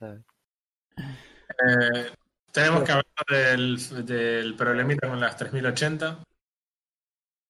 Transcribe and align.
Eh, 0.00 0.24
tenemos 2.52 2.82
que 2.84 2.92
hablar 2.92 3.04
del, 3.28 4.06
del 4.06 4.56
problemita 4.56 5.08
con 5.08 5.20
las 5.20 5.36
3080. 5.36 6.22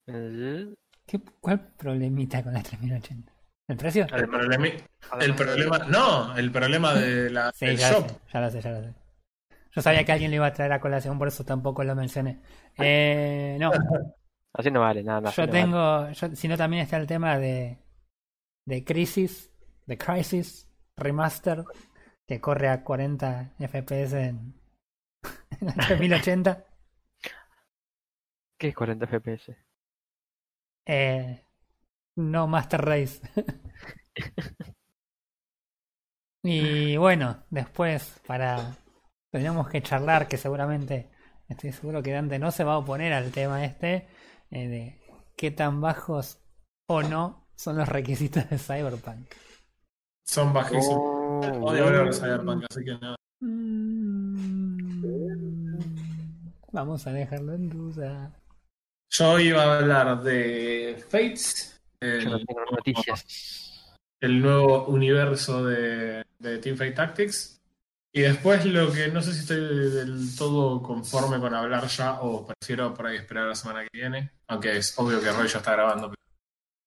El- 0.07 0.75
¿Qué, 1.07 1.21
¿Cuál 1.41 1.73
problemita 1.77 2.43
con 2.43 2.53
las 2.53 2.65
3080? 2.65 3.33
¿El 3.69 3.77
precio? 3.77 4.07
El, 4.07 4.27
problemi- 4.29 4.83
el 5.21 5.35
problema. 5.35 5.79
No, 5.91 6.37
el 6.37 6.51
problema 6.51 6.95
de 6.95 7.31
la, 7.31 7.53
Sí, 7.53 7.67
del 7.67 7.77
ya 7.77 7.91
shop. 7.91 8.03
lo 8.03 8.09
sé, 8.09 8.21
ya 8.33 8.41
lo 8.41 8.51
sé, 8.51 8.61
ya 8.61 8.71
lo 8.73 8.83
sé. 8.83 8.95
Yo 9.73 9.83
sabía 9.83 10.05
que 10.05 10.13
alguien 10.13 10.31
lo 10.31 10.37
iba 10.37 10.47
a 10.47 10.53
traer 10.53 10.73
a 10.73 10.81
colación, 10.81 11.19
por 11.19 11.29
eso 11.29 11.45
tampoco 11.45 11.85
lo 11.85 11.95
mencioné. 11.95 12.41
Eh, 12.77 13.57
no, 13.61 13.71
Así 14.55 14.71
no 14.71 14.81
vale, 14.81 15.03
nada, 15.05 15.21
nada. 15.21 15.35
yo 15.37 15.43
no 15.47 15.53
vale. 15.53 15.53
tengo, 15.53 16.11
yo, 16.11 16.37
sino 16.37 16.57
también 16.57 16.83
está 16.83 16.97
el 16.97 17.07
tema 17.07 17.39
de, 17.39 17.79
de 18.67 18.85
Crisis, 18.85 19.51
de 19.87 19.99
Crisis 19.99 20.71
Remaster, 20.97 21.65
que 22.29 22.41
corre 22.43 22.69
a 22.69 22.85
40 22.85 23.55
FPS 23.59 24.13
en, 24.13 24.55
en 25.61 25.67
la 25.67 25.87
3080. 25.87 26.65
¿Qué 28.59 28.69
es 28.69 28.75
40 28.75 29.07
FPS? 29.07 29.57
Eh, 30.87 31.43
no 32.17 32.47
Master 32.47 32.85
Race. 32.85 33.23
y 36.45 36.97
bueno, 36.99 37.45
después 37.51 38.21
para 38.27 38.77
tenemos 39.33 39.69
que 39.69 39.83
charlar 39.83 40.29
que 40.29 40.37
seguramente 40.37 41.11
estoy 41.49 41.73
seguro 41.73 42.03
que 42.03 42.13
Dante 42.13 42.39
no 42.39 42.51
se 42.51 42.65
va 42.65 42.75
a 42.75 42.79
oponer 42.79 43.13
al 43.15 43.31
tema 43.31 43.65
este 43.65 44.09
eh, 44.51 44.69
de 44.69 45.01
qué 45.37 45.51
tan 45.51 45.81
bajos 45.81 46.43
o 46.89 47.03
no 47.03 47.49
son 47.55 47.79
los 47.79 47.89
requisitos 47.89 48.49
de 48.51 48.59
Cyberpunk. 48.59 49.33
Son 50.27 50.53
bajísimos. 50.53 51.18
Odio 51.29 51.85
hablar 51.87 52.07
de 52.07 52.13
Cyberpunk, 52.13 52.65
así 52.71 52.85
que 52.85 52.99
no. 52.99 53.17
Mm, 53.41 54.79
Vamos 56.73 57.07
a 57.07 57.13
dejarlo 57.13 57.55
en 57.55 57.69
duda. 57.71 58.33
Yo 59.11 59.39
iba 59.41 59.63
a 59.63 59.79
hablar 59.79 60.23
de 60.23 61.03
Fates, 61.09 61.81
el, 62.01 62.25
Yo 62.25 62.31
no 62.31 62.39
tengo 62.45 62.61
noticias. 62.71 63.97
el 64.21 64.41
nuevo 64.43 64.87
universo 64.87 65.65
de, 65.65 66.25
de 66.39 66.59
Teamfight 66.59 66.95
Tactics. 66.95 67.55
Y 68.13 68.23
después 68.23 68.65
lo 68.65 68.91
que 68.93 69.09
no 69.09 69.21
sé 69.23 69.33
si 69.35 69.41
estoy 69.41 69.61
del 69.91 70.35
todo 70.37 70.83
conforme 70.83 71.39
con 71.39 71.55
hablar 71.55 71.87
ya 71.89 72.21
o 72.21 72.47
prefiero 72.47 72.93
por 72.95 73.07
ahí 73.07 73.17
esperar 73.17 73.47
la 73.47 73.55
semana 73.55 73.83
que 73.83 73.89
viene. 73.93 74.33
Aunque 74.49 74.77
es 74.79 74.99
obvio 74.99 75.21
que 75.21 75.31
Roy 75.31 75.47
ya 75.49 75.59
está 75.59 75.73
grabando. 75.73 76.11
pero, 76.11 76.17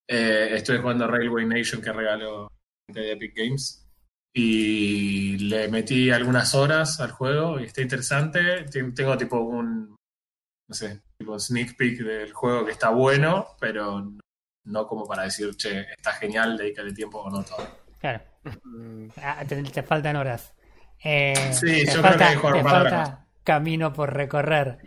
eh, 0.10 0.56
estoy 0.56 0.78
jugando 0.80 1.08
Railway 1.08 1.46
Nation 1.46 1.82
que 1.82 1.92
regaló 1.94 2.52
de 2.88 3.12
Epic 3.14 3.34
Games. 3.36 3.88
Y 4.34 5.38
le 5.40 5.68
metí 5.68 6.10
algunas 6.10 6.56
horas 6.56 7.00
al 7.02 7.12
juego 7.12 7.60
y 7.60 7.66
está 7.66 7.82
interesante. 7.82 8.64
Ten- 8.72 8.94
Tengo 8.94 9.18
tipo 9.18 9.40
un, 9.40 9.96
no 10.70 10.74
sé, 10.76 11.02
tipo 11.18 11.38
sneak 11.40 11.76
peek 11.76 12.00
del 12.00 12.32
juego 12.34 12.66
que 12.66 12.72
está 12.72 12.90
bueno, 12.90 13.48
pero 13.60 14.10
no, 14.66 14.88
como 14.88 15.06
para 15.06 15.24
decir, 15.24 15.56
che, 15.58 15.82
está 15.98 16.14
genial, 16.14 16.58
dedícale 16.58 16.94
tiempo 16.94 17.20
o 17.20 17.30
no 17.30 17.44
todo. 17.44 17.68
Claro, 18.00 18.22
Mm, 18.64 19.10
ah, 19.18 19.44
te, 19.48 19.62
te 19.64 19.84
faltan 19.84 20.16
horas. 20.16 20.54
Eh, 21.04 21.52
Sí, 21.54 21.86
te 21.86 21.92
yo 21.94 22.02
creo 22.02 22.04
falta, 22.04 22.18
que 22.18 22.24
hay 22.24 22.36
jugar 22.38 22.56
te 22.56 22.64
falta 22.64 23.26
camino 23.44 23.94
por 23.94 24.14
recorrer. 24.14 24.78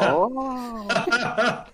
Oh, 0.00 0.86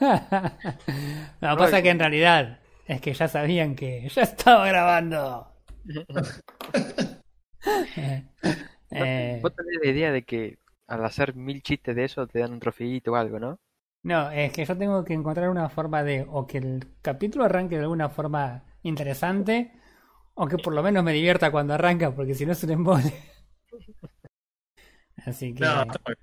no, 1.40 1.56
pasa 1.56 1.82
que 1.82 1.90
en 1.90 1.98
realidad 1.98 2.58
es 2.90 3.00
que 3.00 3.14
ya 3.14 3.28
sabían 3.28 3.76
que 3.76 4.08
ya 4.14 4.22
estaba 4.22 4.66
grabando. 4.66 5.52
Eh, 8.02 8.24
eh, 8.90 9.38
Vos 9.42 9.54
tenés 9.54 9.78
la 9.82 9.90
idea 9.90 10.10
de 10.10 10.22
que 10.24 10.58
al 10.86 11.04
hacer 11.04 11.34
mil 11.34 11.62
chistes 11.62 11.94
de 11.94 12.04
eso 12.04 12.26
te 12.26 12.38
dan 12.38 12.54
un 12.54 12.58
trofeito 12.58 13.12
o 13.12 13.16
algo, 13.16 13.38
¿no? 13.38 13.60
no, 14.02 14.30
es 14.30 14.50
que 14.50 14.64
yo 14.64 14.78
tengo 14.78 15.04
que 15.04 15.12
encontrar 15.12 15.50
una 15.50 15.68
forma 15.68 16.02
de 16.02 16.26
o 16.26 16.46
que 16.46 16.56
el 16.56 16.86
capítulo 17.02 17.44
arranque 17.44 17.76
de 17.76 17.82
alguna 17.82 18.08
forma 18.08 18.64
interesante 18.82 19.78
o 20.32 20.48
que 20.48 20.56
por 20.56 20.72
lo 20.72 20.82
menos 20.82 21.04
me 21.04 21.12
divierta 21.12 21.52
cuando 21.52 21.74
arranca, 21.74 22.14
porque 22.14 22.34
si 22.34 22.46
no 22.46 22.52
es 22.52 22.64
un 22.64 22.70
embole. 22.70 23.12
Así 25.26 25.52
que 25.52 25.60
no, 25.60 25.82
está 25.82 26.00
bien. 26.06 26.18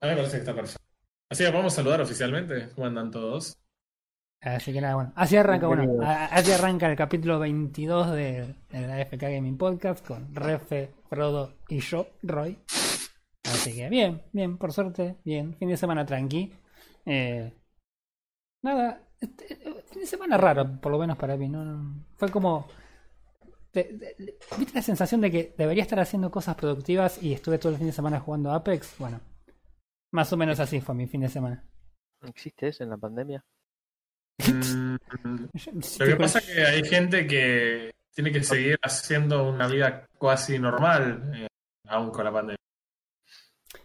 A 0.00 0.06
mí 0.06 0.12
me 0.12 0.16
parece 0.16 0.36
que 0.36 0.40
está 0.40 0.54
perfecto. 0.54 0.82
Así 1.28 1.44
que 1.44 1.50
vamos 1.50 1.74
a 1.74 1.76
saludar 1.76 2.00
oficialmente. 2.00 2.70
¿Cómo 2.74 2.86
andan 2.86 3.10
todos? 3.10 3.59
Así 4.42 4.72
que 4.72 4.80
nada, 4.80 4.94
bueno. 4.94 5.12
Así 5.16 5.36
arranca, 5.36 5.66
bueno, 5.66 5.98
así 6.02 6.50
arranca 6.52 6.88
el 6.90 6.96
capítulo 6.96 7.38
22 7.38 8.12
de, 8.12 8.54
de 8.70 8.86
la 8.86 8.98
FK 9.04 9.20
Gaming 9.22 9.58
Podcast 9.58 10.06
con 10.06 10.34
Refe, 10.34 10.94
Frodo 11.10 11.52
y 11.68 11.80
yo, 11.80 12.06
Roy. 12.22 12.58
Así 13.44 13.74
que 13.74 13.88
bien, 13.90 14.22
bien, 14.32 14.56
por 14.56 14.72
suerte, 14.72 15.16
bien. 15.24 15.54
Fin 15.56 15.68
de 15.68 15.76
semana 15.76 16.06
tranqui. 16.06 16.52
Eh, 17.04 17.52
nada, 18.62 19.02
este, 19.20 19.52
eh, 19.68 19.84
fin 19.90 20.00
de 20.00 20.06
semana 20.06 20.38
raro, 20.38 20.80
por 20.80 20.90
lo 20.92 20.98
menos 20.98 21.18
para 21.18 21.36
mí. 21.36 21.48
No, 21.48 21.62
no- 21.64 22.04
fue 22.16 22.30
como... 22.30 22.66
te- 23.72 23.84
te- 23.94 24.16
¿Viste 24.56 24.72
la 24.74 24.82
sensación 24.82 25.20
de 25.20 25.30
que 25.30 25.54
debería 25.58 25.82
estar 25.82 26.00
haciendo 26.00 26.30
cosas 26.30 26.54
productivas 26.56 27.22
y 27.22 27.34
estuve 27.34 27.58
todo 27.58 27.72
el 27.72 27.78
fin 27.78 27.88
de 27.88 27.92
semana 27.92 28.20
jugando 28.20 28.52
Apex? 28.52 28.96
Bueno, 28.98 29.20
más 30.12 30.32
o 30.32 30.38
menos 30.38 30.58
así 30.60 30.80
fue 30.80 30.94
mi 30.94 31.06
fin 31.06 31.20
de 31.20 31.28
semana. 31.28 31.62
¿Existe 32.22 32.68
eso 32.68 32.84
en 32.84 32.90
la 32.90 32.96
pandemia? 32.96 33.44
Mm, 34.46 34.96
Lo 35.98 36.06
que 36.06 36.16
pasa 36.16 36.38
es 36.38 36.46
que 36.46 36.62
hay 36.64 36.84
gente 36.84 37.26
que 37.26 37.90
tiene 38.14 38.32
que 38.32 38.42
seguir 38.42 38.78
haciendo 38.82 39.48
una 39.48 39.66
vida 39.66 40.06
casi 40.20 40.58
normal, 40.58 41.30
eh, 41.34 41.46
aún 41.88 42.10
con 42.10 42.24
la 42.24 42.32
pandemia. 42.32 42.56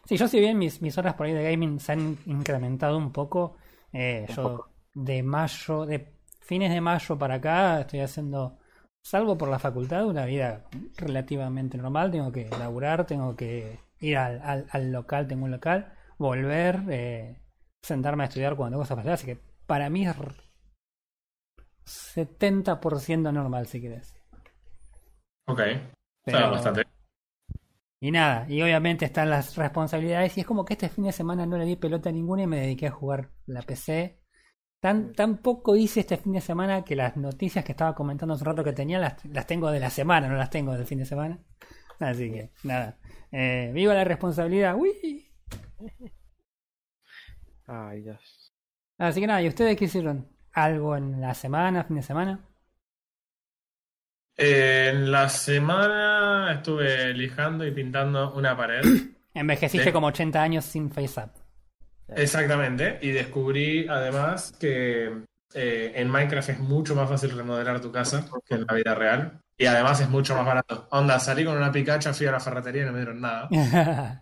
Sí, 0.05 0.17
yo 0.17 0.27
si 0.27 0.39
bien 0.39 0.57
mis, 0.57 0.81
mis 0.81 0.97
horas 0.97 1.16
por 1.16 1.25
ahí 1.25 1.33
de 1.33 1.43
gaming 1.51 1.79
se 1.79 1.93
han 1.93 2.17
incrementado 2.25 2.97
un 2.97 3.11
poco, 3.11 3.57
eh, 3.91 4.25
Un 4.29 4.35
yo 4.35 4.43
poco. 4.43 4.69
de 4.93 5.23
mayo, 5.23 5.85
de 5.85 6.13
fines 6.41 6.72
de 6.72 6.81
mayo 6.81 7.17
para 7.17 7.35
acá 7.35 7.81
estoy 7.81 8.01
haciendo, 8.01 8.59
salvo 9.01 9.37
por 9.37 9.49
la 9.49 9.59
facultad, 9.59 10.05
una 10.05 10.25
vida 10.25 10.66
relativamente 10.97 11.77
normal. 11.77 12.11
Tengo 12.11 12.31
que 12.31 12.49
laburar, 12.49 13.05
tengo 13.05 13.35
que 13.35 13.79
ir 13.99 14.17
al, 14.17 14.41
al, 14.41 14.66
al 14.69 14.91
local, 14.91 15.27
tengo 15.27 15.45
un 15.45 15.51
local, 15.51 15.93
volver, 16.17 16.81
eh, 16.89 17.39
sentarme 17.81 18.23
a 18.23 18.27
estudiar 18.27 18.55
cuando 18.55 18.75
tengo 18.75 18.83
cosas 18.83 18.97
para 18.97 19.13
hacer. 19.13 19.13
Así 19.13 19.25
que 19.25 19.41
para 19.66 19.89
mí 19.89 20.05
es 20.07 20.16
70% 21.85 23.31
normal, 23.31 23.68
si 23.68 23.81
querés. 23.81 24.16
Ok, 25.47 25.59
está 25.59 25.84
Pero- 26.25 26.51
bastante. 26.51 26.84
Y 28.01 28.12
nada, 28.12 28.46
y 28.50 28.62
obviamente 28.62 29.06
están 29.06 29.29
las 29.29 29.56
responsabilidades. 29.56 30.38
Y 30.38 30.41
es 30.41 30.46
como 30.46 30.66
que 30.66 30.73
este 30.73 30.90
fin 30.90 31.06
de 31.06 31.12
semana 31.12 31.46
no 31.46 31.57
le 31.57 31.66
di 31.66 31.75
pelota 31.75 32.09
a 32.09 32.12
ninguna 32.12 32.44
y 32.44 32.47
me 32.47 32.59
dediqué 32.59 32.88
a 32.88 32.91
jugar 32.91 33.31
la 33.47 33.62
PC. 33.62 34.19
Tan, 34.79 35.13
tan 35.13 35.38
poco 35.38 35.75
hice 35.75 36.01
este 36.01 36.18
fin 36.18 36.34
de 36.34 36.41
semana 36.41 36.84
que 36.84 36.96
las 36.96 37.18
noticias 37.18 37.66
que 37.66 37.72
estaba 37.72 37.96
comentando 37.96 38.35
hace 38.35 38.44
un 38.44 38.47
rato 38.47 38.63
que 38.63 38.73
tenía 38.73 39.00
las, 39.00 39.23
las 39.25 39.47
tengo 39.47 39.72
de 39.72 39.79
la 39.79 39.90
semana, 39.90 40.28
no 40.28 40.35
las 40.35 40.50
tengo 40.52 40.73
del 40.73 40.85
fin 40.85 41.00
de 41.00 41.06
semana. 41.06 41.40
Así 42.00 42.29
que, 42.31 42.52
nada. 42.63 43.00
Eh, 43.31 43.72
viva 43.73 43.94
la 43.96 44.03
responsabilidad. 44.03 44.75
¡Uy! 44.75 45.31
Ay, 47.67 48.02
Dios. 48.02 48.53
Así 48.97 49.19
que 49.22 49.28
nada, 49.28 49.41
¿y 49.41 49.47
ustedes 49.47 49.75
qué 49.78 49.85
hicieron? 49.85 50.29
¿Algo 50.55 50.95
en 50.95 51.19
la 51.19 51.33
semana, 51.33 51.83
fin 51.83 51.97
de 51.97 52.01
semana? 52.01 52.39
Eh, 54.38 54.89
en 54.93 55.11
la 55.11 55.27
semana 55.27 56.53
estuve 56.53 57.13
lijando 57.13 57.67
y 57.67 57.71
pintando 57.71 58.33
una 58.33 58.55
pared. 58.55 58.81
Envejeciste 59.33 59.91
como 59.91 60.07
80 60.07 60.41
años 60.41 60.63
sin 60.63 60.89
face 60.89 61.19
up. 61.19 61.31
Exactamente, 62.07 62.99
y 63.01 63.11
descubrí 63.11 63.85
además 63.89 64.55
que 64.57 65.25
eh, 65.53 65.91
en 65.93 66.09
Minecraft 66.09 66.49
es 66.49 66.59
mucho 66.59 66.95
más 66.95 67.09
fácil 67.09 67.31
remodelar 67.31 67.81
tu 67.81 67.91
casa 67.91 68.25
que 68.45 68.55
en 68.55 68.66
la 68.66 68.73
vida 68.75 68.95
real. 68.95 69.41
Y 69.57 69.66
además 69.66 69.99
es 69.99 70.09
mucho 70.09 70.35
más 70.35 70.45
barato. 70.45 70.87
Onda, 70.91 71.19
salí 71.19 71.43
con 71.43 71.57
una 71.57 71.72
picacha, 71.72 72.13
fui 72.13 72.28
a 72.28 72.31
la 72.31 72.40
ferretería 72.40 72.84
y 72.84 72.85
no 72.85 72.93
me 72.93 72.99
dieron 72.99 73.19
nada. 73.19 73.49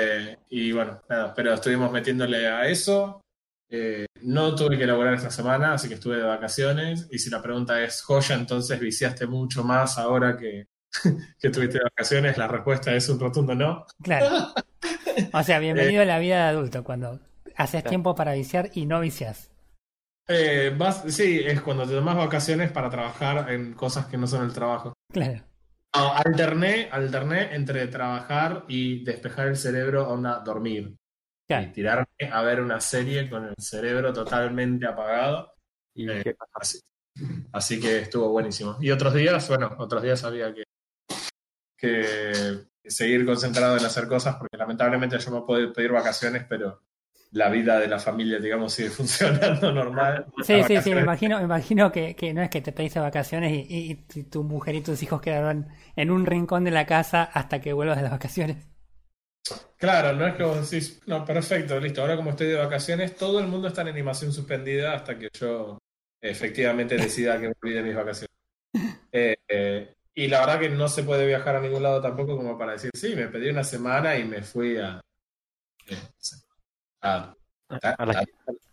Eh, 0.00 0.36
y 0.50 0.70
bueno, 0.70 1.02
nada, 1.08 1.34
pero 1.34 1.54
estuvimos 1.54 1.90
metiéndole 1.90 2.46
a 2.46 2.68
eso. 2.68 3.20
Eh, 3.68 4.06
no 4.22 4.54
tuve 4.54 4.78
que 4.78 4.86
laburar 4.86 5.14
esta 5.14 5.30
semana, 5.30 5.74
así 5.74 5.88
que 5.88 5.94
estuve 5.94 6.16
de 6.18 6.22
vacaciones. 6.24 7.08
Y 7.10 7.18
si 7.18 7.30
la 7.30 7.42
pregunta 7.42 7.82
es, 7.82 8.02
joya, 8.02 8.34
entonces 8.36 8.78
viciaste 8.80 9.26
mucho 9.26 9.64
más 9.64 9.98
ahora 9.98 10.36
que, 10.36 10.66
que 11.38 11.50
tuviste 11.50 11.78
de 11.78 11.84
vacaciones, 11.84 12.36
la 12.38 12.48
respuesta 12.48 12.94
es 12.94 13.08
un 13.08 13.20
rotundo 13.20 13.54
no. 13.54 13.86
Claro. 14.02 14.52
O 15.32 15.42
sea, 15.42 15.58
bienvenido 15.60 16.02
a 16.02 16.06
la 16.06 16.18
vida 16.18 16.36
de 16.44 16.48
adulto, 16.50 16.84
cuando 16.84 17.20
haces 17.56 17.82
Claro. 17.82 17.88
tiempo 17.90 18.14
para 18.14 18.34
viciar 18.34 18.70
y 18.74 18.86
no 18.86 19.00
vicias. 19.00 19.50
Eh, 20.28 20.74
vas- 20.76 21.04
sí, 21.08 21.40
es 21.44 21.60
cuando 21.62 21.86
te 21.86 21.94
tomas 21.94 22.16
vacaciones 22.16 22.70
para 22.70 22.90
trabajar 22.90 23.50
en 23.50 23.72
cosas 23.74 24.06
que 24.06 24.18
no 24.18 24.26
son 24.26 24.44
el 24.44 24.52
trabajo. 24.52 24.92
Claro. 25.12 25.42
No, 25.96 26.12
alterné, 26.14 26.88
alterné 26.92 27.54
entre 27.54 27.86
trabajar 27.88 28.64
y 28.68 29.02
despejar 29.04 29.48
el 29.48 29.56
cerebro, 29.56 30.06
onda, 30.08 30.40
dormir. 30.40 30.94
Y 31.48 31.66
tirarme 31.72 32.06
a 32.30 32.42
ver 32.42 32.60
una 32.60 32.80
serie 32.80 33.28
con 33.30 33.46
el 33.46 33.54
cerebro 33.58 34.12
totalmente 34.12 34.86
apagado. 34.86 35.52
¿Y 35.94 36.08
Eh, 36.10 36.20
qué 36.22 36.34
pasa? 36.34 36.52
Así, 36.60 36.80
Así 37.52 37.80
que 37.80 37.98
estuvo 38.00 38.28
buenísimo. 38.30 38.76
Y 38.80 38.90
otros 38.90 39.14
días, 39.14 39.48
bueno, 39.48 39.74
otros 39.78 40.02
días 40.02 40.22
había 40.24 40.54
que, 40.54 40.64
que 41.76 42.66
seguir 42.84 43.24
concentrado 43.26 43.76
en 43.76 43.84
hacer 43.84 44.08
cosas, 44.08 44.36
porque 44.36 44.56
lamentablemente 44.56 45.18
yo 45.18 45.30
me 45.30 45.42
puedo 45.42 45.72
pedir 45.72 45.92
vacaciones, 45.92 46.44
pero 46.48 46.82
la 47.32 47.50
vida 47.50 47.78
de 47.78 47.88
la 47.88 47.98
familia, 47.98 48.38
digamos, 48.38 48.72
sigue 48.72 48.90
funcionando 48.90 49.72
normal. 49.72 50.26
Sí, 50.42 50.62
sí, 50.64 50.80
sí, 50.80 50.94
me 50.94 51.00
imagino, 51.02 51.38
me 51.38 51.44
imagino 51.44 51.92
que, 51.92 52.14
que 52.16 52.32
no 52.34 52.42
es 52.42 52.50
que 52.50 52.60
te 52.62 52.72
pediste 52.72 53.00
vacaciones 53.00 53.52
y, 53.52 53.74
y- 53.92 54.06
y 54.14 54.22
tu 54.24 54.44
mujer 54.44 54.74
y 54.76 54.80
tus 54.82 55.02
hijos 55.02 55.20
quedaron 55.20 55.68
en 55.96 56.10
un 56.10 56.26
rincón 56.26 56.64
de 56.64 56.70
la 56.70 56.86
casa 56.86 57.22
hasta 57.24 57.60
que 57.60 57.72
vuelvas 57.72 57.96
de 57.96 58.02
las 58.02 58.12
vacaciones. 58.12 58.66
Claro, 59.76 60.12
no 60.12 60.26
es 60.26 60.34
que 60.34 60.42
vos 60.42 60.70
decís, 60.70 61.00
no, 61.06 61.24
perfecto, 61.24 61.78
listo, 61.78 62.00
ahora 62.00 62.16
como 62.16 62.30
estoy 62.30 62.48
de 62.48 62.56
vacaciones, 62.56 63.16
todo 63.16 63.38
el 63.40 63.46
mundo 63.46 63.68
está 63.68 63.82
en 63.82 63.88
animación 63.88 64.32
suspendida 64.32 64.94
hasta 64.94 65.18
que 65.18 65.28
yo 65.32 65.78
efectivamente 66.20 66.96
decida 66.96 67.40
que 67.40 67.48
me 67.48 67.54
olvide 67.62 67.82
mis 67.82 67.94
vacaciones. 67.94 68.28
Eh, 69.10 69.36
eh, 69.48 69.94
y 70.14 70.28
la 70.28 70.40
verdad 70.40 70.60
que 70.60 70.68
no 70.68 70.86
se 70.86 71.02
puede 71.02 71.26
viajar 71.26 71.56
a 71.56 71.60
ningún 71.60 71.82
lado 71.82 72.02
tampoco 72.02 72.36
como 72.36 72.58
para 72.58 72.72
decir, 72.72 72.90
sí, 72.94 73.16
me 73.16 73.28
pedí 73.28 73.48
una 73.48 73.64
semana 73.64 74.18
y 74.18 74.24
me 74.24 74.42
fui 74.42 74.76
a... 74.76 75.00
eh, 75.86 75.96
a, 77.02 77.34
A 77.80 78.06
la, 78.06 78.24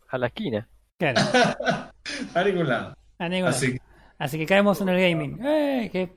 a 0.10 0.18
la 0.18 0.28
esquina. 0.28 0.68
Claro, 0.98 1.22
a 2.36 2.44
ningún 2.44 2.68
lado. 2.68 2.96
a 3.20 3.30
ningún 3.30 3.52
lado. 3.52 3.66
Así 3.66 3.78
Así 4.18 4.38
que 4.38 4.46
caemos 4.46 4.80
en 4.82 4.90
el 4.90 5.02
gaming. 5.02 5.40
¡Eh! 5.46 5.90
¡Qué 5.92 6.10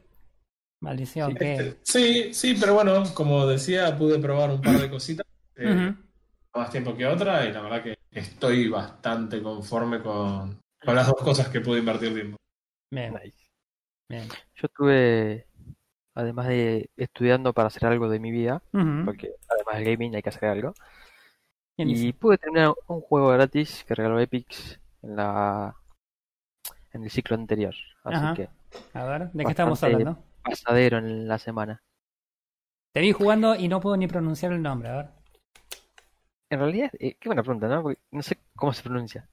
maldición! 0.80 1.32
Sí, 1.32 1.38
qué... 1.38 1.76
Sí, 1.82 2.34
sí, 2.34 2.56
pero 2.58 2.75
bueno, 2.75 3.02
como 3.14 3.46
decía, 3.46 3.96
pude 3.96 4.19
probar 4.19 4.50
un 4.50 4.60
par 4.60 4.78
de 4.80 4.90
cositas. 4.90 5.26
eh. 5.56 5.94
Más 6.54 6.70
tiempo 6.70 6.96
que 6.96 7.06
otra 7.06 7.44
y 7.44 7.52
la 7.52 7.62
verdad 7.62 7.82
que 7.82 7.98
estoy 8.10 8.69
bastante 8.69 9.42
conforme 9.42 10.00
con, 10.00 10.58
con 10.84 10.94
las 10.94 11.06
dos 11.06 11.16
cosas 11.22 11.48
que 11.48 11.60
pude 11.60 11.78
invertir 11.78 12.14
tiempo. 12.14 12.36
Bien, 12.90 13.14
Nice. 13.14 13.38
bien. 14.08 14.26
Yo 14.54 14.66
estuve, 14.66 15.46
además 16.14 16.48
de 16.48 16.90
estudiando 16.96 17.52
para 17.52 17.69
hacer 17.69 17.84
algo 17.86 18.08
de 18.08 18.19
mi 18.19 18.30
vida, 18.30 18.62
porque 19.04 19.34
además 19.48 19.76
del 19.76 19.84
gaming 19.84 20.16
hay 20.16 20.22
que 20.22 20.30
hacer 20.30 20.48
algo, 20.48 20.75
Bien 21.76 21.90
y 21.90 22.12
pude 22.12 22.38
terminar 22.38 22.75
un 22.88 23.00
juego 23.02 23.28
gratis 23.28 23.84
que 23.86 23.94
regaló 23.94 24.19
Epic 24.19 24.80
en 25.02 25.14
la 25.16 25.76
en 26.92 27.04
el 27.04 27.10
ciclo 27.10 27.36
anterior. 27.36 27.75
Así 28.02 28.16
Ajá. 28.16 28.34
que 28.34 28.48
A 28.94 29.04
ver, 29.04 29.30
¿de 29.30 29.44
qué 29.44 29.50
estamos 29.50 29.82
hablando? 29.84 30.25
Pasadero 30.49 30.99
en 30.99 31.29
la 31.29 31.39
semana. 31.39 31.83
Te 32.93 33.00
vi 33.00 33.12
jugando 33.12 33.55
y 33.55 33.69
no 33.69 33.81
puedo 33.81 33.97
ni 33.97 34.06
pronunciar 34.06 34.53
el 34.53 34.62
nombre, 34.62 34.89
a 34.89 34.97
ver. 34.97 35.09
En 36.50 36.59
realidad, 36.61 36.91
eh, 36.99 37.17
qué 37.21 37.29
buena 37.29 37.43
pregunta, 37.43 37.69
¿no? 37.69 37.83
Porque 37.83 38.00
no 38.11 38.23
sé 38.23 38.39
cómo 38.56 38.73
se 38.73 38.83
pronuncia. 38.83 39.29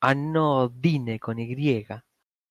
Anodine 0.00 1.18
con 1.18 1.38
Y. 1.38 1.86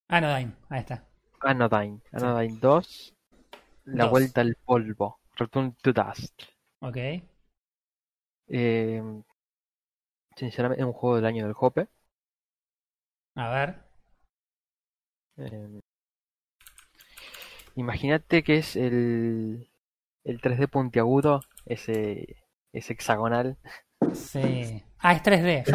Anodyne, 0.08 0.54
ahí 0.70 0.80
está. 0.80 1.08
Anodyne. 1.42 2.02
Anodyne 2.12 2.60
2. 2.60 3.16
La 3.86 4.04
Dos. 4.06 4.12
vuelta 4.12 4.42
al 4.42 4.56
polvo. 4.64 5.20
Return 5.36 5.76
to 5.82 5.92
Dust. 5.94 6.44
Ok. 6.80 6.98
Eh, 8.48 9.02
sinceramente, 10.36 10.82
es 10.82 10.88
un 10.88 10.94
juego 10.94 11.16
del 11.16 11.26
año 11.26 11.46
del 11.46 11.56
Hope. 11.58 11.88
A 13.36 13.50
ver. 13.50 13.83
Eh, 15.38 15.82
Imagínate 17.76 18.44
que 18.44 18.58
es 18.58 18.76
el, 18.76 19.70
el 20.24 20.42
3D 20.42 20.68
puntiagudo, 20.68 21.42
ese, 21.66 22.38
ese 22.74 22.94
hexagonal. 22.94 23.58
Sí. 24.12 24.84
Ah, 25.00 25.14
es 25.14 25.24
3D. 25.24 25.66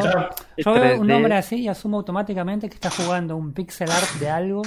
Yo, 0.57 0.73
veo 0.73 0.97
un 0.97 1.07
3D. 1.07 1.09
nombre 1.09 1.35
así 1.35 1.57
y 1.57 1.69
asumo 1.69 1.99
automáticamente 1.99 2.69
que 2.69 2.75
está 2.77 2.91
jugando 2.91 3.37
un 3.37 3.53
pixel 3.53 3.91
art 3.91 4.09
de 4.15 4.31
algo 4.31 4.63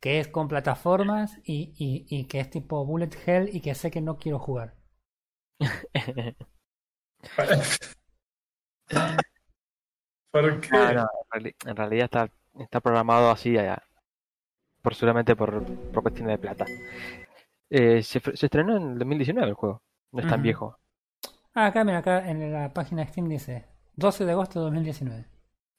que 0.00 0.20
es 0.20 0.28
con 0.28 0.48
plataformas 0.48 1.38
y, 1.44 1.72
y, 1.78 2.06
y 2.08 2.26
que 2.26 2.40
es 2.40 2.50
tipo 2.50 2.84
bullet 2.84 3.10
hell 3.26 3.48
y 3.52 3.60
que 3.62 3.74
sé 3.74 3.90
que 3.90 4.00
no 4.02 4.18
quiero 4.18 4.38
jugar. 4.38 4.74
¿Por 10.30 10.60
qué? 10.60 10.68
No, 10.70 10.92
no, 10.92 11.02
en, 11.32 11.42
reali- 11.42 11.54
en 11.66 11.76
realidad 11.76 12.04
está, 12.04 12.30
está 12.58 12.80
programado 12.80 13.30
así, 13.30 13.56
eh, 13.56 13.76
por 14.84 14.94
seguramente 14.94 15.34
por, 15.34 15.64
por 15.92 16.02
cuestiones 16.02 16.34
de 16.34 16.38
plata. 16.38 16.66
Eh, 17.70 18.02
se, 18.02 18.18
estrenó 18.18 18.76
en 18.76 18.92
el 18.92 18.98
2019 18.98 19.48
el 19.48 19.54
juego, 19.54 19.82
no 20.12 20.20
es 20.20 20.28
tan 20.28 20.42
viejo. 20.42 20.78
Ah, 21.54 21.66
acá, 21.66 21.82
mira, 21.84 21.98
acá 21.98 22.28
en 22.30 22.52
la 22.52 22.72
página 22.72 23.02
de 23.02 23.08
Steam 23.08 23.28
dice 23.28 23.64
12 23.96 24.26
de 24.26 24.32
agosto 24.32 24.58
de 24.60 24.64
2019. 24.66 25.24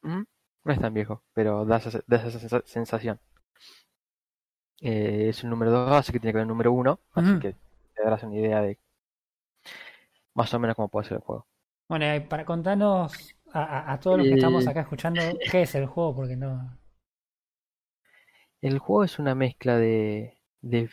Ujú. 0.04 0.26
No 0.64 0.74
es 0.74 0.80
tan 0.80 0.94
viejo, 0.94 1.22
pero 1.34 1.64
da 1.66 1.78
esa, 1.78 2.02
da 2.08 2.18
esa 2.18 2.40
sensa- 2.40 2.64
sensación. 2.66 3.20
Eh, 4.82 5.28
es 5.30 5.44
el 5.44 5.50
número 5.52 5.72
2, 5.72 5.92
así 5.92 6.12
que 6.12 6.20
tiene 6.20 6.32
que 6.34 6.38
ver 6.38 6.44
el 6.44 6.48
número 6.50 6.72
1, 6.74 7.00
así 7.14 7.40
que 7.40 7.54
te 7.94 8.04
darás 8.04 8.24
una 8.24 8.36
idea 8.36 8.62
de 8.62 8.78
más 10.34 10.54
o 10.54 10.60
menos 10.60 10.76
cómo 10.76 10.90
puede 10.90 11.08
ser 11.08 11.18
el 11.18 11.24
juego. 11.24 11.46
Bueno, 11.88 12.14
y 12.16 12.20
para 12.22 12.44
contarnos 12.46 13.36
a, 13.54 13.64
a- 13.64 13.94
a 13.94 14.00
todos 14.00 14.18
los 14.18 14.26
que 14.28 14.34
Eh. 14.34 14.38
estamos 14.38 14.68
acá 14.68 14.82
escuchando 14.82 15.22
qué 15.52 15.62
es 15.62 15.76
el 15.76 15.86
juego, 15.86 16.16
porque 16.16 16.36
no. 16.36 16.76
El 18.60 18.80
juego 18.80 19.06
es 19.06 19.18
una 19.18 19.34
mezcla 19.34 19.78
de, 19.78 20.38
de 20.62 20.90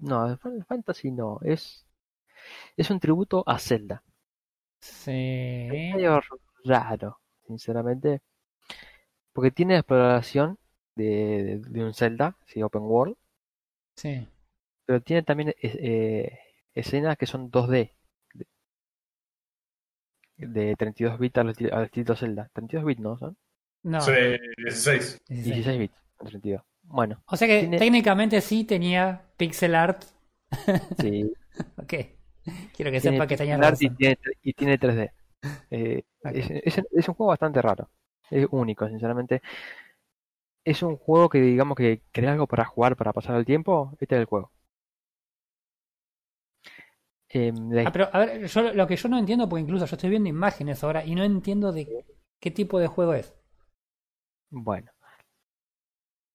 no, 0.00 0.28
de 0.30 0.36
Final 0.38 0.64
Fantasy 0.66 1.10
no, 1.12 1.40
es 1.42 1.86
es 2.76 2.90
un 2.90 3.00
tributo 3.00 3.44
a 3.46 3.58
Zelda. 3.58 4.04
Sí. 4.80 5.12
Es 5.70 5.94
medio 5.94 6.20
raro, 6.64 7.20
sinceramente, 7.46 8.20
porque 9.32 9.50
tiene 9.50 9.76
exploración 9.76 10.58
de, 10.94 11.60
de, 11.64 11.70
de 11.70 11.84
un 11.84 11.94
Zelda, 11.94 12.36
sí, 12.46 12.62
open 12.62 12.82
world, 12.82 13.16
Sí. 13.96 14.28
pero 14.86 15.00
tiene 15.02 15.22
también 15.22 15.50
eh, 15.50 15.56
eh, 15.62 16.38
escenas 16.74 17.16
que 17.16 17.26
son 17.26 17.50
2D, 17.50 17.92
de, 18.34 18.46
de 20.36 20.74
32 20.76 21.18
bits 21.18 21.38
al 21.38 21.50
estilo, 21.50 21.74
al 21.76 21.84
estilo 21.84 22.16
Zelda. 22.16 22.50
32 22.54 22.84
bits, 22.86 23.00
¿no? 23.00 23.18
Son 23.18 23.36
No. 23.82 24.00
Sí, 24.00 24.12
16. 24.56 25.20
16. 25.28 25.28
16 25.28 25.78
bits, 25.78 25.94
no 26.20 26.26
32. 26.28 26.62
Bueno, 26.90 27.22
O 27.26 27.36
sea 27.36 27.46
que 27.48 27.60
Tiene- 27.60 27.78
técnicamente 27.78 28.40
sí 28.40 28.64
tenía 28.64 29.22
pixel 29.36 29.74
art. 29.74 30.04
sí. 30.98 31.32
Ok. 31.76 31.94
Quiero 32.74 32.90
que 32.90 33.00
tiene 33.00 33.16
sepa 33.16 33.26
que 33.26 33.36
tenía 33.36 33.56
pixel 33.58 33.64
art 33.64 33.76
y 33.82 33.90
tiene, 33.90 34.16
tre- 34.18 34.38
y 34.42 34.52
tiene 34.54 34.78
3D. 34.78 35.12
Eh, 35.70 36.02
es, 36.32 36.50
es- 36.78 36.84
es 36.92 37.08
un 37.08 37.14
juego 37.14 37.28
bastante 37.30 37.60
raro. 37.62 37.90
Es 38.30 38.46
único, 38.50 38.88
sinceramente. 38.88 39.42
Es 40.64 40.84
un 40.84 40.96
juego 40.96 41.28
que, 41.28 41.40
digamos, 41.40 41.76
que 41.76 42.02
querés 42.12 42.30
algo 42.30 42.46
para 42.46 42.64
jugar, 42.64 42.94
para 42.94 43.12
pasar 43.12 43.34
el 43.34 43.44
tiempo. 43.44 43.96
Este 44.00 44.14
es 44.14 44.20
el 44.20 44.26
juego. 44.26 44.52
Em, 47.30 47.70
la 47.72 47.82
Ah, 47.88 47.92
pero 47.92 48.08
a 48.12 48.18
ver, 48.20 48.46
yo 48.46 48.72
lo 48.72 48.86
que 48.86 48.96
yo 48.96 49.08
no 49.08 49.18
entiendo, 49.18 49.48
porque 49.48 49.62
incluso 49.62 49.86
yo 49.86 49.96
estoy 49.96 50.10
viendo 50.10 50.28
imágenes 50.28 50.82
ahora 50.84 51.04
y 51.04 51.14
no 51.14 51.24
entiendo 51.24 51.72
de 51.72 52.04
qué 52.40 52.50
tipo 52.50 52.78
de 52.78 52.86
juego 52.86 53.14
es. 53.14 53.34
Bueno, 54.50 54.90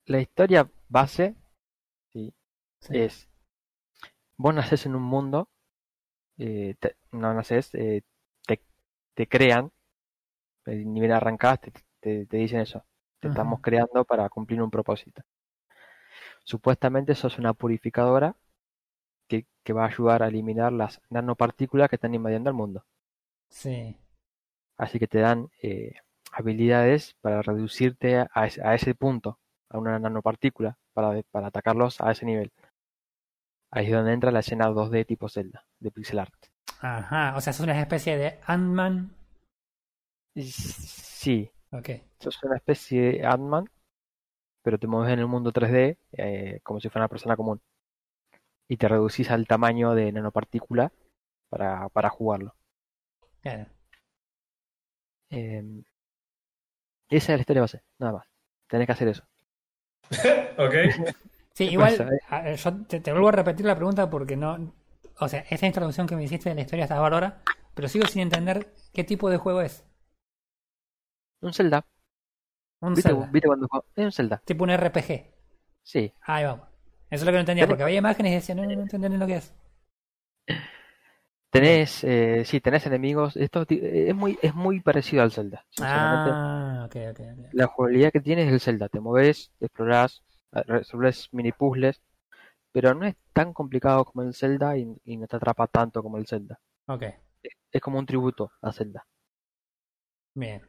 la 0.06 0.22
historia 0.22 0.72
base 0.88 1.36
sí, 2.14 2.34
Sí. 2.80 3.04
es: 3.08 3.30
vos 4.38 4.54
nacés 4.54 4.86
en 4.86 4.96
un 4.96 5.04
mundo, 5.04 5.50
eh, 6.38 6.76
te- 6.80 6.98
no 7.14 7.34
nacés, 7.34 7.74
eh, 7.76 8.04
te, 8.48 8.62
te 9.16 9.28
crean, 9.28 9.72
el 10.66 10.92
nivel 10.94 11.12
arrancás, 11.14 11.62
te, 11.62 11.74
te, 12.02 12.28
te 12.28 12.38
dicen 12.38 12.62
eso, 12.62 12.86
te 13.20 13.28
Ajá. 13.28 13.30
estamos 13.30 13.62
creando 13.62 14.06
para 14.06 14.30
cumplir 14.30 14.62
un 14.64 14.72
propósito. 14.72 15.24
Supuestamente 16.46 17.16
sos 17.16 17.38
una 17.38 17.54
purificadora 17.54 18.38
que, 19.28 19.48
que 19.64 19.74
va 19.74 19.86
a 19.86 19.88
ayudar 19.90 20.24
a 20.24 20.30
eliminar 20.30 20.74
las 20.74 21.02
nanopartículas 21.10 21.90
que 21.90 21.98
están 21.98 22.16
invadiendo 22.16 22.50
el 22.50 22.56
mundo. 22.56 22.86
Sí. 23.50 23.98
Así 24.78 25.00
que 25.00 25.08
te 25.08 25.18
dan 25.18 25.50
eh, 25.64 25.94
habilidades 26.32 27.16
para 27.22 27.42
reducirte 27.42 28.18
a 28.32 28.76
ese 28.76 28.94
punto, 28.94 29.40
a 29.74 29.78
una 29.80 30.00
nanopartícula, 30.00 30.78
para, 30.94 31.22
para 31.32 31.48
atacarlos 31.48 32.00
a 32.02 32.12
ese 32.12 32.26
nivel. 32.26 32.52
Ahí 33.72 33.88
es 33.88 33.92
donde 33.92 34.14
entra 34.14 34.32
la 34.32 34.40
escena 34.40 34.70
2D 34.70 35.04
tipo 35.06 35.28
Zelda, 35.28 35.66
de 35.80 35.92
pixel 35.92 36.20
art. 36.20 36.34
Ajá. 36.80 37.36
O 37.36 37.42
sea, 37.42 37.52
es 37.52 37.60
una 37.60 37.80
especie 37.80 38.18
de 38.18 38.40
Ant-Man. 38.46 39.12
Sí, 40.36 41.50
Ok. 41.72 41.90
sos 42.20 42.42
una 42.44 42.56
especie 42.58 43.02
de 43.02 43.26
Ant-Man, 43.26 43.66
pero 44.64 44.78
te 44.78 44.88
mueves 44.88 45.14
en 45.14 45.20
el 45.20 45.28
mundo 45.28 45.52
3D 45.52 45.98
eh, 46.14 46.60
como 46.64 46.80
si 46.80 46.90
fuera 46.90 47.04
una 47.06 47.10
persona 47.10 47.36
común. 47.36 47.62
Y 48.68 48.78
te 48.78 48.88
reducís 48.88 49.30
al 49.32 49.48
tamaño 49.48 49.94
de 49.96 50.12
nanopartícula 50.12 50.92
para, 51.50 51.90
para 51.90 52.10
jugarlo. 52.10 52.56
Claro. 53.42 53.66
Eh, 55.30 55.84
esa 57.10 57.34
es 57.34 57.38
la 57.38 57.42
historia 57.42 57.62
base, 57.62 57.82
nada 58.00 58.14
más. 58.14 58.28
Tenés 58.68 58.88
que 58.88 58.92
hacer 58.94 59.08
eso. 59.08 59.24
ok. 60.58 60.74
Sí, 61.54 61.68
¿Qué 61.68 61.74
igual, 61.74 62.20
eh? 62.32 62.56
yo 62.56 62.74
te, 62.88 63.00
te 63.00 63.12
vuelvo 63.12 63.30
a 63.30 63.34
repetir 63.34 63.66
la 63.66 63.76
pregunta 63.76 64.10
porque 64.10 64.36
no. 64.36 64.74
O 65.20 65.28
sea, 65.28 65.46
esta 65.50 65.68
introducción 65.68 66.08
que 66.08 66.16
me 66.16 66.24
hiciste 66.24 66.50
de 66.50 66.56
la 66.56 66.62
historia 66.62 66.86
está 66.86 67.00
bárbara, 67.00 67.42
pero 67.74 67.88
sigo 67.88 68.08
sin 68.08 68.24
entender 68.24 68.74
qué 68.94 69.04
tipo 69.04 69.30
de 69.30 69.38
juego 69.38 69.62
es. 69.62 69.86
Un 71.42 71.54
Zelda. 71.54 71.86
Un 72.80 72.96
¿Viste, 72.96 73.10
Zelda. 73.10 73.30
¿Viste 73.32 73.48
cuando 73.48 73.68
juego? 73.68 73.86
Es 73.96 74.06
un 74.06 74.12
Zelda. 74.12 74.42
Tipo 74.46 74.64
un 74.64 74.76
RPG. 74.76 75.26
Sí. 75.84 76.14
Ahí 76.22 76.46
vamos. 76.46 76.68
Eso 77.10 77.22
es 77.22 77.26
lo 77.26 77.32
que 77.32 77.34
no 77.34 77.40
entendía, 77.42 77.68
porque 77.68 77.84
había 77.84 78.00
imágenes 78.00 78.32
y 78.32 78.36
decía, 78.36 78.56
no, 78.56 78.64
no, 78.64 78.76
no 78.76 78.82
entendí 78.82 79.18
lo 79.18 79.28
que 79.28 79.36
es. 79.36 79.54
Tenés, 81.54 82.04
eh, 82.04 82.44
sí, 82.46 82.60
tenés 82.62 82.86
enemigos. 82.88 83.38
Esto 83.38 83.66
ti- 83.66 83.80
es 83.82 84.16
muy, 84.16 84.38
es 84.42 84.54
muy 84.56 84.82
parecido 84.82 85.24
al 85.24 85.32
Zelda. 85.32 85.66
Ah, 85.80 86.84
ok, 86.88 86.96
ok, 87.12 87.20
ok. 87.34 87.40
la 87.52 87.68
jugabilidad 87.68 88.12
que 88.12 88.20
tiene 88.20 88.44
es 88.46 88.52
el 88.52 88.60
Zelda. 88.60 88.90
Te 88.90 89.00
moves, 89.00 89.50
explorás, 89.62 90.22
eh, 90.54 90.64
resolves 90.68 91.30
mini 91.32 91.54
puzzles, 91.54 92.02
pero 92.72 92.96
no 92.96 93.06
es 93.08 93.16
tan 93.34 93.54
complicado 93.54 94.06
como 94.06 94.24
el 94.24 94.36
Zelda 94.36 94.78
y, 94.78 94.88
y 95.06 95.18
no 95.18 95.28
te 95.28 95.38
atrapa 95.38 95.68
tanto 95.68 96.04
como 96.04 96.18
el 96.18 96.28
Zelda. 96.28 96.60
Ok, 96.88 97.04
Es 97.74 97.82
como 97.82 98.00
un 98.00 98.06
tributo 98.06 98.54
a 98.62 98.72
Zelda. 98.72 99.06
bien. 100.36 100.62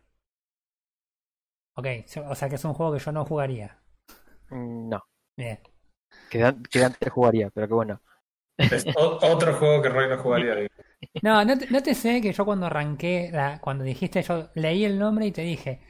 Ok, 1.75 1.87
o 2.29 2.35
sea 2.35 2.49
que 2.49 2.57
es 2.57 2.64
un 2.64 2.75
juego 2.75 2.93
que 2.95 2.99
yo 2.99 3.12
no 3.12 3.25
jugaría. 3.25 3.81
Mm, 4.50 4.88
No, 4.88 5.00
Bien. 5.37 5.59
que, 6.29 6.38
que 6.71 6.85
antes 6.85 7.11
jugaría, 7.12 7.50
pero 7.50 7.69
que 7.69 7.75
bueno. 7.75 8.00
Es 8.56 8.87
otro 8.96 9.54
juego 9.54 9.82
que 9.82 9.88
Roy 9.88 10.08
no 10.08 10.18
jugaría. 10.18 10.68
No, 11.23 11.44
no 11.44 11.58
te, 11.58 11.66
no 11.70 11.82
te 11.82 11.94
sé 11.94 12.20
que 12.20 12.32
yo 12.32 12.44
cuando 12.44 12.66
arranqué, 12.66 13.30
la, 13.32 13.61
cuando 13.61 13.84
dijiste, 13.84 14.23
yo 14.23 14.50
leí 14.54 14.84
el 14.84 14.99
nombre 14.99 15.26
y 15.26 15.32
te 15.32 15.42
dije, 15.42 15.80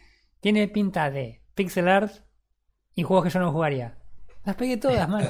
tiene 0.40 0.68
pinta 0.68 1.10
de 1.10 1.40
pixel 1.54 1.88
art 1.88 2.12
y 2.94 3.02
juegos 3.02 3.24
que 3.24 3.30
yo 3.30 3.40
no 3.40 3.52
jugaría. 3.52 3.96
Las 4.44 4.56
pegué 4.56 4.76
todas, 4.76 5.08
man. 5.08 5.26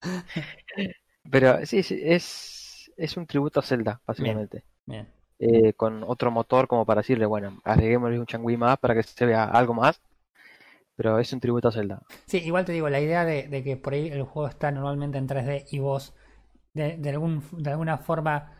Pero 1.30 1.64
sí, 1.66 1.82
sí, 1.82 2.00
es, 2.02 2.90
es 2.96 3.16
un 3.16 3.26
tributo 3.26 3.60
a 3.60 3.62
Zelda, 3.62 4.00
básicamente. 4.06 4.64
Bien. 4.86 5.08
Eh, 5.38 5.74
con 5.74 6.02
otro 6.04 6.30
motor 6.30 6.66
como 6.66 6.86
para 6.86 7.02
decirle, 7.02 7.26
bueno, 7.26 7.60
agreguémosle 7.64 8.18
un 8.18 8.26
changui 8.26 8.56
más 8.56 8.78
para 8.78 8.94
que 8.94 9.02
se 9.02 9.26
vea 9.26 9.44
algo 9.44 9.74
más. 9.74 10.00
Pero 10.96 11.18
es 11.18 11.32
un 11.32 11.40
tributo 11.40 11.68
a 11.68 11.72
Zelda. 11.72 12.02
Sí, 12.26 12.38
igual 12.38 12.64
te 12.64 12.72
digo, 12.72 12.88
la 12.88 13.00
idea 13.00 13.24
de, 13.24 13.48
de 13.48 13.62
que 13.62 13.76
por 13.76 13.92
ahí 13.94 14.08
el 14.08 14.22
juego 14.24 14.48
está 14.48 14.70
normalmente 14.72 15.18
en 15.18 15.26
3D 15.26 15.66
y 15.70 15.78
vos 15.78 16.14
de, 16.74 16.96
de, 16.98 17.10
algún, 17.10 17.42
de 17.52 17.70
alguna 17.70 17.98
forma 17.98 18.52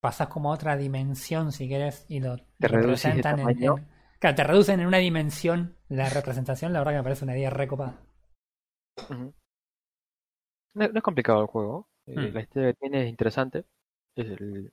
pasás 0.00 0.28
como 0.28 0.50
a 0.50 0.54
otra 0.54 0.76
dimensión, 0.76 1.52
si 1.52 1.68
querés, 1.68 2.06
y 2.08 2.20
lo, 2.20 2.36
Te 2.58 2.68
representan 2.68 3.40
en, 3.40 3.86
Claro, 4.18 4.36
te 4.36 4.44
reducen 4.44 4.80
en 4.80 4.86
una 4.86 4.98
dimensión 4.98 5.76
la 5.88 6.08
representación, 6.10 6.72
la 6.72 6.80
verdad 6.80 6.92
que 6.92 6.98
me 6.98 7.02
parece 7.04 7.24
una 7.24 7.36
idea 7.36 7.50
recopada. 7.50 8.00
No, 10.74 10.86
no 10.88 10.96
es 10.98 11.02
complicado 11.02 11.40
el 11.42 11.48
juego. 11.48 11.88
eh, 12.06 12.14
Mm. 12.14 12.32
La 12.32 12.40
historia 12.42 12.72
que 12.72 12.78
tiene 12.78 13.02
es 13.04 13.08
interesante. 13.10 13.64
Es 14.14 14.26
el- 14.28 14.72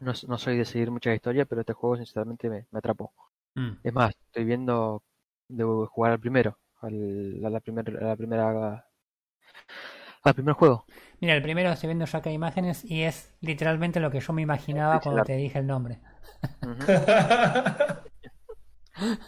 No, 0.00 0.12
no 0.28 0.38
soy 0.38 0.56
de 0.56 0.64
seguir 0.64 0.90
mucha 0.90 1.14
historia, 1.14 1.44
pero 1.44 1.60
este 1.60 1.72
juego 1.72 1.96
sinceramente 1.96 2.48
me, 2.50 2.66
me 2.70 2.78
atrapó. 2.78 3.12
Mm. 3.56 3.76
Es 3.82 3.92
más, 3.94 4.14
estoy 4.26 4.44
viendo 4.44 5.02
de 5.48 5.64
jugar 5.64 6.12
al 6.12 6.20
primero, 6.20 6.58
al, 6.80 7.40
a 7.44 7.50
la, 7.50 7.60
primer, 7.60 7.96
a 7.96 8.08
la 8.08 8.16
primera 8.16 8.84
al 10.22 10.34
primer 10.34 10.54
juego. 10.54 10.84
Mira, 11.20 11.34
el 11.34 11.42
primero 11.42 11.70
estoy 11.70 11.88
viendo 11.88 12.04
ya 12.04 12.20
que 12.20 12.28
hay 12.28 12.34
imágenes 12.34 12.84
y 12.84 13.02
es 13.02 13.34
literalmente 13.40 14.00
lo 14.00 14.10
que 14.10 14.20
yo 14.20 14.32
me 14.32 14.42
imaginaba 14.42 15.00
cuando 15.00 15.24
te 15.24 15.36
dije 15.36 15.58
el 15.58 15.66
nombre. 15.66 16.00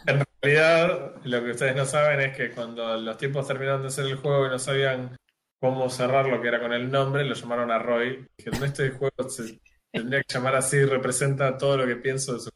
En 0.05 0.23
realidad, 0.41 1.15
lo 1.23 1.43
que 1.43 1.51
ustedes 1.51 1.75
no 1.75 1.85
saben 1.85 2.19
es 2.19 2.35
que 2.35 2.51
cuando 2.51 2.97
los 2.97 3.17
tiempos 3.17 3.47
terminaron 3.47 3.81
de 3.81 3.87
hacer 3.87 4.05
el 4.05 4.17
juego 4.17 4.47
y 4.47 4.49
no 4.49 4.59
sabían 4.59 5.15
cómo 5.61 5.89
cerrar 5.89 6.25
lo 6.25 6.41
que 6.41 6.47
era 6.49 6.59
con 6.59 6.73
el 6.73 6.91
nombre, 6.91 7.23
lo 7.23 7.35
llamaron 7.35 7.71
a 7.71 7.79
Roy. 7.79 8.27
Dijeron, 8.37 8.63
este 8.63 8.89
juego 8.89 9.29
se 9.29 9.59
tendría 9.91 10.21
que 10.23 10.33
llamar 10.33 10.55
así, 10.55 10.83
representa 10.83 11.57
todo 11.57 11.77
lo 11.77 11.87
que 11.87 11.95
pienso 11.95 12.33
de 12.33 12.39
su 12.39 12.49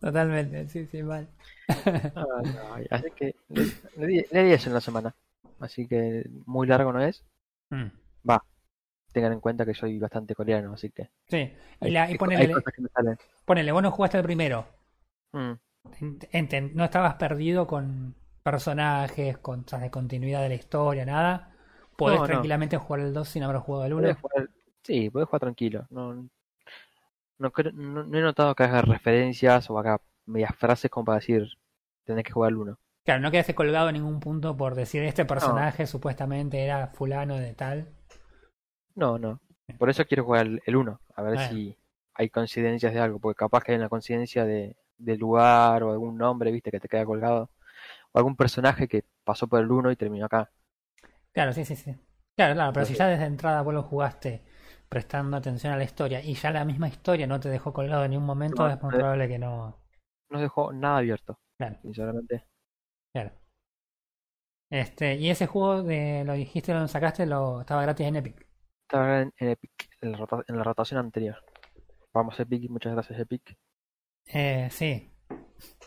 Totalmente, 0.00 0.68
sí, 0.68 0.86
sí, 0.86 1.02
mal. 1.02 1.28
Así 2.90 3.10
que 3.16 3.34
le, 3.48 3.64
le 3.96 4.06
di, 4.06 4.24
le 4.30 4.44
di 4.44 4.52
eso 4.52 4.68
en 4.70 4.74
la 4.74 4.80
semana. 4.80 5.14
Así 5.60 5.86
que 5.86 6.24
muy 6.46 6.66
largo 6.66 6.92
no 6.92 7.00
es. 7.00 7.24
Mm. 7.70 7.86
Tengan 9.12 9.34
en 9.34 9.40
cuenta 9.40 9.66
que 9.66 9.74
soy 9.74 9.98
bastante 9.98 10.34
coreano, 10.34 10.72
así 10.72 10.88
que 10.88 11.10
Sí, 11.28 11.52
y, 11.82 11.90
la, 11.90 12.08
ponele, 12.18 12.54
ponele, 13.44 13.70
vos 13.72 13.82
no 13.82 13.90
jugaste 13.90 14.16
el 14.16 14.24
primero. 14.24 14.64
Mm, 15.32 15.52
Ent- 16.00 16.28
enten- 16.32 16.72
no 16.72 16.84
estabas 16.84 17.16
perdido 17.16 17.66
con 17.66 18.14
personajes, 18.42 19.36
con 19.36 19.66
de 19.66 19.90
continuidad 19.90 20.40
de 20.40 20.48
la 20.48 20.54
historia, 20.54 21.04
nada. 21.04 21.54
Podés 21.94 22.20
No, 22.20 22.24
tranquilamente 22.26 22.78
jugar 22.78 23.00
el 23.00 23.12
2 23.12 23.28
sin 23.28 23.42
haber 23.42 23.58
jugado 23.58 23.84
el 23.84 23.92
1. 23.92 24.02
Podés 24.02 24.16
jugar- 24.18 24.48
sí, 24.82 25.10
puedes 25.10 25.28
jugar 25.28 25.40
tranquilo. 25.40 25.86
No, 25.90 26.14
no, 26.14 27.52
no 27.74 28.18
he 28.18 28.22
notado 28.22 28.54
que 28.54 28.62
haga 28.62 28.80
referencias 28.80 29.68
o 29.68 29.78
haga 29.78 30.00
medias 30.24 30.56
frases 30.56 30.90
como 30.90 31.04
para 31.04 31.18
decir 31.18 31.48
tenés 32.04 32.24
que 32.24 32.32
jugar 32.32 32.50
el 32.50 32.56
uno. 32.58 32.78
Claro, 33.04 33.20
no 33.20 33.30
quedaste 33.30 33.54
colgado 33.54 33.88
en 33.90 33.94
ningún 33.94 34.18
punto 34.18 34.56
por 34.56 34.74
decir 34.74 35.04
este 35.04 35.24
personaje 35.24 35.86
supuestamente 35.86 36.64
era 36.64 36.88
fulano 36.88 37.36
de 37.38 37.54
tal. 37.54 37.86
No, 38.94 39.18
no. 39.18 39.40
Por 39.78 39.90
eso 39.90 40.04
quiero 40.04 40.24
jugar 40.24 40.46
el, 40.46 40.62
el 40.66 40.76
uno, 40.76 41.00
a 41.14 41.22
ver 41.22 41.38
si 41.38 41.76
hay 42.14 42.28
coincidencias 42.30 42.92
de 42.92 43.00
algo, 43.00 43.18
porque 43.18 43.38
capaz 43.38 43.62
que 43.64 43.72
hay 43.72 43.78
una 43.78 43.88
coincidencia 43.88 44.44
de, 44.44 44.76
del 44.98 45.18
lugar 45.18 45.82
o 45.82 45.92
algún 45.92 46.16
nombre, 46.18 46.50
viste, 46.52 46.70
que 46.70 46.80
te 46.80 46.88
queda 46.88 47.04
colgado. 47.06 47.50
O 48.12 48.18
algún 48.18 48.36
personaje 48.36 48.88
que 48.88 49.04
pasó 49.24 49.48
por 49.48 49.60
el 49.60 49.70
uno 49.72 49.90
y 49.92 49.96
terminó 49.96 50.26
acá. 50.26 50.50
Claro, 51.32 51.52
sí, 51.52 51.64
sí, 51.64 51.76
sí. 51.76 51.94
Claro, 52.36 52.54
claro, 52.54 52.72
pero 52.72 52.86
si 52.86 52.94
ya 52.94 53.06
desde 53.06 53.24
entrada 53.26 53.62
vos 53.62 53.74
lo 53.74 53.82
jugaste 53.82 54.42
prestando 54.88 55.36
atención 55.36 55.72
a 55.72 55.76
la 55.76 55.84
historia 55.84 56.22
y 56.22 56.34
ya 56.34 56.50
la 56.50 56.64
misma 56.64 56.88
historia 56.88 57.26
no 57.26 57.40
te 57.40 57.48
dejó 57.48 57.72
colgado 57.72 58.04
en 58.04 58.10
ningún 58.12 58.26
momento, 58.26 58.62
No, 58.62 58.68
es 58.68 58.80
muy 58.82 58.92
probable 58.92 59.28
que 59.28 59.38
no. 59.38 59.76
No 60.30 60.40
dejó 60.40 60.72
nada 60.72 60.96
abierto, 60.98 61.38
Claro, 61.62 61.78
sinceramente. 61.80 62.44
claro. 63.12 63.30
Este, 64.68 65.14
y 65.14 65.30
ese 65.30 65.46
juego 65.46 65.84
de 65.84 66.24
lo 66.24 66.32
dijiste, 66.32 66.74
lo 66.74 66.88
sacaste, 66.88 67.24
lo 67.24 67.60
estaba 67.60 67.82
gratis 67.82 68.06
en 68.06 68.16
Epic. 68.16 68.46
Estaba 68.88 69.20
en, 69.20 69.32
en 69.36 69.48
Epic, 69.50 69.70
en 70.00 70.12
la, 70.12 70.26
en 70.48 70.56
la 70.56 70.64
rotación 70.64 70.98
anterior. 70.98 71.36
Vamos 72.12 72.40
Epic, 72.40 72.68
muchas 72.68 72.94
gracias 72.94 73.20
Epic. 73.20 73.56
Eh, 74.26 74.68
sí. 74.72 75.08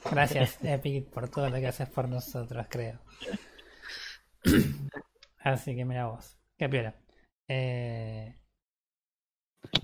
Gracias, 0.10 0.60
Epic, 0.64 1.10
por 1.10 1.28
todo 1.28 1.50
lo 1.50 1.58
que 1.58 1.68
haces 1.68 1.90
por 1.90 2.08
nosotros, 2.08 2.68
creo. 2.70 3.02
Así 5.40 5.76
que 5.76 5.84
mira 5.84 6.08
vos. 6.08 6.40
Qué 6.58 6.70
piola. 6.70 6.96
Eh, 7.50 8.40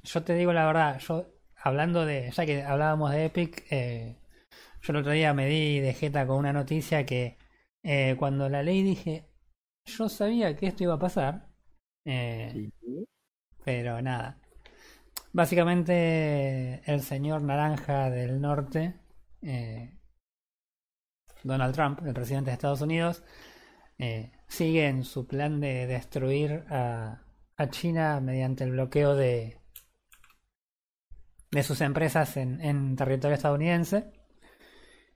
yo 0.03 0.23
te 0.23 0.35
digo 0.35 0.53
la 0.53 0.65
verdad, 0.67 0.99
yo 0.99 1.25
hablando 1.57 2.05
de, 2.05 2.31
ya 2.31 2.45
que 2.45 2.63
hablábamos 2.63 3.11
de 3.11 3.25
Epic, 3.25 3.65
eh, 3.71 4.20
yo 4.81 4.91
el 4.93 4.97
otro 4.97 5.11
día 5.11 5.33
me 5.33 5.47
di 5.47 5.79
de 5.79 5.93
jeta 5.93 6.25
con 6.27 6.37
una 6.37 6.53
noticia 6.53 7.05
que 7.05 7.37
eh, 7.83 8.15
cuando 8.19 8.49
la 8.49 8.63
leí 8.63 8.83
dije, 8.83 9.27
yo 9.85 10.09
sabía 10.09 10.55
que 10.55 10.67
esto 10.67 10.83
iba 10.83 10.95
a 10.95 10.99
pasar, 10.99 11.47
eh, 12.05 12.51
Sí. 12.53 12.71
pero 13.63 14.01
nada. 14.01 14.39
Básicamente 15.33 16.81
el 16.91 17.01
señor 17.01 17.41
naranja 17.41 18.09
del 18.09 18.41
norte, 18.41 18.95
eh, 19.41 19.97
Donald 21.43 21.73
Trump, 21.75 21.99
el 22.05 22.13
presidente 22.13 22.49
de 22.49 22.53
Estados 22.55 22.81
Unidos, 22.81 23.23
eh, 23.99 24.31
sigue 24.47 24.87
en 24.87 25.03
su 25.03 25.27
plan 25.27 25.59
de 25.59 25.87
destruir 25.87 26.65
a, 26.69 27.21
a 27.57 27.69
China 27.69 28.19
mediante 28.21 28.63
el 28.63 28.71
bloqueo 28.71 29.15
de, 29.15 29.57
de 31.51 31.63
sus 31.63 31.81
empresas 31.81 32.37
en, 32.37 32.59
en 32.61 32.95
territorio 32.95 33.35
estadounidense. 33.35 34.11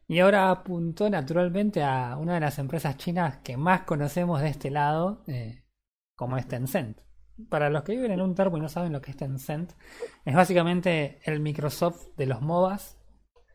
Y 0.07 0.19
ahora 0.19 0.51
apuntó 0.51 1.09
naturalmente 1.09 1.81
a 1.83 2.17
una 2.17 2.35
de 2.35 2.39
las 2.39 2.59
empresas 2.59 2.97
chinas 2.97 3.37
que 3.37 3.57
más 3.57 3.81
conocemos 3.81 4.41
de 4.41 4.49
este 4.49 4.69
lado, 4.69 5.23
eh, 5.27 5.63
como 6.15 6.37
es 6.37 6.47
Tencent. 6.47 6.99
Para 7.49 7.69
los 7.69 7.83
que 7.83 7.93
viven 7.93 8.11
en 8.11 8.21
un 8.21 8.35
termo 8.35 8.57
y 8.57 8.61
no 8.61 8.69
saben 8.69 8.93
lo 8.93 9.01
que 9.01 9.11
es 9.11 9.17
Tencent, 9.17 9.73
es 10.23 10.35
básicamente 10.35 11.19
el 11.23 11.39
Microsoft 11.39 12.15
de 12.17 12.27
los 12.27 12.41
MOBAs, 12.41 12.97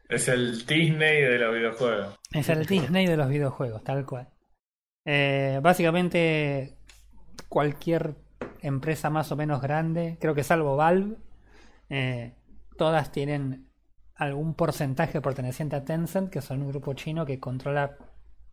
Es 0.09 0.27
el 0.29 0.67
Disney 0.67 1.23
de 1.23 1.39
los 1.39 1.55
videojuegos. 1.55 2.19
es 2.33 2.49
el 2.49 2.67
Disney 2.67 3.07
de 3.07 3.17
los 3.17 3.29
videojuegos, 3.29 3.85
tal 3.85 4.05
cual. 4.05 4.29
Eh, 5.07 5.61
básicamente 5.63 6.77
cualquier 7.49 8.17
empresa 8.61 9.09
más 9.09 9.31
o 9.33 9.37
menos 9.37 9.63
grande, 9.63 10.19
creo 10.21 10.35
que 10.35 10.43
salvo 10.43 10.77
Valve, 10.77 11.17
eh, 11.89 12.35
todas 12.77 13.13
tienen 13.13 13.70
algún 14.21 14.55
porcentaje 14.55 15.21
perteneciente 15.21 15.77
a 15.77 15.85
Tencent, 15.85 16.31
que 16.31 16.41
son 16.43 16.63
un 16.63 16.69
grupo 16.69 16.95
chino 16.95 17.27
que 17.27 17.41
controla 17.41 17.97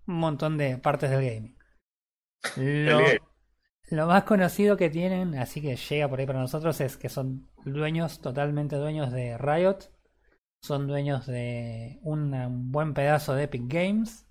un 0.08 0.16
montón 0.16 0.58
de 0.58 0.78
partes 0.78 1.10
del 1.12 1.24
gaming. 1.24 1.58
Lo, 3.90 4.08
más 4.08 4.24
conocido 4.24 4.78
que 4.78 4.90
tienen, 4.90 5.36
así 5.36 5.62
que 5.62 5.76
llega 5.76 6.10
por 6.10 6.20
ahí 6.20 6.26
para 6.26 6.40
nosotros, 6.40 6.80
es 6.82 6.98
que 6.98 7.10
son 7.10 7.50
dueños, 7.66 8.20
totalmente 8.22 8.76
dueños 8.78 9.12
de 9.12 9.38
Riot, 9.38 9.78
son 10.62 10.88
dueños 10.88 11.26
de 11.28 12.00
una- 12.04 12.48
un 12.48 12.72
buen 12.72 12.94
pedazo 12.94 13.34
de 13.36 13.44
Epic 13.44 13.64
Games 13.68 14.26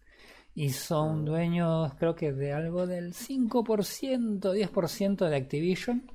y 0.54 0.70
son 0.70 1.24
dueños 1.24 1.94
creo 1.98 2.14
que 2.14 2.32
de 2.32 2.52
algo 2.52 2.86
del 2.86 3.14
5%, 3.14 4.52
10% 4.52 5.26
de 5.28 5.36
Activision. 5.36 6.10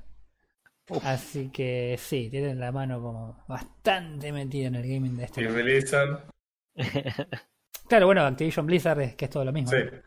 Así 1.02 1.50
que 1.50 1.96
sí, 1.98 2.28
tienen 2.30 2.58
la 2.60 2.72
mano 2.72 3.00
como 3.00 3.44
bastante 3.48 4.32
metida 4.32 4.66
en 4.66 4.74
el 4.74 4.82
gaming 4.82 5.16
de 5.16 5.24
este 5.24 5.42
Y. 5.42 5.46
Blizzard. 5.46 6.28
Claro, 7.88 8.06
bueno, 8.06 8.22
Activision 8.22 8.64
Blizzard 8.64 9.00
es 9.02 9.16
que 9.16 9.26
es 9.26 9.30
todo 9.30 9.44
lo 9.44 9.52
mismo. 9.52 9.70
Sí. 9.70 9.76
¿no? 9.84 9.98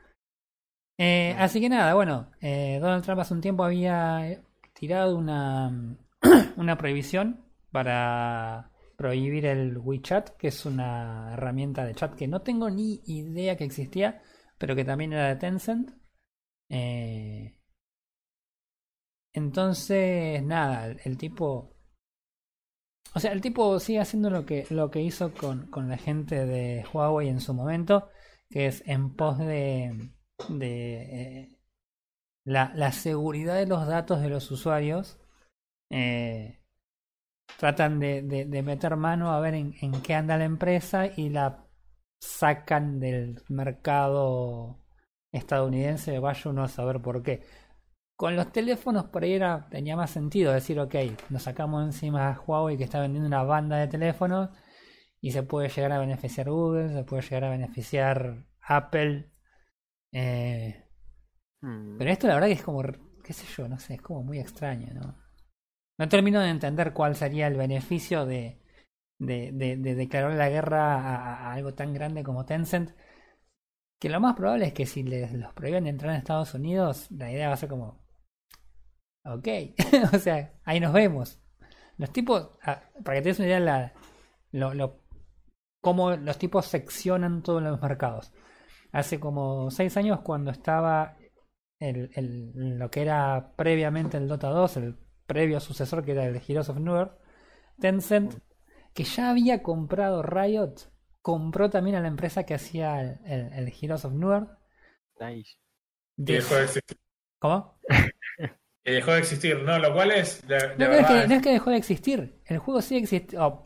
Eh, 0.97 1.35
así 1.37 1.59
que 1.59 1.69
nada, 1.69 1.93
bueno, 1.93 2.31
eh, 2.41 2.79
Donald 2.81 3.03
Trump 3.03 3.19
hace 3.19 3.33
un 3.33 3.41
tiempo 3.41 3.63
había 3.63 4.41
tirado 4.73 5.17
una, 5.17 5.97
una 6.55 6.77
prohibición 6.77 7.45
para 7.71 8.71
prohibir 8.97 9.45
el 9.45 9.77
WeChat, 9.77 10.29
que 10.37 10.47
es 10.47 10.65
una 10.65 11.33
herramienta 11.33 11.85
de 11.85 11.93
chat 11.93 12.15
que 12.15 12.27
no 12.27 12.41
tengo 12.41 12.69
ni 12.69 13.01
idea 13.05 13.57
que 13.57 13.65
existía, 13.65 14.21
pero 14.57 14.75
que 14.75 14.85
también 14.85 15.13
era 15.13 15.27
de 15.27 15.35
Tencent. 15.35 15.91
Eh, 16.69 17.54
entonces, 19.35 20.41
nada, 20.43 20.87
el, 21.03 21.17
tipo... 21.17 21.75
O 23.15 23.19
sea, 23.19 23.31
el 23.31 23.41
tipo 23.41 23.79
sigue 23.79 23.99
haciendo 24.01 24.29
lo 24.29 24.45
que, 24.45 24.65
lo 24.69 24.91
que 24.91 25.01
hizo 25.01 25.33
con, 25.33 25.67
con 25.71 25.87
la 25.89 25.97
gente 25.97 26.45
de 26.45 26.85
Huawei 26.93 27.29
en 27.29 27.39
su 27.39 27.53
momento, 27.53 28.09
que 28.49 28.67
es 28.67 28.83
en 28.85 29.15
pos 29.15 29.37
de, 29.37 30.11
de 30.49 31.41
eh, 31.43 31.57
la, 32.45 32.73
la 32.75 32.91
seguridad 32.93 33.55
de 33.55 33.67
los 33.67 33.87
datos 33.87 34.21
de 34.21 34.29
los 34.29 34.51
usuarios. 34.51 35.19
eh, 35.91 36.61
tratan 37.57 37.99
de, 37.99 38.21
de- 38.23 38.45
de 38.45 38.63
meter 38.63 38.95
mano 38.97 39.31
a 39.33 39.39
ver 39.39 39.55
en, 39.55 39.75
en 39.81 40.01
qué 40.01 40.13
anda 40.15 40.37
la 40.37 40.45
empresa 40.45 41.07
y 41.15 41.29
la 41.29 41.65
sacan 42.19 42.99
del 42.99 43.43
mercado 43.49 44.83
estadounidense, 45.31 46.19
vaya 46.19 46.51
uno 46.51 46.63
a 46.63 46.67
saber 46.69 47.01
por 47.01 47.23
qué. 47.23 47.43
Con 48.15 48.35
los 48.35 48.51
teléfonos 48.51 49.05
por 49.05 49.23
ahí 49.23 49.33
era, 49.33 49.67
tenía 49.69 49.95
más 49.97 50.11
sentido 50.11 50.53
decir, 50.53 50.79
ok, 50.79 50.95
nos 51.29 51.43
sacamos 51.43 51.83
encima 51.83 52.29
a 52.29 52.39
Huawei 52.39 52.77
que 52.77 52.85
está 52.85 53.01
vendiendo 53.01 53.27
una 53.27 53.43
banda 53.43 53.77
de 53.77 53.87
teléfonos 53.87 54.49
y 55.21 55.31
se 55.31 55.43
puede 55.43 55.69
llegar 55.69 55.91
a 55.93 55.99
beneficiar 55.99 56.49
Google, 56.49 56.89
se 56.93 57.03
puede 57.03 57.23
llegar 57.23 57.45
a 57.45 57.49
beneficiar 57.51 58.45
Apple. 58.61 59.31
eh, 60.13 60.81
Mm, 61.61 61.97
pero 61.97 62.11
esto 62.11 62.27
la 62.27 62.35
verdad 62.35 62.47
que 62.47 62.53
es 62.53 62.63
como, 62.63 62.83
qué 63.23 63.33
sé 63.33 63.45
yo, 63.57 63.67
no 63.67 63.79
sé, 63.79 63.95
es 63.95 64.01
como 64.01 64.23
muy 64.23 64.39
extraño, 64.39 64.93
¿no? 64.93 65.17
No 65.97 66.09
termino 66.09 66.41
de 66.41 66.49
entender 66.49 66.93
cuál 66.93 67.15
sería 67.15 67.47
el 67.47 67.55
beneficio 67.57 68.25
de, 68.25 68.61
de, 69.19 69.51
de, 69.53 69.77
de 69.77 69.95
declarar 69.95 70.33
la 70.35 70.49
guerra 70.49 70.95
a, 70.95 71.49
a 71.49 71.53
algo 71.53 71.73
tan 71.75 71.93
grande 71.93 72.23
como 72.23 72.45
Tencent. 72.45 72.91
Que 73.99 74.07
lo 74.09 74.21
más 74.21 74.35
probable 74.35 74.67
es 74.67 74.73
que 74.73 74.85
si 74.85 75.03
les 75.03 75.33
los 75.33 75.53
prohíben 75.53 75.83
de 75.85 75.89
entrar 75.89 76.11
en 76.13 76.19
Estados 76.19 76.53
Unidos, 76.53 77.07
la 77.11 77.29
idea 77.31 77.47
va 77.49 77.55
a 77.55 77.57
ser 77.57 77.67
como, 77.69 78.04
ok, 79.25 79.47
o 80.13 80.19
sea, 80.19 80.53
ahí 80.63 80.79
nos 80.79 80.93
vemos. 80.93 81.39
Los 81.97 82.11
tipos, 82.11 82.49
ah, 82.63 82.81
para 83.03 83.17
que 83.17 83.23
te 83.23 83.29
des 83.29 83.39
una 83.39 83.47
idea, 83.47 83.59
la, 83.59 83.93
lo, 84.51 84.73
lo, 84.73 85.01
cómo 85.81 86.11
los 86.15 86.37
tipos 86.37 86.65
seccionan 86.67 87.43
todos 87.43 87.61
los 87.63 87.81
mercados. 87.81 88.31
Hace 88.91 89.19
como 89.19 89.71
seis 89.71 89.97
años 89.97 90.21
cuando 90.21 90.51
estaba 90.51 91.17
el, 91.79 92.11
el- 92.15 92.79
lo 92.79 92.91
que 92.91 93.01
era 93.03 93.53
previamente 93.57 94.17
el 94.17 94.27
Dota 94.27 94.49
2, 94.49 94.77
el 94.77 94.97
previo 95.27 95.59
sucesor 95.59 96.05
que 96.05 96.13
era 96.13 96.25
el 96.25 96.41
Heroes 96.47 96.69
of 96.69 96.79
Newer, 96.79 97.11
Tencent, 97.79 98.35
que 98.93 99.03
ya 99.03 99.31
había 99.31 99.63
comprado 99.63 100.23
Riot, 100.23 100.75
compró 101.21 101.69
también 101.69 101.97
a 101.97 102.01
la 102.01 102.07
empresa 102.09 102.45
que 102.45 102.55
hacía 102.55 103.01
el, 103.01 103.19
el- 103.25 103.53
el 103.53 103.73
Heroes 103.81 104.05
of 104.05 104.13
Newer. 104.13 104.47
nice. 105.19 105.57
Y 106.17 106.23
De-. 106.23 106.41
¿Cómo? 107.39 107.79
Y 108.87 108.91
dejó 108.91 109.11
de 109.13 109.19
existir, 109.19 109.57
¿no? 109.63 109.79
Lo 109.79 109.93
cual 109.93 110.11
es, 110.11 110.47
de, 110.47 110.55
de 110.55 110.61
No, 110.77 110.85
es, 110.85 110.89
verdad, 110.91 111.07
que, 111.23 111.27
no 111.27 111.33
es 111.35 111.41
que 111.41 111.51
dejó 111.51 111.69
de 111.71 111.77
existir. 111.77 112.39
El 112.45 112.59
juego 112.59 112.81
sigue 112.83 112.99
existiendo. 113.01 113.65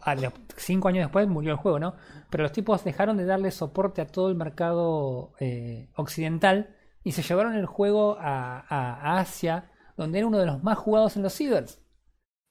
cinco 0.56 0.88
años 0.88 1.04
después 1.06 1.28
murió 1.28 1.52
el 1.52 1.58
juego, 1.58 1.78
¿no? 1.78 1.96
Pero 2.30 2.44
los 2.44 2.54
tipos 2.54 2.84
dejaron 2.86 3.18
de 3.18 3.26
darle 3.26 3.52
soporte 3.52 4.02
a 4.02 4.08
todo 4.08 4.30
el 4.30 4.36
mercado 4.36 5.34
eh, 5.42 5.90
occidental 5.96 6.76
y 7.04 7.12
se 7.12 7.22
llevaron 7.22 7.56
el 7.56 7.66
juego 7.66 8.18
a, 8.20 8.60
a- 8.60 8.94
a 9.16 9.20
Asia, 9.20 9.70
donde 9.98 10.20
era 10.20 10.28
uno 10.28 10.38
de 10.40 10.46
los 10.46 10.64
más 10.64 10.78
jugados 10.78 11.18
en 11.18 11.24
los 11.24 11.34
cibers. 11.34 11.82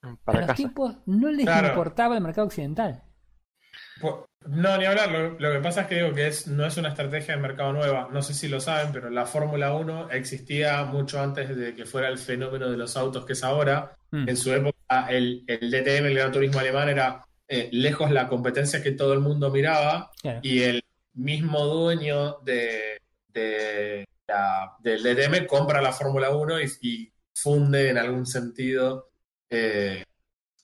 A 0.02 0.16
Para 0.24 0.40
los 0.40 0.46
casa. 0.48 0.56
tipos 0.56 0.96
no 1.06 1.30
les 1.30 1.46
Claro. 1.46 1.68
importaba 1.68 2.16
el 2.16 2.22
mercado 2.22 2.46
occidental. 2.48 3.02
Pu- 4.00 4.26
No, 4.46 4.78
ni 4.78 4.84
hablar. 4.84 5.10
Lo, 5.10 5.30
lo 5.38 5.52
que 5.52 5.58
pasa 5.60 5.82
es 5.82 5.86
que 5.88 5.96
digo 5.96 6.12
que 6.14 6.28
es, 6.28 6.46
no 6.46 6.64
es 6.64 6.76
una 6.76 6.88
estrategia 6.90 7.34
de 7.34 7.42
mercado 7.42 7.72
nueva. 7.72 8.08
No 8.12 8.22
sé 8.22 8.34
si 8.34 8.48
lo 8.48 8.60
saben, 8.60 8.92
pero 8.92 9.10
la 9.10 9.26
Fórmula 9.26 9.74
1 9.74 10.10
existía 10.10 10.84
mucho 10.84 11.20
antes 11.20 11.54
de 11.54 11.74
que 11.74 11.84
fuera 11.84 12.08
el 12.08 12.18
fenómeno 12.18 12.70
de 12.70 12.76
los 12.76 12.96
autos 12.96 13.26
que 13.26 13.32
es 13.34 13.44
ahora. 13.44 13.96
Mm. 14.10 14.28
En 14.28 14.36
su 14.36 14.52
época, 14.52 15.06
el, 15.10 15.44
el 15.46 15.70
DTM, 15.70 16.06
el 16.06 16.14
Gran 16.14 16.32
Turismo 16.32 16.60
Alemán, 16.60 16.88
era 16.88 17.26
eh, 17.46 17.68
lejos 17.72 18.10
la 18.10 18.28
competencia 18.28 18.82
que 18.82 18.92
todo 18.92 19.12
el 19.12 19.20
mundo 19.20 19.50
miraba. 19.50 20.10
Claro. 20.22 20.40
Y 20.42 20.62
el 20.62 20.82
mismo 21.14 21.64
dueño 21.66 22.38
de, 22.44 22.98
de 23.28 24.06
la- 24.28 24.76
del 24.80 25.02
DTM 25.02 25.46
compra 25.46 25.82
la 25.82 25.92
Fórmula 25.92 26.30
1 26.30 26.60
y, 26.60 26.66
y 26.82 27.12
funde 27.34 27.90
en 27.90 27.98
algún 27.98 28.24
sentido 28.24 29.10
eh, 29.50 30.04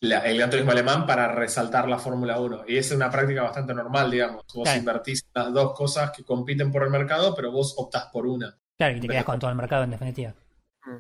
la- 0.01 0.19
el 0.21 0.37
Gran 0.39 0.51
Turismo 0.51 0.73
Alemán 0.73 1.07
para 1.07 1.29
resaltar 1.29 1.89
la 1.89 1.99
Fórmula 1.99 2.39
1. 2.41 2.63
Y 2.69 2.77
es 2.77 2.91
una 2.93 3.11
práctica 3.11 3.43
bastante 3.43 3.73
normal, 3.75 4.11
digamos. 4.11 4.43
Vos 4.55 4.65
Claro. 4.65 4.79
invertís 4.79 5.23
en 5.35 5.43
las 5.43 5.53
dos 5.53 5.73
cosas 5.75 6.11
que 6.11 6.25
compiten 6.25 6.71
por 6.71 6.83
el 6.83 6.91
mercado, 6.91 7.35
pero 7.35 7.51
vos 7.51 7.75
optás 7.79 8.07
por 8.13 8.27
una. 8.27 8.55
Claro, 8.77 8.97
y 8.97 9.01
te 9.01 9.09
quedas 9.09 9.25
con 9.25 9.39
todo 9.39 9.51
el 9.51 9.57
mercado 9.57 9.85
en 9.85 9.91
definitiva. 9.93 10.35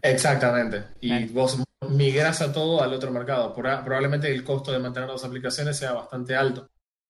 Exactamente. 0.03 0.85
Y 1.01 1.09
Claro. 1.09 1.27
vos 1.33 1.59
migrás 1.91 2.41
a 2.41 2.53
todo 2.53 2.83
al 2.83 2.93
otro 2.93 3.11
mercado. 3.11 3.53
Por- 3.53 3.65
probablemente 3.85 4.33
el 4.33 4.43
costo 4.45 4.73
de 4.73 4.79
mantener 4.79 5.09
dos 5.09 5.25
aplicaciones 5.25 5.77
sea 5.77 5.93
bastante 5.93 6.35
alto. 6.37 6.69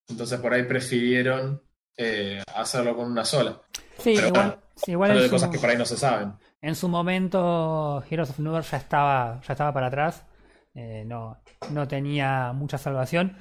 Entonces 0.08 0.38
por 0.40 0.52
ahí 0.52 0.64
prefirieron 0.64 1.62
eh, 1.96 2.42
hacerlo 2.56 2.96
con 2.96 3.08
una 3.08 3.24
sola. 3.24 3.60
Sí, 3.98 4.14
Pero 4.16 4.26
igual, 4.26 4.46
bueno, 4.48 4.62
sí, 4.74 4.90
igual 4.90 5.10
en, 5.12 5.16
de 5.18 5.24
su, 5.26 5.30
cosas 5.30 5.48
que 5.48 5.58
por 5.60 5.70
ahí 5.70 5.76
no 5.78 5.84
se 5.86 5.96
saben. 5.96 6.32
en 6.60 6.74
su 6.74 6.88
momento 6.88 8.02
Heroes 8.10 8.30
of 8.30 8.40
Newer 8.40 8.64
ya 8.64 8.78
estaba, 8.78 9.40
ya 9.46 9.52
estaba 9.52 9.72
para 9.72 9.86
atrás. 9.86 10.24
Eh, 10.74 11.04
no, 11.06 11.38
no 11.70 11.88
tenía 11.88 12.52
mucha 12.52 12.78
salvación. 12.78 13.36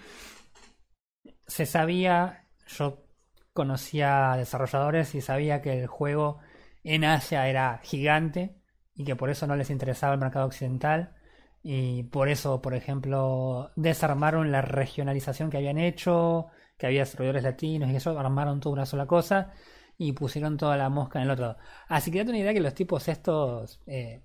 Se 1.47 1.65
sabía, 1.65 2.47
yo 2.67 3.05
conocía 3.53 4.35
desarrolladores 4.37 5.15
y 5.15 5.21
sabía 5.21 5.61
que 5.61 5.79
el 5.79 5.87
juego 5.87 6.39
en 6.83 7.03
Asia 7.05 7.47
era 7.47 7.79
gigante 7.83 8.55
y 8.95 9.05
que 9.05 9.15
por 9.15 9.29
eso 9.29 9.47
no 9.47 9.55
les 9.55 9.69
interesaba 9.69 10.13
el 10.13 10.19
mercado 10.19 10.45
occidental 10.45 11.15
y 11.63 12.03
por 12.03 12.29
eso, 12.29 12.61
por 12.61 12.73
ejemplo, 12.73 13.71
desarmaron 13.75 14.51
la 14.51 14.61
regionalización 14.61 15.49
que 15.49 15.57
habían 15.57 15.77
hecho, 15.77 16.47
que 16.77 16.87
había 16.87 17.05
servidores 17.05 17.43
latinos 17.43 17.89
y 17.89 17.95
eso, 17.95 18.17
armaron 18.19 18.59
toda 18.59 18.73
una 18.73 18.85
sola 18.85 19.07
cosa 19.07 19.53
y 19.97 20.11
pusieron 20.13 20.57
toda 20.57 20.75
la 20.77 20.89
mosca 20.89 21.19
en 21.19 21.25
el 21.25 21.31
otro. 21.31 21.57
Así 21.87 22.11
que 22.11 22.19
date 22.19 22.31
una 22.31 22.39
idea 22.39 22.53
que 22.53 22.59
los 22.59 22.73
tipos 22.73 23.07
estos, 23.07 23.81
eh, 23.87 24.23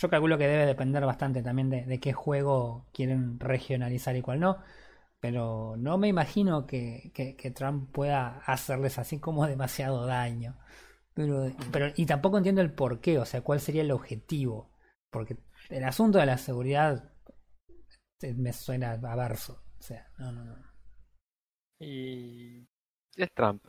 yo 0.00 0.10
calculo 0.10 0.38
que 0.38 0.46
debe 0.48 0.66
depender 0.66 1.04
bastante 1.06 1.42
también 1.42 1.70
de, 1.70 1.84
de 1.84 2.00
qué 2.00 2.12
juego 2.12 2.86
quieren 2.92 3.40
regionalizar 3.40 4.16
y 4.16 4.22
cuál 4.22 4.40
no. 4.40 4.58
Pero 5.20 5.76
no 5.78 5.98
me 5.98 6.08
imagino 6.08 6.66
que, 6.66 7.12
que- 7.14 7.36
que 7.36 7.50
Trump 7.52 7.90
pueda 7.92 8.38
hacerles 8.46 8.98
así 8.98 9.18
como 9.20 9.46
demasiado 9.46 10.06
daño. 10.06 10.56
Pero, 11.14 11.52
pero, 11.72 11.92
y 11.96 12.06
tampoco 12.06 12.38
entiendo 12.38 12.62
el 12.62 12.72
por 12.72 13.00
qué, 13.00 13.18
o 13.18 13.26
sea, 13.26 13.42
cuál 13.42 13.60
sería 13.60 13.82
el 13.82 13.92
objetivo. 13.92 14.70
Porque 15.10 15.38
el 15.70 15.84
asunto 15.84 16.18
de 16.18 16.26
la 16.26 16.38
seguridad 16.38 17.12
eh, 18.22 18.34
me 18.34 18.52
suena 18.52 18.92
a 18.92 19.16
verso. 19.16 19.62
O 19.78 19.82
sea, 19.82 20.06
no, 20.18 20.32
no, 20.32 20.44
no. 20.44 20.56
Y 21.80 22.66
es 23.16 23.28
Trump. 23.34 23.62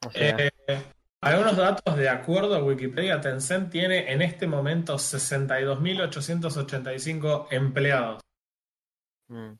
O 0.00 0.10
sea, 0.10 0.46
Eh, 0.68 0.82
algunos 1.22 1.56
datos 1.56 1.96
de 1.96 2.08
acuerdo 2.08 2.54
a 2.56 2.64
Wikipedia, 2.64 3.20
Tencent 3.20 3.70
tiene 3.70 4.12
en 4.12 4.22
este 4.22 4.46
momento 4.46 4.96
62.885 4.98 7.48
empleados. 7.50 8.20
mm, 9.28 9.52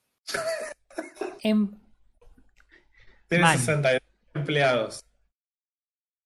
En- 1.45 1.81
Tiene 3.29 3.45
Man. 3.45 3.59
62 3.59 4.01
empleados. 4.35 5.05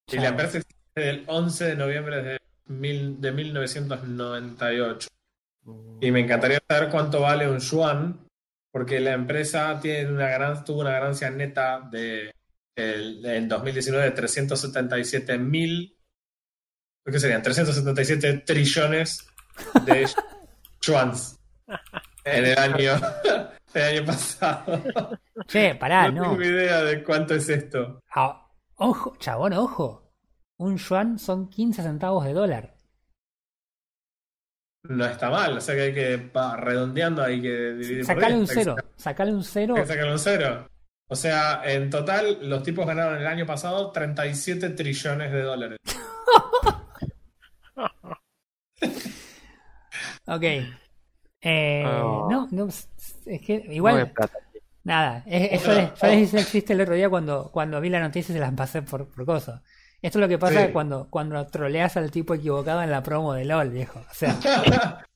Y 0.09 0.17
Ya. 0.17 0.23
la 0.23 0.29
empresa 0.29 0.59
existe 0.59 0.83
desde 0.95 1.11
el 1.11 1.25
11 1.29 1.65
de 1.67 1.77
noviembre 1.77 2.23
de, 2.23 2.39
mil- 2.67 3.21
de 3.21 3.33
1998. 3.33 5.09
mm, 5.63 5.99
Y 6.03 6.11
me 6.11 6.21
encantaría 6.21 6.59
saber 6.69 6.91
cuánto 6.91 7.21
vale 7.21 7.49
un 7.49 7.61
yuan, 7.61 8.27
porque 8.73 8.99
la 9.01 9.13
empresa 9.13 9.79
tiene 9.81 10.11
una 10.11 10.29
gran, 10.29 10.65
tuvo 10.65 10.81
una 10.81 10.91
ganancia 10.93 11.31
neta 11.31 11.81
de 11.91 12.33
el- 12.77 13.25
en 13.25 13.49
2019 13.49 14.05
de 14.05 14.11
377 14.13 15.39
mil, 15.39 15.97
¿qué 17.05 17.19
serían? 17.19 17.43
377 17.43 18.43
trillones 18.47 19.27
de 19.85 20.07
yuans 20.83 21.39
en 22.25 22.45
el 22.45 22.59
año, 22.59 22.93
el 23.75 23.83
año 23.83 24.05
pasado. 24.07 24.83
Che, 25.47 25.75
pará, 25.77 26.11
no 26.11 26.23
no. 26.25 26.31
tengo 26.31 26.43
idea 26.43 26.83
de 26.83 27.03
cuánto 27.03 27.35
es 27.35 27.49
esto. 27.49 28.01
Ah, 28.15 28.47
ojo, 28.77 29.17
chabón, 29.19 29.53
ojo. 29.55 30.13
Un 30.59 30.77
yuan 30.79 31.19
son 31.19 31.49
15 31.51 31.83
centavos 31.83 32.25
de 32.25 32.33
dólar. 32.33 32.75
No 34.89 35.05
está 35.05 35.31
mal, 35.31 35.57
o 35.59 35.61
sea 35.61 35.75
que 35.75 35.81
hay 35.83 35.95
que, 35.95 36.19
pa, 36.19 36.57
redondeando, 36.57 37.23
hay 37.23 37.43
que 37.43 37.73
dividir 37.73 38.05
Sacale 38.05 38.37
10, 38.37 38.41
un 38.41 38.47
cero. 38.47 38.77
Sacale 38.97 39.33
un 39.33 39.43
cero. 39.45 39.75
Hay 39.77 39.83
que 39.83 39.89
sacarle 39.89 40.13
un 40.13 40.19
cero. 40.19 40.69
O 41.09 41.15
sea, 41.17 41.63
en 41.65 41.89
total, 41.91 42.39
los 42.49 42.63
tipos 42.63 42.87
ganaron 42.87 43.19
el 43.19 43.27
año 43.27 43.47
pasado 43.47 43.93
37 43.93 44.71
trillones 44.71 45.31
de 45.33 45.43
dólares. 45.43 45.79
Ok. 50.27 50.43
Eh, 51.41 51.85
Oh. 51.87 52.29
No, 52.31 52.49
no, 52.51 52.67
es 52.69 52.89
que 53.43 53.65
igual, 53.71 54.13
nada. 54.83 55.23
Es, 55.27 55.53
es- 55.53 55.65
yo 55.65 55.73
les, 55.75 55.95
yo 56.01 56.07
les 56.09 56.19
hice 56.23 56.39
el 56.41 56.47
chiste 56.47 56.73
el 56.73 56.81
otro 56.81 56.95
día 56.95 57.09
cuando, 57.09 57.51
cuando 57.53 57.81
vi 57.81 57.89
la 57.91 58.01
noticia 58.01 58.33
y 58.33 58.35
se 58.35 58.41
las 58.41 58.53
pasé 58.55 58.83
por, 58.83 59.09
por 59.09 59.25
cosas. 59.25 59.63
Esto 60.03 60.19
es 60.19 60.21
lo 60.23 60.29
que 60.29 60.39
pasa 60.39 60.67
Sí. 60.67 60.73
cuando, 60.73 61.09
cuando 61.09 61.47
troleas 61.47 61.97
al 61.97 62.11
tipo 62.11 62.35
equivocado 62.35 62.83
en 62.83 62.91
la 62.91 63.03
promo 63.03 63.33
de 63.35 63.45
LOL, 63.45 63.71
viejo. 63.71 64.01
O 64.01 64.15
sea, 64.15 64.37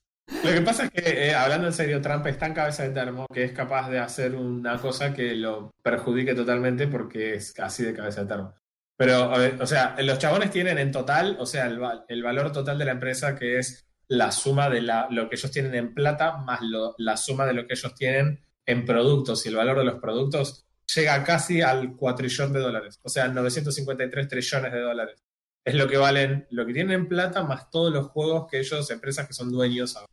Lo 0.44 0.50
que 0.50 0.60
pasa 0.62 0.84
es 0.84 0.90
que, 0.90 1.28
eh, 1.28 1.34
hablando 1.34 1.66
en 1.66 1.72
serio, 1.72 2.00
Trump 2.00 2.26
está 2.26 2.46
en 2.46 2.54
cabeza 2.54 2.82
de 2.84 2.90
termo 2.90 3.26
que 3.32 3.44
es 3.44 3.52
capaz 3.52 3.90
de 3.90 3.98
hacer 3.98 4.34
una 4.34 4.78
cosa 4.78 5.12
que 5.12 5.34
lo 5.34 5.72
perjudique 5.82 6.34
totalmente 6.34 6.88
porque 6.88 7.34
es 7.34 7.52
así 7.58 7.84
de 7.84 7.92
cabeza 7.92 8.22
de 8.22 8.26
termo. 8.28 8.54
Pero, 8.96 9.32
o 9.60 9.66
sea, 9.66 9.96
los 10.00 10.18
chabones 10.18 10.50
tienen 10.50 10.78
en 10.78 10.92
total, 10.92 11.36
o 11.40 11.46
sea, 11.46 11.66
el, 11.66 11.80
el 12.08 12.22
valor 12.22 12.52
total 12.52 12.78
de 12.78 12.84
la 12.84 12.92
empresa 12.92 13.34
que 13.34 13.58
es 13.58 13.86
la 14.08 14.32
suma 14.32 14.68
de 14.68 14.82
la, 14.82 15.06
lo 15.10 15.28
que 15.28 15.36
ellos 15.36 15.50
tienen 15.52 15.74
en 15.74 15.94
plata 15.94 16.38
más 16.38 16.60
la 16.98 17.16
suma 17.16 17.46
de 17.46 17.54
lo 17.54 17.66
que 17.66 17.74
ellos 17.74 17.94
tienen 17.94 18.40
en 18.66 18.84
productos 18.84 19.46
y 19.46 19.50
el 19.50 19.56
valor 19.56 19.78
de 19.78 19.84
los 19.84 20.00
productos 20.00 20.66
llega 20.94 21.22
casi 21.22 21.62
al 21.62 21.94
cuatrillón 21.96 22.52
de 22.52 22.58
dólares, 22.58 22.98
o 23.02 23.08
sea, 23.08 23.28
953 23.28 24.28
trillones 24.28 24.72
de 24.72 24.80
dólares. 24.80 25.22
Es 25.64 25.74
lo 25.74 25.86
que 25.86 25.96
valen, 25.96 26.46
lo 26.50 26.66
que 26.66 26.72
tienen 26.72 26.92
en 26.92 27.08
plata 27.08 27.44
más 27.44 27.70
todos 27.70 27.92
los 27.92 28.08
juegos 28.08 28.48
que 28.50 28.58
ellos, 28.58 28.90
empresas 28.90 29.26
que 29.28 29.32
son 29.32 29.52
dueños 29.52 29.96
ahora. 29.96 30.12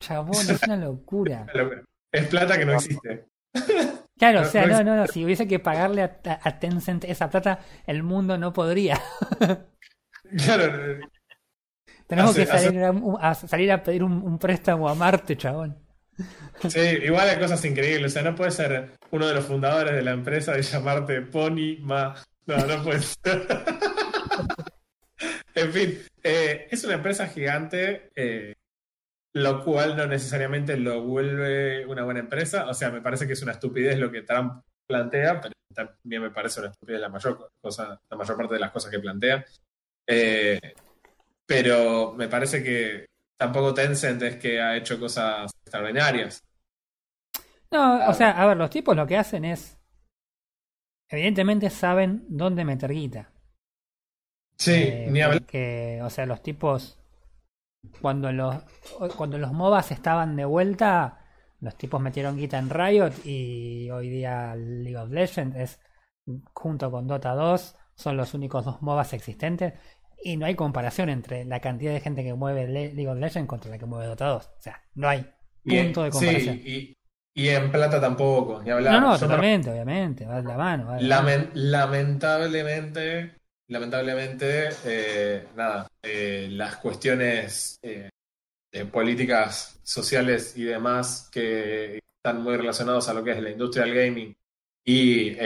Chabón, 0.00 0.34
es 0.50 0.62
una 0.64 0.76
locura. 0.76 1.46
Es 2.12 2.26
plata 2.26 2.58
que 2.58 2.64
no 2.64 2.74
existe. 2.74 3.26
Claro, 4.20 4.42
o 4.42 4.44
sea, 4.44 4.66
no 4.66 4.84
no, 4.84 4.96
no, 4.96 5.06
si 5.06 5.24
hubiese 5.24 5.48
que 5.48 5.58
pagarle 5.58 6.02
a, 6.02 6.58
Tencent 6.58 7.04
esa 7.04 7.30
plata, 7.30 7.60
el 7.86 8.02
mundo 8.02 8.36
no 8.36 8.52
podría. 8.52 9.00
Claro, 10.44 11.00
Tenemos 12.06 12.32
Hace- 12.32 12.40
que 12.40 12.46
salir, 12.46 12.84
a, 13.18 13.34
salir 13.34 13.72
a 13.72 13.82
pedir 13.82 14.04
un, 14.04 14.12
un 14.22 14.38
préstamo 14.38 14.90
a 14.90 14.94
Marte, 14.94 15.38
chabón. 15.38 15.78
sí, 16.68 16.80
igual 17.02 17.30
hay 17.30 17.38
cosas 17.38 17.64
increíbles. 17.64 18.12
O 18.12 18.14
sea, 18.14 18.22
no 18.22 18.34
puedes 18.34 18.52
ser 18.52 18.90
uno 19.10 19.26
de 19.26 19.34
los 19.34 19.46
fundadores 19.46 19.94
de 19.94 20.02
la 20.02 20.10
empresa 20.10 20.58
y 20.58 20.60
llamarte 20.62 21.22
Pony 21.22 21.78
Ma. 21.80 22.14
No, 22.44 22.58
no 22.58 22.82
puedes. 22.84 23.14
en 25.54 25.72
fin, 25.72 25.98
eh, 26.22 26.68
es 26.70 26.84
una 26.84 26.94
empresa 26.94 27.26
gigante, 27.26 28.10
eh, 28.14 28.54
lo 29.34 29.62
cual 29.64 29.96
no 29.96 30.06
necesariamente 30.06 30.76
lo 30.76 31.02
vuelve 31.02 31.86
una 31.86 32.04
buena 32.04 32.20
empresa. 32.20 32.68
O 32.68 32.74
sea, 32.74 32.90
me 32.90 33.00
parece 33.00 33.26
que 33.26 33.34
es 33.34 33.42
una 33.42 33.52
estupidez 33.52 33.98
lo 33.98 34.10
que 34.10 34.22
Trump 34.22 34.62
plantea, 34.86 35.40
pero 35.40 35.54
también 35.74 36.22
me 36.22 36.30
parece 36.30 36.60
una 36.60 36.70
estupidez 36.70 37.00
la 37.00 37.08
mayor 37.08 37.50
cosa, 37.60 37.98
la 38.10 38.16
mayor 38.16 38.36
parte 38.36 38.54
de 38.54 38.60
las 38.60 38.72
cosas 38.72 38.90
que 38.90 38.98
plantea. 38.98 39.44
Eh, 40.06 40.74
pero 41.46 42.12
me 42.12 42.28
parece 42.28 42.62
que 42.62 43.06
tampoco 43.36 43.74
Tencent 43.74 44.22
es 44.22 44.36
que 44.36 44.60
ha 44.60 44.76
hecho 44.76 44.98
cosas 44.98 45.50
extraordinarias. 45.64 46.42
No, 47.70 48.08
o 48.08 48.14
sea, 48.14 48.30
a 48.32 48.46
ver, 48.46 48.56
los 48.56 48.70
tipos 48.70 48.96
lo 48.96 49.06
que 49.06 49.16
hacen 49.16 49.44
es. 49.44 49.78
Evidentemente 51.08 51.70
saben 51.70 52.24
dónde 52.28 52.64
meter 52.64 52.92
guita. 52.92 53.32
Sí, 54.56 54.72
Eh, 54.72 55.06
ni 55.08 55.20
hablar. 55.22 55.40
porque, 55.40 56.00
o 56.02 56.10
sea, 56.10 56.26
los 56.26 56.42
tipos. 56.42 56.99
Cuando 58.00 58.32
los, 58.32 58.56
cuando 59.16 59.38
los 59.38 59.52
MOBAs 59.52 59.90
estaban 59.92 60.36
de 60.36 60.44
vuelta, 60.44 61.18
los 61.60 61.76
tipos 61.76 62.00
metieron 62.00 62.36
guita 62.36 62.58
en 62.58 62.70
Riot 62.70 63.12
y 63.24 63.90
hoy 63.90 64.08
día 64.08 64.54
League 64.54 64.96
of 64.96 65.10
Legends 65.10 65.56
es, 65.56 65.80
junto 66.54 66.90
con 66.90 67.06
Dota 67.06 67.34
2, 67.34 67.76
son 67.94 68.16
los 68.16 68.34
únicos 68.34 68.64
dos 68.64 68.80
MOBAs 68.82 69.12
existentes. 69.14 69.74
Y 70.22 70.36
no 70.36 70.44
hay 70.46 70.54
comparación 70.54 71.08
entre 71.08 71.46
la 71.46 71.60
cantidad 71.60 71.92
de 71.94 72.00
gente 72.00 72.22
que 72.22 72.34
mueve 72.34 72.68
Le- 72.68 72.92
League 72.92 73.08
of 73.08 73.18
Legends 73.18 73.48
contra 73.48 73.70
la 73.70 73.78
que 73.78 73.86
mueve 73.86 74.06
Dota 74.06 74.26
2. 74.26 74.46
O 74.46 74.60
sea, 74.60 74.82
no 74.94 75.08
hay 75.08 75.26
Y- 75.64 75.82
punto 75.82 76.02
de 76.02 76.12
sí, 76.12 76.18
comparación. 76.18 76.56
y, 76.62 76.94
y 77.34 77.48
en 77.48 77.72
plata 77.72 77.98
tampoco, 78.00 78.62
ni 78.62 78.70
hablar. 78.70 78.92
No, 79.00 79.00
no, 79.12 79.18
totalmente, 79.18 79.70
obviamente, 79.70 80.26
va 80.26 80.42
de 80.42 80.48
la 80.48 80.56
mano. 80.58 80.86
va 80.88 80.96
de 80.96 81.02
la 81.04 81.22
mano. 81.22 81.28
Lamen- 81.30 81.50
lamentablemente, 81.54 83.39
lamentablemente, 83.70 84.68
eh, 84.84 85.46
nada, 85.56 85.88
eh, 86.02 86.48
las 86.50 86.76
cuestiones 86.76 87.78
eh, 87.82 88.10
de 88.72 88.86
políticas 88.86 89.80
sociales 89.82 90.56
y 90.56 90.64
demás 90.64 91.28
que 91.32 92.00
están 92.16 92.42
muy 92.42 92.56
relacionados 92.56 93.08
a 93.08 93.14
lo 93.14 93.22
que 93.22 93.30
es 93.30 93.40
la 93.40 93.50
industria 93.50 93.84
del 93.84 93.94
gaming 93.94 94.36
y 94.84 95.38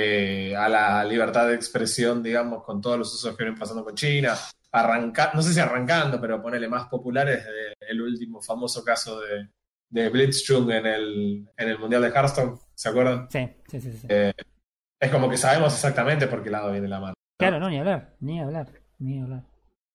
a 0.54 0.68
la 0.68 1.04
libertad 1.04 1.48
de 1.48 1.54
expresión, 1.54 2.22
digamos, 2.22 2.64
con 2.64 2.80
todos 2.80 2.98
los 2.98 3.12
usos 3.12 3.36
que 3.36 3.44
vienen 3.44 3.58
pasando 3.58 3.84
con 3.84 3.94
China, 3.94 4.34
arranca, 4.72 5.32
no 5.34 5.42
sé 5.42 5.52
si 5.52 5.60
arrancando, 5.60 6.18
pero 6.18 6.40
ponele 6.40 6.66
más 6.66 6.86
populares 6.88 7.44
del 7.78 8.00
último 8.00 8.40
famoso 8.40 8.82
caso 8.82 9.20
de, 9.20 9.48
de 9.90 10.08
Blitzchung 10.08 10.70
en 10.70 10.86
el, 10.86 11.48
en 11.58 11.68
el 11.68 11.78
Mundial 11.78 12.02
de 12.02 12.08
Hearthstone, 12.08 12.58
¿se 12.74 12.88
acuerdan? 12.88 13.28
Sí, 13.30 13.46
sí, 13.68 13.80
sí. 13.80 13.92
sí. 13.92 14.06
Es 14.08 15.10
como 15.10 15.28
que 15.28 15.36
sabemos 15.36 15.74
exactamente 15.74 16.26
por 16.26 16.42
qué 16.42 16.48
lado 16.48 16.72
viene 16.72 16.88
la 16.88 17.00
mano. 17.00 17.14
Claro, 17.38 17.58
no, 17.60 17.68
ni 17.68 17.78
hablar, 17.78 18.16
ni 18.20 18.40
hablar, 18.40 18.68
ni 18.98 19.20
hablar. 19.20 19.44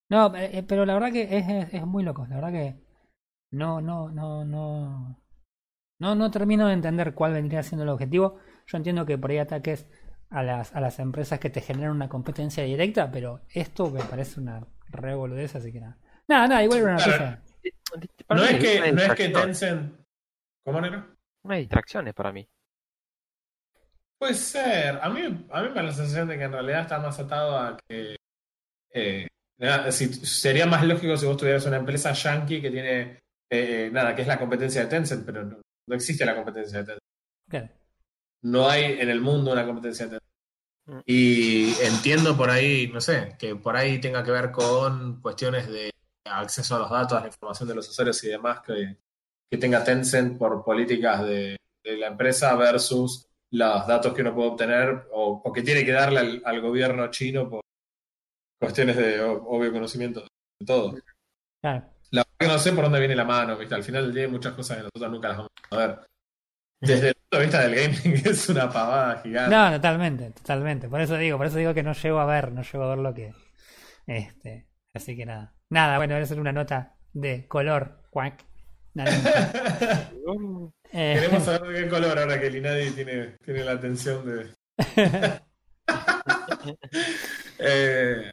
No, 0.10 0.36
eh, 0.36 0.58
eh, 0.58 0.63
pero 0.63 0.86
la 0.86 0.93
verdad 0.93 1.12
que 1.12 1.23
es, 1.23 1.47
es, 1.47 1.73
es 1.73 1.86
muy 1.86 2.04
loco, 2.04 2.25
la 2.28 2.36
verdad 2.36 2.52
que 2.52 2.75
no, 3.52 3.82
no, 3.82 4.12
no, 4.12 4.45
no, 4.45 5.21
no, 5.99 6.15
no 6.15 6.32
termino 6.32 6.67
de 6.67 6.73
entender 6.73 7.13
cuál 7.13 7.34
vendría 7.34 7.63
siendo 7.63 7.84
el 7.84 7.89
objetivo. 7.89 8.38
Yo 8.67 8.78
entiendo 8.78 9.06
que 9.06 9.17
por 9.17 9.32
ahí 9.32 9.38
ataques 9.39 9.88
a 10.30 10.43
las, 10.43 10.75
a 10.75 10.82
las 10.82 10.99
empresas 10.99 11.39
que 11.39 11.49
te 11.49 11.62
generan 11.62 11.95
una 11.95 12.10
competencia 12.10 12.63
directa, 12.63 13.12
pero 13.12 13.41
esto 13.49 13.89
me 13.89 14.04
parece 14.04 14.39
una 14.39 14.67
revoludez, 14.89 15.56
así 15.56 15.71
que 15.71 15.80
nada. 15.80 15.97
Nada, 16.28 16.47
nada, 16.47 16.63
igual 16.63 16.82
era 16.82 16.95
una. 16.95 17.41
Para 18.28 18.41
No 18.41 18.47
es, 18.47 18.60
que, 18.60 18.91
no 18.91 19.02
es 19.02 19.13
que 19.15 19.30
Tencent. 19.30 19.95
¿Cómo 20.63 20.80
negro? 20.82 21.06
Una 21.43 21.56
distracción 21.56 22.08
es 22.08 22.13
para 22.13 22.32
mí. 22.32 22.47
Puede 24.19 24.34
ser. 24.34 24.99
A 25.01 25.10
mí, 25.10 25.21
a 25.49 25.62
mí 25.62 25.69
me 25.69 25.75
da 25.75 25.84
la 25.84 25.91
sensación 25.93 26.27
de 26.27 26.38
que 26.38 26.43
en 26.43 26.51
realidad 26.51 26.82
está 26.82 26.99
más 26.99 27.17
atado 27.19 27.58
a 27.58 27.77
que. 27.88 28.15
eh, 28.93 29.27
nada, 29.58 29.91
si- 29.91 30.13
sería 30.25 30.65
más 30.65 30.84
lógico 30.86 31.15
si 31.17 31.25
vos 31.25 31.38
tuvieras 31.38 31.65
una 31.65 31.77
empresa 31.77 32.12
yankee 32.13 32.62
que 32.62 32.71
tiene. 32.71 33.19
eh, 33.51 33.89
nada, 33.91 34.15
que 34.15 34.21
es 34.21 34.27
la 34.27 34.38
competencia 34.38 34.82
de 34.84 34.88
Tencent, 34.88 35.25
pero 35.25 35.43
no, 35.43 35.58
no 35.88 35.95
existe 35.95 36.25
la 36.25 36.36
competencia 36.36 36.84
de 36.84 36.86
Tencent. 37.49 37.71
No 38.43 38.69
hay 38.69 38.99
en 38.99 39.10
el 39.10 39.21
mundo 39.21 39.51
una 39.51 39.65
competencia 39.65 40.05
de 40.05 40.12
Tencent. 40.19 40.29
Mm. 40.88 40.99
Y 41.05 41.73
entiendo 41.82 42.38
por 42.38 42.49
ahí, 42.49 42.88
no 42.93 43.01
sé, 43.01 43.36
que 43.39 43.55
por 43.55 43.75
ahí 43.75 43.99
tenga 43.99 44.23
que 44.23 44.32
ver 44.32 44.51
con 44.51 45.21
cuestiones 45.21 45.67
de 45.67 45.91
acceso 46.25 46.75
a 46.75 46.79
los 46.79 46.89
datos, 46.91 47.17
a 47.17 47.21
la 47.21 47.27
información 47.27 47.69
de 47.69 47.75
los 47.75 47.89
usuarios 47.89 48.23
y 48.23 48.29
demás 48.29 48.62
que, 48.62 48.97
que 49.49 49.58
tenga 49.58 49.84
Tencent 49.84 50.38
por 50.38 50.63
políticas 50.63 51.23
de, 51.25 51.58
de 51.84 51.97
la 51.97 52.08
empresa 52.08 52.55
versus 52.55 53.25
los 53.51 53.88
datos 53.88 54.13
que 54.13 54.21
uno 54.21 54.35
puede 54.35 54.49
obtener 54.49 55.07
o, 55.12 55.41
o 55.43 55.53
que 55.53 55.63
tiene 55.63 55.83
que 55.83 55.91
darle 55.91 56.19
al, 56.19 56.41
al 56.45 56.62
gobierno 56.62 57.09
chino 57.09 57.49
por 57.49 57.62
cuestiones 58.59 58.97
de 58.97 59.21
obvio 59.21 59.71
conocimiento 59.71 60.21
de 60.21 60.65
todo. 60.65 60.95
Claro. 61.62 61.85
La 62.12 62.23
verdad 62.23 62.38
que 62.39 62.47
no 62.47 62.59
sé 62.59 62.73
por 62.73 62.83
dónde 62.83 62.99
viene 62.99 63.15
la 63.15 63.25
mano, 63.25 63.57
¿viste? 63.57 63.75
Al 63.75 63.83
final 63.83 64.05
del 64.05 64.13
día 64.13 64.23
hay 64.23 64.31
muchas 64.31 64.53
cosas 64.53 64.77
que 64.77 64.83
nosotros 64.83 65.12
nunca 65.12 65.27
las 65.29 65.38
vamos 65.38 65.51
a 65.71 65.77
ver. 65.77 65.99
Desde 66.81 67.09
el 67.09 67.15
punto 67.15 67.38
de 67.38 67.43
vista 67.43 67.67
del 67.67 67.75
gaming 67.75 68.21
es 68.25 68.49
una 68.49 68.69
pavada 68.69 69.21
gigante. 69.21 69.55
No, 69.55 69.71
totalmente, 69.71 70.31
totalmente. 70.31 70.89
Por 70.89 71.01
eso 71.01 71.17
digo, 71.17 71.38
por 71.38 71.47
eso 71.47 71.57
digo 71.57 71.73
que 71.73 71.83
no 71.83 71.93
llego 71.93 72.19
a 72.19 72.25
ver, 72.25 72.51
no 72.51 72.62
llego 72.62 72.83
a 72.83 72.89
ver 72.89 72.99
lo 72.99 73.13
que. 73.13 73.33
Este. 74.07 74.67
Así 74.93 75.15
que 75.15 75.25
nada. 75.25 75.53
Nada, 75.69 75.97
bueno, 75.97 76.15
voy 76.15 76.21
a 76.21 76.23
hacer 76.23 76.39
una 76.39 76.51
nota 76.51 76.95
de 77.13 77.47
color. 77.47 78.01
Cuac. 78.09 78.45
Naranja. 78.93 80.12
Eh, 80.91 81.13
Queremos 81.15 81.43
saber 81.43 81.69
de 81.69 81.84
qué 81.84 81.89
color 81.89 82.17
ahora 82.17 82.39
que 82.39 82.47
el 82.47 82.56
Inadi 82.56 82.89
tiene, 82.89 83.38
tiene 83.45 83.63
la 83.63 83.73
atención 83.73 84.25
de. 84.25 84.49
Eh, 87.60 88.32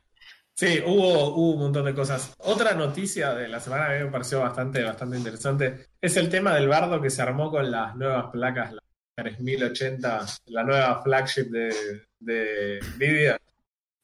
sí, 0.54 0.82
hubo, 0.84 1.34
hubo 1.34 1.52
un 1.54 1.60
montón 1.60 1.84
de 1.84 1.94
cosas. 1.94 2.32
Otra 2.38 2.74
noticia 2.74 3.34
de 3.34 3.48
la 3.48 3.60
semana 3.60 3.88
que 3.88 4.04
me 4.04 4.10
pareció 4.10 4.40
bastante, 4.40 4.82
bastante 4.82 5.18
interesante 5.18 5.86
es 6.00 6.16
el 6.16 6.28
tema 6.28 6.54
del 6.54 6.68
bardo 6.68 7.00
que 7.00 7.10
se 7.10 7.22
armó 7.22 7.50
con 7.50 7.70
las 7.70 7.94
nuevas 7.96 8.26
placas, 8.30 8.72
la 8.72 8.82
3080, 9.16 10.26
la 10.46 10.62
nueva 10.62 11.02
flagship 11.02 11.50
de, 11.50 11.74
de 12.20 12.80
Nvidia, 12.96 13.38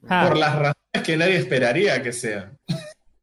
ah, 0.08 0.26
por 0.28 0.36
las 0.36 0.54
razones 0.54 1.02
que 1.04 1.16
nadie 1.16 1.36
esperaría 1.36 2.02
que 2.02 2.12
sean. 2.12 2.58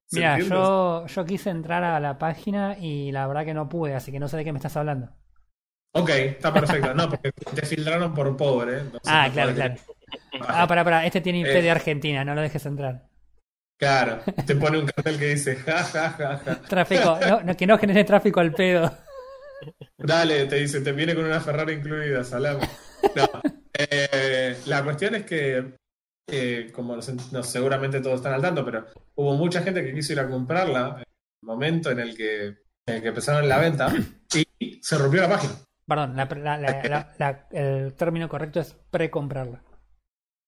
¿Se 0.10 0.18
mira, 0.20 0.34
entiende? 0.34 0.56
yo, 0.56 1.06
yo 1.08 1.26
quise 1.26 1.50
entrar 1.52 1.84
a 1.84 2.00
la 2.00 2.18
página 2.18 2.78
y 2.80 3.12
la 3.12 3.28
verdad 3.28 3.46
que 3.46 3.54
no 3.54 3.70
pude, 3.70 3.94
así 3.96 4.12
que 4.12 4.20
no 4.20 4.28
sé 4.28 4.38
de 4.38 4.44
qué 4.44 4.52
me 4.52 4.58
estás 4.58 4.76
hablando. 4.78 5.10
Ok, 5.94 6.10
está 6.10 6.52
perfecto. 6.54 6.94
No, 6.94 7.10
porque 7.10 7.32
te 7.32 7.66
filtraron 7.66 8.14
por 8.14 8.36
pobre. 8.38 8.78
¿eh? 8.80 8.84
Ah, 9.06 9.28
no 9.28 9.34
claro, 9.34 9.52
podés- 9.52 9.56
claro. 9.56 9.76
Ah, 10.48 10.68
pará, 10.68 10.84
pará, 10.84 11.06
este 11.06 11.22
tiene 11.22 11.40
IP 11.40 11.48
Eh. 11.60 11.62
de 11.62 11.72
Argentina, 11.72 12.24
no 12.26 12.34
lo 12.36 12.42
dejes 12.42 12.66
entrar. 12.66 13.08
Claro, 13.80 14.20
te 14.46 14.56
pone 14.56 14.78
un 14.80 14.86
cartel 14.88 15.18
que 15.18 15.28
dice 15.28 15.56
ja, 15.56 15.84
ja, 15.84 16.10
ja, 16.10 16.38
ja. 16.38 16.62
Tráfico, 16.64 17.18
no, 17.28 17.42
no, 17.42 17.56
que 17.56 17.66
no 17.66 17.78
genere 17.78 18.04
tráfico 18.04 18.40
al 18.40 18.52
pedo. 18.54 18.92
Dale, 19.98 20.46
te 20.46 20.56
dice, 20.58 20.82
te 20.82 20.92
viene 20.92 21.16
con 21.16 21.26
una 21.26 21.40
Ferrari 21.40 21.74
incluida, 21.74 22.24
salame. 22.24 22.68
No, 23.16 23.26
Eh, 23.82 24.58
la 24.66 24.84
cuestión 24.84 25.16
es 25.16 25.24
que, 25.24 25.76
eh, 26.32 26.72
como 26.74 26.96
nos- 26.96 27.32
no, 27.32 27.44
seguramente 27.44 28.02
todos 28.02 28.18
están 28.18 28.34
al 28.34 28.42
tanto, 28.42 28.64
pero 28.66 28.86
hubo 29.16 29.36
mucha 29.36 29.62
gente 29.62 29.84
que 29.84 29.94
quiso 29.94 30.14
ir 30.14 30.20
a 30.20 30.30
comprarla 30.30 30.96
en 30.98 31.00
el 31.00 31.46
momento 31.48 31.92
en 31.92 32.00
el 32.00 32.16
que, 32.16 32.46
en 32.88 32.96
el 32.96 33.02
que 33.02 33.08
empezaron 33.10 33.48
la 33.48 33.60
venta 33.60 33.94
y 34.60 34.80
se 34.82 34.98
rompió 34.98 35.22
la 35.22 35.30
página. 35.30 35.54
Perdón, 35.88 36.16
la- 36.16 36.26
la- 36.26 36.58
la- 36.58 36.84
la- 36.84 37.14
la- 37.18 37.48
el 37.52 37.94
término 37.94 38.30
correcto 38.30 38.60
es 38.60 38.76
pre-comprarla. 38.92 39.64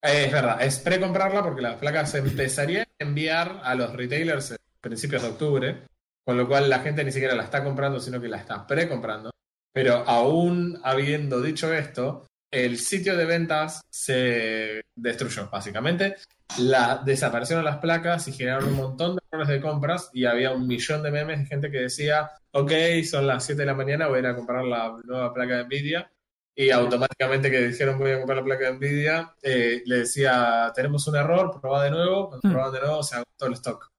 Eh, 0.04 0.26
es 0.26 0.32
verdad, 0.32 0.62
es 0.62 0.80
pre-comprarla 0.80 1.44
porque 1.44 1.62
las 1.62 1.76
placas 1.76 2.12
se 2.12 2.20
empezarían 2.20 2.84
a 3.00 3.04
enviar 3.04 3.62
a 3.64 3.76
los 3.76 3.94
retailers 3.96 4.52
en 4.52 4.58
principios 4.80 5.22
de 5.24 5.30
octubre, 5.30 5.82
con 6.26 6.38
lo 6.38 6.48
cual 6.48 6.70
la 6.70 6.80
gente 6.80 7.04
ni 7.04 7.12
siquiera 7.12 7.36
la 7.36 7.44
está 7.44 7.64
comprando, 7.64 8.00
sino 8.00 8.20
que 8.22 8.28
la 8.28 8.38
está 8.38 8.66
pre-comprando. 8.66 9.32
Pero 9.74 10.04
aún 10.08 10.80
habiendo 10.84 11.42
dicho 11.42 11.72
esto, 11.74 12.28
el 12.52 12.78
sitio 12.78 13.16
de 13.16 13.26
ventas 13.26 13.82
se 13.90 14.82
destruyó, 14.96 15.50
básicamente. 15.50 16.18
La, 16.60 17.02
desaparecieron 17.04 17.64
las 17.64 17.78
placas 17.78 18.28
y 18.28 18.34
generaron 18.34 18.70
un 18.70 18.76
montón 18.76 19.16
de 19.16 19.22
errores 19.32 19.48
de 19.48 19.62
compras 19.62 20.10
y 20.14 20.26
había 20.26 20.52
un 20.52 20.68
millón 20.68 21.02
de 21.02 21.12
memes 21.12 21.40
de 21.40 21.46
gente 21.46 21.72
que 21.72 21.80
decía, 21.80 22.30
ok, 22.52 22.72
son 23.10 23.26
las 23.28 23.46
7 23.46 23.62
de 23.62 23.66
la 23.66 23.74
mañana, 23.74 24.08
voy 24.08 24.18
a 24.18 24.20
ir 24.20 24.26
a 24.28 24.36
comprar 24.36 24.66
la 24.66 24.98
nueva 25.06 25.34
placa 25.34 25.58
de 25.58 25.66
Nvidia. 25.66 26.12
Y 26.54 26.70
automáticamente 26.70 27.50
que 27.50 27.68
dijeron 27.68 27.98
voy 27.98 28.12
a 28.12 28.18
comprar 28.18 28.40
la 28.40 28.44
placa 28.44 28.66
de 28.66 28.74
Nvidia, 28.74 29.34
eh, 29.42 29.82
le 29.86 30.00
decía, 30.00 30.72
tenemos 30.76 31.08
un 31.08 31.16
error, 31.16 31.58
probá 31.62 31.86
de 31.86 31.92
nuevo. 31.92 32.28
Cuando 32.28 32.50
probaban 32.50 32.74
de 32.74 32.82
nuevo, 32.82 33.04
se 33.04 33.16
agotó 33.16 33.46
el 33.48 33.54
stock. 33.54 33.92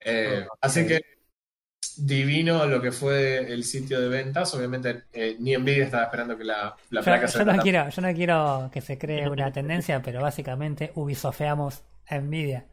Eh, 0.00 0.44
Ok. 0.48 0.58
Así 0.60 0.86
que 0.86 1.00
divino 1.96 2.66
lo 2.66 2.80
que 2.80 2.92
fue 2.92 3.52
el 3.52 3.64
sitio 3.64 4.00
de 4.00 4.08
ventas. 4.08 4.54
Obviamente, 4.54 5.04
eh, 5.12 5.36
ni 5.38 5.56
Nvidia 5.56 5.84
estaba 5.84 6.04
esperando 6.04 6.36
que 6.36 6.44
la, 6.44 6.74
la 6.90 7.00
Yo, 7.00 7.04
placa 7.04 7.28
se 7.28 7.38
yo 7.38 7.44
no 7.44 7.52
vendiera. 7.52 7.82
quiero, 7.90 7.96
yo 7.96 8.02
no 8.02 8.14
quiero 8.14 8.70
que 8.72 8.80
se 8.80 8.98
cree 8.98 9.28
una 9.28 9.52
tendencia, 9.52 10.00
pero 10.02 10.20
básicamente 10.22 10.92
ubisofeamos 10.94 11.82
a 12.08 12.18
Nvidia. 12.18 12.64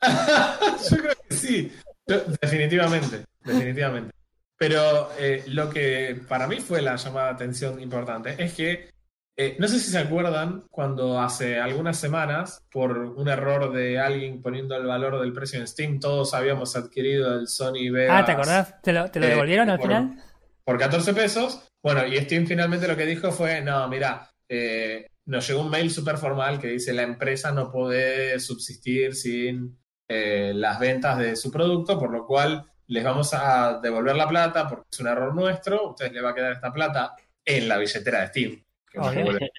Yo 0.90 0.96
creo 0.98 1.12
que 1.28 1.34
sí. 1.34 1.72
Yo- 2.06 2.22
definitivamente, 2.40 3.24
definitivamente. 3.44 4.12
Pero 4.56 5.10
eh, 5.18 5.42
lo 5.48 5.68
que 5.70 6.20
para 6.28 6.46
mí 6.46 6.60
fue 6.60 6.80
la 6.82 6.96
llamada 6.96 7.28
de 7.28 7.34
atención 7.34 7.80
importante 7.80 8.34
es 8.38 8.54
que 8.54 8.88
eh, 9.36 9.56
no 9.58 9.66
sé 9.68 9.78
si 9.80 9.90
se 9.90 9.98
acuerdan 9.98 10.64
cuando 10.70 11.20
hace 11.20 11.58
algunas 11.58 11.98
semanas, 11.98 12.64
por 12.70 12.96
un 12.98 13.28
error 13.28 13.72
de 13.72 13.98
alguien 13.98 14.40
poniendo 14.42 14.76
el 14.76 14.86
valor 14.86 15.20
del 15.20 15.32
precio 15.32 15.58
en 15.60 15.66
Steam, 15.66 15.98
todos 16.00 16.34
habíamos 16.34 16.76
adquirido 16.76 17.34
el 17.34 17.48
Sony 17.48 17.90
Vegas 17.92 18.22
Ah, 18.22 18.24
¿te 18.24 18.32
acordás? 18.32 18.80
¿Te 18.82 18.92
lo, 18.92 19.10
te 19.10 19.18
lo 19.20 19.26
eh, 19.26 19.30
devolvieron 19.30 19.70
al 19.70 19.78
por- 19.78 19.88
final? 19.88 20.22
por 20.64 20.78
14 20.78 21.12
pesos. 21.14 21.68
Bueno, 21.82 22.06
y 22.06 22.16
Steam 22.18 22.46
finalmente 22.46 22.88
lo 22.88 22.96
que 22.96 23.06
dijo 23.06 23.30
fue, 23.32 23.60
no, 23.60 23.86
mira, 23.88 24.30
eh, 24.48 25.06
nos 25.26 25.46
llegó 25.48 25.60
un 25.62 25.70
mail 25.70 25.90
súper 25.90 26.16
formal 26.16 26.58
que 26.58 26.68
dice 26.68 26.92
la 26.94 27.02
empresa 27.02 27.50
no 27.52 27.70
puede 27.70 28.38
subsistir 28.40 29.14
sin 29.14 29.78
las 30.08 30.78
ventas 30.78 31.18
de 31.18 31.34
su 31.34 31.50
producto, 31.50 31.98
por 31.98 32.12
lo 32.12 32.24
cual 32.26 32.64
les 32.86 33.02
vamos 33.02 33.32
a 33.34 33.80
devolver 33.82 34.14
la 34.14 34.28
plata 34.28 34.68
porque 34.68 34.84
es 34.92 35.00
un 35.00 35.08
error 35.08 35.34
nuestro, 35.34 35.90
ustedes 35.90 36.12
les 36.12 36.22
va 36.22 36.30
a 36.30 36.34
quedar 36.34 36.52
esta 36.52 36.72
plata 36.72 37.14
en 37.44 37.68
la 37.68 37.78
billetera 37.78 38.20
de 38.20 38.26
Steam. 38.28 38.62
Que. 38.94 39.50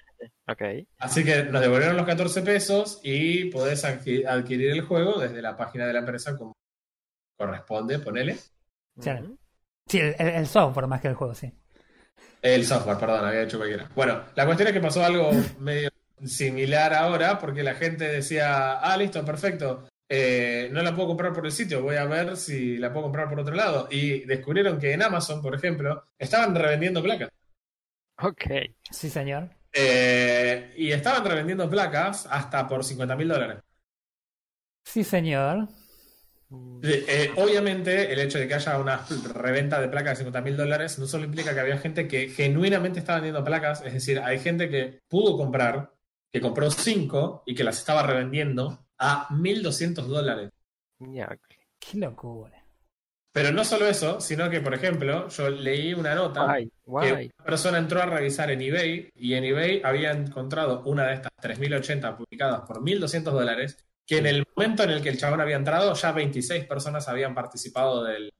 Así 0.98 1.24
que 1.24 1.44
nos 1.44 1.60
devolvieron 1.60 1.96
los 1.96 2.06
14 2.06 2.42
pesos 2.42 3.00
y 3.02 3.46
podés 3.50 3.84
adqui- 3.84 4.26
adquirir 4.26 4.70
el 4.70 4.80
juego 4.82 5.20
desde 5.20 5.42
la 5.42 5.56
página 5.56 5.86
de 5.86 5.92
la 5.92 5.98
empresa 6.00 6.36
como 6.36 6.52
corresponde, 7.38 7.98
ponele. 7.98 8.36
Sí, 9.88 9.98
el, 10.00 10.14
el- 10.18 10.28
el 10.28 10.46
software 10.46 10.86
más 10.86 11.00
que 11.00 11.08
el 11.08 11.14
juego, 11.14 11.34
sí. 11.34 11.52
El 12.42 12.64
software, 12.64 12.96
perdón, 12.98 13.24
había 13.24 13.42
hecho 13.42 13.58
cualquiera. 13.58 13.90
Bueno, 13.94 14.22
la 14.34 14.44
cuestión 14.46 14.68
es 14.68 14.74
que 14.74 14.80
pasó 14.80 15.04
algo 15.04 15.30
medio 15.58 15.90
similar 16.24 16.94
ahora, 16.94 17.38
porque 17.38 17.62
la 17.62 17.74
gente 17.74 18.04
decía, 18.08 18.74
ah, 18.78 18.96
listo, 18.96 19.24
perfecto, 19.24 19.88
eh, 20.08 20.68
no 20.72 20.82
la 20.82 20.94
puedo 20.94 21.08
comprar 21.08 21.32
por 21.32 21.44
el 21.44 21.52
sitio, 21.52 21.82
voy 21.82 21.96
a 21.96 22.04
ver 22.06 22.36
si 22.36 22.78
la 22.78 22.92
puedo 22.92 23.04
comprar 23.04 23.28
por 23.28 23.40
otro 23.40 23.54
lado. 23.54 23.88
Y 23.90 24.20
descubrieron 24.24 24.78
que 24.78 24.92
en 24.92 25.02
Amazon, 25.02 25.42
por 25.42 25.54
ejemplo, 25.54 26.04
estaban 26.18 26.54
revendiendo 26.54 27.02
placas. 27.02 27.28
Ok. 28.22 28.44
Sí, 28.90 29.10
señor. 29.10 29.50
Eh, 29.72 30.72
y 30.76 30.90
estaban 30.90 31.24
revendiendo 31.24 31.68
placas 31.68 32.26
hasta 32.30 32.66
por 32.66 32.82
50 32.82 33.16
mil 33.16 33.28
dólares. 33.28 33.62
Sí, 34.84 35.04
señor. 35.04 35.68
Eh, 36.82 37.04
eh, 37.08 37.32
obviamente, 37.36 38.12
el 38.12 38.20
hecho 38.20 38.38
de 38.38 38.46
que 38.46 38.54
haya 38.54 38.78
una 38.78 39.04
reventa 39.34 39.80
de 39.80 39.88
placas 39.88 40.12
de 40.12 40.24
50 40.24 40.40
mil 40.42 40.56
dólares 40.56 40.98
no 40.98 41.06
solo 41.06 41.24
implica 41.24 41.52
que 41.52 41.60
había 41.60 41.78
gente 41.78 42.06
que 42.06 42.28
genuinamente 42.28 43.00
estaba 43.00 43.18
vendiendo 43.18 43.44
placas, 43.44 43.82
es 43.84 43.92
decir, 43.92 44.20
hay 44.20 44.38
gente 44.38 44.70
que 44.70 45.00
pudo 45.08 45.36
comprar, 45.36 45.92
que 46.32 46.40
compró 46.40 46.70
5 46.70 47.42
y 47.46 47.54
que 47.54 47.64
las 47.64 47.78
estaba 47.78 48.04
revendiendo 48.04 48.86
a 48.96 49.28
1.200 49.30 50.06
dólares. 50.06 50.50
Qué 51.78 51.98
locura. 51.98 52.55
Pero 53.36 53.52
no 53.52 53.66
solo 53.66 53.86
eso, 53.86 54.18
sino 54.18 54.48
que, 54.48 54.62
por 54.62 54.72
ejemplo, 54.72 55.28
yo 55.28 55.50
leí 55.50 55.92
una 55.92 56.14
nota 56.14 56.56
Guay, 56.86 57.06
que 57.06 57.12
una 57.38 57.44
persona 57.44 57.76
entró 57.76 58.00
a 58.00 58.06
revisar 58.06 58.50
en 58.50 58.62
eBay 58.62 59.10
y 59.14 59.34
en 59.34 59.44
eBay 59.44 59.82
había 59.84 60.12
encontrado 60.12 60.82
una 60.86 61.08
de 61.08 61.14
estas 61.16 61.30
3080 61.42 62.16
publicadas 62.16 62.62
por 62.62 62.80
1.200 62.80 63.24
dólares, 63.24 63.76
que 64.06 64.16
en 64.16 64.26
el 64.26 64.46
momento 64.56 64.84
en 64.84 64.90
el 64.92 65.02
que 65.02 65.10
el 65.10 65.18
chabón 65.18 65.42
había 65.42 65.56
entrado, 65.56 65.92
ya 65.92 66.12
26 66.12 66.64
personas 66.64 67.08
habían 67.08 67.34
participado 67.34 68.04
del, 68.04 68.32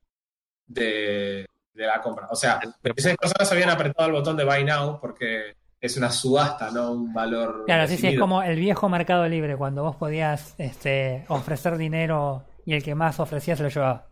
de, 0.67 1.45
de 1.75 1.87
la 1.87 2.01
compra. 2.01 2.29
O 2.31 2.37
sea, 2.37 2.59
26 2.83 3.19
personas 3.19 3.53
habían 3.53 3.69
apretado 3.69 4.09
el 4.09 4.15
botón 4.15 4.35
de 4.35 4.45
Buy 4.45 4.65
Now 4.65 4.99
porque 4.99 5.57
es 5.79 5.95
una 5.99 6.11
subasta, 6.11 6.71
no 6.71 6.93
un 6.93 7.13
valor. 7.13 7.65
Claro, 7.67 7.83
sí, 7.83 7.89
sí, 7.89 7.95
es 7.97 8.01
definido. 8.01 8.23
como 8.23 8.43
el 8.43 8.59
viejo 8.59 8.89
mercado 8.89 9.29
libre, 9.29 9.59
cuando 9.59 9.83
vos 9.83 9.97
podías 9.97 10.55
este, 10.57 11.27
ofrecer 11.29 11.77
dinero 11.77 12.45
y 12.65 12.73
el 12.73 12.83
que 12.83 12.95
más 12.95 13.21
ofrecía 13.21 13.57
se 13.57 13.63
lo 13.63 13.69
llevaba. 13.69 14.07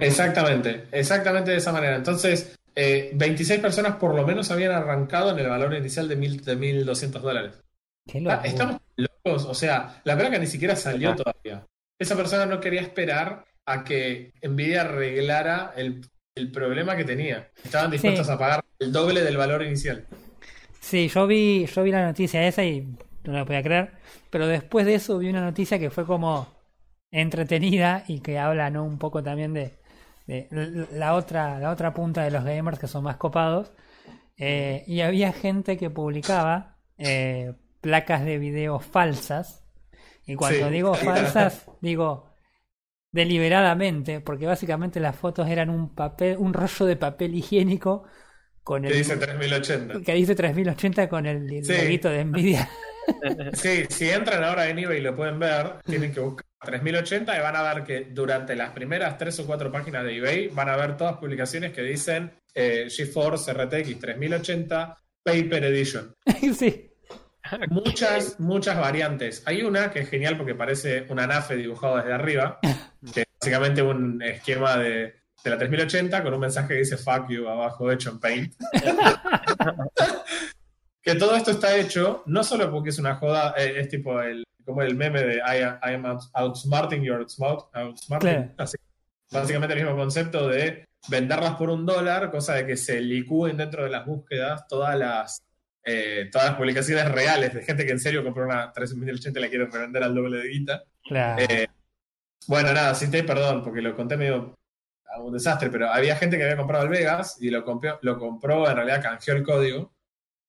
Exactamente, 0.00 0.84
exactamente 0.92 1.50
de 1.50 1.56
esa 1.58 1.72
manera. 1.72 1.96
Entonces, 1.96 2.56
eh, 2.74 3.10
26 3.14 3.60
personas 3.60 3.96
por 3.96 4.14
lo 4.14 4.26
menos 4.26 4.50
habían 4.50 4.72
arrancado 4.72 5.30
en 5.32 5.38
el 5.38 5.48
valor 5.48 5.74
inicial 5.74 6.08
de, 6.08 6.16
mil, 6.16 6.44
de 6.44 6.56
1.200 6.56 7.20
dólares. 7.22 7.60
Qué 8.06 8.22
Ah, 8.28 8.40
estamos 8.44 8.80
locos, 8.96 9.44
o 9.44 9.54
sea, 9.54 10.00
la 10.04 10.16
placa 10.16 10.38
ni 10.38 10.46
siquiera 10.46 10.74
salió 10.76 11.10
Ah. 11.10 11.16
todavía. 11.16 11.66
Esa 11.98 12.16
persona 12.16 12.46
no 12.46 12.60
quería 12.60 12.80
esperar 12.80 13.44
a 13.66 13.84
que 13.84 14.32
Nvidia 14.42 14.82
arreglara 14.82 15.72
el, 15.76 16.00
el 16.34 16.50
problema 16.50 16.96
que 16.96 17.04
tenía. 17.04 17.50
Estaban 17.62 17.90
dispuestos 17.90 18.26
Sí. 18.26 18.32
a 18.32 18.38
pagar 18.38 18.64
el 18.78 18.90
doble 18.92 19.22
del 19.22 19.36
valor 19.36 19.62
inicial. 19.62 20.06
Sí, 20.80 21.08
yo 21.08 21.26
vi, 21.26 21.66
yo 21.66 21.82
vi 21.82 21.90
la 21.90 22.04
noticia 22.06 22.46
esa 22.48 22.64
y 22.64 22.80
no 23.24 23.32
la 23.34 23.44
podía 23.44 23.62
creer, 23.62 23.90
pero 24.30 24.46
después 24.46 24.86
de 24.86 24.94
eso 24.94 25.18
vi 25.18 25.28
una 25.28 25.42
noticia 25.42 25.78
que 25.78 25.90
fue 25.90 26.06
como 26.06 26.48
entretenida 27.12 28.04
y 28.08 28.20
que 28.20 28.38
habla 28.38 28.70
¿no? 28.70 28.84
un 28.84 28.98
poco 28.98 29.22
también 29.22 29.52
de, 29.52 29.72
de 30.30 30.86
la 30.92 31.14
otra, 31.14 31.58
la 31.58 31.70
otra 31.70 31.92
punta 31.92 32.22
de 32.22 32.30
los 32.30 32.44
gamers 32.44 32.78
que 32.78 32.86
son 32.86 33.04
más 33.04 33.16
copados. 33.16 33.72
Eh, 34.36 34.84
y 34.86 35.00
había 35.00 35.32
gente 35.32 35.76
que 35.76 35.90
publicaba 35.90 36.76
eh, 36.98 37.54
placas 37.80 38.24
de 38.24 38.38
video 38.38 38.78
falsas. 38.80 39.64
Y 40.26 40.34
cuando 40.36 40.68
Sí. 40.68 40.72
digo 40.72 40.94
falsas, 40.94 41.66
digo 41.80 42.30
deliberadamente, 43.12 44.20
porque 44.20 44.46
básicamente 44.46 45.00
las 45.00 45.16
fotos 45.16 45.48
eran 45.48 45.68
un 45.70 45.94
papel, 45.94 46.36
un 46.38 46.52
rollo 46.54 46.86
de 46.86 46.96
papel 46.96 47.34
higiénico 47.34 48.04
con 48.62 48.82
Que 48.82 48.88
el 48.88 48.94
dice 48.98 49.16
3080. 49.16 50.00
que 50.02 50.14
dice 50.14 50.34
3080 50.34 51.08
con 51.08 51.26
el 51.26 51.64
Sí. 51.64 51.72
loguito 51.72 52.08
de 52.08 52.24
Nvidia. 52.24 52.68
Sí, 53.54 53.86
si 53.88 54.08
entran 54.08 54.44
ahora 54.44 54.68
en 54.68 54.78
eBay 54.78 54.98
y 54.98 55.00
lo 55.00 55.16
pueden 55.16 55.40
ver, 55.40 55.80
tienen 55.84 56.12
que 56.12 56.20
buscar 56.20 56.44
3080 56.60 57.36
y 57.36 57.40
van 57.40 57.56
a 57.56 57.74
ver 57.74 57.84
que 57.84 58.08
durante 58.10 58.54
las 58.54 58.70
primeras 58.70 59.16
tres 59.16 59.38
o 59.40 59.46
cuatro 59.46 59.72
páginas 59.72 60.04
de 60.04 60.16
eBay 60.16 60.48
van 60.48 60.68
a 60.68 60.76
ver 60.76 60.96
todas 60.96 61.16
publicaciones 61.16 61.72
que 61.72 61.82
dicen 61.82 62.32
eh, 62.54 62.88
GeForce 62.90 63.52
RTX 63.52 63.98
3080 63.98 64.98
Paper 65.22 65.64
Edition. 65.64 66.14
sí. 66.56 66.86
Muchas, 67.68 68.38
muchas 68.38 68.78
variantes. 68.78 69.42
Hay 69.46 69.62
una 69.62 69.90
que 69.90 70.00
es 70.00 70.10
genial 70.10 70.36
porque 70.36 70.54
parece 70.54 71.06
una 71.08 71.26
NAFE 71.26 71.56
dibujado 71.56 71.96
desde 71.96 72.12
arriba, 72.12 72.58
que 73.14 73.22
es 73.22 73.26
básicamente 73.40 73.82
un 73.82 74.22
esquema 74.22 74.76
de, 74.76 75.14
de 75.42 75.50
la 75.50 75.58
3080 75.58 76.22
con 76.22 76.34
un 76.34 76.40
mensaje 76.40 76.68
que 76.68 76.80
dice 76.80 76.96
fuck 76.98 77.28
you 77.28 77.48
abajo 77.48 77.90
hecho 77.90 78.10
en 78.10 78.20
Paint. 78.20 78.54
que 81.02 81.14
todo 81.14 81.34
esto 81.34 81.52
está 81.52 81.76
hecho 81.76 82.22
no 82.26 82.44
solo 82.44 82.70
porque 82.70 82.90
es 82.90 82.98
una 82.98 83.14
joda, 83.14 83.54
eh, 83.56 83.80
es 83.80 83.88
tipo 83.88 84.20
el, 84.20 84.44
como 84.70 84.82
el 84.82 84.94
meme 84.96 85.22
de 85.22 85.34
I, 85.36 85.62
am- 85.62 85.78
I 85.84 85.94
am 85.94 86.06
out- 86.06 86.30
outsmarting 86.34 87.02
your 87.02 87.20
outsmart, 87.20 87.66
outsmarting. 87.74 88.30
Claro. 88.30 88.50
Así. 88.58 88.76
Básicamente 89.30 89.74
el 89.74 89.82
mismo 89.84 89.96
concepto 89.96 90.48
de 90.48 90.84
venderlas 91.08 91.54
por 91.56 91.70
un 91.70 91.86
dólar, 91.86 92.30
cosa 92.30 92.54
de 92.54 92.66
que 92.66 92.76
se 92.76 93.00
licúen 93.00 93.56
dentro 93.56 93.84
de 93.84 93.90
las 93.90 94.04
búsquedas 94.04 94.66
todas 94.68 94.96
las 94.98 95.42
eh, 95.84 96.28
todas 96.30 96.48
las 96.48 96.56
publicaciones 96.56 97.10
reales 97.10 97.54
de 97.54 97.62
gente 97.62 97.86
que 97.86 97.92
en 97.92 98.00
serio 98.00 98.22
compró 98.22 98.44
una 98.44 98.70
3080 98.72 99.38
y 99.38 99.42
la 99.42 99.48
quiere 99.48 99.66
revender 99.66 100.02
al 100.02 100.14
doble 100.14 100.38
de 100.38 100.48
guita. 100.48 100.82
Claro. 101.04 101.42
Eh, 101.48 101.68
bueno, 102.46 102.72
nada, 102.72 102.94
cité 102.94 103.22
perdón, 103.24 103.62
porque 103.62 103.80
lo 103.80 103.94
conté 103.96 104.16
medio 104.16 104.54
a 105.12 105.20
un 105.22 105.32
desastre, 105.32 105.70
pero 105.70 105.88
había 105.90 106.16
gente 106.16 106.36
que 106.36 106.42
había 106.44 106.56
comprado 106.56 106.84
el 106.84 106.90
Vegas 106.90 107.38
y 107.40 107.50
lo 107.50 107.64
compró, 107.64 107.98
lo 108.02 108.18
compró, 108.18 108.68
en 108.68 108.76
realidad 108.76 109.02
canjeó 109.02 109.34
el 109.34 109.42
código 109.42 109.92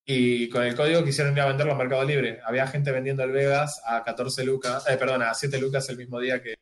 y 0.05 0.49
con 0.49 0.63
el 0.63 0.75
código 0.75 1.03
quisieron 1.03 1.33
ir 1.33 1.41
a 1.41 1.45
venderlo 1.47 1.73
a 1.73 1.77
Mercado 1.77 2.03
Libre. 2.03 2.39
Había 2.45 2.67
gente 2.67 2.91
vendiendo 2.91 3.23
el 3.23 3.31
Vegas 3.31 3.81
a 3.85 4.03
14 4.03 4.43
lucas, 4.43 4.87
eh, 4.89 4.97
perdón, 4.97 5.21
a 5.23 5.33
7 5.33 5.59
lucas 5.59 5.87
el 5.89 5.97
mismo 5.97 6.19
día 6.19 6.41
que 6.41 6.55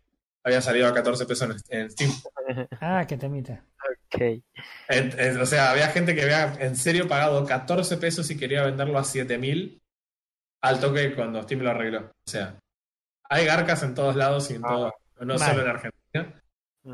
había 0.44 0.62
salido 0.62 0.88
a 0.88 0.94
14 0.94 1.26
pesos 1.26 1.64
en, 1.70 1.90
Steam. 1.92 2.12
Ah, 2.82 3.06
que 3.08 3.18
temita. 3.18 3.64
Ok. 4.14 4.22
En- 4.88 5.20
en- 5.20 5.40
o 5.40 5.46
sea, 5.46 5.72
había 5.72 5.88
gente 5.90 6.16
que 6.16 6.24
había 6.24 6.54
en 6.60 6.76
serio 6.76 7.08
pagado 7.08 7.46
14 7.46 7.98
pesos 7.98 8.30
y 8.32 8.38
quería 8.38 8.64
venderlo 8.64 8.98
a 8.98 9.04
7000 9.04 9.82
al 10.62 10.80
toque 10.80 11.14
cuando 11.16 11.42
Steam 11.44 11.62
lo 11.62 11.70
arregló. 11.70 12.00
O 12.02 12.30
sea, 12.30 12.58
hay 13.30 13.46
garcas 13.46 13.84
en 13.84 13.94
todos 13.94 14.16
lados 14.16 14.50
y 14.52 14.56
en 14.56 14.66
Ah. 14.66 14.68
todo, 14.70 14.94
no 15.22 15.38
solo 15.38 15.62
en 15.62 15.68
Argentina. 15.68 16.42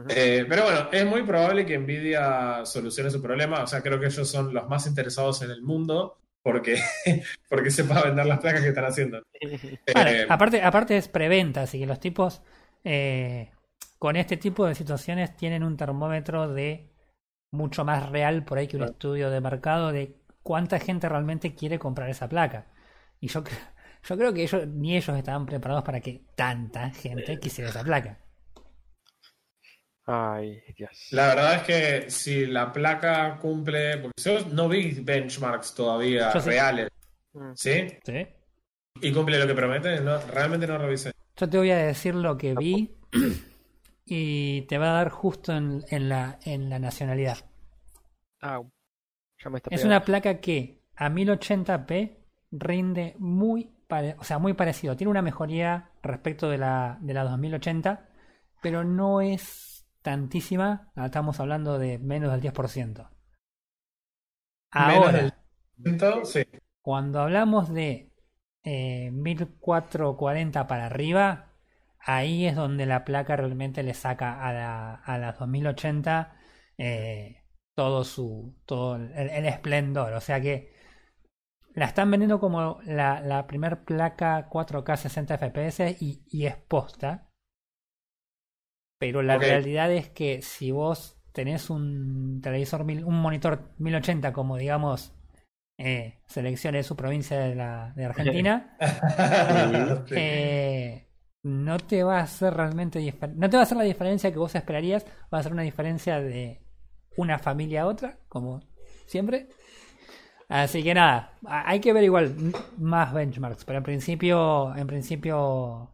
Eh, 0.09 0.45
pero 0.49 0.63
bueno, 0.63 0.89
es 0.91 1.05
muy 1.05 1.23
probable 1.23 1.65
que 1.65 1.77
Nvidia 1.77 2.65
solucione 2.65 3.09
su 3.09 3.21
problema. 3.21 3.63
O 3.63 3.67
sea, 3.67 3.81
creo 3.81 3.99
que 3.99 4.07
ellos 4.07 4.27
son 4.29 4.53
los 4.53 4.67
más 4.67 4.85
interesados 4.87 5.41
en 5.43 5.51
el 5.51 5.61
mundo 5.61 6.17
porque, 6.45 6.77
porque 7.49 7.71
sepa 7.71 8.03
vender 8.03 8.27
las 8.27 8.39
placas 8.39 8.61
que 8.61 8.69
están 8.69 8.85
haciendo. 8.85 9.21
Vale, 9.93 10.21
Eh, 10.21 10.25
aparte, 10.29 10.61
aparte 10.61 10.95
es 10.95 11.07
preventa, 11.07 11.63
así 11.63 11.79
que 11.79 11.87
los 11.87 11.99
tipos 11.99 12.43
eh, 12.83 13.49
con 13.97 14.15
este 14.15 14.37
tipo 14.37 14.67
de 14.67 14.75
situaciones 14.75 15.35
tienen 15.35 15.63
un 15.63 15.75
termómetro 15.75 16.47
de 16.53 16.87
mucho 17.51 17.83
más 17.83 18.09
real 18.11 18.45
por 18.45 18.59
ahí 18.59 18.67
que 18.67 18.77
un 18.77 18.81
Claro. 18.81 18.93
estudio 18.93 19.29
de 19.31 19.41
mercado 19.41 19.91
de 19.91 20.15
cuánta 20.43 20.79
gente 20.79 21.09
realmente 21.09 21.55
quiere 21.55 21.79
comprar 21.79 22.09
esa 22.09 22.29
placa. 22.29 22.67
Y 23.19 23.27
yo, 23.29 23.43
yo 24.03 24.17
creo 24.17 24.33
que 24.33 24.43
ellos 24.43 24.67
ni 24.67 24.95
ellos 24.95 25.17
estaban 25.17 25.47
preparados 25.47 25.83
para 25.83 25.99
que 26.01 26.21
tanta 26.35 26.91
gente 26.91 27.39
quisiera 27.39 27.69
esa 27.71 27.83
placa. 27.83 28.19
Ay, 30.07 30.61
Dios. 30.77 31.07
La 31.11 31.27
verdad 31.27 31.55
es 31.55 31.61
que 31.63 32.09
si 32.11 32.45
la 32.45 32.71
placa 32.71 33.37
cumple, 33.41 33.97
porque 33.97 34.21
yo 34.21 34.45
no 34.51 34.69
vi 34.69 34.91
benchmarks 35.01 35.73
todavía 35.73 36.31
Yo 36.33 36.39
reales, 36.41 36.89
Mm. 37.33 37.51
¿sí? 37.55 37.87
¿sí? 38.05 38.27
Y 39.01 39.11
cumple 39.11 39.37
lo 39.39 39.45
que 39.47 39.53
promete, 39.55 39.99
no, 39.99 40.17
realmente 40.21 40.65
no 40.67 40.77
revisé. 40.77 41.11
Yo 41.35 41.49
te 41.49 41.57
voy 41.57 41.69
a 41.71 41.77
decir 41.77 42.15
lo 42.15 42.37
que 42.37 42.53
vi 42.55 42.95
y 44.05 44.61
te 44.63 44.77
va 44.77 44.91
a 44.91 44.93
dar 44.93 45.09
justo 45.09 45.51
en, 45.53 45.83
en 45.89 46.07
la, 46.07 46.39
en 46.45 46.69
la 46.69 46.79
nacionalidad. 46.79 47.37
Au. 48.41 48.69
Ya 49.43 49.49
me 49.49 49.57
está 49.57 49.73
Es 49.75 49.83
una 49.83 50.05
placa 50.05 50.39
que 50.39 50.79
a 50.95 51.09
1080p 51.09 52.15
rinde 52.51 53.15
muy, 53.19 53.69
pare- 53.87 54.15
o 54.19 54.23
sea, 54.23 54.37
muy 54.39 54.53
parecido. 54.53 54.95
Tiene 54.95 55.11
una 55.11 55.21
mejoría 55.21 55.89
respecto 56.03 56.49
de 56.49 56.57
la, 56.59 56.97
de 57.01 57.13
la 57.13 57.23
2080, 57.25 58.07
pero 58.61 58.83
no 58.85 59.19
es 59.19 59.74
tantísima. 60.05 60.91
Estamos 60.95 61.39
hablando 61.39 61.79
de 61.79 61.97
menos 61.97 62.31
del 62.31 62.53
10%. 62.53 63.09
Menos 64.77 65.07
Ahora, 65.07 65.11
del 65.11 65.33
ciento, 65.81 66.25
sí. 66.25 66.43
cuando 66.81 67.21
hablamos 67.21 67.73
de 67.73 68.13
eh, 68.63 69.09
1440 69.11 70.67
para 70.67 70.85
arriba, 70.85 71.53
ahí 71.99 72.45
es 72.45 72.55
donde 72.55 72.85
la 72.85 73.03
placa 73.03 73.35
realmente 73.35 73.81
le 73.81 73.95
saca 73.95 74.45
a 74.47 74.53
la, 74.53 74.93
a 74.93 75.17
la 75.17 75.31
2080 75.33 76.37
eh, 76.77 77.43
todo 77.73 78.03
su 78.03 78.55
todo 78.65 78.97
el, 78.97 79.11
el 79.11 79.45
esplendor. 79.47 80.13
O 80.13 80.21
sea 80.21 80.39
que 80.39 80.71
la 81.73 81.85
están 81.85 82.11
vendiendo 82.11 82.39
como 82.39 82.79
la, 82.85 83.21
la 83.21 83.47
primer 83.47 83.83
placa 83.85 84.49
4K 84.49 84.97
60 84.97 85.37
FPS 85.39 85.97
y, 85.99 86.23
y 86.27 86.45
es 86.45 86.57
posta. 86.57 87.31
Pero 88.97 89.21
la 89.21 89.37
realidad 89.37 89.91
es 89.91 90.09
que 90.09 90.41
si 90.41 90.71
vos 90.71 91.17
tenés 91.33 91.69
un 91.69 92.41
televisor, 92.41 92.85
mil- 92.85 93.03
un 93.05 93.15
monitor 93.21 93.71
1080 93.77 94.33
como 94.33 94.57
digamos 94.57 95.13
eh, 95.77 96.19
seleccione 96.27 96.83
su 96.83 96.95
provincia 96.95 97.39
de, 97.39 97.55
la, 97.55 97.93
de 97.95 98.05
Argentina, 98.05 98.77
eh, 100.13 101.07
no 101.43 101.77
te 101.79 102.03
va 102.03 102.19
a 102.19 102.23
hacer 102.23 102.53
realmente 102.53 102.99
no 103.35 103.49
te 103.49 103.57
va 103.57 103.61
a 103.61 103.63
hacer 103.65 103.77
la 103.77 103.83
diferencia 103.83 104.31
que 104.31 104.39
vos 104.39 104.55
esperarías, 104.55 105.05
va 105.33 105.39
a 105.39 105.43
ser 105.43 105.51
una 105.53 105.63
diferencia 105.63 106.19
de 106.21 106.61
una 107.17 107.39
familia 107.39 107.83
a 107.83 107.87
otra, 107.87 108.19
como 108.29 108.61
siempre. 109.07 109.49
Así 110.47 110.83
que 110.83 110.93
nada, 110.93 111.33
hay 111.45 111.79
que 111.79 111.91
ver 111.93 112.03
igual 112.03 112.35
más 112.77 113.13
benchmarks, 113.13 113.65
pero 113.65 113.79
en 113.79 113.83
principio, 113.83 114.75
en 114.75 114.85
principio 114.85 115.91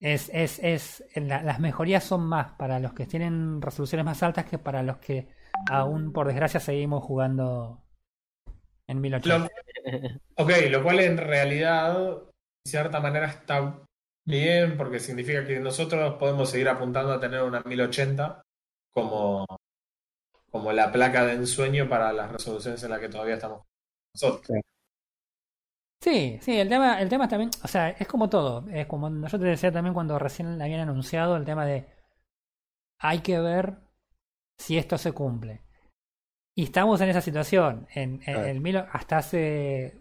es, 0.00 0.30
es, 0.32 0.58
es 0.60 1.04
la- 1.16 1.42
las 1.42 1.60
mejorías 1.60 2.04
son 2.04 2.22
más 2.26 2.52
para 2.52 2.78
los 2.80 2.92
que 2.94 3.06
tienen 3.06 3.60
resoluciones 3.62 4.04
más 4.04 4.22
altas 4.22 4.46
que 4.46 4.58
para 4.58 4.82
los 4.82 4.98
que 4.98 5.28
aún 5.70 6.12
por 6.12 6.26
desgracia 6.26 6.60
seguimos 6.60 7.04
jugando 7.04 7.82
en 8.86 9.00
1080. 9.00 9.48
Lo- 10.36 10.44
ok, 10.44 10.50
lo 10.70 10.82
cual 10.82 11.00
en 11.00 11.16
realidad, 11.18 11.98
de 11.98 12.70
cierta 12.70 13.00
manera, 13.00 13.26
está 13.26 13.80
bien, 14.24 14.76
porque 14.76 15.00
significa 15.00 15.46
que 15.46 15.60
nosotros 15.60 16.16
podemos 16.18 16.50
seguir 16.50 16.68
apuntando 16.68 17.12
a 17.12 17.20
tener 17.20 17.42
una 17.42 17.60
1080 17.62 18.42
como, 18.92 19.46
como 20.50 20.72
la 20.72 20.92
placa 20.92 21.24
de 21.26 21.34
ensueño 21.34 21.88
para 21.88 22.12
las 22.12 22.30
resoluciones 22.30 22.82
en 22.82 22.90
las 22.90 23.00
que 23.00 23.08
todavía 23.08 23.34
estamos 23.34 23.62
nosotros. 24.14 24.60
Sí, 26.02 26.38
sí, 26.40 26.58
el 26.58 26.68
tema, 26.68 27.00
el 27.00 27.10
tema 27.10 27.28
también, 27.28 27.50
o 27.62 27.68
sea, 27.68 27.90
es 27.90 28.08
como 28.08 28.30
todo, 28.30 28.66
es 28.70 28.86
como 28.86 29.10
yo 29.26 29.38
te 29.38 29.44
decía 29.44 29.70
también 29.70 29.92
cuando 29.92 30.18
recién 30.18 30.56
la 30.58 30.64
habían 30.64 30.80
anunciado 30.80 31.36
el 31.36 31.44
tema 31.44 31.66
de 31.66 31.86
hay 32.98 33.20
que 33.20 33.38
ver 33.38 33.78
si 34.58 34.78
esto 34.78 34.96
se 34.98 35.12
cumple. 35.12 35.62
Y 36.54 36.64
estamos 36.64 37.00
en 37.00 37.10
esa 37.10 37.20
situación, 37.20 37.86
en, 37.94 38.22
el 38.26 38.60
Milo 38.60 38.86
hasta 38.92 39.18
hace 39.18 40.00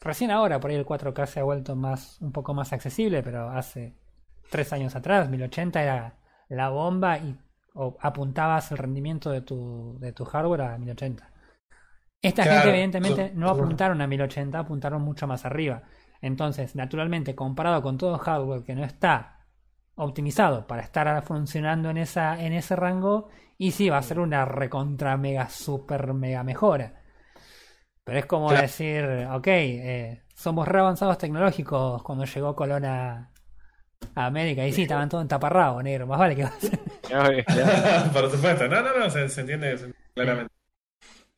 recién 0.00 0.30
ahora 0.30 0.60
por 0.60 0.70
ahí 0.70 0.76
el 0.76 0.86
4K 0.86 1.26
se 1.26 1.40
ha 1.40 1.44
vuelto 1.44 1.74
más 1.76 2.20
un 2.20 2.32
poco 2.32 2.54
más 2.54 2.72
accesible, 2.72 3.22
pero 3.22 3.50
hace 3.50 3.96
tres 4.50 4.72
años 4.72 4.94
atrás 4.96 5.28
1080 5.28 5.82
era 5.82 6.18
la 6.48 6.70
bomba 6.70 7.18
y 7.18 7.36
o 7.74 7.96
apuntabas 8.00 8.70
el 8.72 8.78
rendimiento 8.78 9.30
de 9.30 9.40
tu 9.42 9.98
de 10.00 10.12
tu 10.12 10.24
hardware 10.24 10.62
a 10.62 10.78
1080. 10.78 11.30
Esta 12.22 12.42
Claro, 12.42 12.62
gente 12.62 12.68
evidentemente 12.70 13.32
no 13.34 13.48
apuntaron 13.48 14.00
a 14.00 14.06
1080, 14.06 14.58
apuntaron 14.58 15.02
mucho 15.02 15.26
más 15.26 15.44
arriba. 15.44 15.82
Entonces, 16.20 16.74
naturalmente, 16.74 17.34
comparado 17.34 17.80
con 17.82 17.96
todo 17.96 18.18
hardware 18.18 18.64
que 18.64 18.74
no 18.74 18.84
está 18.84 19.46
optimizado 19.96 20.66
para 20.66 20.82
estar 20.82 21.22
funcionando 21.24 21.90
en 21.90 21.96
esa 21.98 22.40
en 22.42 22.52
ese 22.52 22.76
rango, 22.76 23.28
y 23.56 23.70
sí 23.72 23.88
va 23.88 23.98
a 23.98 24.02
ser 24.02 24.18
una 24.20 24.44
recontra 24.44 25.16
mega 25.16 25.48
super 25.48 26.12
mega 26.14 26.42
mejora. 26.44 27.02
Pero 28.04 28.18
es 28.18 28.26
como 28.26 28.48
Claro. 28.48 28.62
decir, 28.62 29.04
ok, 29.32 29.46
eh, 29.48 30.22
somos 30.34 30.66
re 30.66 30.80
avanzados 30.80 31.18
tecnológicos 31.18 32.02
cuando 32.02 32.24
llegó 32.24 32.56
Colón 32.56 32.84
a, 32.86 33.30
a 34.14 34.26
América. 34.26 34.66
Y 34.66 34.72
sí, 34.72 34.82
estaban 34.82 35.08
todos 35.08 35.22
en 35.22 35.28
taparrabo, 35.28 35.82
negro. 35.82 36.06
Más 36.06 36.18
vale 36.18 36.36
que 36.36 36.44
va 36.44 36.50
a 36.50 36.60
ser. 36.60 36.80
Ay, 37.10 37.44
claro. 37.44 38.12
Por 38.12 38.30
supuesto, 38.30 38.68
no, 38.68 38.82
no, 38.82 38.98
no, 38.98 39.10
se 39.10 39.22
entiende 39.40 39.94
claramente. 40.14 40.52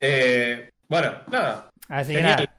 Eh, 0.01 0.69
bueno, 0.89 1.13
nada, 1.31 1.69
Así 1.87 2.15
que 2.15 2.21
nada. 2.21 2.57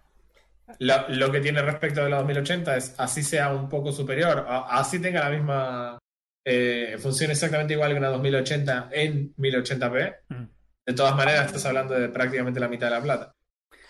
Lo, 0.78 1.08
lo 1.08 1.32
que 1.32 1.40
tiene 1.40 1.60
respecto 1.60 2.02
de 2.02 2.10
la 2.10 2.18
2080 2.18 2.76
es 2.76 2.94
así 2.98 3.22
sea 3.22 3.50
un 3.50 3.68
poco 3.68 3.92
superior, 3.92 4.46
así 4.48 5.00
tenga 5.00 5.20
la 5.20 5.30
misma 5.30 5.98
eh, 6.44 6.96
función 6.98 7.30
exactamente 7.30 7.74
igual 7.74 7.92
que 7.92 7.98
una 7.98 8.08
2080 8.08 8.88
en 8.92 9.34
1080p. 9.36 10.16
Mm. 10.28 10.44
De 10.86 10.94
todas 10.94 11.14
maneras, 11.14 11.46
estás 11.46 11.66
hablando 11.66 11.94
de 11.94 12.08
prácticamente 12.08 12.58
la 12.58 12.68
mitad 12.68 12.88
de 12.88 12.94
la 12.94 13.02
plata. 13.02 13.34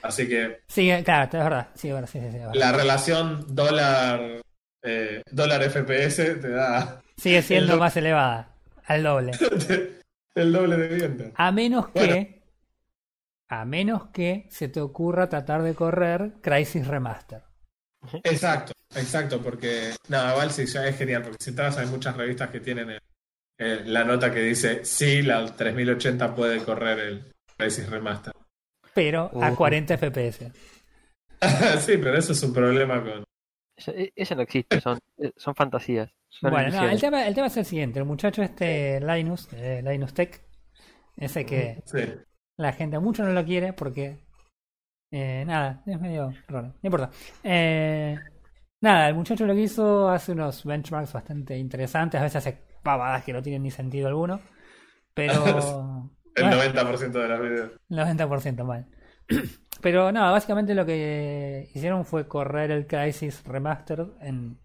Así 0.02 0.28
que 0.28 0.60
Sí, 0.66 0.90
claro, 1.04 1.24
es 1.24 1.32
verdad. 1.32 1.68
Sí, 1.74 1.92
verdad, 1.92 2.08
sí, 2.10 2.20
sí, 2.20 2.38
la 2.54 2.72
relación 2.72 3.54
dólar 3.54 4.42
eh, 4.82 5.22
dólar 5.30 5.62
FPS 5.62 6.40
te 6.40 6.50
da 6.50 7.00
Sigue 7.16 7.42
siendo 7.42 7.74
el 7.74 7.78
más 7.78 7.96
elevada. 7.96 8.48
Al 8.86 9.02
doble. 9.02 9.32
el 10.34 10.52
doble 10.52 10.76
de 10.76 10.88
viento. 10.88 11.24
A 11.36 11.52
menos 11.52 11.88
que. 11.88 12.00
Bueno. 12.00 12.41
A 13.54 13.66
menos 13.66 14.06
que 14.14 14.46
se 14.48 14.68
te 14.68 14.80
ocurra 14.80 15.28
tratar 15.28 15.62
de 15.62 15.74
correr 15.74 16.36
Crisis 16.40 16.86
Remaster. 16.86 17.42
Exacto, 18.24 18.72
exacto, 18.94 19.42
porque 19.42 19.94
nada, 20.08 20.32
igual 20.32 20.50
sí, 20.50 20.64
ya 20.64 20.86
es 20.88 20.96
genial, 20.96 21.20
porque 21.20 21.36
si 21.38 21.50
entras 21.50 21.76
hay 21.76 21.86
muchas 21.86 22.16
revistas 22.16 22.48
que 22.48 22.60
tienen 22.60 22.88
el- 22.88 23.02
el- 23.58 23.92
la 23.92 24.04
nota 24.04 24.32
que 24.32 24.40
dice 24.40 24.86
sí, 24.86 25.20
la 25.20 25.44
3080 25.54 26.34
puede 26.34 26.64
correr 26.64 26.98
el 26.98 27.32
Crisis 27.58 27.90
Remaster. 27.90 28.32
Pero 28.94 29.30
a 29.38 29.48
Ujú. 29.48 29.56
40 29.56 29.98
FPS. 29.98 30.50
sí, 31.80 31.98
pero 31.98 32.16
eso 32.16 32.32
es 32.32 32.42
un 32.42 32.54
problema 32.54 33.04
con... 33.04 33.22
Eso, 33.76 33.90
e- 33.90 34.14
eso 34.16 34.34
no 34.34 34.40
existe, 34.40 34.80
son, 34.80 34.98
eh, 35.18 35.30
son 35.36 35.54
fantasías. 35.54 36.10
Son 36.30 36.50
Bueno, 36.52 36.70
no, 36.70 36.88
el 36.88 36.98
tema, 36.98 37.26
el 37.26 37.34
tema 37.34 37.48
es 37.48 37.56
el 37.58 37.66
siguiente. 37.66 37.98
El 37.98 38.06
muchacho 38.06 38.42
este 38.42 38.98
Linus, 38.98 39.50
eh, 39.52 39.82
Linus 39.84 40.14
Tech, 40.14 40.40
ese 41.18 41.44
que 41.44 41.82
Sí. 41.84 41.98
La 42.56 42.72
gente 42.72 42.98
mucho 42.98 43.22
no 43.24 43.32
lo 43.32 43.44
quiere 43.44 43.72
porque... 43.72 44.18
eh, 45.10 45.44
nada, 45.46 45.82
es 45.86 46.00
medio 46.00 46.32
raro. 46.48 46.68
No 46.68 46.80
importa. 46.82 47.10
Eh, 47.42 48.16
nada, 48.80 49.08
el 49.08 49.14
muchacho 49.14 49.46
lo 49.46 49.54
que 49.54 49.62
hizo 49.62 50.08
hace 50.08 50.32
unos 50.32 50.64
benchmarks 50.64 51.12
bastante 51.12 51.56
interesantes. 51.58 52.20
A 52.20 52.24
veces 52.24 52.36
hace 52.36 52.58
pavadas 52.82 53.24
que 53.24 53.32
no 53.32 53.42
tienen 53.42 53.62
ni 53.62 53.70
sentido 53.70 54.08
alguno. 54.08 54.40
Pero... 55.14 56.10
El 56.34 56.46
bueno, 56.46 56.62
90% 56.62 57.10
de 57.12 57.28
los 57.28 57.40
videos. 57.42 57.72
El 57.90 57.98
90% 57.98 58.64
mal. 58.64 58.86
pero 59.82 60.12
no, 60.12 60.32
básicamente 60.32 60.74
lo 60.74 60.86
que 60.86 61.68
hicieron 61.74 62.06
fue 62.06 62.26
correr 62.26 62.70
el 62.70 62.86
Crisis 62.86 63.44
Remastered 63.44 64.06
en 64.22 64.58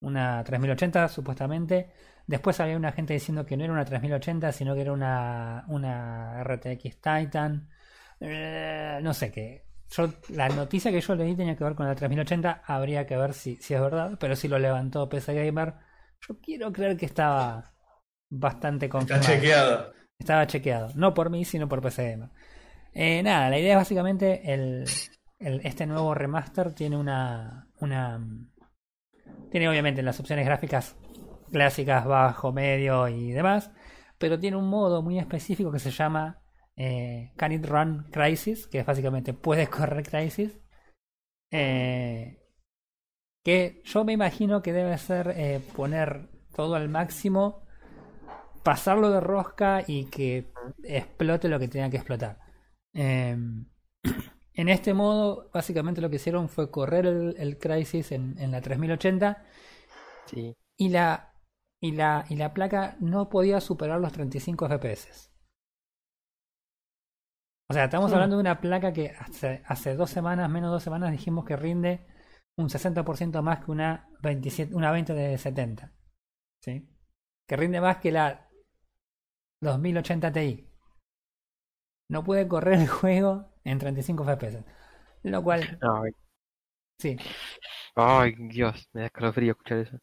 una 0.00 0.42
3080 0.42 1.08
supuestamente. 1.08 1.92
Después 2.26 2.60
había 2.60 2.76
una 2.76 2.92
gente 2.92 3.14
diciendo 3.14 3.44
que 3.44 3.56
no 3.56 3.64
era 3.64 3.72
una 3.72 3.84
3080, 3.84 4.52
sino 4.52 4.74
que 4.74 4.80
era 4.82 4.92
una, 4.92 5.64
una 5.68 6.42
RTX 6.42 7.00
Titan. 7.00 7.68
Eh, 8.20 9.00
no 9.02 9.12
sé 9.12 9.30
qué. 9.32 9.64
Yo, 9.90 10.08
la 10.30 10.48
noticia 10.48 10.90
que 10.90 11.00
yo 11.00 11.14
leí 11.14 11.36
tenía 11.36 11.56
que 11.56 11.64
ver 11.64 11.74
con 11.74 11.86
la 11.86 11.94
3080. 11.94 12.62
Habría 12.64 13.06
que 13.06 13.16
ver 13.16 13.34
si, 13.34 13.56
si 13.56 13.74
es 13.74 13.80
verdad. 13.80 14.16
Pero 14.18 14.36
si 14.36 14.48
lo 14.48 14.58
levantó 14.58 15.08
PC 15.08 15.34
Gamer. 15.34 15.74
Yo 16.26 16.38
quiero 16.40 16.72
creer 16.72 16.96
que 16.96 17.06
estaba 17.06 17.74
bastante 18.30 18.86
Está 18.86 18.98
confirmado. 18.98 19.26
chequeado. 19.26 19.92
Estaba 20.18 20.46
chequeado. 20.46 20.88
No 20.94 21.12
por 21.14 21.28
mí, 21.30 21.44
sino 21.44 21.68
por 21.68 21.82
PC 21.82 22.12
Gamer. 22.12 22.30
Eh, 22.94 23.22
nada, 23.22 23.50
la 23.50 23.58
idea 23.58 23.72
es 23.72 23.78
básicamente 23.78 24.52
el, 24.54 24.84
el- 25.38 25.60
este 25.64 25.86
nuevo 25.86 26.14
remaster 26.14 26.72
tiene 26.74 26.96
una, 26.96 27.66
una... 27.80 28.20
Tiene 29.50 29.68
obviamente 29.68 30.02
las 30.02 30.18
opciones 30.20 30.46
gráficas 30.46 30.96
clásicas, 31.52 32.06
bajo, 32.06 32.52
medio 32.52 33.08
y 33.08 33.32
demás. 33.32 33.70
Pero 34.18 34.38
tiene 34.40 34.56
un 34.56 34.68
modo 34.68 35.02
muy 35.02 35.18
específico 35.18 35.72
que 35.72 35.78
se 35.80 35.90
llama 35.90 36.42
eh, 36.76 37.32
Can 37.36 37.52
It 37.52 37.66
Run 37.66 38.04
Crisis, 38.10 38.66
que 38.68 38.80
es 38.80 38.86
básicamente 38.86 39.34
puedes 39.34 39.68
correr 39.68 40.04
Crisis. 40.04 40.60
Eh, 41.50 42.38
que 43.44 43.82
yo 43.84 44.04
me 44.04 44.12
imagino 44.12 44.62
que 44.62 44.72
debe 44.72 44.96
ser 44.98 45.34
eh, 45.36 45.60
poner 45.76 46.28
todo 46.54 46.74
al 46.76 46.88
máximo, 46.88 47.66
pasarlo 48.62 49.10
de 49.10 49.20
rosca 49.20 49.82
y 49.86 50.06
que 50.06 50.52
explote 50.84 51.48
lo 51.48 51.58
que 51.58 51.68
tenga 51.68 51.90
que 51.90 51.96
explotar. 51.98 52.38
Eh, 52.94 53.36
en 54.54 54.68
este 54.68 54.94
modo, 54.94 55.50
básicamente 55.52 56.00
lo 56.00 56.10
que 56.10 56.16
hicieron 56.16 56.48
fue 56.48 56.70
correr 56.70 57.06
el, 57.06 57.34
el 57.38 57.58
Crisis 57.58 58.12
en, 58.12 58.36
en 58.38 58.50
la 58.52 58.60
3080 58.60 59.44
Sí. 60.26 60.56
y 60.76 60.88
la, 60.90 61.31
y, 61.82 61.92
la, 61.92 62.24
y 62.30 62.36
la 62.36 62.54
placa 62.54 62.96
no 63.00 63.28
podía 63.28 63.60
superar 63.60 64.00
los 64.00 64.12
35 64.12 64.66
FPS. 64.68 65.30
O 67.68 67.74
sea, 67.74 67.84
estamos 67.84 68.12
Hmm. 68.12 68.12
hablando 68.12 68.36
de 68.36 68.40
una 68.40 68.60
placa 68.60 68.92
que 68.92 69.10
hace, 69.18 69.62
hace 69.66 69.94
dos 69.96 70.10
semanas, 70.10 70.50
menos 70.50 70.70
dos 70.70 70.82
semanas, 70.82 71.10
dijimos 71.12 71.44
que 71.44 71.56
rinde 71.56 72.06
un 72.56 72.68
60% 72.70 73.42
más 73.42 73.64
que 73.64 73.70
una, 73.70 74.08
27, 74.22 74.74
una 74.74 74.90
20 74.92 75.14
de 75.14 75.38
70. 75.38 75.92
¿Sí? 76.62 76.88
Que 77.46 77.56
rinde 77.56 77.80
más 77.80 77.98
que 77.98 78.12
la 78.12 78.48
2080 79.60 80.32
Ti. 80.32 80.48
No 82.08 82.22
puede 82.22 82.46
correr 82.46 82.74
el 82.78 82.86
juego 82.88 83.50
en 83.64 83.78
35 83.80 84.22
FPS. 84.24 84.64
Lo 85.24 85.42
cual, 85.42 85.82
Ay, 85.82 86.12
sí. 86.98 87.22
ay, 87.96 88.34
Dios, 88.50 88.88
me 88.92 89.00
da 89.02 89.06
escalofrío 89.06 89.52
escuchar 89.52 89.78
eso. 89.78 89.98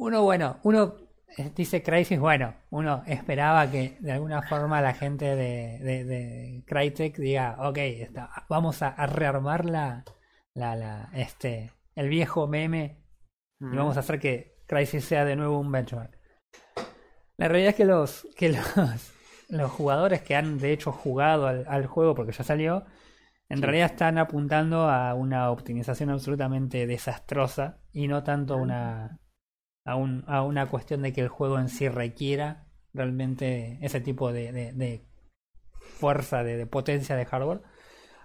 Uno, 0.00 0.22
bueno, 0.22 0.58
uno 0.62 0.94
eh, 1.36 1.52
dice 1.54 1.82
Crisis, 1.82 2.18
bueno, 2.18 2.54
uno 2.70 3.02
esperaba 3.06 3.70
que 3.70 3.98
de 4.00 4.12
alguna 4.12 4.40
forma 4.42 4.80
la 4.80 4.94
gente 4.94 5.26
de, 5.36 5.78
de, 5.78 6.04
de 6.04 6.64
Crytek 6.66 7.16
diga, 7.18 7.56
ok, 7.58 7.76
está, 7.78 8.30
vamos 8.48 8.80
a, 8.82 8.88
a 8.88 9.06
rearmar 9.06 9.66
la, 9.66 10.04
la, 10.54 10.74
la, 10.74 11.10
este, 11.12 11.70
el 11.94 12.08
viejo 12.08 12.46
meme 12.48 13.04
y 13.60 13.76
vamos 13.76 13.96
a 13.98 14.00
hacer 14.00 14.18
que 14.18 14.56
Crisis 14.66 15.04
sea 15.04 15.26
de 15.26 15.36
nuevo 15.36 15.58
un 15.60 15.70
benchmark. 15.70 16.18
La 17.36 17.48
realidad 17.48 17.70
es 17.70 17.76
que 17.76 17.84
los, 17.84 18.26
que 18.36 18.48
los, 18.48 19.12
los 19.50 19.70
jugadores 19.70 20.22
que 20.22 20.36
han 20.36 20.58
de 20.58 20.72
hecho 20.72 20.92
jugado 20.92 21.46
al, 21.46 21.66
al 21.68 21.86
juego 21.86 22.14
porque 22.14 22.32
ya 22.32 22.42
salió, 22.42 22.86
en 23.50 23.58
Sí. 23.58 23.62
realidad 23.62 23.90
están 23.90 24.16
apuntando 24.16 24.88
a 24.88 25.12
una 25.14 25.50
optimización 25.50 26.08
absolutamente 26.08 26.86
desastrosa 26.86 27.80
y 27.92 28.08
no 28.08 28.22
tanto 28.22 28.54
a 28.54 28.56
una, 28.56 29.18
a, 29.84 29.96
un- 29.96 30.24
a 30.28 30.42
una 30.42 30.68
cuestión 30.68 31.02
de 31.02 31.12
que 31.12 31.22
el 31.22 31.28
juego 31.28 31.58
en 31.58 31.68
sí 31.68 31.88
requiera 31.88 32.66
realmente 32.94 33.78
ese 33.82 34.00
tipo 34.00 34.32
de, 34.32 34.52
fuerza, 35.80 36.42
de, 36.44 36.66
potencia 36.66 37.16
de 37.16 37.24
hardware. 37.26 37.62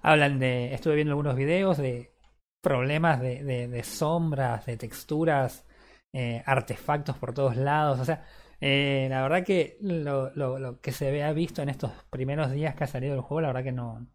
Hablan 0.01 0.39
de, 0.39 0.73
estuve 0.73 0.95
viendo 0.95 1.13
algunos 1.13 1.35
videos 1.35 1.77
de 1.77 2.13
problemas 2.61 3.21
de, 3.21 3.81
sombras, 3.83 4.65
de 4.65 4.77
texturas, 4.77 5.65
eh, 6.13 6.43
artefactos 6.45 7.17
por 7.17 7.33
todos 7.33 7.55
lados. 7.57 7.99
O 7.99 8.05
sea, 8.05 8.25
eh, 8.61 9.07
la 9.09 9.23
verdad 9.23 9.45
que 9.45 9.77
lo, 9.81 10.31
lo- 10.35 10.59
lo 10.59 10.81
que 10.81 10.91
se 10.91 11.11
ve 11.11 11.23
ha 11.23 11.33
visto 11.33 11.61
en 11.61 11.69
estos 11.69 11.91
primeros 12.09 12.51
días 12.51 12.75
que 12.75 12.85
ha 12.85 12.87
salido 12.87 13.15
el 13.15 13.21
juego, 13.21 13.41
la 13.41 13.47
verdad 13.49 13.63
que 13.63 13.71
no, 13.71 14.07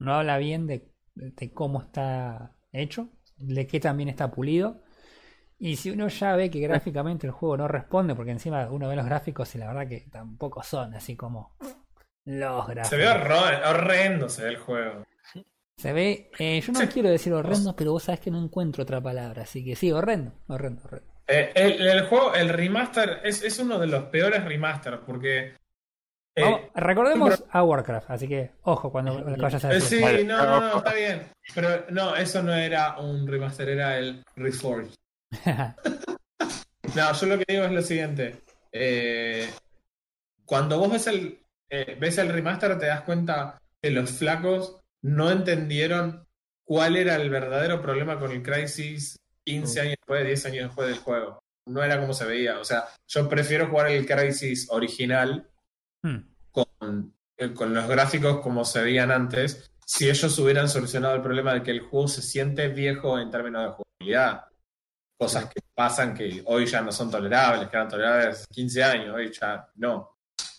no 0.00 0.14
habla 0.14 0.38
bien 0.38 0.68
de, 0.68 0.92
de 1.16 1.54
cómo 1.54 1.82
está 1.82 2.56
hecho, 2.72 3.10
de 3.38 3.68
qué 3.68 3.80
también 3.80 4.10
está 4.10 4.32
pulido. 4.32 4.83
Y 5.58 5.76
si 5.76 5.90
uno 5.90 6.08
ya 6.08 6.34
ve 6.36 6.50
que 6.50 6.60
gráficamente 6.60 7.26
el 7.26 7.32
juego 7.32 7.56
no 7.56 7.68
responde, 7.68 8.14
porque 8.14 8.32
encima 8.32 8.66
uno 8.70 8.88
ve 8.88 8.96
los 8.96 9.06
gráficos 9.06 9.54
y 9.54 9.58
la 9.58 9.68
verdad 9.68 9.88
que 9.88 10.00
tampoco 10.10 10.62
son 10.62 10.94
así 10.94 11.16
como 11.16 11.56
los 12.24 12.66
gráficos. 12.66 12.88
Se 12.88 12.96
ve 12.96 13.06
horror- 13.08 13.62
horrendo 13.66 14.28
se 14.28 14.42
ve 14.44 14.48
el 14.50 14.56
juego. 14.58 15.04
Se 15.76 15.92
ve, 15.92 16.30
eh, 16.38 16.60
yo 16.60 16.72
no 16.72 16.80
Sí. 16.80 16.86
quiero 16.88 17.08
decir 17.10 17.32
horrendo, 17.32 17.74
pero 17.74 17.92
vos 17.92 18.04
sabés 18.04 18.20
que 18.20 18.30
no 18.30 18.42
encuentro 18.42 18.82
otra 18.84 19.00
palabra, 19.00 19.42
así 19.42 19.64
que 19.64 19.74
sí, 19.74 19.90
horrendo, 19.90 20.32
horrendo, 20.46 20.82
horrendo. 20.84 21.12
Eh, 21.26 21.50
el, 21.54 21.86
el 21.86 22.06
juego, 22.06 22.34
el 22.34 22.48
remaster, 22.50 23.20
es, 23.24 23.42
es 23.42 23.58
uno 23.58 23.78
de 23.78 23.86
los 23.88 24.04
peores 24.04 24.44
remasters 24.44 24.98
porque. 25.04 25.54
eh, 26.36 26.42
Vamos, 26.42 26.60
recordemos 26.74 27.44
a 27.50 27.62
Warcraft, 27.64 28.10
así 28.10 28.28
que 28.28 28.52
ojo 28.62 28.92
cuando 28.92 29.18
lo 29.20 29.36
vayas 29.36 29.64
a 29.64 29.68
decir. 29.68 29.98
sí, 29.98 30.04
Vale, 30.04 30.24
no, 30.24 30.44
no, 30.44 30.60
no, 30.60 30.78
está 30.78 30.94
bien. 30.94 31.22
Pero 31.54 31.68
no, 31.90 32.14
eso 32.14 32.42
no 32.42 32.52
era 32.54 32.98
un 33.00 33.26
remaster, 33.26 33.68
era 33.68 33.98
el 33.98 34.22
Reforged. 34.36 34.94
No, 36.94 37.12
yo 37.12 37.26
lo 37.26 37.38
que 37.38 37.44
digo 37.48 37.64
es 37.64 37.72
lo 37.72 37.82
siguiente. 37.82 38.36
Eh, 38.70 39.50
cuando 40.44 40.78
vos 40.78 40.92
ves 40.92 41.08
el, 41.08 41.40
eh, 41.68 41.96
ves 41.98 42.18
el 42.18 42.28
remaster, 42.28 42.78
te 42.78 42.86
das 42.86 43.00
cuenta 43.00 43.60
que 43.82 43.90
los 43.90 44.12
flacos 44.12 44.76
no 45.02 45.28
entendieron 45.30 46.24
cuál 46.62 46.94
era 46.94 47.16
el 47.16 47.30
verdadero 47.30 47.82
problema 47.82 48.20
con 48.20 48.30
el 48.30 48.42
Crisis 48.44 49.18
15 49.44 49.80
años 49.80 49.94
después, 49.98 50.24
10 50.24 50.46
años 50.46 50.66
después 50.68 50.88
del 50.88 50.98
juego. 50.98 51.42
No 51.66 51.82
era 51.82 51.98
como 51.98 52.12
se 52.12 52.26
veía. 52.26 52.60
O 52.60 52.64
sea, 52.64 52.84
yo 53.08 53.28
prefiero 53.28 53.68
jugar 53.68 53.88
el 53.90 54.06
Crisis 54.06 54.68
original 54.70 55.50
Hmm. 56.04 56.18
con, 56.52 57.14
eh, 57.38 57.54
con 57.54 57.72
los 57.72 57.88
gráficos 57.88 58.40
como 58.42 58.66
se 58.66 58.82
veían 58.82 59.10
antes, 59.10 59.72
si 59.86 60.10
ellos 60.10 60.38
hubieran 60.38 60.68
solucionado 60.68 61.14
el 61.14 61.22
problema 61.22 61.54
de 61.54 61.62
que 61.62 61.70
el 61.70 61.80
juego 61.80 62.08
se 62.08 62.20
siente 62.20 62.68
viejo 62.68 63.18
en 63.18 63.30
términos 63.30 63.64
de 63.64 63.70
jugabilidad. 63.70 64.44
Cosas 65.16 65.46
que 65.46 65.60
pasan 65.74 66.14
que 66.14 66.42
hoy 66.46 66.66
ya 66.66 66.80
no 66.82 66.90
son 66.92 67.10
tolerables, 67.10 67.68
que 67.68 67.76
eran 67.76 67.88
tolerables 67.88 68.28
hace 68.36 68.46
15 68.50 68.82
años, 68.84 69.14
hoy 69.14 69.30
ya 69.32 69.68
no. 69.76 70.10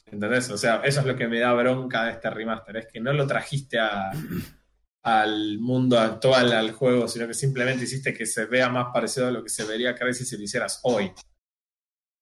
¿Entendés? 0.06 0.50
O 0.52 0.58
sea, 0.58 0.82
eso 0.84 1.00
es 1.02 1.06
lo 1.06 1.16
que 1.16 1.28
me 1.28 1.40
da 1.40 1.52
bronca 1.54 2.06
de 2.06 2.12
este 2.12 2.30
remaster, 2.30 2.78
es 2.78 2.88
que 2.88 3.00
no 3.02 3.12
lo 3.12 3.28
trajiste 3.28 3.80
a, 3.80 4.12
al 5.04 5.60
mundo 5.60 6.00
actual, 6.00 6.54
al 6.54 6.72
juego, 6.72 7.08
sino 7.08 7.28
que 7.28 7.34
simplemente 7.34 7.84
hiciste 7.84 8.14
que 8.14 8.26
se 8.26 8.46
vea 8.46 8.70
más 8.70 8.88
parecido 8.94 9.28
a 9.28 9.32
lo 9.32 9.44
que 9.44 9.50
se 9.50 9.66
vería 9.66 9.96
Crisis 9.96 10.30
si 10.30 10.38
lo 10.38 10.44
hicieras 10.44 10.80
hoy. 10.84 11.12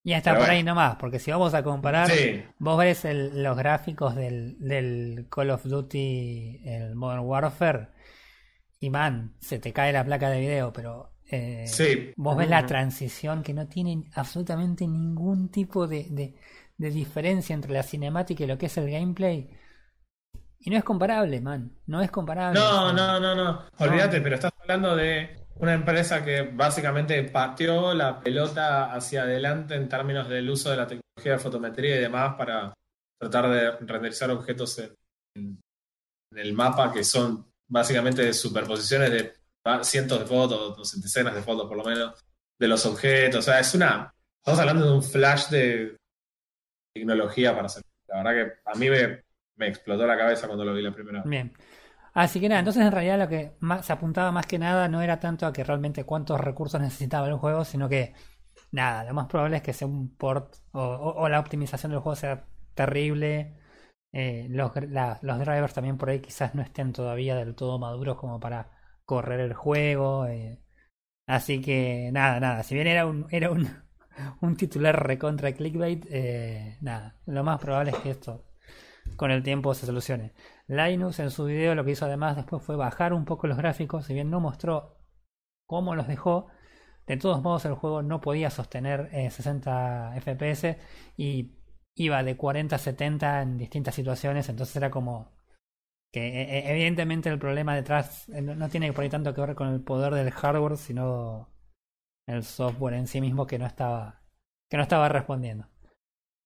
Y 0.06 0.14
hasta 0.14 0.32
Pero 0.32 0.40
por 0.40 0.48
bueno. 0.48 0.54
ahí 0.54 0.64
nomás, 0.64 0.96
porque 0.98 1.20
si 1.20 1.32
vamos 1.32 1.54
a 1.54 1.64
comparar, 1.64 2.10
Sí, 2.10 2.44
vos 2.60 2.78
ves 2.78 3.06
el- 3.06 3.42
los 3.42 3.56
gráficos 3.56 4.16
del, 4.16 4.58
del 4.60 5.28
Call 5.30 5.52
of 5.52 5.64
Duty, 5.64 6.62
el 6.66 6.96
Modern 6.96 7.22
Warfare, 7.24 7.88
y 8.80 8.90
man, 8.90 9.36
se 9.40 9.60
te 9.60 9.72
cae 9.72 9.94
la 9.94 10.04
placa 10.04 10.30
de 10.30 10.42
video, 10.42 10.74
pero 10.74 11.13
eh, 11.36 11.68
sí, 11.68 12.14
vos 12.16 12.38
ves 12.38 12.48
la 12.48 12.64
transición 12.64 13.42
que 13.42 13.56
no 13.56 13.68
tiene 13.68 14.04
absolutamente 14.14 14.86
ningún 14.86 15.50
tipo 15.50 15.88
de, 15.88 16.06
de, 16.12 16.36
de 16.78 16.92
diferencia 16.92 17.56
entre 17.56 17.74
la 17.74 17.82
cinemática 17.82 18.44
y 18.44 18.48
lo 18.48 18.56
que 18.56 18.68
es 18.68 18.78
el 18.78 18.92
gameplay. 18.92 19.50
Y 20.60 20.70
no 20.70 20.78
es 20.78 20.84
comparable, 20.84 21.42
man, 21.42 21.76
no 21.88 22.04
es 22.04 22.12
comparable. 22.12 22.60
No, 22.60 22.94
no, 22.94 23.20
no, 23.20 23.34
no. 23.34 23.66
Olvídate, 23.80 24.22
pero 24.22 24.36
estás 24.36 24.54
hablando 24.62 24.96
de 24.96 25.36
una 25.56 25.74
empresa 25.74 26.24
que 26.24 26.44
básicamente 26.44 27.24
pateó 27.24 27.96
la 27.96 28.20
pelota 28.20 28.94
hacia 28.94 29.24
adelante 29.24 29.74
en 29.74 29.90
términos 29.90 30.30
del 30.30 30.48
uso 30.48 30.70
de 30.70 30.78
la 30.78 30.86
tecnología 30.86 31.32
de 31.32 31.40
fotometría 31.40 31.96
y 31.96 32.00
demás 32.02 32.36
para 32.38 32.76
tratar 33.20 33.50
de 33.50 33.72
renderizar 33.72 34.30
objetos 34.30 34.78
en, 34.78 34.96
en 35.34 36.38
el 36.38 36.54
mapa 36.54 36.94
que 36.94 37.04
son 37.04 37.52
básicamente 37.68 38.32
superposiciones 38.34 39.12
de 39.12 39.43
cientos 39.84 40.20
de 40.20 40.26
fotos, 40.26 40.78
o 40.80 40.86
centenas 40.86 41.36
de 41.36 41.42
fotos 41.42 41.68
por 41.68 41.78
lo 41.78 41.84
menos, 41.84 42.26
de 42.60 42.68
los 42.68 42.86
objetos. 42.86 43.40
O 43.40 43.42
sea, 43.42 43.60
es 43.60 43.74
una. 43.76 44.14
Estamos 44.40 44.60
hablando 44.60 44.86
de 44.86 44.92
un 44.94 45.04
flash 45.04 45.50
de 45.50 45.98
tecnología 46.94 47.54
para 47.54 47.68
hacer. 47.68 47.84
La 48.08 48.24
verdad 48.24 48.34
que 48.34 48.70
a 48.72 48.76
mí 48.76 48.90
me, 48.90 49.24
explotó 49.68 50.06
la 50.06 50.18
cabeza 50.18 50.48
cuando 50.48 50.66
lo 50.66 50.74
vi 50.74 50.82
la 50.82 50.94
primera 50.94 51.24
vez. 51.24 51.30
Bien. 51.30 51.54
Así 52.14 52.40
que 52.40 52.50
nada, 52.50 52.60
entonces 52.60 52.84
en 52.84 52.92
realidad 52.92 53.20
lo 53.20 53.28
que 53.30 53.56
más, 53.60 53.86
se 53.86 53.94
apuntaba 53.94 54.32
más 54.32 54.46
que 54.48 54.60
nada 54.60 54.88
no 54.88 55.02
era 55.02 55.20
tanto 55.20 55.48
a 55.48 55.54
que 55.54 55.64
realmente 55.64 56.06
cuántos 56.06 56.40
recursos 56.40 56.80
necesitaba 56.82 57.28
el 57.28 57.36
juego, 57.36 57.66
sino 57.66 57.90
que 57.90 58.14
nada, 58.72 59.04
lo 59.06 59.14
más 59.16 59.28
probable 59.28 59.58
es 59.58 59.64
que 59.64 59.74
sea 59.74 59.88
un 59.88 60.16
port 60.16 60.56
o, 60.74 60.82
o- 60.82 61.30
la 61.30 61.40
optimización 61.40 61.92
del 61.92 62.02
juego 62.02 62.16
sea 62.16 62.48
terrible 62.76 63.56
Eh, 64.14 64.48
los 64.50 64.74
drivers 64.76 65.74
también 65.74 65.98
por 65.98 66.10
ahí 66.10 66.22
quizás 66.22 66.56
no 66.56 66.62
estén 66.64 66.94
todavía 66.94 67.36
del 67.36 67.56
todo 67.56 67.80
maduros 67.80 68.18
como 68.18 68.40
para 68.40 68.72
correr 69.16 69.40
el 69.42 69.54
juego. 69.54 70.26
eh. 70.28 70.60
Así 71.28 71.62
que 71.62 72.10
nada, 72.12 72.40
nada. 72.40 72.64
Si 72.64 72.76
bien 72.76 72.88
era 72.88 73.06
un, 73.06 73.28
era 73.32 73.52
un, 73.52 73.68
un 74.42 74.56
titular 74.58 75.06
recontra 75.08 75.54
clickbait, 75.54 76.06
eh, 76.10 76.78
nada. 76.82 77.20
Lo 77.26 77.44
más 77.44 77.60
probable 77.60 77.92
es 77.92 77.98
que 77.98 78.12
esto 78.12 78.46
con 79.18 79.32
el 79.32 79.44
tiempo 79.44 79.74
se 79.74 79.86
solucione. 79.86 80.34
Linus 80.68 81.20
en 81.20 81.32
su 81.32 81.46
video 81.46 81.76
lo 81.76 81.84
que 81.86 81.92
hizo 81.92 82.06
además 82.06 82.36
después 82.36 82.64
fue 82.64 82.76
bajar 82.76 83.14
un 83.14 83.26
poco 83.26 83.48
los 83.48 83.58
gráficos, 83.58 84.06
si 84.06 84.14
bien 84.14 84.30
no 84.30 84.40
mostró 84.40 84.98
cómo 85.68 85.96
los 85.96 86.08
dejó, 86.08 86.48
de 87.08 87.18
todos 87.18 87.42
modos 87.44 87.66
el 87.66 87.74
juego 87.76 88.02
no 88.02 88.22
podía 88.22 88.50
sostener 88.50 89.10
eh, 89.14 89.30
60 89.30 90.14
FPS 90.16 90.78
y 91.18 91.58
iba 91.96 92.24
de 92.24 92.38
40 92.38 92.76
a 92.76 92.80
70 92.80 93.42
en 93.42 93.58
distintas 93.58 93.96
situaciones, 93.96 94.50
entonces 94.50 94.76
era 94.76 94.90
como 94.90 95.33
que 96.14 96.28
eh, 96.28 96.60
eh, 96.60 96.72
evidentemente 96.72 97.28
el 97.30 97.40
problema 97.40 97.76
detrás 97.76 98.30
eh, 98.30 98.42
no, 98.42 98.70
tiene 98.70 98.94
por 98.94 99.04
ahí 99.04 99.10
tanto 99.10 99.34
que 99.34 99.42
ver 99.42 99.56
con 99.56 99.70
el 99.70 99.82
poder 99.82 100.14
del 100.14 100.30
hardware, 100.32 100.78
sino 100.78 101.50
el 102.28 102.44
software 102.44 102.94
en 102.94 103.08
sí 103.08 103.20
mismo 103.20 103.48
que 103.48 103.58
no 103.58 103.66
estaba 103.66 104.22
que 104.70 104.78
no 104.78 104.84
estaba 104.84 105.10
respondiendo. 105.10 105.68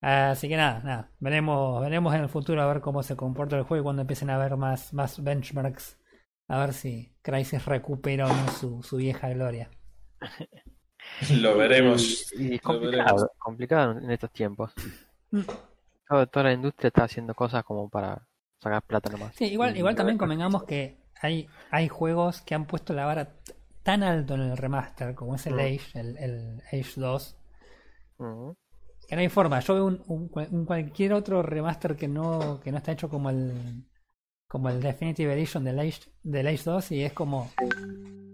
Así 0.01 0.47
que 0.47 0.55
nada, 0.55 0.80
nada, 0.84 1.11
veremos, 1.20 1.82
veremos 1.82 2.15
en 2.15 2.22
el 2.22 2.30
futuro 2.30 2.61
a 2.61 2.68
ver 2.68 2.82
cómo 2.82 3.03
se 3.03 3.18
comporta 3.18 3.57
el 3.57 3.63
juego 3.63 3.82
y 3.82 3.84
cuando 3.84 4.03
empiecen 4.03 4.30
a 4.30 4.36
haber 4.36 4.55
más, 4.55 4.93
más 4.93 5.22
benchmarks, 5.22 5.99
a 6.47 6.59
ver 6.59 6.74
si 6.74 7.13
Crysis 7.22 7.65
recupera 7.65 8.28
o 8.28 8.30
no 8.30 8.47
su, 8.49 8.84
su 8.84 8.97
vieja 8.97 9.30
gloria. 9.30 9.70
Lo 11.41 11.57
veremos. 11.57 12.32
Y, 12.34 12.53
y 12.53 12.55
es 12.55 12.63
Lo 12.63 12.70
complicado, 12.74 13.15
veremos. 13.15 13.32
complicado 13.38 13.97
en 13.99 14.11
estos 14.11 14.32
tiempos. 14.32 14.72
Mm. 15.32 15.41
Toda, 16.07 16.26
toda 16.28 16.43
la 16.45 16.53
industria 16.53 16.88
está 16.89 17.03
haciendo 17.03 17.34
cosas 17.34 17.63
como 17.63 17.89
para 17.89 18.28
sacar 18.62 18.82
plata 18.84 19.10
nomás. 19.10 19.36
Sí, 19.36 19.45
igual, 19.45 19.78
igual 19.78 19.93
la 19.93 19.97
también 19.97 20.18
convengamos 20.18 20.64
que 20.64 20.97
hay, 21.22 21.47
hay 21.72 21.88
juegos 21.88 22.41
que 22.41 22.55
han 22.55 22.66
puesto 22.66 22.93
la 22.93 23.05
vara 23.05 23.30
tan 23.84 24.03
alto 24.03 24.36
en 24.36 24.41
el 24.41 24.58
remaster 24.58 25.16
como 25.16 25.36
es 25.36 25.45
el 25.47 25.55
Mm. 25.55 25.60
Age, 25.60 25.99
el, 25.99 26.18
el 26.18 26.62
Age 26.72 26.93
2, 26.97 27.38
Ujú. 28.20 28.55
que 29.08 29.16
no 29.16 29.22
hay 29.22 29.30
forma. 29.30 29.60
Yo 29.62 29.74
veo 29.76 29.86
un, 29.86 30.03
un 30.08 30.28
cual- 30.28 30.49
un 30.51 30.66
cualquier 30.66 31.14
otro 31.14 31.41
remaster 31.41 31.95
que 31.95 32.08
no, 32.08 32.60
que 32.62 32.72
no 32.72 32.78
está 32.78 32.91
hecho 32.91 33.10
como 33.10 33.30
el 33.30 33.86
como 34.49 34.70
el 34.70 34.82
Definitive 34.82 35.34
Edition 35.34 35.64
del 35.66 35.78
Age, 35.80 36.10
del 36.24 36.47
Age 36.47 36.62
2 36.64 36.91
y 36.93 37.03
es 37.03 37.12
como 37.12 37.51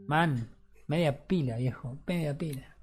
man, 0.08 0.48
media 0.88 1.26
pila, 1.26 1.58
viejo, 1.58 1.98
media 2.06 2.38
pila. 2.38 2.78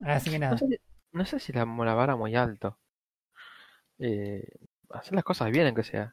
Así 0.00 0.30
que 0.30 0.38
nada. 0.38 0.52
No 0.52 0.58
sé, 0.58 0.66
si- 0.68 0.78
no 1.12 1.24
sé 1.24 1.40
si 1.40 1.52
la, 1.52 1.64
la 1.64 1.94
vara 1.94 2.14
muy 2.16 2.34
alto. 2.36 2.78
Eh, 4.02 4.44
hacer 4.90 5.14
las 5.14 5.24
cosas 5.24 5.50
bien, 5.50 5.66
aunque 5.66 5.84
sea. 5.84 6.12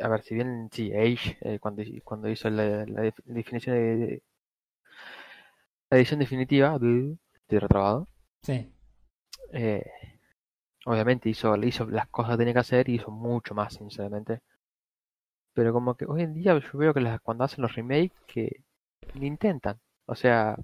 A 0.00 0.08
ver, 0.08 0.22
si 0.22 0.34
bien, 0.34 0.68
sí, 0.72 0.92
Age, 0.92 1.38
eh, 1.42 1.58
cuando, 1.60 1.82
cuando 2.04 2.28
hizo 2.28 2.50
la, 2.50 2.84
la 2.86 3.02
def- 3.02 3.20
definición 3.26 3.76
de, 3.76 3.96
de- 3.96 4.22
la 5.90 5.96
edición 5.98 6.20
definitiva, 6.20 6.78
de- 6.78 7.16
estoy 7.34 7.58
retrabado, 7.58 8.06
Sí. 8.42 8.72
eh, 9.52 9.84
obviamente 10.86 11.28
hizo, 11.28 11.56
le 11.56 11.68
hizo 11.68 11.86
las 11.86 12.08
cosas 12.08 12.32
que 12.32 12.38
tenía 12.38 12.54
que 12.54 12.60
hacer 12.60 12.88
y 12.88 12.94
hizo 12.96 13.10
mucho 13.10 13.54
más, 13.54 13.74
sinceramente. 13.74 14.40
Pero 15.54 15.72
como 15.72 15.94
que 15.96 16.04
hoy 16.06 16.22
en 16.22 16.34
día 16.34 16.56
yo 16.58 16.78
veo 16.78 16.94
que 16.94 17.00
las, 17.00 17.20
cuando 17.20 17.44
hacen 17.44 17.62
los 17.62 17.74
remakes 17.74 18.12
que 18.26 18.62
ni 19.14 19.26
intentan. 19.26 19.80
O 20.06 20.14
sea, 20.14 20.56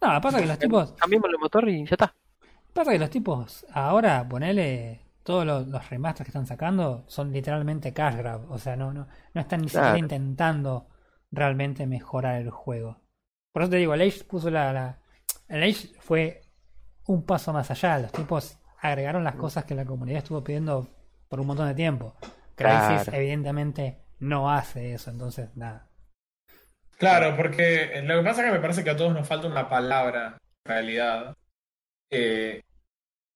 No, 0.00 0.20
pasa 0.20 0.40
que 0.40 0.46
los 0.46 0.58
tipos 0.58 0.92
cambiamos 0.94 1.28
el 1.30 1.38
motor 1.38 1.68
y 1.68 1.84
ya 1.84 1.90
está. 1.94 2.14
Pasa 2.72 2.92
que 2.92 2.98
los 2.98 3.10
tipos, 3.10 3.66
ahora 3.72 4.26
ponele 4.28 5.00
todos 5.24 5.44
los, 5.44 5.66
los 5.66 5.90
remasters 5.90 6.26
que 6.26 6.30
están 6.30 6.46
sacando 6.46 7.04
son 7.08 7.32
literalmente 7.32 7.92
cash 7.92 8.14
grab, 8.16 8.50
o 8.50 8.58
sea, 8.58 8.76
no, 8.76 8.92
no, 8.92 9.08
no 9.32 9.40
están 9.40 9.62
ni 9.62 9.68
siquiera 9.68 9.98
intentando 9.98 10.88
realmente 11.32 11.86
mejorar 11.86 12.40
el 12.40 12.50
juego. 12.50 13.00
Por 13.52 13.62
eso 13.62 13.70
te 13.70 13.78
digo, 13.78 13.94
el 13.94 14.02
Age 14.02 14.24
puso 14.24 14.50
la, 14.50 14.72
la- 14.72 14.98
el 15.48 15.62
Age 15.62 15.88
fue 16.00 16.42
un 17.06 17.24
paso 17.24 17.52
más 17.52 17.70
allá, 17.70 17.98
los 17.98 18.12
tipos 18.12 18.58
agregaron 18.80 19.24
las 19.24 19.34
cosas 19.34 19.64
que 19.64 19.74
la 19.74 19.84
comunidad 19.84 20.18
estuvo 20.18 20.44
pidiendo 20.44 20.86
por 21.28 21.40
un 21.40 21.46
montón 21.46 21.66
de 21.68 21.74
tiempo. 21.74 22.14
Claro. 22.54 23.02
evidentemente 23.12 23.98
no 24.20 24.50
hace 24.50 24.94
eso, 24.94 25.10
entonces 25.10 25.56
nada. 25.56 25.88
Claro, 26.98 27.36
porque 27.36 28.00
lo 28.04 28.18
que 28.18 28.22
pasa 28.24 28.42
es 28.42 28.46
que 28.48 28.52
me 28.52 28.60
parece 28.60 28.84
que 28.84 28.90
a 28.90 28.96
todos 28.96 29.12
nos 29.12 29.26
falta 29.26 29.48
una 29.48 29.68
palabra, 29.68 30.38
en 30.64 30.70
realidad, 30.70 31.34
eh, 32.10 32.62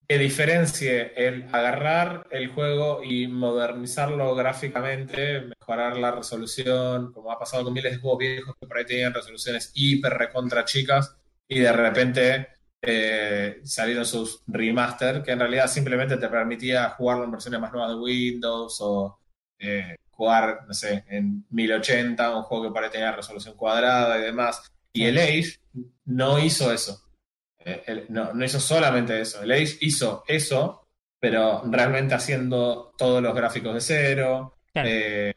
que 0.08 0.16
diferencie 0.16 1.12
el 1.16 1.44
agarrar 1.52 2.26
el 2.30 2.48
juego 2.48 3.02
y 3.04 3.28
modernizarlo 3.28 4.34
gráficamente, 4.34 5.42
mejorar 5.42 5.98
la 5.98 6.12
resolución, 6.12 7.12
como 7.12 7.30
ha 7.30 7.38
pasado 7.38 7.64
con 7.64 7.74
miles 7.74 7.92
de 7.92 7.98
juegos 7.98 8.18
viejos 8.18 8.56
que 8.58 8.66
por 8.66 8.78
ahí 8.78 8.86
tenían 8.86 9.12
resoluciones 9.12 9.70
hiper 9.74 10.14
recontra 10.14 10.64
chicas 10.64 11.14
y 11.46 11.58
de 11.58 11.72
repente 11.72 12.48
eh, 12.80 13.60
salieron 13.64 14.06
sus 14.06 14.42
remaster, 14.46 15.22
que 15.22 15.32
en 15.32 15.40
realidad 15.40 15.68
simplemente 15.68 16.16
te 16.16 16.28
permitía 16.28 16.88
jugarlo 16.90 17.24
en 17.24 17.32
versiones 17.32 17.60
más 17.60 17.72
nuevas 17.72 17.90
de 17.90 17.96
Windows 17.96 18.78
o 18.80 19.18
eh, 19.58 19.96
jugar, 20.10 20.64
no 20.66 20.72
sé, 20.72 21.04
en 21.08 21.44
1080, 21.50 22.34
un 22.34 22.42
juego 22.44 22.64
que 22.64 22.70
por 22.70 22.82
ahí 22.82 22.90
tenía 22.90 23.12
resolución 23.12 23.56
cuadrada 23.56 24.18
y 24.18 24.22
demás. 24.22 24.62
Y 24.92 25.04
el 25.04 25.18
Age 25.18 25.58
no 26.06 26.38
hizo 26.38 26.72
eso. 26.72 27.07
Eh, 27.86 28.06
no, 28.08 28.32
no 28.32 28.44
hizo 28.44 28.60
solamente 28.60 29.20
eso. 29.20 29.42
El 29.42 29.52
Age 29.52 29.76
hizo 29.80 30.24
eso, 30.26 30.86
pero 31.20 31.62
realmente 31.70 32.14
haciendo 32.14 32.92
todos 32.96 33.22
los 33.22 33.34
gráficos 33.34 33.74
de 33.74 33.80
cero. 33.80 34.54
Claro. 34.72 34.88
eh, 34.92 35.34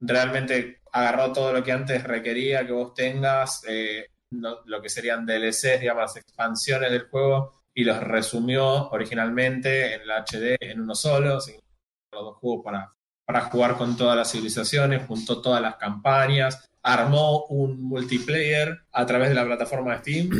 realmente 0.00 0.80
agarró 0.92 1.32
todo 1.32 1.52
lo 1.52 1.62
que 1.62 1.72
antes 1.72 2.02
requería 2.04 2.66
que 2.66 2.72
vos 2.72 2.94
tengas, 2.94 3.62
eh, 3.68 4.06
no- 4.32 4.58
lo 4.66 4.82
que 4.82 4.88
serían 4.88 5.24
DLCs, 5.26 5.80
digamos, 5.80 6.02
las 6.02 6.16
expansiones 6.16 6.90
del 6.90 7.08
juego, 7.08 7.62
y 7.74 7.84
los 7.84 7.98
resumió 8.02 8.88
originalmente 8.90 9.94
en 9.94 10.00
el 10.02 10.10
HD 10.10 10.56
en 10.60 10.80
uno 10.80 10.94
solo, 10.94 11.34
los 11.34 11.46
dos 12.12 12.36
juegos 12.38 12.64
para, 12.64 12.92
para 13.26 13.42
jugar 13.42 13.76
con 13.76 13.96
todas 13.96 14.16
las 14.16 14.30
civilizaciones, 14.32 15.06
juntó 15.06 15.40
todas 15.42 15.60
las 15.62 15.76
campañas, 15.76 16.66
armó 16.82 17.44
un 17.46 17.82
multiplayer 17.82 18.78
a 18.92 19.04
través 19.06 19.28
de 19.28 19.34
la 19.34 19.44
plataforma 19.44 19.92
de 19.92 19.98
Steam, 20.00 20.30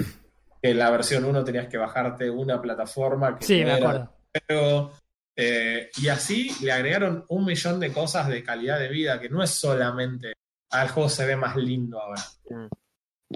que 0.62 0.70
en 0.70 0.78
la 0.78 0.90
versión 0.90 1.24
1 1.24 1.44
tenías 1.44 1.68
que 1.68 1.76
bajarte 1.78 2.30
una 2.30 2.60
plataforma 2.60 3.38
que 3.38 3.44
Sí, 3.44 3.60
no 3.60 3.66
me 3.66 3.78
era 3.78 3.88
acuerdo. 3.88 4.12
juego. 4.48 4.92
Eh, 5.38 5.90
y 5.98 6.08
así 6.08 6.50
le 6.62 6.72
agregaron 6.72 7.24
un 7.28 7.44
millón 7.44 7.78
de 7.78 7.92
cosas 7.92 8.28
de 8.28 8.42
calidad 8.42 8.78
de 8.78 8.88
vida, 8.88 9.20
que 9.20 9.28
no 9.28 9.42
es 9.42 9.50
solamente 9.50 10.32
al 10.70 10.88
juego 10.88 11.08
se 11.08 11.26
ve 11.26 11.36
más 11.36 11.56
lindo 11.56 12.00
ahora. 12.00 12.22
Mm. 12.50 12.66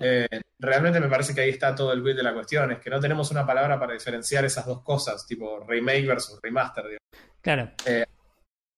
Eh, 0.03 0.29
realmente 0.59 1.01
me 1.01 1.09
parece 1.09 1.35
que 1.35 1.43
ahí 1.43 1.51
está 1.51 1.75
todo 1.75 1.93
el 1.93 2.01
build 2.03 2.17
de 2.17 2.23
la 2.23 2.33
cuestión, 2.35 2.71
es 2.73 2.79
que 2.79 2.91
no 2.91 3.01
tenemos 3.01 3.31
una 3.31 3.47
palabra 3.47 3.79
para 3.79 3.93
diferenciar 3.93 4.45
esas 4.45 4.67
dos 4.67 4.83
cosas, 4.83 5.27
tipo 5.27 5.61
remake 5.67 6.07
versus 6.07 6.41
remaster. 6.43 6.99
Claro. 7.41 7.71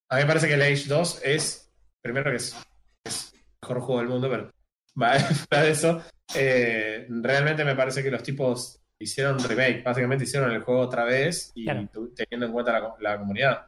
A 0.09 0.17
mí 0.17 0.23
me 0.23 0.27
parece 0.27 0.47
que 0.49 0.55
el 0.55 0.63
Age 0.63 0.85
2 0.89 1.21
es, 1.25 1.73
primero 2.03 2.31
que 2.31 2.37
es, 2.37 2.57
es 3.05 3.33
el 3.35 3.41
mejor 3.63 3.81
juego 3.81 4.01
del 4.01 4.09
mundo, 4.11 4.29
pero 4.31 4.53
va, 5.01 5.19
fuera 5.19 5.65
de 5.65 5.71
eso, 5.71 6.03
eh, 6.37 7.07
realmente 7.09 7.65
me 7.65 7.75
parece 7.77 8.03
que 8.03 8.11
los 8.11 8.23
tipos 8.23 8.81
hicieron 8.99 9.39
remake, 9.39 9.83
básicamente 9.85 10.25
hicieron 10.25 10.51
el 10.53 10.63
juego 10.63 10.81
otra 10.81 11.05
vez 11.05 11.51
y 11.55 11.65
Claro. 11.65 11.89
teniendo 12.15 12.47
en 12.47 12.53
cuenta 12.53 12.73
la, 12.73 12.81
co- 12.81 12.97
la 13.01 13.19
comunidad. 13.19 13.67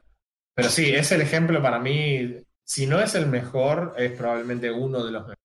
Pero 0.55 0.69
sí, 0.69 0.95
es 0.95 1.11
el 1.13 1.21
ejemplo 1.23 1.61
para 1.63 1.79
mí, 1.79 2.37
si 2.65 2.87
no 2.87 3.01
es 3.01 3.15
el 3.15 3.27
mejor, 3.27 3.95
es 3.99 4.13
probablemente 4.13 4.71
uno 4.71 5.05
de 5.05 5.13
los 5.13 5.23
mejores. 5.23 5.39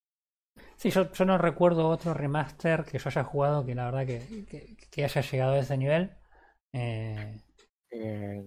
Sí, 0.76 0.90
yo, 0.90 1.12
yo 1.12 1.24
no 1.24 1.38
recuerdo 1.38 1.88
otro 1.88 2.12
remaster 2.14 2.84
que 2.84 2.98
yo 2.98 3.08
haya 3.08 3.22
jugado 3.22 3.64
que 3.64 3.74
la 3.76 3.84
verdad 3.84 4.04
que, 4.06 4.46
que, 4.50 4.76
que 4.90 5.04
haya 5.04 5.20
llegado 5.20 5.52
a 5.52 5.58
ese 5.60 5.76
nivel. 5.76 6.10
Eh, 6.72 7.40
Eh, 7.90 8.42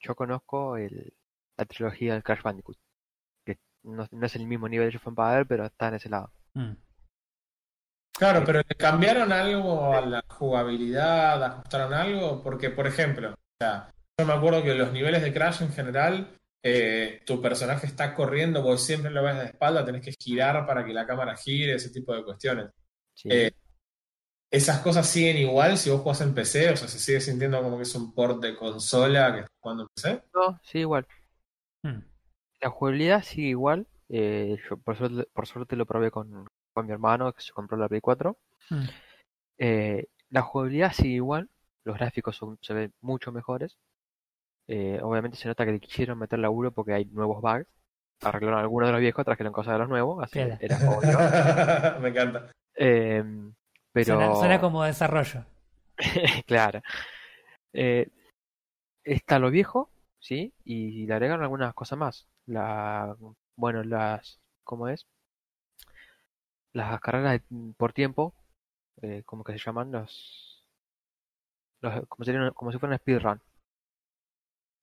yo 0.00 0.14
conozco 0.14 0.76
el, 0.76 1.14
la 1.56 1.64
trilogía 1.64 2.12
del 2.14 2.22
Crash 2.22 2.42
Bandicoot, 2.42 2.76
que 3.46 3.58
no, 3.84 4.06
no 4.10 4.26
es 4.26 4.36
el 4.36 4.46
mismo 4.46 4.68
nivel 4.68 4.90
de 4.92 5.00
Empires, 5.04 5.46
pero 5.48 5.66
está 5.66 5.88
en 5.88 5.94
ese 5.94 6.10
lado. 6.10 6.32
mm. 6.54 6.76
Claro, 8.18 8.42
pero 8.46 8.60
le 8.66 8.74
cambiaron 8.76 9.30
algo 9.30 9.92
a 9.92 10.00
la 10.00 10.24
jugabilidad, 10.26 11.42
ajustaron 11.42 11.92
algo, 11.92 12.42
porque, 12.42 12.70
por 12.70 12.86
ejemplo, 12.86 13.30
o 13.32 13.56
sea, 13.60 13.90
yo 14.18 14.26
me 14.26 14.32
acuerdo 14.32 14.62
que 14.62 14.74
los 14.74 14.92
niveles 14.92 15.22
de 15.22 15.32
Crash 15.32 15.62
en 15.62 15.72
general, 15.72 16.34
eh, 16.62 17.20
tu 17.26 17.42
personaje 17.42 17.86
está 17.86 18.14
corriendo, 18.14 18.62
vos 18.62 18.82
siempre 18.82 19.10
lo 19.10 19.22
ves 19.22 19.36
de 19.36 19.44
espalda, 19.46 19.84
tenés 19.84 20.02
que 20.02 20.14
girar 20.18 20.66
para 20.66 20.84
que 20.84 20.94
la 20.94 21.06
cámara 21.06 21.36
gire, 21.36 21.74
ese 21.74 21.90
tipo 21.90 22.14
de 22.14 22.24
cuestiones. 22.24 22.70
Sí. 23.14 23.28
Eh, 23.30 23.52
esas 24.50 24.80
cosas 24.80 25.06
siguen 25.06 25.36
igual 25.36 25.76
si 25.76 25.90
vos 25.90 26.00
jugás 26.00 26.22
en 26.22 26.32
PC, 26.32 26.70
o 26.70 26.76
sea, 26.76 26.88
se 26.88 26.98
sigue 26.98 27.20
sintiendo 27.20 27.62
como 27.62 27.76
que 27.76 27.82
es 27.82 27.94
un 27.94 28.14
port 28.14 28.40
de 28.40 28.56
consola 28.56 29.32
que 29.32 29.40
estás 29.40 29.56
jugando 29.60 29.82
en 29.82 29.88
PC. 29.94 30.22
No, 30.34 30.58
sí, 30.62 30.78
igual. 30.78 31.06
Mm. 31.82 32.00
La 32.62 32.70
jugabilidad 32.70 33.22
sigue 33.22 33.48
igual. 33.48 33.86
eh, 34.08 34.56
yo 34.70 34.78
por 34.78 34.96
suerte, 34.96 35.28
por 35.34 35.46
suerte 35.46 35.76
lo 35.76 35.84
probé 35.84 36.10
con, 36.10 36.46
con 36.76 36.86
mi 36.86 36.92
hermano, 36.92 37.32
que 37.32 37.40
se 37.40 37.52
compró 37.52 37.78
la 37.78 37.88
Play 37.88 38.02
4. 38.02 38.36
Mm. 38.68 38.84
Eh, 39.58 40.06
la 40.28 40.42
jugabilidad 40.42 40.92
sigue 40.92 41.14
igual. 41.14 41.48
Los 41.84 41.96
gráficos 41.96 42.36
son- 42.36 42.58
se 42.60 42.74
ven 42.74 42.92
mucho 43.00 43.32
mejores. 43.32 43.78
Eh, 44.68 45.00
obviamente 45.02 45.38
se 45.38 45.48
nota 45.48 45.64
que 45.64 45.72
le 45.72 45.80
quisieron 45.80 46.18
meter 46.18 46.38
laburo 46.38 46.72
porque 46.72 46.92
hay 46.92 47.06
nuevos 47.06 47.40
bugs. 47.40 47.66
Arreglaron 48.22 48.60
algunos 48.60 48.88
de 48.88 48.92
los 48.92 49.00
viejos, 49.00 49.24
trajeron 49.24 49.52
cosas 49.54 49.72
de 49.74 49.78
los 49.78 49.88
nuevos, 49.88 50.22
así 50.22 50.34
Piola. 50.38 50.58
era 50.60 50.76
obvio. 50.90 51.18
Me 52.02 52.08
encanta. 52.10 52.52
Eh, 52.76 53.24
pero 53.92 54.04
Suena, 54.18 54.34
suena 54.34 54.60
como 54.60 54.84
desarrollo. 54.84 55.44
claro. 56.46 56.82
Eh, 57.72 58.08
está 59.02 59.38
lo 59.38 59.50
viejo, 59.50 59.88
¿sí? 60.18 60.52
Y 60.64 61.06
le 61.06 61.14
agregaron 61.14 61.42
algunas 61.42 61.72
cosas 61.72 61.98
más. 61.98 62.28
La, 62.46 63.16
bueno, 63.56 63.82
las, 63.82 64.38
¿cómo 64.64 64.88
es? 64.88 65.06
Las 66.78 67.00
carreras 67.00 67.40
de- 67.50 67.72
por 67.76 67.92
tiempo, 67.92 68.32
eh, 69.02 69.22
¿cómo 69.26 69.44
que 69.44 69.52
se 69.52 69.58
llaman? 69.58 69.92
Los, 69.92 70.64
los 71.80 72.06
como, 72.08 72.24
serían- 72.26 72.52
como 72.52 72.70
si 72.70 72.78
fueran 72.78 72.98
speedrun. 72.98 73.40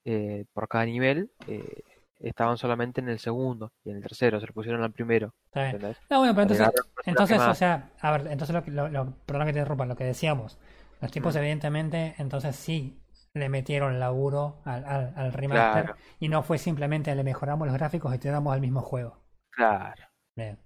Eh, 0.05 0.45
por 0.53 0.67
cada 0.67 0.85
nivel, 0.85 1.31
eh, 1.47 1.83
estaban 2.19 2.57
solamente 2.57 3.01
en 3.01 3.09
el 3.09 3.19
segundo 3.19 3.71
y 3.83 3.91
en 3.91 3.97
el 3.97 4.03
tercero, 4.03 4.39
se 4.39 4.47
lo 4.47 4.53
pusieron 4.53 4.83
al 4.83 4.91
primero, 4.93 5.33
Está. 5.45 5.79
No, 6.09 6.19
bueno, 6.19 6.33
pero 6.33 6.41
entonces, 6.43 6.69
entonces, 7.05 7.47
o 7.47 7.53
sea, 7.55 7.91
a 8.01 8.11
ver, 8.11 8.27
entonces 8.27 8.53
lo, 8.55 8.63
lo, 8.73 8.89
lo- 8.89 9.13
perdón 9.25 9.47
que 9.47 9.53
te 9.53 9.59
interrumpa, 9.59 9.85
lo 9.85 9.95
que 9.95 10.03
decíamos, 10.03 10.57
los 11.01 11.11
tipos 11.11 11.33
Mm. 11.33 11.39
evidentemente, 11.39 12.15
entonces 12.17 12.55
sí 12.55 12.99
le 13.33 13.49
metieron 13.49 13.99
laburo 13.99 14.61
al, 14.65 14.85
al, 14.85 15.13
al 15.15 15.33
remaster 15.33 15.85
Claro, 15.85 15.95
y 16.19 16.29
no 16.29 16.43
fue 16.43 16.57
simplemente 16.57 17.13
le 17.15 17.23
mejoramos 17.23 17.67
los 17.67 17.75
gráficos 17.77 18.13
y 18.15 18.19
te 18.19 18.29
damos 18.29 18.55
el 18.55 18.61
mismo 18.61 18.81
juego. 18.81 19.17
claro. 19.51 20.03
Bien. 20.35 20.59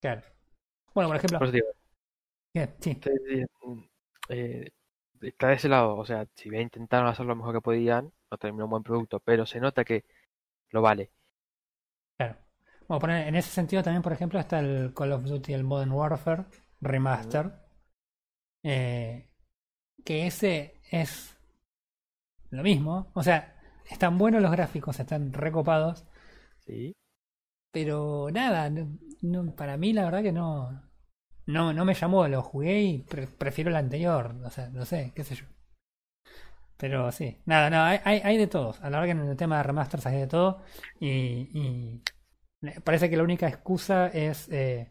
Claro. 0.00 0.22
Bueno, 0.94 1.08
por 1.08 1.16
ejemplo, 1.16 1.38
Por 1.38 1.50
¿qué? 2.52 2.68
sí, 2.80 2.96
Te- 3.00 3.18
te- 3.20 3.46
eh, 4.28 4.70
está 5.22 5.48
de 5.48 5.54
ese 5.54 5.68
lado, 5.68 5.96
o 5.96 6.04
sea, 6.06 6.26
si 6.34 6.50
bien 6.50 6.62
intentaron 6.64 7.08
hacer 7.08 7.26
lo 7.26 7.36
mejor 7.36 7.54
que 7.54 7.60
podían, 7.60 8.12
no 8.30 8.38
terminó 8.38 8.64
un 8.64 8.70
buen 8.70 8.82
producto, 8.82 9.20
pero 9.20 9.46
se 9.46 9.60
nota 9.60 9.84
que 9.84 10.04
lo 10.70 10.82
vale. 10.82 11.12
claro. 12.16 12.36
Bueno, 12.86 13.00
poner- 13.00 13.28
en 13.28 13.34
ese 13.36 13.50
sentido 13.50 13.82
también, 13.82 14.02
por 14.02 14.12
ejemplo, 14.12 14.38
está 14.38 14.60
el 14.60 14.92
Call 14.94 15.12
of 15.12 15.24
Duty, 15.24 15.52
el 15.52 15.64
Modern 15.64 15.92
Warfare 15.92 16.44
Remaster. 16.80 17.52
eh, 18.62 19.28
que 20.04 20.26
ese 20.28 20.80
es 20.90 21.36
lo 22.50 22.62
mismo. 22.62 23.10
O 23.14 23.22
sea, 23.22 23.54
están 23.90 24.18
buenos 24.18 24.42
los 24.42 24.50
gráficos, 24.52 25.00
están 25.00 25.32
recopados. 25.32 26.04
Sí, 26.66 26.94
Pero 27.70 28.28
nada, 28.32 28.70
no- 29.22 29.54
para 29.54 29.76
mí 29.76 29.92
la 29.92 30.04
verdad 30.04 30.22
que 30.22 30.32
no, 30.32 30.82
no, 31.46 31.72
no 31.74 31.84
me 31.84 31.94
llamó, 31.94 32.28
lo 32.28 32.42
jugué 32.42 32.82
y 32.82 32.98
pre- 33.00 33.28
prefiero 33.28 33.70
el 33.70 33.76
anterior, 33.76 34.36
o 34.44 34.50
sea, 34.50 34.70
no 34.70 34.84
sé, 34.86 35.12
qué 35.16 35.24
sé 35.24 35.36
yo. 35.36 35.46
Pero 36.76 37.10
sí, 37.12 37.38
nada, 37.44 37.70
no, 37.70 37.82
hay, 37.82 37.98
hay, 38.04 38.20
hay 38.24 38.36
de 38.38 38.46
todos. 38.46 38.80
A 38.80 38.90
la 38.90 39.00
verdad 39.00 39.14
que 39.16 39.20
en 39.22 39.28
el 39.30 39.36
tema 39.36 39.56
de 39.58 39.62
remasters 39.64 40.06
hay 40.06 40.18
de 40.20 40.26
todo 40.28 40.60
y, 41.00 41.08
y 41.52 42.02
me 42.62 42.80
parece 42.82 43.10
que 43.10 43.16
la 43.16 43.24
única 43.24 43.48
excusa 43.48 44.08
es 44.08 44.48
eh, 44.50 44.90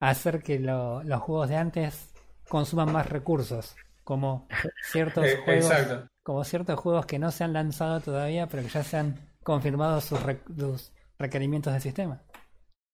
hacer 0.00 0.42
que 0.42 0.58
lo- 0.60 1.02
los 1.04 1.22
juegos 1.22 1.48
de 1.50 1.56
antes 1.56 2.10
consuman 2.48 2.92
más 2.92 3.08
recursos, 3.10 3.76
como 4.04 4.48
ciertos 4.80 5.34
juegos 5.36 5.78
Exacto. 5.78 6.08
como 6.24 6.44
ciertos 6.44 6.80
juegos 6.80 7.06
que 7.06 7.18
no 7.20 7.32
se 7.32 7.44
han 7.44 7.52
lanzado 7.54 8.00
todavía, 8.00 8.48
pero 8.48 8.62
que 8.64 8.70
ya 8.70 8.84
se 8.84 8.98
han 8.98 9.16
confirmado 9.44 10.00
sus, 10.02 10.22
re- 10.22 10.42
sus 10.58 10.92
requerimientos 11.18 11.72
de 11.74 11.80
sistema. 11.80 12.22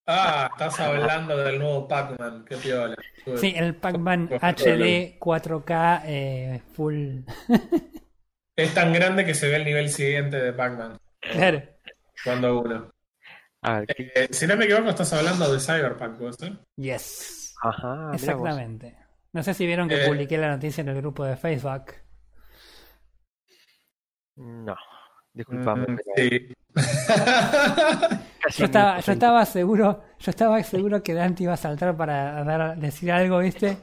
Ah, 0.07 0.49
estás 0.53 0.81
hablando 0.81 1.37
del 1.37 1.59
nuevo 1.59 1.87
Pac-Man. 1.87 2.45
Qué 2.45 2.57
piola. 2.57 2.97
Sí, 3.37 3.55
el 3.57 3.77
Pac-Man 3.77 4.29
HD 4.33 5.19
4K 5.19 6.03
eh, 6.07 6.63
full. 6.75 7.21
Es 8.55 8.75
tan 8.75 8.93
grande 8.93 9.25
que 9.25 9.33
se 9.33 9.49
ve 9.49 9.57
el 9.57 9.65
nivel 9.65 9.89
siguiente 9.89 10.37
de 10.37 10.53
Pac-Man. 10.53 10.99
Claro. 11.21 11.63
Cuando 12.23 12.61
uno. 12.61 12.93
a 13.63 13.79
ver, 13.81 13.87
¿qué- 13.87 14.13
Eh, 14.15 14.29
si 14.31 14.47
no 14.47 14.57
me 14.57 14.67
equivoco, 14.67 14.91
estás 14.91 15.11
hablando 15.15 15.51
de 15.51 15.59
Cyberpunk, 15.59 16.19
¿puede 16.19 16.33
ser? 16.35 16.59
Yes. 16.77 17.55
ajá. 17.63 18.11
Exactamente. 18.13 18.95
No 19.33 19.43
sé 19.43 19.55
si 19.55 19.65
vieron 19.67 19.89
que 19.89 20.05
Eh. 20.05 20.07
publiqué 20.07 20.37
la 20.37 20.51
noticia 20.51 20.83
en 20.83 20.89
el 20.91 20.97
grupo 20.97 21.25
de 21.25 21.37
Facebook. 21.37 21.93
No, 24.37 24.77
disculpame, 25.35 25.87
Mm, 25.89 25.97
pero 25.97 26.03
sí. 26.15 26.31
Yo 28.57 28.65
estaba, 28.67 29.01
yo 29.01 29.13
estaba 29.13 29.45
seguro, 29.47 30.03
yo 30.19 30.31
estaba 30.31 30.63
seguro 30.65 31.03
que 31.03 31.15
Dante 31.15 31.45
iba 31.45 31.53
a 31.55 31.57
saltar 31.57 31.97
para 31.97 32.45
dar, 32.45 32.79
decir 32.79 33.11
algo, 33.13 33.39
¿viste? 33.39 33.79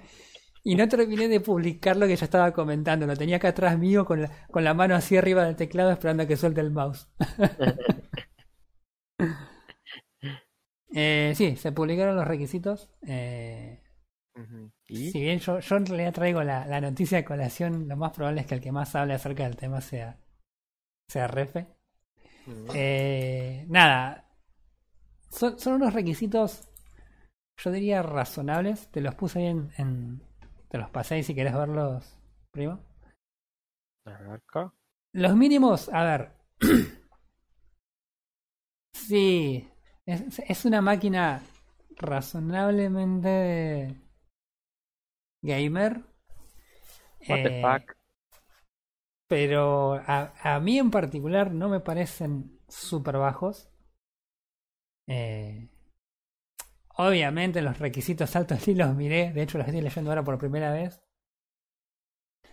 Y 0.64 0.76
no 0.76 0.88
terminé 0.88 1.28
de 1.30 1.40
publicar 1.42 1.98
lo 1.98 2.08
que 2.08 2.16
yo 2.18 2.26
estaba 2.26 2.52
comentando. 2.54 3.08
Lo 3.08 3.16
tenía 3.18 3.38
acá 3.38 3.50
atrás 3.50 3.78
mío 3.80 4.06
con 4.06 4.24
la, 4.24 4.32
con 4.52 4.64
la 4.64 4.74
mano 4.74 4.96
así 4.96 5.18
arriba 5.18 5.46
del 5.46 5.56
teclado 5.56 5.92
esperando 5.92 6.24
a 6.24 6.28
que 6.28 6.38
suelte 6.38 6.62
el 6.62 6.72
mouse. 6.72 7.10
Eh, 10.92 11.34
sí, 11.36 11.56
se 11.56 11.72
publicaron 11.72 12.16
los 12.16 12.28
requisitos. 12.28 12.90
Eh, 13.06 13.84
si 15.12 15.22
bien 15.22 15.40
yo, 15.40 15.60
yo 15.60 15.78
en 15.78 15.86
realidad 15.86 16.14
traigo 16.14 16.44
la, 16.44 16.66
la 16.68 16.82
noticia 16.82 17.18
de 17.20 17.26
colación, 17.26 17.88
lo 17.88 17.96
más 17.98 18.12
probable 18.14 18.42
es 18.42 18.48
que 18.48 18.56
el 18.56 18.62
que 18.62 18.72
más 18.72 18.96
hable 18.96 19.14
acerca 19.14 19.44
del 19.44 19.56
tema 19.56 19.82
sea, 19.82 20.20
sea 21.10 21.28
Refe. 21.28 21.68
Mm, 22.48 22.74
Eh, 22.74 23.66
nada. 23.70 24.26
Son, 25.32 25.58
son 25.60 25.74
unos 25.76 25.94
requisitos, 25.94 26.68
yo 27.58 27.72
diría 27.72 28.04
razonables. 28.04 28.90
Te 28.92 29.02
los 29.02 29.16
puse 29.16 29.40
ahí 29.40 29.48
en. 29.48 29.72
en- 29.78 30.24
te 30.70 30.78
los 30.80 30.90
pasé 30.92 31.16
ahí 31.16 31.24
si 31.24 31.36
querés 31.36 31.56
verlos, 31.56 32.20
primo. 32.52 32.80
acá. 34.06 34.72
Los 35.14 35.36
mínimos, 35.36 35.88
a 35.90 36.04
ver. 36.04 36.32
sí. 38.94 39.68
Es, 40.06 40.40
es 40.40 40.66
una 40.66 40.82
máquina 40.82 41.42
razonablemente 41.98 43.96
gamer. 45.44 46.02
What 47.28 47.44
the 47.44 47.52
Eh, 47.52 47.52
fuck? 47.52 47.96
Pero 49.30 49.94
a, 50.08 50.34
a 50.42 50.60
mí 50.60 50.80
en 50.80 50.92
particular 50.92 51.52
no 51.52 51.70
me 51.70 51.80
parecen 51.80 52.60
súper 52.68 53.18
bajos. 53.18 53.70
Eh, 55.08 55.70
obviamente 56.96 57.62
los 57.62 57.80
requisitos 57.80 58.36
altos 58.36 58.60
sí 58.64 58.76
los 58.76 58.94
miré, 58.96 59.32
de 59.32 59.44
hecho 59.44 59.58
los 59.58 59.68
estoy 59.68 59.82
leyendo 59.82 60.12
ahora 60.12 60.24
por 60.24 60.38
primera 60.40 60.74
vez. 60.74 61.00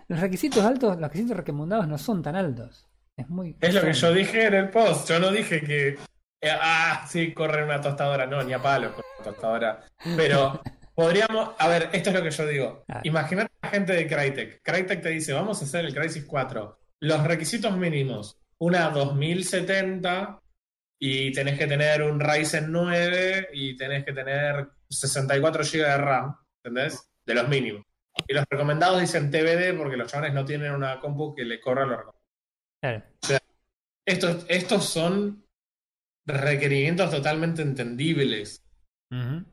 Los 0.09 0.21
requisitos 0.21 0.65
altos, 0.65 1.01
los 1.01 1.11
requisitos 1.11 1.37
recomendados 1.37 1.89
no 1.89 1.99
son 1.99 2.23
tan 2.23 2.37
altos. 2.37 2.87
Es 3.17 3.29
muy... 3.29 3.57
Es 3.61 3.75
lo 3.75 3.81
que 3.81 3.93
yo 3.95 4.13
dije 4.13 4.47
en 4.47 4.55
el 4.55 4.71
post. 4.71 5.09
Yo 5.09 5.19
no 5.19 5.33
dije 5.33 5.61
que. 5.63 5.89
eh, 6.43 6.51
ah, 6.53 7.05
sí, 7.09 7.33
corre 7.33 7.65
una 7.65 7.81
tostadora. 7.81 8.27
No, 8.27 8.43
ni 8.45 8.53
a 8.53 8.63
palo 8.63 8.93
con 8.95 9.03
una 9.17 9.25
tostadora. 9.25 9.85
Pero 10.17 10.61
podríamos. 10.97 11.55
A 11.59 11.69
ver, 11.69 11.91
esto 11.93 12.11
es 12.11 12.17
lo 12.17 12.23
que 12.23 12.31
yo 12.31 12.47
digo. 12.47 12.85
Ah. 12.89 13.01
Imagínate 13.05 13.53
a 13.61 13.67
la 13.67 13.73
gente 13.73 13.93
de 13.93 14.07
Crytek. 14.09 14.63
Crytek 14.63 15.03
te 15.03 15.11
dice: 15.11 15.33
Vamos 15.33 15.63
a 15.63 15.65
hacer 15.65 15.85
el 15.85 15.95
Crisis 15.95 16.25
4. 16.25 16.79
Los 17.01 17.25
requisitos 17.25 17.77
mínimos: 17.77 18.37
una 18.59 18.91
2070 18.91 20.41
y 20.99 21.31
tenés 21.33 21.59
que 21.59 21.67
tener 21.67 22.03
un 22.03 22.19
Ryzen 22.19 22.73
9 22.73 23.51
y 23.53 23.77
tenés 23.77 24.05
que 24.05 24.13
tener 24.13 24.69
64 24.89 25.63
GB 25.63 25.83
de 25.83 25.97
RAM. 25.99 26.37
¿Entendés? 26.65 27.09
De 27.25 27.35
los 27.35 27.49
mínimos. 27.49 27.85
Y 28.27 28.33
los 28.33 28.45
recomendados 28.49 29.01
dicen 29.01 29.31
TBD 29.31 29.77
porque 29.77 29.97
los 29.97 30.11
chavales 30.11 30.35
no 30.35 30.45
tienen 30.45 30.73
una 30.73 30.99
compu 30.99 31.35
que 31.35 31.45
le 31.45 31.61
corra 31.61 31.85
los 31.85 31.99
recomendados. 31.99 32.23
Claro. 32.81 33.05
Estos, 34.07 34.47
estos 34.49 34.89
son 34.89 35.45
requerimientos 36.27 37.11
totalmente 37.11 37.63
entendibles. 37.63 38.63
Ujú. 39.11 39.45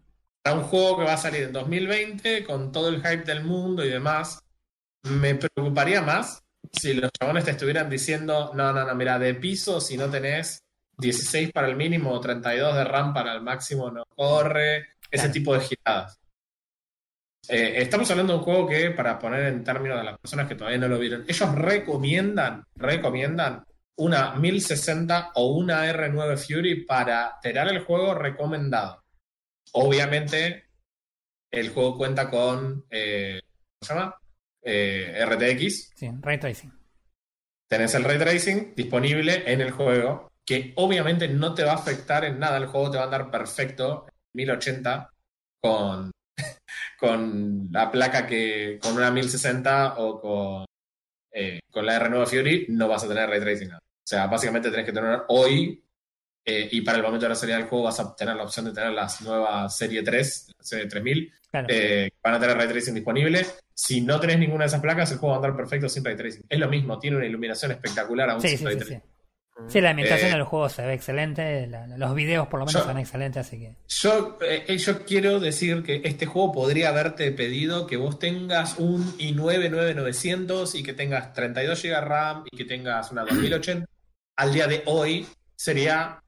Para 0.43 0.57
un 0.57 0.63
juego 0.63 0.97
que 0.99 1.05
va 1.05 1.13
a 1.13 1.17
salir 1.17 1.43
en 1.43 1.53
2020, 1.53 2.43
con 2.43 2.71
todo 2.71 2.89
el 2.89 2.97
hype 2.97 3.23
del 3.23 3.43
mundo 3.43 3.85
y 3.85 3.89
demás, 3.89 4.39
me 5.03 5.35
preocuparía 5.35 6.01
más 6.01 6.43
si 6.71 6.93
los 6.93 7.11
chabones 7.11 7.45
te 7.45 7.51
estuvieran 7.51 7.89
diciendo, 7.89 8.51
no, 8.53 8.73
no, 8.73 8.85
no, 8.85 8.95
mira, 8.95 9.19
de 9.19 9.35
piso, 9.35 9.79
si 9.79 9.97
no 9.97 10.09
tenés 10.09 10.59
16 10.97 11.51
para 11.51 11.67
el 11.67 11.75
mínimo 11.75 12.11
o 12.11 12.19
32 12.19 12.75
de 12.75 12.83
RAM 12.83 13.13
para 13.13 13.33
el 13.33 13.41
máximo, 13.41 13.89
no 13.91 14.03
corre, 14.15 14.77
ese 15.09 15.23
Claro. 15.23 15.31
tipo 15.33 15.53
de 15.53 15.59
giradas. 15.61 16.19
Eh, 17.47 17.73
estamos 17.81 18.09
hablando 18.09 18.33
de 18.33 18.39
un 18.39 18.45
juego 18.45 18.67
que, 18.67 18.91
para 18.91 19.19
poner 19.19 19.43
en 19.47 19.63
términos 19.63 19.97
de 19.97 20.05
las 20.05 20.17
personas 20.17 20.47
que 20.47 20.55
todavía 20.55 20.79
no 20.79 20.87
lo 20.87 20.97
vieron, 20.99 21.25
ellos 21.27 21.55
recomiendan, 21.55 22.63
recomiendan 22.75 23.65
una 23.97 24.33
1060 24.35 25.31
o 25.35 25.47
una 25.57 25.85
R9 25.91 26.37
Fury 26.37 26.85
para 26.85 27.37
tener 27.41 27.67
el 27.67 27.79
juego 27.83 28.13
recomendado. 28.15 29.02
Obviamente, 29.75 30.65
el 31.51 31.69
juego 31.69 31.97
cuenta 31.97 32.29
con, 32.29 32.85
eh, 32.89 33.39
¿cómo 33.43 33.87
se 33.87 33.93
llama? 33.93 34.15
Eh, 34.61 35.25
RTX. 35.25 35.93
Sí, 35.95 36.09
ray 36.21 36.39
tracing. 36.39 36.71
Tenés 37.69 37.95
el 37.95 38.03
ray 38.03 38.17
tracing 38.17 38.73
disponible 38.75 39.51
en 39.51 39.61
el 39.61 39.71
juego, 39.71 40.31
que 40.45 40.73
obviamente 40.75 41.27
no 41.27 41.53
te 41.53 41.63
va 41.63 41.71
a 41.71 41.75
afectar 41.75 42.23
en 42.25 42.39
nada. 42.39 42.57
El 42.57 42.67
juego 42.67 42.91
te 42.91 42.97
va 42.97 43.03
a 43.03 43.05
andar 43.05 43.31
perfecto 43.31 44.05
en 44.07 44.13
1080 44.33 45.09
con, 45.61 46.11
con 46.99 47.69
la 47.71 47.91
placa 47.91 48.27
que 48.27 48.79
con 48.81 48.95
una 48.95 49.11
1060 49.11 49.95
o 49.97 50.21
con, 50.21 50.65
eh, 51.31 51.59
con 51.71 51.85
la 51.85 51.99
R9 51.99 52.27
Fury 52.27 52.65
no 52.69 52.87
vas 52.87 53.03
a 53.03 53.07
tener 53.07 53.29
ray 53.29 53.39
tracing. 53.39 53.69
nada. 53.69 53.79
sea, 54.05 54.27
básicamente 54.27 54.69
tenés 54.69 54.85
que 54.85 54.93
tener 54.93 55.23
hoy, 55.29 55.82
eh, 56.45 56.67
y 56.71 56.81
para 56.81 56.97
el 56.97 57.03
momento 57.03 57.25
de 57.25 57.29
la 57.29 57.35
salida 57.35 57.57
del 57.57 57.67
juego 57.67 57.85
vas 57.85 57.99
a 57.99 58.15
tener 58.15 58.35
la 58.35 58.43
opción 58.43 58.65
de 58.65 58.73
tener 58.73 58.91
la 58.91 59.07
nueva 59.21 59.69
serie 59.69 60.03
3, 60.03 60.47
la 60.57 60.63
serie 60.63 60.85
3000, 60.87 61.31
Claro. 61.51 61.67
eh, 61.69 62.09
van 62.23 62.33
a 62.33 62.39
tener 62.39 62.57
ray 62.57 62.67
tracing 62.67 62.95
disponible. 62.95 63.45
Si 63.75 64.01
no 64.01 64.19
tenés 64.19 64.39
ninguna 64.39 64.63
de 64.63 64.69
esas 64.69 64.81
placas, 64.81 65.11
el 65.11 65.19
juego 65.19 65.31
va 65.31 65.35
a 65.35 65.45
andar 65.45 65.55
perfecto 65.55 65.87
sin 65.87 66.03
ray 66.03 66.15
tracing. 66.15 66.43
Es 66.49 66.59
lo 66.59 66.67
mismo, 66.67 66.97
tiene 66.99 67.17
una 67.17 67.25
iluminación 67.27 67.71
espectacular 67.71 68.29
aún 68.31 68.41
sí, 68.41 68.49
sin 68.49 68.57
sí, 68.59 68.65
ray 68.65 68.75
tracing. 68.77 68.99
sí. 68.99 69.03
Sí, 69.67 69.81
la 69.81 69.91
ambientación 69.91 70.29
Eh, 70.29 70.33
del 70.33 70.43
juego 70.45 70.67
se 70.67 70.81
ve 70.83 70.93
excelente, 70.95 71.67
la- 71.67 71.85
los 71.85 72.15
videos 72.15 72.47
por 72.47 72.59
lo 72.59 72.65
menos 72.65 72.81
Yo- 72.81 72.87
son 72.87 72.97
excelentes, 72.97 73.45
así 73.45 73.59
que... 73.59 73.75
Yo, 73.87 74.39
eh, 74.41 74.75
yo 74.79 75.05
quiero 75.05 75.39
decir 75.39 75.83
que 75.83 76.01
este 76.05 76.25
juego 76.25 76.51
podría 76.51 76.89
haberte 76.89 77.31
pedido 77.31 77.85
que 77.85 77.97
vos 77.97 78.17
tengas 78.17 78.79
un 78.79 79.15
i9 79.19 79.69
9900 79.69 80.73
y 80.73 80.81
que 80.81 80.93
tengas 80.93 81.33
32 81.33 81.83
GB 81.83 82.01
RAM 82.01 82.45
y 82.51 82.57
que 82.57 82.65
tengas 82.65 83.11
una 83.11 83.25
2080. 83.25 83.85
Al 84.37 84.51
día 84.53 84.65
de 84.65 84.81
hoy 84.87 85.27
sería 85.55 86.19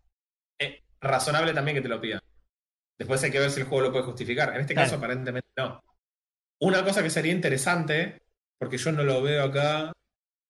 razonable 1.05 1.53
también 1.53 1.75
que 1.75 1.81
te 1.81 1.87
lo 1.89 2.01
pidan. 2.01 2.19
Después 2.97 3.21
hay 3.23 3.31
que 3.31 3.39
ver 3.39 3.51
si 3.51 3.59
el 3.61 3.67
juego 3.67 3.85
lo 3.85 3.91
puede 3.91 4.05
justificar. 4.05 4.53
En 4.55 4.61
este 4.61 4.73
caso, 4.75 4.95
aparentemente 4.95 5.49
no. 5.57 5.81
Una 6.61 6.83
cosa 6.83 7.03
que 7.03 7.09
sería 7.09 7.33
interesante, 7.33 8.21
porque 8.57 8.77
yo 8.77 8.91
no 8.91 9.03
lo 9.03 9.21
veo 9.21 9.43
acá, 9.43 9.91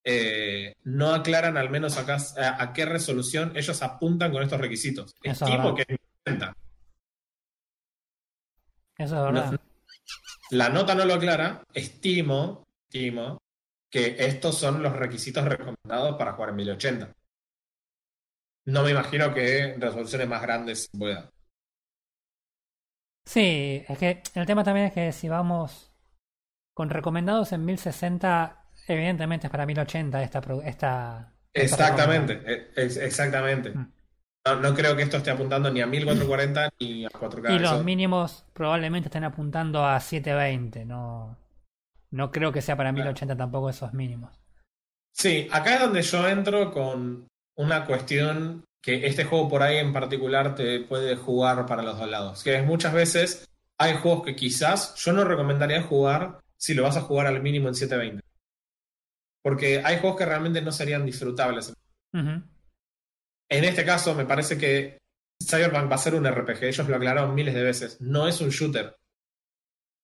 eh, 0.03 0.76
no 0.84 1.14
aclaran 1.14 1.58
al 1.58 1.70
menos 1.72 1.97
acá 1.97 2.18
a, 2.38 2.62
a 2.64 2.74
qué 2.74 2.86
resolución 2.86 3.51
ellos 3.56 3.82
apuntan 3.82 4.32
con 4.32 4.43
estos 4.43 4.60
requisitos. 4.62 5.16
Eso 5.24 5.45
es 5.45 5.51
Estimo 5.51 5.74
que 5.76 5.82
es 5.82 5.88
1080. 6.28 6.53
Eso 8.97 9.16
es 9.28 9.34
verdad. 9.34 9.51
No- 9.51 9.60
La 10.51 10.70
nota 10.70 10.93
no 10.93 11.06
lo 11.06 11.16
aclara. 11.16 11.64
Estimo, 11.74 12.64
estimo 12.88 13.39
que 13.89 14.16
estos 14.20 14.58
son 14.58 14.84
los 14.84 14.93
requisitos 14.93 15.43
recomendados 15.45 16.18
para 16.18 16.34
jugar 16.34 16.49
en 16.51 16.56
1080. 16.58 17.12
No 18.68 18.84
me 18.84 18.91
imagino 18.91 19.34
que 19.34 19.76
resoluciones 19.78 20.28
más 20.28 20.41
grandes 20.41 20.89
puedan. 20.97 21.30
Sí, 23.26 23.84
es 23.88 23.97
que 23.97 24.22
el 24.36 24.45
tema 24.45 24.63
también 24.63 24.88
es 24.88 24.93
que 24.93 25.11
si 25.11 25.30
vamos 25.30 25.91
con 26.74 26.89
recomendados 26.89 27.51
en 27.53 27.66
1060, 27.66 28.66
evidentemente 28.88 29.47
es 29.47 29.51
para 29.51 29.66
1080 29.66 30.22
esta... 30.22 30.41
esta 30.63 31.34
Exactamente, 31.53 32.72
ex- 32.76 32.97
exactamente. 32.97 33.72
Mm. 33.72 33.91
No, 34.47 34.55
no 34.57 34.74
creo 34.76 34.95
que 34.95 35.01
esto 35.03 35.18
esté 35.18 35.32
apuntando 35.32 35.72
ni 35.72 35.82
a 35.82 35.88
1440 35.88 36.70
ni 36.80 37.05
a 37.05 37.09
4K. 37.09 37.55
Y 37.55 37.59
los 37.59 37.72
Eso- 37.74 37.84
mínimos 37.84 38.45
probablemente 38.53 39.07
estén 39.07 39.24
apuntando 39.24 39.84
a 39.86 39.99
720, 39.99 40.86
no, 40.86 41.38
no 42.11 42.32
creo 42.32 42.51
que 42.51 42.61
sea 42.61 42.76
para 42.76 42.91
1080 42.91 43.36
tampoco 43.36 43.70
esos 43.70 43.93
mínimos. 43.93 44.39
Sí, 45.13 45.47
acá 45.51 45.76
es 45.76 45.82
donde 45.82 46.01
yo 46.03 46.28
entro 46.28 46.72
con 46.72 47.28
una 47.56 47.86
cuestión 47.86 48.66
que 48.82 49.08
este 49.08 49.26
juego 49.26 49.49
por 49.49 49.64
ahí 49.64 49.78
en 49.78 49.93
particular 49.93 50.53
te 50.56 50.82
puede 50.82 51.16
jugar 51.16 51.66
para 51.66 51.82
los 51.82 51.97
dos 51.97 52.10
lados. 52.10 52.43
Que 52.43 52.56
es 52.58 52.66
muchas 52.66 52.93
veces 52.93 53.47
hay 53.78 53.95
juegos 53.95 54.24
que 54.24 54.36
quizás 54.36 54.95
yo 54.95 55.12
no 55.14 55.24
recomendaría 55.24 55.82
jugar 55.82 56.39
si 56.58 56.74
lo 56.74 56.84
vas 56.84 56.97
a 56.97 57.01
jugar 57.01 57.28
al 57.28 57.41
mínimo 57.41 57.68
en 57.68 57.76
720. 57.76 58.24
Porque 59.41 59.82
hay 59.84 59.99
juegos 59.99 60.18
que 60.18 60.26
realmente 60.26 60.62
no 60.62 60.72
serían 60.72 61.06
disfrutables. 61.06 61.74
En 62.14 62.43
este 63.49 63.86
caso, 63.86 64.16
me 64.16 64.26
parece 64.26 64.58
que 64.58 64.97
Cyberpunk 65.43 65.91
va 65.91 65.95
a 65.95 65.99
ser 65.99 66.16
un 66.16 66.26
RPG. 66.26 66.64
Ellos 66.64 66.88
lo 66.88 66.95
aclararon 66.95 67.36
miles 67.36 67.53
de 67.53 67.64
veces. 67.64 68.01
No 68.01 68.28
es 68.28 68.41
un 68.41 68.49
shooter. 68.49 68.95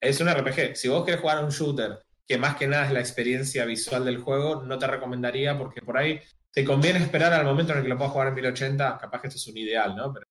Es 0.01 0.19
un 0.19 0.29
RPG. 0.29 0.75
Si 0.75 0.89
vos 0.89 1.05
querés 1.05 1.21
jugar 1.21 1.37
a 1.37 1.45
un 1.45 1.51
shooter, 1.51 1.99
que 2.27 2.37
más 2.37 2.55
que 2.55 2.67
nada 2.67 2.85
es 2.85 2.93
la 2.93 2.99
experiencia 2.99 3.65
visual 3.65 4.05
del 4.05 4.19
juego, 4.19 4.63
no 4.63 4.77
te 4.77 4.87
recomendaría 4.87 5.57
porque 5.57 5.81
por 5.81 5.97
ahí 5.97 6.19
te 6.51 6.65
conviene 6.65 6.99
esperar 6.99 7.33
al 7.33 7.45
momento 7.45 7.71
en 7.71 7.79
el 7.79 7.83
que 7.83 7.89
lo 7.89 7.97
puedas 7.97 8.11
jugar 8.11 8.27
en 8.27 8.35
1080. 8.35 8.97
Capaz 8.99 9.21
que 9.21 9.27
esto 9.27 9.37
es 9.37 9.47
un 9.47 9.57
ideal, 9.57 9.95
¿no? 9.95 10.13
Pero 10.13 10.25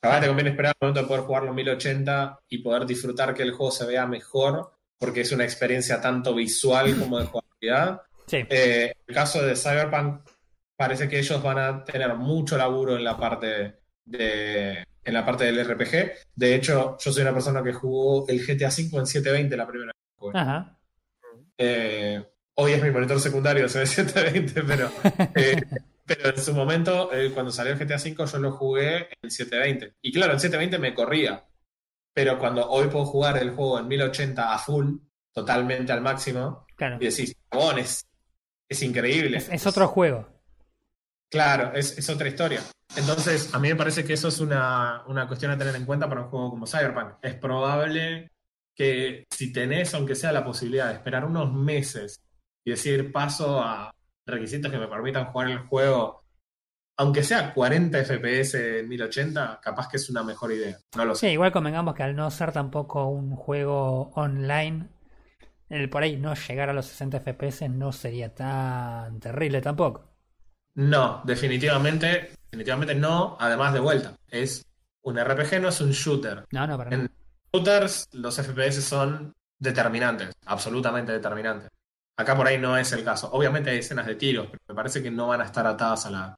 capaz 0.00 0.20
te 0.20 0.26
conviene 0.26 0.50
esperar 0.50 0.74
al 0.80 0.86
momento 0.86 1.02
de 1.02 1.06
poder 1.08 1.22
jugarlo 1.24 1.50
en 1.50 1.56
1080 1.56 2.40
y 2.48 2.58
poder 2.58 2.86
disfrutar 2.86 3.34
que 3.34 3.42
el 3.42 3.52
juego 3.52 3.70
se 3.70 3.86
vea 3.86 4.06
mejor 4.06 4.72
porque 4.98 5.20
es 5.20 5.32
una 5.32 5.44
experiencia 5.44 6.00
tanto 6.00 6.34
visual 6.34 6.98
como 6.98 7.18
de 7.18 7.26
jugabilidad. 7.26 8.02
Sí, 8.26 8.44
Eh, 8.48 8.92
el 9.06 9.14
caso 9.14 9.42
de 9.42 9.56
Cyberpunk 9.56 10.20
parece 10.76 11.08
que 11.08 11.18
ellos 11.18 11.42
van 11.42 11.58
a 11.58 11.84
tener 11.84 12.14
mucho 12.14 12.56
laburo 12.56 12.96
en 12.96 13.04
la 13.04 13.16
parte 13.16 13.78
de 14.04 14.84
en 15.08 15.14
la 15.14 15.24
parte 15.24 15.44
del 15.44 15.64
RPG. 15.64 16.12
De 16.34 16.54
hecho, 16.54 16.96
yo 17.00 17.12
soy 17.12 17.22
una 17.22 17.32
persona 17.32 17.62
que 17.62 17.72
jugó 17.72 18.28
el 18.28 18.40
GTA 18.40 18.68
V 18.68 18.98
en 18.98 19.06
720 19.06 19.56
la 19.56 19.66
primera 19.66 19.92
vez. 19.92 20.32
que 20.32 20.38
ajá. 20.38 20.78
Eh, 21.56 22.22
hoy 22.60 22.72
es 22.72 22.82
mi 22.82 22.90
monitor 22.90 23.20
secundario, 23.20 23.68
se 23.68 23.78
ve 23.80 23.86
720, 23.86 24.62
pero, 24.64 24.90
eh, 25.34 25.62
pero 26.04 26.30
en 26.30 26.42
su 26.42 26.52
momento, 26.54 27.12
eh, 27.12 27.30
cuando 27.32 27.52
salió 27.52 27.72
el 27.72 27.78
GTA 27.78 27.96
V, 27.96 28.26
yo 28.32 28.38
lo 28.38 28.52
jugué 28.52 29.08
en 29.22 29.30
720. 29.30 29.94
Y 30.02 30.12
claro, 30.12 30.32
en 30.32 30.40
720 30.40 30.78
me 30.78 30.94
corría. 30.94 31.44
Pero 32.14 32.38
cuando 32.38 32.68
hoy 32.68 32.88
puedo 32.88 33.04
jugar 33.06 33.38
el 33.38 33.50
juego 33.50 33.78
en 33.78 33.86
1080 33.88 34.52
a 34.52 34.58
full, 34.58 34.96
totalmente 35.32 35.92
al 35.92 36.00
máximo, 36.00 36.66
Claro. 36.76 36.96
y 37.00 37.06
decís, 37.06 37.34
"Chabón, 37.52 37.78
es, 37.78 38.04
es 38.68 38.82
increíble. 38.82 39.38
Es, 39.38 39.48
es 39.50 39.66
otro 39.66 39.86
juego. 39.88 40.28
Claro, 41.30 41.72
es, 41.74 41.96
es 41.98 42.08
otra 42.08 42.28
historia. 42.28 42.60
Entonces, 42.96 43.54
a 43.54 43.58
mí 43.58 43.68
me 43.68 43.76
parece 43.76 44.02
que 44.04 44.14
eso 44.14 44.28
es 44.28 44.40
una, 44.40 45.04
una 45.06 45.28
cuestión 45.28 45.52
a 45.52 45.58
tener 45.58 45.76
en 45.76 45.84
cuenta 45.84 46.08
para 46.08 46.22
un 46.22 46.28
juego 46.28 46.50
como 46.50 46.66
Cyberpunk. 46.66 47.14
Es 47.22 47.34
probable 47.34 48.32
que 48.74 49.26
si 49.30 49.52
tenés, 49.52 49.92
aunque 49.94 50.14
sea 50.14 50.32
la 50.32 50.44
posibilidad 50.44 50.88
de 50.88 50.94
esperar 50.94 51.24
unos 51.24 51.52
meses 51.52 52.20
y 52.64 52.70
decir 52.70 53.12
paso 53.12 53.60
a 53.62 53.92
requisitos 54.26 54.70
que 54.70 54.78
me 54.78 54.88
permitan 54.88 55.26
jugar 55.26 55.50
el 55.50 55.58
juego, 55.60 56.24
aunque 56.96 57.22
sea 57.22 57.54
40 57.54 58.04
FPS 58.04 58.54
en 58.80 58.88
1080, 58.88 59.60
capaz 59.62 59.88
que 59.88 59.96
es 59.98 60.10
una 60.10 60.22
mejor 60.22 60.52
idea. 60.52 60.78
No 60.96 61.04
lo 61.04 61.14
Sí, 61.14 61.26
sé. 61.26 61.32
igual 61.32 61.52
convengamos 61.52 61.94
que 61.94 62.02
al 62.02 62.16
no 62.16 62.30
ser 62.30 62.52
tampoco 62.52 63.06
un 63.06 63.34
juego 63.36 64.10
online, 64.14 64.88
el 65.68 65.88
por 65.90 66.02
ahí 66.02 66.16
no 66.16 66.34
llegar 66.34 66.70
a 66.70 66.72
los 66.72 66.86
60 66.86 67.20
FPS 67.20 67.68
no 67.70 67.92
sería 67.92 68.34
tan 68.34 69.20
terrible 69.20 69.60
tampoco. 69.60 70.04
No, 70.74 71.22
definitivamente, 71.24 72.30
definitivamente 72.50 72.94
no. 72.94 73.36
Además, 73.40 73.72
de 73.74 73.80
vuelta, 73.80 74.16
es 74.28 74.64
un 75.02 75.18
RPG, 75.18 75.60
no 75.60 75.68
es 75.68 75.80
un 75.80 75.90
shooter. 75.90 76.44
No, 76.52 76.66
no, 76.66 76.78
para. 76.78 76.94
En 76.94 77.10
shooters 77.52 78.06
los 78.12 78.36
FPS 78.36 78.82
son 78.82 79.34
determinantes, 79.58 80.30
absolutamente 80.46 81.12
determinantes. 81.12 81.68
Acá 82.18 82.36
por 82.36 82.46
ahí 82.46 82.58
no 82.58 82.76
es 82.76 82.92
el 82.92 83.02
caso. 83.04 83.30
Obviamente 83.32 83.70
hay 83.70 83.78
escenas 83.78 84.06
de 84.06 84.16
tiros, 84.16 84.48
pero 84.50 84.60
me 84.68 84.74
parece 84.74 85.02
que 85.02 85.10
no 85.10 85.28
van 85.28 85.40
a 85.40 85.44
estar 85.44 85.66
atadas 85.66 86.04
a, 86.06 86.10
la, 86.10 86.36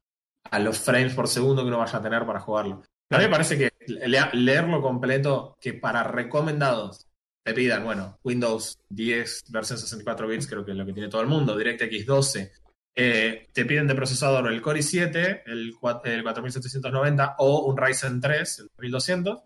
a 0.50 0.58
los 0.58 0.78
frames 0.78 1.14
por 1.14 1.26
segundo 1.26 1.62
que 1.62 1.68
uno 1.68 1.78
vaya 1.78 1.98
a 1.98 2.02
tener 2.02 2.24
para 2.26 2.38
jugarlo. 2.40 2.82
A 3.10 3.16
mí 3.18 3.24
me 3.24 3.30
parece 3.30 3.58
que 3.58 3.72
lea- 3.88 4.30
leerlo 4.34 4.80
completo, 4.82 5.56
que 5.60 5.72
para 5.74 6.04
recomendados 6.04 7.08
te 7.42 7.54
pidan, 7.54 7.82
bueno, 7.82 8.18
Windows 8.22 8.78
10 8.90 9.44
versión 9.48 9.78
64 9.78 10.28
bits, 10.28 10.46
creo 10.46 10.64
que 10.64 10.72
es 10.72 10.76
lo 10.76 10.84
que 10.86 10.92
tiene 10.92 11.08
todo 11.08 11.22
el 11.22 11.26
mundo, 11.26 11.56
DirectX 11.56 12.06
12, 12.06 12.52
eh, 12.94 13.48
te 13.52 13.64
piden 13.64 13.86
de 13.88 13.94
procesador 13.94 14.52
el 14.52 14.60
Core 14.60 14.80
i7, 14.80 15.42
el, 15.46 15.74
cua- 15.74 16.02
el 16.04 16.22
4790 16.22 17.36
o 17.38 17.64
un 17.64 17.76
Ryzen 17.76 18.20
3, 18.20 18.58
el 18.60 18.70
1200, 18.78 19.38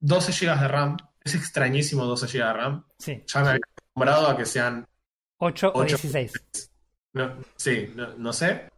12 0.00 0.32
GB 0.32 0.60
de 0.60 0.68
RAM. 0.68 0.96
Es 1.24 1.34
extrañísimo 1.34 2.04
12 2.04 2.26
GB 2.26 2.44
de 2.46 2.52
RAM. 2.52 2.84
Sí, 2.98 3.22
Ya 3.26 3.40
me 3.40 3.48
había 3.50 3.60
acostumbrado 3.64 4.26
a 4.28 4.36
que 4.36 4.44
sean 4.44 4.86
8 5.44 5.72
o 5.74 5.80
Ocho. 5.80 5.96
16. 5.96 6.32
no, 7.14 7.36
sí, 7.56 7.92
no, 7.96 8.14
no 8.16 8.32
sé. 8.32 8.68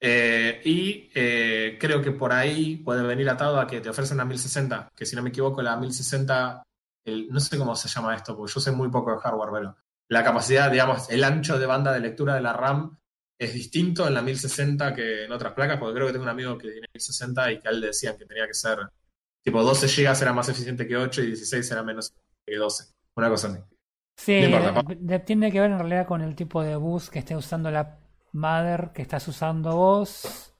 Eh, 0.00 0.60
y 0.64 1.10
eh, 1.14 1.76
creo 1.80 2.02
que 2.02 2.12
por 2.12 2.32
ahí 2.32 2.76
puede 2.78 3.02
venir 3.02 3.28
atado 3.30 3.58
a 3.60 3.66
que 3.66 3.80
te 3.80 3.88
ofrecen 3.88 4.16
la 4.18 4.24
1060, 4.24 4.88
que 4.94 5.06
si 5.06 5.16
no 5.16 5.22
me 5.22 5.30
equivoco, 5.30 5.62
la 5.62 5.76
1060, 5.76 6.62
el- 7.04 7.28
no 7.28 7.40
sé 7.40 7.56
cómo 7.58 7.74
se 7.76 7.88
llama 7.88 8.14
esto, 8.14 8.36
porque 8.36 8.52
yo 8.52 8.60
sé 8.60 8.70
muy 8.72 8.88
poco 8.88 9.12
de 9.12 9.18
hardware, 9.18 9.50
pero 9.52 9.76
la 10.08 10.22
capacidad, 10.24 10.70
digamos, 10.70 11.08
el 11.10 11.24
ancho 11.24 11.58
de 11.58 11.66
banda 11.66 11.92
de 11.92 12.00
lectura 12.00 12.34
de 12.34 12.40
la 12.42 12.52
RAM 12.52 12.96
es 13.38 13.52
distinto 13.52 14.06
en 14.06 14.14
la 14.14 14.22
1060 14.22 14.94
que 14.94 15.24
en 15.24 15.32
otras 15.32 15.52
placas, 15.52 15.78
porque 15.78 15.94
creo 15.94 16.06
que 16.06 16.12
tengo 16.12 16.24
un 16.24 16.30
amigo 16.30 16.56
que 16.56 16.70
tiene 16.70 16.86
1060 16.94 17.52
y 17.52 17.60
que 17.60 17.68
a 17.68 17.70
él 17.70 17.80
le 17.80 17.86
decían 17.88 18.16
que 18.16 18.24
tenía 18.26 18.46
que 18.46 18.54
ser, 18.54 18.78
tipo, 19.42 19.62
12 19.62 19.86
GB 19.88 20.22
era 20.22 20.32
más 20.32 20.48
eficiente 20.48 20.86
que 20.86 20.96
8 20.96 21.22
y 21.22 21.26
16 21.26 21.70
era 21.70 21.82
menos 21.82 22.12
que 22.46 22.56
12. 22.56 22.84
Una 23.16 23.28
cosa 23.28 23.48
así. 23.48 23.58
Sí, 24.16 24.40
No 24.42 24.46
importa, 24.68 24.82
de- 24.88 24.96
de- 25.00 25.18
tiene 25.20 25.52
que 25.52 25.60
ver 25.60 25.70
en 25.70 25.78
realidad 25.78 26.06
con 26.06 26.22
el 26.22 26.34
tipo 26.34 26.62
de 26.62 26.76
bus 26.76 27.10
que 27.10 27.18
esté 27.18 27.36
usando 27.36 27.70
la 27.70 27.98
mother 28.32 28.90
que 28.94 29.02
estás 29.02 29.26
usando 29.28 29.76
vos. 29.76 30.54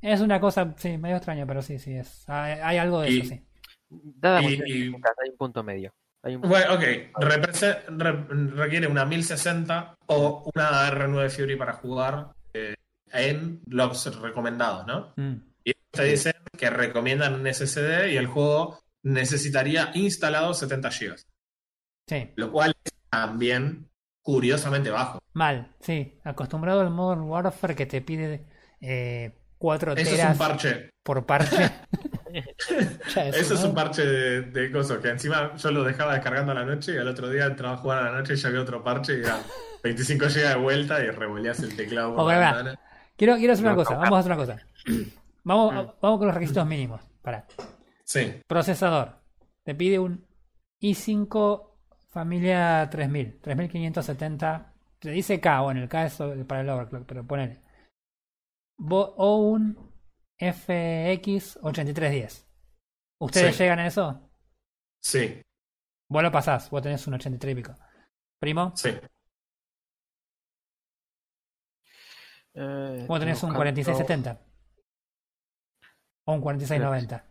Es 0.00 0.20
una 0.20 0.38
cosa, 0.40 0.74
sí, 0.76 0.96
medio 0.98 1.16
extraña, 1.16 1.46
pero 1.46 1.62
sí, 1.62 1.78
sí, 1.78 1.94
es. 1.94 2.28
Hay, 2.28 2.58
hay 2.62 2.76
algo 2.78 3.00
de 3.00 3.10
Y- 3.10 3.18
eso, 3.20 3.28
sí. 3.30 3.44
Dadas 3.88 4.42
Y- 4.44 4.62
hay 4.62 4.88
un 4.90 5.36
punto 5.38 5.62
medio. 5.62 5.92
Hay 6.22 6.36
un 6.36 6.42
Bueno, 6.42 6.74
ok. 6.74 6.82
Represe- 7.20 7.82
re- 7.88 8.26
requiere 8.54 8.86
una 8.86 9.04
1060 9.04 9.96
o 10.06 10.50
una 10.54 10.86
R9 10.90 11.28
Fury 11.30 11.56
para 11.56 11.74
jugar 11.74 12.28
eh, 12.54 12.74
en 13.12 13.60
los 13.66 14.20
recomendados, 14.20 14.86
¿no? 14.86 15.12
Mm. 15.16 15.34
Y 15.64 15.72
te 15.90 16.04
dicen 16.04 16.32
que 16.56 16.70
recomiendan 16.70 17.34
un 17.34 17.46
SSD 17.46 18.12
y 18.12 18.16
el 18.16 18.26
juego 18.26 18.78
necesitaría 19.02 19.90
instalado 19.94 20.54
70 20.54 20.90
GB, 20.90 21.16
Sí, 22.06 22.30
lo 22.36 22.50
cual 22.52 22.74
es 22.84 22.92
también 23.10 23.88
curiosamente 24.22 24.90
bajo. 24.90 25.18
mal, 25.32 25.74
sí. 25.80 26.18
Acostumbrado 26.24 26.80
al 26.80 26.90
Modern 26.90 27.22
Warfare 27.22 27.74
que 27.74 27.86
te 27.86 28.00
pide 28.02 28.46
eh, 28.80 29.38
4 29.58 29.92
Eso 29.96 30.14
es 30.14 30.24
un 30.24 30.38
parche. 30.38 30.90
por 31.02 31.24
parche. 31.26 31.56
Eso 32.34 33.54
es 33.54 33.62
un 33.64 33.74
parche 33.74 34.04
de, 34.04 34.42
de 34.42 34.72
cosas 34.72 34.98
que 34.98 35.08
encima 35.10 35.54
yo 35.56 35.70
lo 35.70 35.84
dejaba 35.84 36.14
descargando 36.14 36.52
a 36.52 36.56
la 36.56 36.64
noche 36.64 36.94
y 36.94 36.98
al 36.98 37.08
otro 37.08 37.28
día 37.30 37.44
entraba 37.46 37.74
a 37.74 37.78
jugar 37.78 37.98
a 37.98 38.10
la 38.10 38.18
noche 38.18 38.34
y 38.34 38.36
ya 38.36 38.48
había 38.48 38.60
otro 38.62 38.82
parche 38.82 39.18
y 39.18 39.20
era 39.20 39.38
25 39.82 40.26
GB 40.26 40.48
de 40.48 40.54
vuelta 40.56 41.02
y 41.04 41.10
revoleas 41.10 41.60
el 41.60 41.76
teclado 41.76 42.14
por 42.16 42.24
Ok, 42.24 42.30
la. 42.32 42.78
Quiero, 43.16 43.36
quiero 43.36 43.52
hacer 43.52 43.64
una 43.64 43.72
No, 43.74 43.76
cosa, 43.78 43.94
no, 43.94 44.00
vamos 44.00 44.16
a 44.16 44.20
hacer 44.20 44.32
una 44.32 44.40
cosa. 44.40 44.66
Vamos, 45.46 45.74
Mm. 45.74 45.88
vamos 46.00 46.18
con 46.18 46.26
los 46.26 46.34
requisitos 46.34 46.66
mínimos. 46.66 47.02
Para. 47.20 47.46
Sí, 48.02 48.40
Procesador. 48.46 49.16
Te 49.62 49.74
pide 49.74 49.98
un 49.98 50.26
i5 50.80 51.73
familia 52.14 52.88
3000, 52.90 53.40
3570. 53.42 54.72
Te 54.98 55.10
dice 55.10 55.40
K, 55.40 55.60
bueno, 55.60 55.82
el 55.82 55.88
K 55.88 56.06
es 56.06 56.16
para 56.48 56.62
el 56.62 56.68
overclock, 56.70 57.04
pero 57.06 57.26
ponele. 57.26 57.60
Vo- 58.78 59.12
O 59.18 59.36
un 59.50 59.76
FX 60.38 61.58
8310. 61.62 62.46
¿Ustedes 63.20 63.54
Sí. 63.56 63.62
llegan 63.62 63.78
a 63.80 63.86
eso? 63.86 64.30
sí, 65.02 65.42
Vos 66.10 66.22
lo 66.22 66.30
pasás, 66.30 66.70
vos 66.70 66.82
tenés 66.82 67.06
un 67.06 67.14
83 67.14 67.52
y 67.52 67.56
pico. 67.56 67.74
Primo, 68.40 68.72
sí. 68.76 68.90
Eh, 72.54 73.04
vos 73.08 73.18
tenés 73.20 73.42
un 73.42 73.50
buscando- 73.50 73.58
4670. 73.58 74.40
O 76.26 76.32
un 76.34 76.40
4690. 76.40 77.24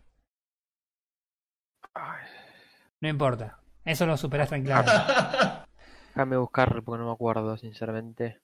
Ay, 1.94 2.26
No 3.00 3.08
importa. 3.08 3.60
Eso 3.84 4.06
lo 4.06 4.16
superás 4.16 4.48
tranquilamente. 4.50 4.92
Déjame 6.14 6.36
buscar 6.36 6.82
porque 6.82 6.98
no 7.00 7.06
me 7.08 7.12
acuerdo, 7.12 7.56
sinceramente. 7.56 8.38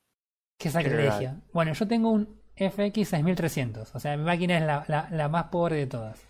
Qué 0.58 0.70
sacrilegio. 0.70 1.36
Bueno, 1.52 1.72
yo 1.72 1.86
tengo 1.88 2.10
un 2.10 2.40
FX 2.56 3.08
6300. 3.08 3.94
O 3.94 4.00
sea, 4.00 4.16
mi 4.16 4.24
máquina 4.24 4.58
es 4.58 4.64
la, 4.64 4.84
la- 4.88 5.08
la 5.10 5.28
más 5.28 5.44
pobre 5.44 5.76
de 5.76 5.86
todas. 5.86 6.20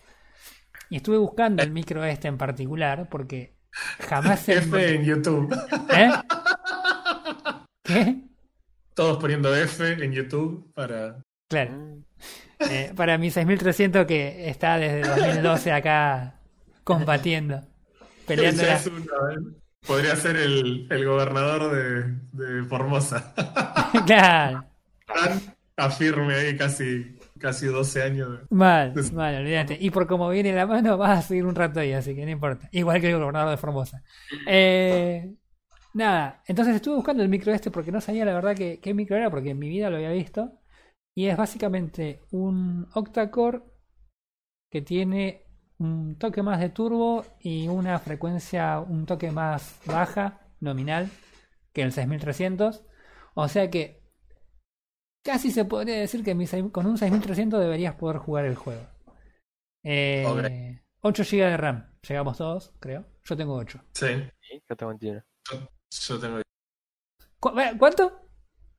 Y 0.88 0.96
estuve 0.96 1.16
buscando 1.18 1.62
el 1.62 1.70
micro 1.70 2.04
este 2.04 2.28
en 2.28 2.36
particular 2.38 3.08
porque 3.08 3.56
jamás 4.00 4.40
se... 4.40 4.54
F 4.58 4.94
en 4.94 5.04
YouTube. 5.04 5.52
¿Eh? 5.94 6.10
¿Qué? 7.84 8.22
Todos 8.94 9.18
poniendo 9.18 9.54
F 9.56 9.92
en 10.04 10.12
YouTube 10.12 10.72
para. 10.74 11.22
Claro. 11.48 11.72
Mm, 11.72 12.04
Eh, 12.70 12.92
para 12.94 13.16
mi 13.16 13.30
6300 13.30 14.04
que 14.06 14.50
está 14.50 14.76
desde 14.76 15.00
2012 15.08 15.72
acá 15.72 16.40
combatiendo. 16.84 17.62
Peleando. 18.36 18.62
La- 18.62 18.76
¿eh? 18.76 19.38
Podría 19.86 20.14
ser 20.16 20.36
el, 20.36 20.86
el 20.90 21.04
gobernador 21.06 21.72
de, 21.72 22.18
de 22.32 22.64
Formosa. 22.64 23.34
claro. 24.06 24.64
Tan 25.06 25.40
afirme 25.76 26.34
ahí 26.34 26.56
casi, 26.56 27.16
casi 27.38 27.66
12 27.66 28.02
años. 28.02 28.40
Mal, 28.50 28.92
mal, 29.12 29.34
olvídate. 29.36 29.76
Y 29.80 29.90
por 29.90 30.06
cómo 30.06 30.28
viene 30.28 30.52
la 30.52 30.66
mano, 30.66 30.98
vas 30.98 31.18
a 31.18 31.22
seguir 31.22 31.46
un 31.46 31.54
rato 31.54 31.80
ahí, 31.80 31.92
así 31.92 32.14
que 32.14 32.24
no 32.24 32.30
importa. 32.30 32.68
Igual 32.72 33.00
que 33.00 33.10
el 33.10 33.18
gobernador 33.18 33.50
de 33.50 33.56
Formosa. 33.56 34.02
Eh, 34.46 35.34
nada, 35.94 36.42
entonces 36.46 36.76
estuve 36.76 36.96
buscando 36.96 37.22
el 37.22 37.28
micro 37.28 37.52
este 37.52 37.70
porque 37.70 37.90
no 37.90 38.00
sabía 38.00 38.24
la 38.24 38.34
verdad 38.34 38.54
que, 38.54 38.78
qué 38.80 38.94
micro 38.94 39.16
era, 39.16 39.30
porque 39.30 39.50
en 39.50 39.58
mi 39.58 39.68
vida 39.68 39.90
lo 39.90 39.96
había 39.96 40.10
visto. 40.12 40.52
Y 41.14 41.26
es 41.26 41.36
básicamente 41.36 42.20
un 42.30 42.86
octa-core 42.92 43.62
que 44.70 44.82
tiene 44.82 45.49
un 45.80 46.16
toque 46.16 46.42
más 46.42 46.60
de 46.60 46.68
turbo 46.68 47.24
y 47.40 47.66
una 47.68 47.98
frecuencia 47.98 48.78
un 48.80 49.06
toque 49.06 49.30
más 49.32 49.80
baja, 49.86 50.40
nominal, 50.60 51.10
que 51.72 51.82
el 51.82 51.92
6300. 51.92 52.84
O 53.34 53.48
sea 53.48 53.70
que 53.70 54.02
casi 55.24 55.50
se 55.50 55.64
podría 55.64 55.98
decir 55.98 56.22
que 56.22 56.34
mi 56.34 56.46
con 56.70 56.86
un 56.86 56.98
6300 56.98 57.60
deberías 57.60 57.94
poder 57.94 58.18
jugar 58.18 58.44
el 58.44 58.56
juego. 58.56 58.86
Eh, 59.82 60.24
Ok. 60.26 60.80
8 61.02 61.22
GB 61.24 61.44
de 61.50 61.56
RAM, 61.56 61.90
llegamos 62.06 62.36
todos, 62.36 62.74
creo. 62.78 63.06
Yo 63.24 63.36
tengo 63.36 63.54
8. 63.54 63.80
Sí, 63.94 64.06
sí, 64.40 64.62
yo 64.68 64.76
tengo 64.76 64.90
21. 64.90 65.24
yo 65.90 66.20
tengo. 66.20 66.42
¿Cu- 67.40 67.58
eh, 67.58 67.72
¿Cuánto? 67.78 68.28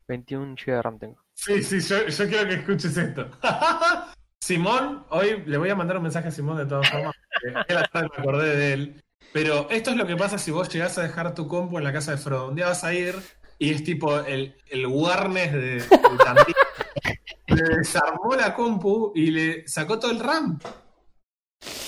21 0.08 0.56
GB 0.56 0.76
de 0.76 0.82
RAM 0.84 0.99
tengo. 0.99 1.26
Sí, 1.34 1.64
sí, 1.64 1.80
yo, 1.80 2.08
yo 2.08 2.28
quiero 2.30 2.47
que 2.47 2.56
escuches 2.56 2.95
esto. 2.95 3.28
Simón, 4.42 5.06
hoy 5.10 5.44
le 5.46 5.58
voy 5.58 5.70
a 5.70 5.76
mandar 5.76 5.98
un 5.98 6.04
mensaje 6.04 6.30
a 6.30 6.32
Simón 6.32 6.58
de 6.58 6.66
todas 6.66 6.89
formas. 6.89 7.16
porque 7.56 7.74
a 7.74 7.80
la 7.80 7.88
tarde 7.88 8.10
me 8.18 8.22
acordé 8.22 8.56
de 8.56 8.74
él. 8.74 9.02
Pero 9.34 9.70
esto 9.70 9.92
es 9.92 9.98
lo 9.98 10.08
que 10.08 10.18
pasa 10.18 10.38
si 10.38 10.50
vos 10.52 10.68
llegás 10.68 10.98
a 10.98 11.04
dejar 11.04 11.34
tu 11.36 11.48
compu 11.48 11.78
en 11.78 11.84
la 11.84 11.94
casa 11.94 12.12
de 12.12 12.18
Frodo. 12.18 12.50
Un 12.50 12.56
día 12.56 12.68
vas 12.68 12.84
a 12.84 12.94
ir 12.94 13.16
y 13.60 13.72
es 13.72 13.84
tipo 13.84 14.20
el, 14.20 14.56
el 14.70 14.88
Warnes 14.88 15.54
de. 15.54 15.84
Le 17.48 17.64
desarmó 17.78 18.34
la 18.36 18.54
compu 18.54 19.12
y 19.14 19.30
le 19.30 19.68
sacó 19.68 20.00
todo 20.00 20.12
el 20.12 20.20
RAM. 20.20 20.58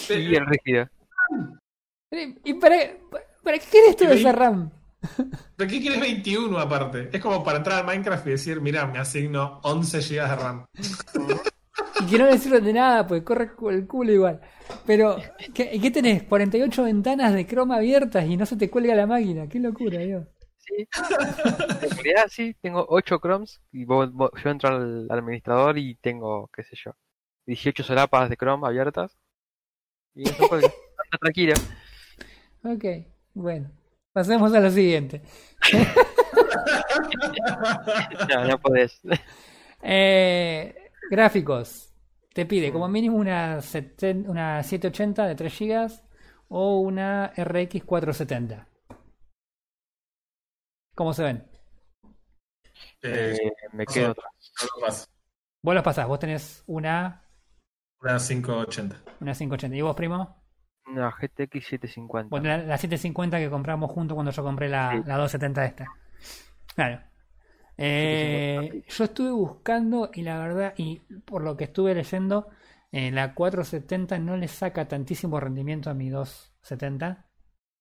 Y 0.10 0.36
el 0.36 0.45
rígido. 0.45 0.89
¿Y 2.12 2.54
para, 2.56 2.76
para 3.41 3.60
qué 3.60 3.66
querés 3.72 3.95
todo 3.95 4.12
ese 4.12 4.32
RAM? 4.32 4.70
¿Pero 5.56 5.70
qué 5.70 5.80
quieres 5.80 6.01
21 6.01 6.60
aparte? 6.60 7.10
Es 7.14 7.22
como 7.22 7.43
para 7.45 7.60
entrar 7.60 7.80
al 7.80 7.86
Minecraft 7.86 8.28
y 8.28 8.32
decir, 8.32 8.60
mira, 8.60 8.86
me 8.88 8.99
asigno 8.99 9.62
11 9.64 9.99
GB 10.01 10.30
de 10.30 10.36
RAM. 10.36 10.66
Y 12.02 12.06
que 12.10 12.18
no 12.18 12.26
le 12.26 12.38
sirve 12.38 12.60
de 12.62 12.74
nada, 12.74 13.06
pues 13.08 13.22
corre 13.24 13.52
el 13.72 13.88
culo 13.88 14.12
igual. 14.12 14.41
Pero, 14.86 15.18
¿qué, 15.54 15.80
qué 15.80 15.91
tenés? 15.91 16.24
48 16.24 16.84
ventanas 16.84 17.34
de 17.34 17.46
croma 17.46 17.76
abiertas 17.78 18.26
y 18.26 18.36
no 18.38 18.46
se 18.46 18.56
te 18.58 18.70
cuelga 18.70 18.96
la 18.96 19.06
máquina. 19.08 19.48
Qué 19.48 19.60
locura, 19.60 20.00
Dios. 20.00 20.28
Sí. 20.58 20.88
En 21.82 21.89
realidad 21.98 22.26
sí, 22.30 22.56
tengo 22.62 22.86
8 22.89 23.20
Chromes 23.22 23.62
y 23.72 23.84
vos- 23.86 24.12
vos- 24.14 24.32
yo 24.44 24.50
entro 24.50 24.70
al 24.70 25.08
administrador 25.12 25.78
y 25.78 25.96
tengo, 25.96 26.50
qué 26.56 26.64
sé 26.64 26.76
yo, 26.84 26.94
18 27.46 27.84
solapas 27.84 28.30
de 28.30 28.38
Chrome 28.38 28.66
abiertas. 28.68 29.18
Y 30.16 30.24
eso. 30.30 30.44
Anda 30.54 31.18
tranquilo. 31.20 31.54
Ok, 32.64 32.86
bueno. 33.34 33.70
Pasemos 34.14 34.54
a 34.54 34.60
lo 34.60 34.72
siguiente. 34.72 35.22
No, 38.30 38.46
no 38.48 38.60
podés. 38.60 39.00
Eh, 39.86 40.74
gráficos. 41.10 41.93
Te 42.34 42.45
pide 42.45 42.72
como 42.72 42.88
mínimo 42.88 43.18
una, 43.18 43.58
seten- 43.60 44.28
una 44.28 44.64
780 44.64 45.28
de 45.28 45.36
3 45.36 45.60
GB 45.60 45.91
o 46.49 46.80
una 46.80 47.32
RX 47.36 47.84
470. 47.84 48.68
¿Cómo 50.95 51.14
se 51.14 51.24
ven? 51.24 51.47
Eh, 53.01 53.38
Eh, 53.41 53.51
me 53.74 53.86
quedo 53.86 54.12
atrás. 54.12 54.32
no 54.62 54.82
pasa. 54.86 55.08
Vos 55.62 55.76
los 55.76 55.84
pasás, 55.84 56.08
vos 56.08 56.20
tenés 56.20 56.64
una, 56.68 57.24
Una 58.01 58.18
580. 58.20 59.01
una 59.22 59.34
580. 59.34 59.76
¿Y 59.78 59.82
vos, 59.82 59.95
primo? 59.95 60.43
Una 60.88 61.10
GTX 61.12 61.66
750. 61.66 62.30
Vos 62.30 62.41
tenés 62.41 62.66
la 62.68 62.78
750 62.78 63.38
que 63.39 63.49
compramos 63.49 63.91
junto 63.91 64.16
cuando 64.16 64.32
yo 64.32 64.43
compré 64.43 64.70
la, 64.70 64.91
Sí. 64.91 64.97
la 65.06 65.18
270 65.18 65.66
esta. 65.66 65.86
Claro. 66.76 67.01
Eh, 67.78 68.84
yo 68.88 69.03
estuve 69.03 69.32
buscando 69.32 70.11
y 70.13 70.21
la 70.24 70.38
verdad, 70.39 70.74
y 70.78 70.99
por 71.26 71.43
lo 71.43 71.57
que 71.57 71.65
estuve 71.65 71.95
leyendo, 71.95 72.49
eh, 72.91 73.11
la 73.11 73.34
470 73.34 74.19
no 74.19 74.38
le 74.38 74.47
saca 74.47 74.88
tantísimo 74.88 75.39
rendimiento 75.39 75.89
a 75.89 75.93
mi 75.93 76.09
270. 76.09 77.26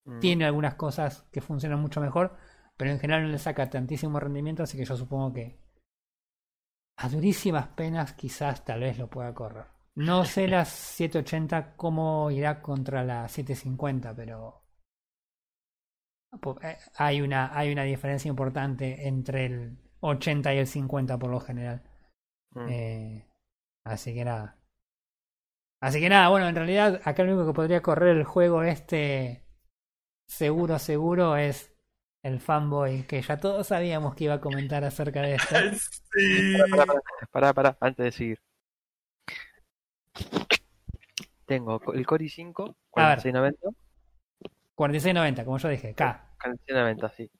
Mm, 0.06 0.20
Tiene 0.20 0.44
algunas 0.46 0.74
cosas 0.76 1.26
que 1.32 1.40
funcionan 1.42 1.80
mucho 1.80 2.00
mejor, 2.00 2.36
pero 2.76 2.90
en 2.90 3.00
general 3.00 3.24
no 3.24 3.28
le 3.30 3.38
saca 3.38 3.70
tantísimo 3.70 4.20
rendimiento, 4.20 4.62
así 4.62 4.76
que 4.78 4.84
yo 4.84 4.96
supongo 4.96 5.32
que 5.34 5.58
a 6.96 7.06
durísimas 7.10 7.66
penas 7.78 8.14
quizás 8.14 8.64
tal 8.64 8.80
vez 8.80 8.96
lo 8.98 9.10
pueda 9.10 9.34
correr. 9.34 9.66
No 9.94 10.24
sé 10.26 10.48
las 10.48 10.68
780 10.68 11.76
cómo 11.76 12.30
irá 12.30 12.60
contra 12.62 13.04
la 13.04 13.28
750, 13.28 14.14
pero 14.14 14.61
hay 16.96 17.20
una, 17.20 17.56
hay 17.56 17.72
una 17.72 17.82
diferencia 17.84 18.28
importante 18.28 19.06
entre 19.06 19.46
el 19.46 19.78
80 20.00 20.54
y 20.54 20.58
el 20.58 20.66
50 20.66 21.18
por 21.18 21.30
lo 21.30 21.40
general. 21.40 21.82
mm. 22.54 22.68
Eh, 22.68 23.26
así 23.84 24.14
que 24.14 24.24
nada. 24.24 24.58
Así 25.80 26.00
que 26.00 26.08
nada, 26.08 26.28
bueno, 26.28 26.48
en 26.48 26.54
realidad 26.54 27.00
acá 27.04 27.24
lo 27.24 27.32
único 27.32 27.48
que 27.48 27.54
podría 27.56 27.82
correr 27.82 28.16
el 28.16 28.24
juego 28.24 28.62
este 28.62 29.42
seguro, 30.28 30.78
seguro 30.78 31.36
es 31.36 31.72
el 32.22 32.40
fanboy 32.40 33.02
que 33.02 33.20
ya 33.20 33.40
todos 33.40 33.66
sabíamos 33.66 34.14
que 34.14 34.24
iba 34.24 34.34
a 34.34 34.40
comentar 34.40 34.84
acerca 34.84 35.22
de 35.22 35.34
esto. 35.34 35.54
Sí. 36.14 36.56
Pará, 36.70 36.84
pará, 36.86 37.00
pará, 37.30 37.52
pará, 37.54 37.76
antes 37.80 38.04
de 38.04 38.12
seguir. 38.12 38.38
Tengo 41.46 41.80
el 41.94 42.06
Core 42.06 42.26
i5, 42.26 42.74
A 42.96 43.08
ver. 43.08 43.22
4690, 43.22 43.68
4690, 44.74 45.44
como 45.44 45.58
yo 45.58 45.68
dije, 45.68 45.94
K. 45.94 46.34
4690, 46.40 47.08
sí. 47.16 47.30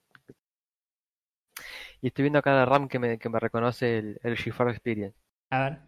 Y 2.01 2.07
estoy 2.07 2.23
viendo 2.23 2.39
acá 2.39 2.53
la 2.53 2.65
RAM 2.65 2.87
que 2.87 2.99
me, 2.99 3.17
que 3.17 3.29
me 3.29 3.39
reconoce 3.39 3.97
el, 3.97 4.19
el 4.23 4.37
GeForce 4.37 4.71
Experience, 4.71 5.17
A 5.49 5.59
ver, 5.59 5.79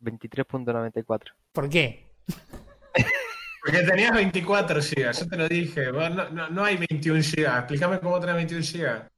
23.94. 0.00 1.32
¿por 1.52 1.68
qué? 1.68 2.12
Porque 3.64 3.78
tenías 3.82 4.12
24 4.12 4.80
GB, 4.80 5.12
yo 5.12 5.26
te 5.26 5.36
lo 5.38 5.48
dije. 5.48 5.90
Vos 5.90 6.10
No, 6.10 6.28
no, 6.28 6.50
no 6.50 6.64
hay 6.64 6.76
21 6.76 7.20
GB. 7.22 7.58
Explícame 7.60 7.98
cómo 7.98 8.20
tenés 8.20 8.36
21 8.36 8.62
GB. 8.62 9.08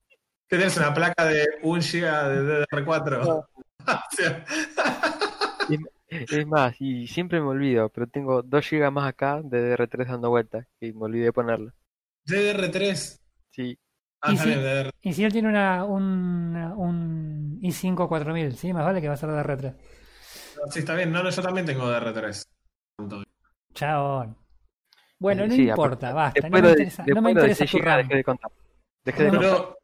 ¿Qué 0.49 0.57
tienes? 0.57 0.77
¿Una 0.77 0.95
placa 0.95 1.25
de 1.25 1.45
1 1.63 1.83
GB 1.83 2.29
de 2.29 2.67
DDR4? 2.67 3.47
O 3.89 4.17
sea, 4.17 4.45
Es 6.09 6.47
más, 6.47 6.77
y 6.81 7.07
siempre 7.07 7.41
me 7.41 7.49
olvido, 7.49 7.89
pero 7.91 8.07
tengo 8.07 8.43
2 8.43 8.69
GB 8.71 8.91
más 8.91 9.09
acá 9.09 9.41
de 9.43 9.61
DR3 9.61 10.09
dando 10.09 10.31
vueltas 10.31 10.67
y 10.81 10.93
me 10.93 11.05
olvidé 11.05 11.25
de 11.27 11.33
ponerlo. 11.33 11.73
DDR3. 12.27 13.21
Sí, 13.51 13.79
Ah, 14.21 14.33
Y 14.33 14.37
bien, 14.45 14.59
DDR3. 14.59 14.93
Y 15.03 15.13
si 15.13 15.25
él 15.25 15.33
tiene 15.33 15.49
una, 15.49 15.85
un, 15.85 16.57
un 16.77 17.59
i5 17.63 18.09
4000, 18.09 18.57
¿sí? 18.57 18.73
Más 18.73 18.85
vale 18.85 19.01
que 19.01 19.09
va 19.09 19.15
a 19.15 19.17
ser 19.17 19.31
de 19.31 19.41
R3. 19.41 19.75
Sí, 20.71 20.81
está 20.81 20.95
bien. 20.95 21.13
No, 21.13 21.23
no, 21.23 21.31
yo 21.31 21.43
también 21.43 21.67
tengo 21.67 21.87
DDR3. 21.89 22.49
Chabón. 23.75 24.37
Bueno, 25.19 25.45
Eh, 25.45 25.49
no 25.49 25.55
sí, 25.55 25.63
importa, 25.63 26.13
basta. 26.13 26.49
No 26.51 26.61
me 26.61 26.69
de- 26.69 26.71
interesa, 26.71 27.07
no 27.07 27.23
me 27.23 27.31
de 27.33 27.33
interesa 27.33 27.59
6 27.59 27.71
tu 27.71 27.79
RAM. 27.79 27.99
dejé 27.99 28.17
de 28.17 28.25
contar. 28.25 28.51
Dejé 29.05 29.25
de 29.25 29.33
No, 29.33 29.39
contar. 29.39 29.59
Pero, 29.59 29.79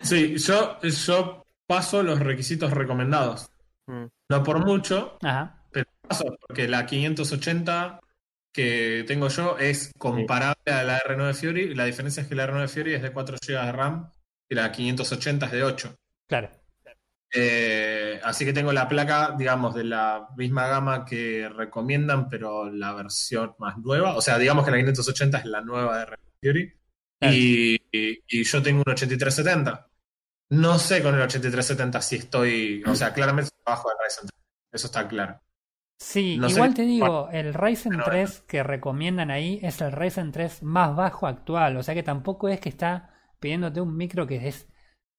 sí, 0.00 0.36
yo, 0.38 0.80
yo 0.82 1.46
paso 1.66 2.02
los 2.02 2.20
requisitos 2.20 2.72
recomendados. 2.72 3.50
Mm. 3.86 4.06
No 4.30 4.42
por 4.42 4.64
mucho, 4.64 5.18
Ajá. 5.22 5.62
pero 5.70 5.86
paso, 6.08 6.36
porque 6.46 6.66
la 6.68 6.84
580 6.86 8.00
que 8.52 9.04
tengo 9.06 9.28
yo 9.28 9.58
es 9.58 9.92
comparable 9.98 10.72
a 10.72 10.82
la 10.82 10.98
R9 11.00 11.34
Fury. 11.34 11.74
La 11.74 11.84
diferencia 11.84 12.22
es 12.22 12.28
que 12.28 12.34
la 12.34 12.46
R9 12.48 12.68
Fury 12.68 12.94
es 12.94 13.02
de 13.02 13.12
4 13.12 13.36
GB 13.46 13.64
de 13.66 13.72
RAM 13.72 14.10
y 14.48 14.54
la 14.54 14.72
580 14.72 15.46
es 15.46 15.52
de 15.52 15.62
8. 15.62 15.94
Claro. 16.26 16.50
Eh, 17.34 18.18
así 18.24 18.44
que 18.44 18.52
tengo 18.52 18.72
la 18.72 18.88
placa, 18.88 19.34
digamos, 19.36 19.74
de 19.74 19.84
la 19.84 20.28
misma 20.36 20.66
gama 20.68 21.04
que 21.04 21.48
recomiendan, 21.48 22.28
pero 22.28 22.70
la 22.70 22.92
versión 22.94 23.54
más 23.58 23.76
nueva. 23.78 24.16
O 24.16 24.22
sea, 24.22 24.38
digamos 24.38 24.64
que 24.64 24.70
la 24.70 24.78
580 24.78 25.38
es 25.38 25.44
la 25.44 25.60
nueva 25.60 25.98
de 25.98 26.06
R9 26.06 26.18
Fury. 26.42 26.74
Claro. 27.18 27.34
Y, 27.34 27.80
y- 27.92 28.18
y 28.28 28.44
yo 28.44 28.62
tengo 28.62 28.82
un 28.86 28.92
8370. 28.92 29.86
No 30.50 30.78
sé 30.78 31.02
con 31.02 31.14
el 31.14 31.20
8370 31.22 32.00
si 32.02 32.16
estoy. 32.16 32.82
O 32.86 32.94
sea, 32.94 33.12
claramente 33.12 33.46
estoy 33.48 33.62
abajo 33.66 33.88
del 33.88 33.98
Ryzen 34.04 34.28
3. 34.28 34.40
Eso 34.72 34.86
está 34.86 35.08
claro. 35.08 35.40
Sí, 35.98 36.36
No 36.38 36.48
igual 36.48 36.74
te 36.74 36.82
digo, 36.82 37.30
el 37.32 37.54
Ryzen 37.54 37.92
Pero 37.92 38.04
3 38.04 38.42
que 38.42 38.62
recomiendan 38.62 39.30
ahí 39.30 39.58
es 39.62 39.80
el 39.80 39.92
Ryzen 39.92 40.30
3 40.30 40.62
más 40.62 40.94
bajo 40.94 41.26
actual, 41.26 41.76
o 41.78 41.82
sea 41.82 41.94
que 41.94 42.02
tampoco 42.02 42.48
es 42.50 42.60
que 42.60 42.68
está 42.68 43.14
pidiéndote 43.40 43.80
un 43.80 43.96
micro 43.96 44.26
que 44.26 44.46
es 44.46 44.68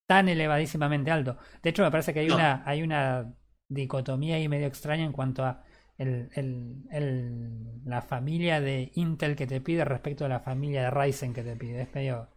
tan 0.07 0.29
elevadísimamente 0.29 1.09
alto. 1.11 1.37
De 1.63 1.71
hecho, 1.71 1.83
me 1.83 1.89
parece 1.91 2.13
que 2.13 2.19
hay 2.21 2.27
No. 2.27 2.35
una 2.35 2.63
hay 2.65 2.83
una 2.83 3.33
dicotomía 3.67 4.35
ahí 4.35 4.47
medio 4.47 4.67
extraña 4.67 5.03
en 5.03 5.11
cuanto 5.13 5.43
a 5.43 5.63
el, 5.97 6.29
el- 6.35 6.83
el- 6.91 7.81
la 7.83 8.01
familia 8.03 8.61
de 8.61 8.91
Intel 8.95 9.35
que 9.35 9.47
te 9.47 9.61
pide 9.61 9.83
respecto 9.83 10.25
a 10.25 10.29
la 10.29 10.39
familia 10.39 10.83
de 10.83 10.91
Ryzen 10.91 11.33
que 11.33 11.43
te 11.43 11.55
pide. 11.55 11.81
Es 11.81 11.93
medio 11.95 12.29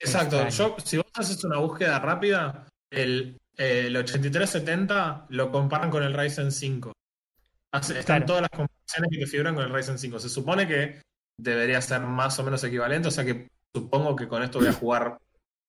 Exacto. 0.00 0.48
Yo, 0.48 0.76
si 0.84 0.96
vos 0.98 1.06
haces 1.14 1.42
una 1.44 1.58
búsqueda 1.58 1.98
rápida, 1.98 2.66
el, 2.90 3.38
el 3.56 3.96
8370 3.96 5.26
lo 5.30 5.50
comparan 5.50 5.90
con 5.90 6.02
el 6.02 6.14
Ryzen 6.14 6.52
5. 6.52 6.92
Hace- 7.72 7.98
están 8.00 8.18
Claro. 8.22 8.26
todas 8.26 8.42
las 8.42 8.50
comparaciones 8.50 9.10
que 9.10 9.18
te 9.18 9.26
figuran 9.26 9.54
con 9.54 9.64
el 9.64 9.72
Ryzen 9.72 9.98
5. 9.98 10.18
Se 10.18 10.28
supone 10.28 10.66
que 10.68 11.00
debería 11.40 11.80
ser 11.80 12.00
más 12.02 12.38
o 12.38 12.44
menos 12.44 12.62
equivalente, 12.64 13.08
o 13.08 13.10
sea 13.10 13.24
que 13.24 13.48
supongo 13.74 14.14
que 14.14 14.28
con 14.28 14.42
esto 14.42 14.58
voy 14.58 14.68
a 14.68 14.72
jugar 14.72 15.18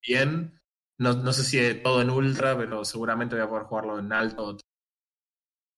bien. 0.05 0.59
No, 0.99 1.13
no 1.13 1.33
sé 1.33 1.43
si 1.43 1.81
todo 1.81 2.01
en 2.01 2.09
ultra, 2.09 2.57
pero 2.57 2.85
seguramente 2.85 3.35
voy 3.35 3.43
a 3.43 3.49
poder 3.49 3.63
jugarlo 3.63 3.99
en 3.99 4.13
alto. 4.13 4.57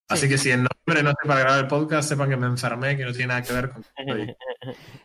Así 0.10 0.30
que 0.30 0.38
si 0.38 0.52
en 0.52 0.64
noviembre 0.64 1.04
no 1.04 1.10
estoy 1.10 1.28
para 1.28 1.40
grabar 1.42 1.60
el 1.60 1.68
podcast, 1.68 2.08
sepan 2.08 2.30
que 2.30 2.38
me 2.38 2.46
enfermé, 2.48 2.96
que 2.96 3.04
no 3.04 3.12
tiene 3.12 3.28
nada 3.28 3.42
que 3.42 3.54
ver 3.54 3.70
con... 3.72 3.84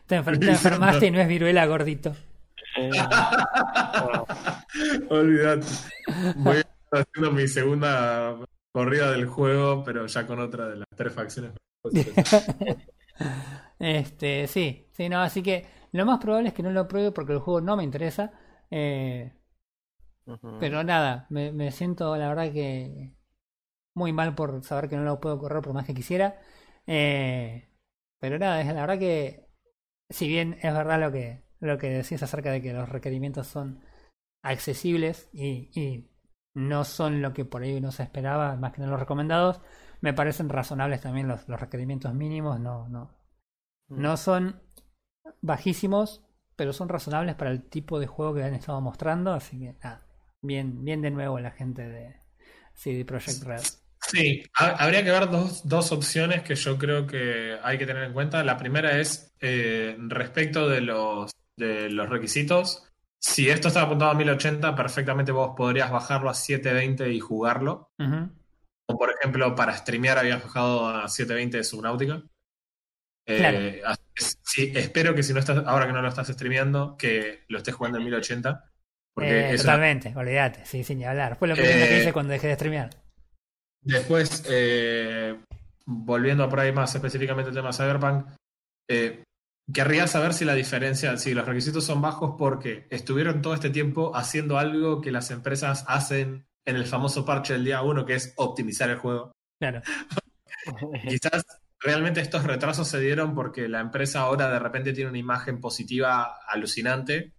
te, 0.07 0.17
enfer- 0.21 0.39
te 0.39 0.49
enfermaste 0.49 1.07
y 1.07 1.11
no 1.11 1.19
es 1.19 1.27
viruela 1.27 1.65
gordito. 1.65 2.15
Eh, 2.75 2.91
Olvídate. 5.09 5.67
Voy 6.37 6.57
a 6.57 6.59
estar 6.59 7.01
haciendo 7.01 7.31
mi 7.31 7.47
segunda 7.47 8.37
corrida 8.71 9.11
del 9.11 9.27
juego, 9.27 9.83
pero 9.83 10.05
ya 10.07 10.25
con 10.25 10.39
otra 10.39 10.67
de 10.67 10.77
las 10.77 10.87
tres 10.95 11.13
facciones. 11.13 11.53
Este, 13.79 14.47
sí, 14.47 14.87
sí, 14.93 15.09
no, 15.09 15.19
así 15.21 15.43
que 15.43 15.65
lo 15.91 16.05
más 16.05 16.19
probable 16.19 16.49
es 16.49 16.53
que 16.53 16.63
no 16.63 16.71
lo 16.71 16.87
pruebe 16.87 17.11
porque 17.11 17.33
el 17.33 17.39
juego 17.39 17.59
no 17.61 17.75
me 17.75 17.83
interesa. 17.83 18.31
Eh, 18.71 19.33
pero 20.59 20.83
nada, 20.83 21.27
me, 21.29 21.51
me 21.51 21.71
siento 21.71 22.15
la 22.15 22.29
verdad 22.29 22.51
que 22.53 23.13
muy 23.93 24.13
mal 24.13 24.35
por 24.35 24.63
saber 24.63 24.89
que 24.89 24.97
no 24.97 25.03
lo 25.03 25.19
puedo 25.19 25.39
correr 25.39 25.61
por 25.61 25.73
más 25.73 25.85
que 25.85 25.93
quisiera. 25.93 26.39
Eh, 26.87 27.69
pero 28.19 28.39
nada, 28.39 28.61
es 28.61 28.67
la 28.67 28.81
verdad 28.81 28.99
que 28.99 29.47
si 30.09 30.27
bien 30.27 30.55
es 30.61 30.73
verdad 30.73 30.99
lo 31.01 31.11
que, 31.11 31.42
lo 31.63 31.77
que 31.79 31.89
decís 31.89 32.23
acerca 32.23 32.51
de 32.51 32.61
que 32.61 32.73
los 32.73 32.89
requerimientos 32.89 33.47
son 33.47 33.81
accesibles 34.43 35.29
y, 35.33 35.69
y 35.79 36.09
no 36.55 36.85
son 36.85 37.21
lo 37.21 37.33
que 37.33 37.45
por 37.45 37.63
ahí 37.63 37.75
uno 37.77 37.91
se 37.91 38.03
esperaba, 38.03 38.55
más 38.57 38.73
que 38.73 38.81
no 38.81 38.87
los 38.89 38.99
recomendados, 38.99 39.61
me 40.01 40.13
parecen 40.13 40.49
razonables 40.49 41.01
también 41.01 41.27
los, 41.27 41.47
los 41.49 41.59
requerimientos 41.59 42.13
mínimos, 42.13 42.59
no, 42.59 42.89
no, 42.89 43.11
no 43.89 44.17
son 44.17 44.61
bajísimos, 45.41 46.23
pero 46.55 46.73
son 46.73 46.89
razonables 46.89 47.35
para 47.35 47.51
el 47.51 47.63
tipo 47.69 47.99
de 47.99 48.07
juego 48.07 48.35
que 48.35 48.43
han 48.43 48.53
estado 48.55 48.81
mostrando, 48.81 49.33
así 49.33 49.59
que 49.59 49.73
nada, 49.83 50.07
bien, 50.41 50.83
bien 50.83 51.01
de 51.01 51.11
nuevo 51.11 51.39
la 51.39 51.51
gente 51.51 51.87
de 51.87 52.17
CD 52.73 53.05
Projekt 53.05 53.43
Red. 53.43 53.67
Sí, 54.11 54.43
ha- 54.55 54.75
habría 54.83 55.03
que 55.03 55.11
ver 55.11 55.29
dos, 55.29 55.67
dos 55.67 55.91
opciones 55.91 56.43
que 56.43 56.55
yo 56.55 56.77
creo 56.77 57.07
que 57.07 57.57
hay 57.63 57.77
que 57.77 57.85
tener 57.85 58.03
en 58.03 58.13
cuenta. 58.13 58.43
La 58.43 58.57
primera 58.57 58.99
es 58.99 59.33
eh, 59.39 59.95
respecto 59.99 60.67
de 60.69 60.81
los, 60.81 61.31
de 61.57 61.89
los 61.89 62.09
requisitos. 62.09 62.89
Si 63.21 63.49
esto 63.49 63.69
está 63.69 63.83
apuntado 63.83 64.11
a 64.11 64.15
1080, 64.15 64.75
perfectamente 64.75 65.31
vos 65.31 65.53
podrías 65.55 65.89
bajarlo 65.91 66.29
a 66.29 66.33
720 66.33 67.11
y 67.13 67.19
jugarlo. 67.19 67.89
O 68.85 68.97
por 68.97 69.11
ejemplo, 69.11 69.55
para 69.55 69.77
streamear 69.77 70.17
habías 70.17 70.43
bajado 70.43 70.87
a 70.89 71.07
720 71.07 71.57
de 71.57 71.63
Subnautica. 71.63 72.21
Eh, 73.25 73.81
que 74.13 74.25
sí, 74.43 74.73
espero 74.75 75.15
que 75.15 75.23
si 75.23 75.33
no 75.33 75.39
estás, 75.39 75.63
ahora 75.65 75.87
que 75.87 75.93
no 75.93 76.01
lo 76.01 76.09
estás 76.09 76.27
streameando, 76.27 76.97
que 76.97 77.45
lo 77.47 77.59
estés 77.59 77.73
jugando 77.73 77.97
en 77.97 78.03
1080. 78.05 78.69
Porque 79.15 79.29
Eh, 79.29 79.53
es 79.53 79.63
una- 79.63 79.73
totalmente, 79.73 80.13
olvídate, 80.17 80.65
sí, 80.65 80.83
sin 80.83 81.03
hablar. 81.05 81.37
Fue 81.37 81.47
lo 81.47 81.53
primero 81.55 81.75
que 81.77 81.97
Eh, 81.97 82.01
hice 82.01 82.11
cuando 82.13 82.33
dejé 82.33 82.47
de 82.47 82.55
streamear. 82.55 82.89
Después, 83.81 84.43
eh, 84.49 85.39
volviendo 85.85 86.49
por 86.49 86.59
ahí 86.59 86.71
más 86.73 86.93
específicamente 86.95 87.49
al 87.49 87.55
tema 87.55 87.71
Cyberpunk, 87.71 88.27
eh, 88.89 89.23
querría 89.71 90.07
saber 90.07 90.33
si 90.33 90.45
la 90.45 90.55
diferencia, 90.55 91.15
si 91.17 91.33
los 91.33 91.45
requisitos 91.45 91.85
son 91.85 92.01
bajos 92.01 92.35
porque 92.37 92.87
estuvieron 92.89 93.41
todo 93.41 93.53
este 93.53 93.69
tiempo 93.69 94.15
haciendo 94.15 94.57
algo 94.57 95.01
que 95.01 95.11
las 95.11 95.31
empresas 95.31 95.85
hacen 95.87 96.47
en 96.65 96.75
el 96.75 96.85
famoso 96.85 97.25
parche 97.25 97.53
del 97.53 97.65
día 97.65 97.81
1, 97.81 98.05
que 98.05 98.15
es 98.15 98.33
optimizar 98.37 98.89
el 98.89 98.97
juego. 98.97 99.31
Claro. 99.59 99.81
Quizás 101.07 101.43
realmente 101.79 102.21
estos 102.21 102.43
retrasos 102.43 102.87
se 102.87 102.99
dieron 102.99 103.35
porque 103.35 103.67
la 103.67 103.81
empresa 103.81 104.21
ahora 104.21 104.49
de 104.49 104.59
repente 104.59 104.93
tiene 104.93 105.09
una 105.09 105.19
imagen 105.19 105.59
positiva 105.59 106.37
alucinante 106.47 107.33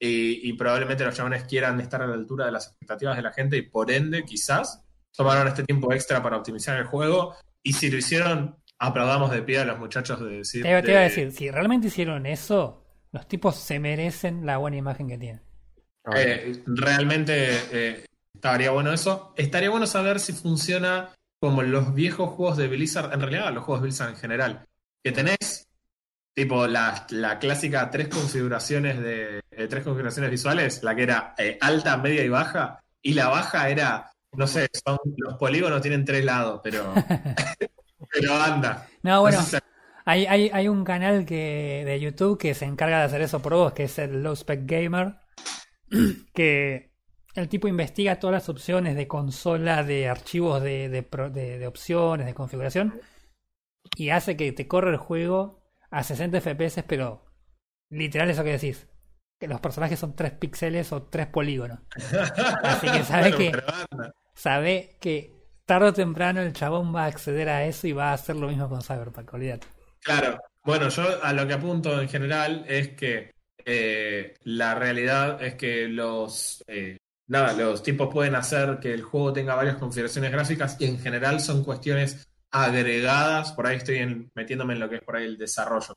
y, 0.00 0.48
y 0.48 0.52
probablemente 0.52 1.04
los 1.04 1.16
chabones 1.16 1.44
quieran 1.44 1.80
estar 1.80 2.02
a 2.02 2.06
la 2.06 2.14
altura 2.14 2.46
de 2.46 2.52
las 2.52 2.68
expectativas 2.68 3.16
de 3.16 3.22
la 3.22 3.32
gente 3.32 3.56
y 3.56 3.62
por 3.62 3.90
ende 3.90 4.24
quizás 4.24 4.84
tomaron 5.12 5.48
este 5.48 5.64
tiempo 5.64 5.92
extra 5.92 6.22
para 6.22 6.36
optimizar 6.36 6.78
el 6.78 6.84
juego 6.84 7.34
y 7.62 7.72
si 7.72 7.90
lo 7.90 7.96
hicieron 7.96 8.56
aplaudamos 8.78 9.30
de 9.30 9.42
pie 9.42 9.58
a 9.60 9.64
los 9.64 9.78
muchachos 9.78 10.20
de 10.20 10.38
decir 10.38 10.62
Te, 10.62 10.70
iba- 10.70 10.82
te 10.82 10.90
iba 10.90 11.00
a 11.00 11.02
de- 11.02 11.08
decir, 11.08 11.32
si 11.32 11.50
realmente 11.50 11.88
hicieron 11.88 12.26
eso, 12.26 12.84
los 13.12 13.26
tipos 13.26 13.56
se 13.56 13.78
merecen 13.80 14.46
la 14.46 14.56
buena 14.58 14.76
imagen 14.76 15.08
que 15.08 15.18
tienen. 15.18 15.42
Eh, 16.14 16.62
realmente 16.66 17.50
eh, 17.72 18.06
estaría 18.34 18.70
bueno 18.70 18.92
eso. 18.92 19.34
Estaría 19.36 19.68
bueno 19.70 19.86
saber 19.86 20.20
si 20.20 20.32
funciona 20.32 21.10
como 21.40 21.62
los 21.62 21.94
viejos 21.94 22.30
juegos 22.30 22.56
de 22.56 22.68
Blizzard, 22.68 23.12
en 23.12 23.20
realidad 23.20 23.52
los 23.52 23.64
juegos 23.64 23.82
de 23.82 23.86
Blizzard 23.86 24.10
en 24.10 24.16
general, 24.16 24.66
que 25.04 25.12
tenés 25.12 25.66
tipo 26.34 26.66
la, 26.66 27.06
la 27.10 27.38
clásica 27.38 27.90
tres 27.90 28.08
configuraciones 28.08 29.00
de 29.00 29.40
eh, 29.50 29.66
tres 29.68 29.84
configuraciones 29.84 30.30
visuales, 30.30 30.82
la 30.82 30.94
que 30.96 31.02
era 31.02 31.34
eh, 31.36 31.58
alta, 31.60 31.96
media 31.98 32.24
y 32.24 32.28
baja, 32.28 32.80
y 33.02 33.14
la 33.14 33.28
baja 33.28 33.68
era, 33.68 34.10
no 34.32 34.46
sé, 34.46 34.68
son 34.84 34.98
los 35.16 35.34
polígonos 35.34 35.82
tienen 35.82 36.04
tres 36.04 36.24
lados, 36.24 36.60
pero 36.62 36.92
pero 38.12 38.34
anda. 38.34 38.86
No, 39.02 39.20
bueno, 39.20 39.52
hay, 40.04 40.26
hay, 40.26 40.50
hay 40.52 40.68
un 40.68 40.84
canal 40.84 41.24
que 41.26 41.82
de 41.86 42.00
YouTube 42.00 42.38
que 42.38 42.54
se 42.54 42.64
encarga 42.64 42.98
de 43.00 43.04
hacer 43.04 43.20
eso 43.22 43.40
por 43.42 43.54
vos, 43.54 43.72
que 43.72 43.84
es 43.84 43.98
el 43.98 44.22
Low 44.22 44.34
Spec 44.36 44.62
Gamer, 44.64 45.16
que 46.34 46.92
el 47.34 47.48
tipo 47.48 47.68
investiga 47.68 48.18
todas 48.18 48.34
las 48.34 48.48
opciones 48.48 48.96
de 48.96 49.08
consola, 49.08 49.84
de 49.84 50.08
archivos 50.08 50.62
de, 50.62 50.88
de, 50.88 51.02
pro- 51.02 51.30
de- 51.30 51.58
de 51.58 51.66
opciones, 51.66 52.26
de 52.26 52.34
configuración, 52.34 53.00
y 53.96 54.10
hace 54.10 54.36
que 54.36 54.52
te 54.52 54.68
corra 54.68 54.90
el 54.90 54.96
juego 54.96 55.62
a 55.90 56.02
60 56.04 56.38
FPS, 56.38 56.82
pero 56.84 57.24
literal 57.90 58.30
eso 58.30 58.44
que 58.44 58.52
decís, 58.52 58.88
que 59.40 59.48
los 59.48 59.60
personajes 59.60 59.98
son 59.98 60.14
3 60.16 60.32
píxeles 60.32 60.92
o 60.92 61.04
3 61.04 61.28
polígonos. 61.28 61.80
Así 62.62 62.90
que 62.90 63.04
sabe 63.04 63.30
Bueno, 63.30 63.36
que, 63.36 63.64
sabe 64.34 64.98
que 65.00 65.37
tarde 65.68 65.88
o 65.88 65.92
temprano 65.92 66.40
el 66.40 66.54
chabón 66.54 66.94
va 66.94 67.04
a 67.04 67.08
acceder 67.08 67.48
a 67.50 67.66
eso 67.66 67.86
y 67.86 67.92
va 67.92 68.10
a 68.10 68.14
hacer 68.14 68.34
lo 68.36 68.48
mismo 68.48 68.70
con 68.70 68.80
Cyberpunk, 68.82 69.34
olvídate. 69.34 69.66
Claro, 70.00 70.40
bueno, 70.64 70.88
yo 70.88 71.22
a 71.22 71.32
lo 71.34 71.46
que 71.46 71.52
apunto 71.52 72.00
en 72.00 72.08
general 72.08 72.64
es 72.66 72.94
que 72.94 73.32
eh, 73.66 74.34
la 74.44 74.74
realidad 74.74 75.42
es 75.42 75.56
que 75.56 75.86
los, 75.86 76.64
eh, 76.66 76.96
nada, 77.26 77.52
los 77.52 77.82
tipos 77.82 78.08
pueden 78.10 78.34
hacer 78.34 78.78
que 78.80 78.94
el 78.94 79.02
juego 79.02 79.34
tenga 79.34 79.54
varias 79.54 79.76
configuraciones 79.76 80.32
gráficas 80.32 80.76
y 80.80 80.86
en 80.86 80.98
general 80.98 81.38
son 81.38 81.62
cuestiones 81.62 82.26
agregadas. 82.50 83.52
Por 83.52 83.66
ahí 83.66 83.76
estoy 83.76 84.30
metiéndome 84.34 84.72
en 84.72 84.80
lo 84.80 84.88
que 84.88 84.96
es 84.96 85.02
por 85.02 85.16
ahí 85.16 85.26
el 85.26 85.36
desarrollo. 85.36 85.94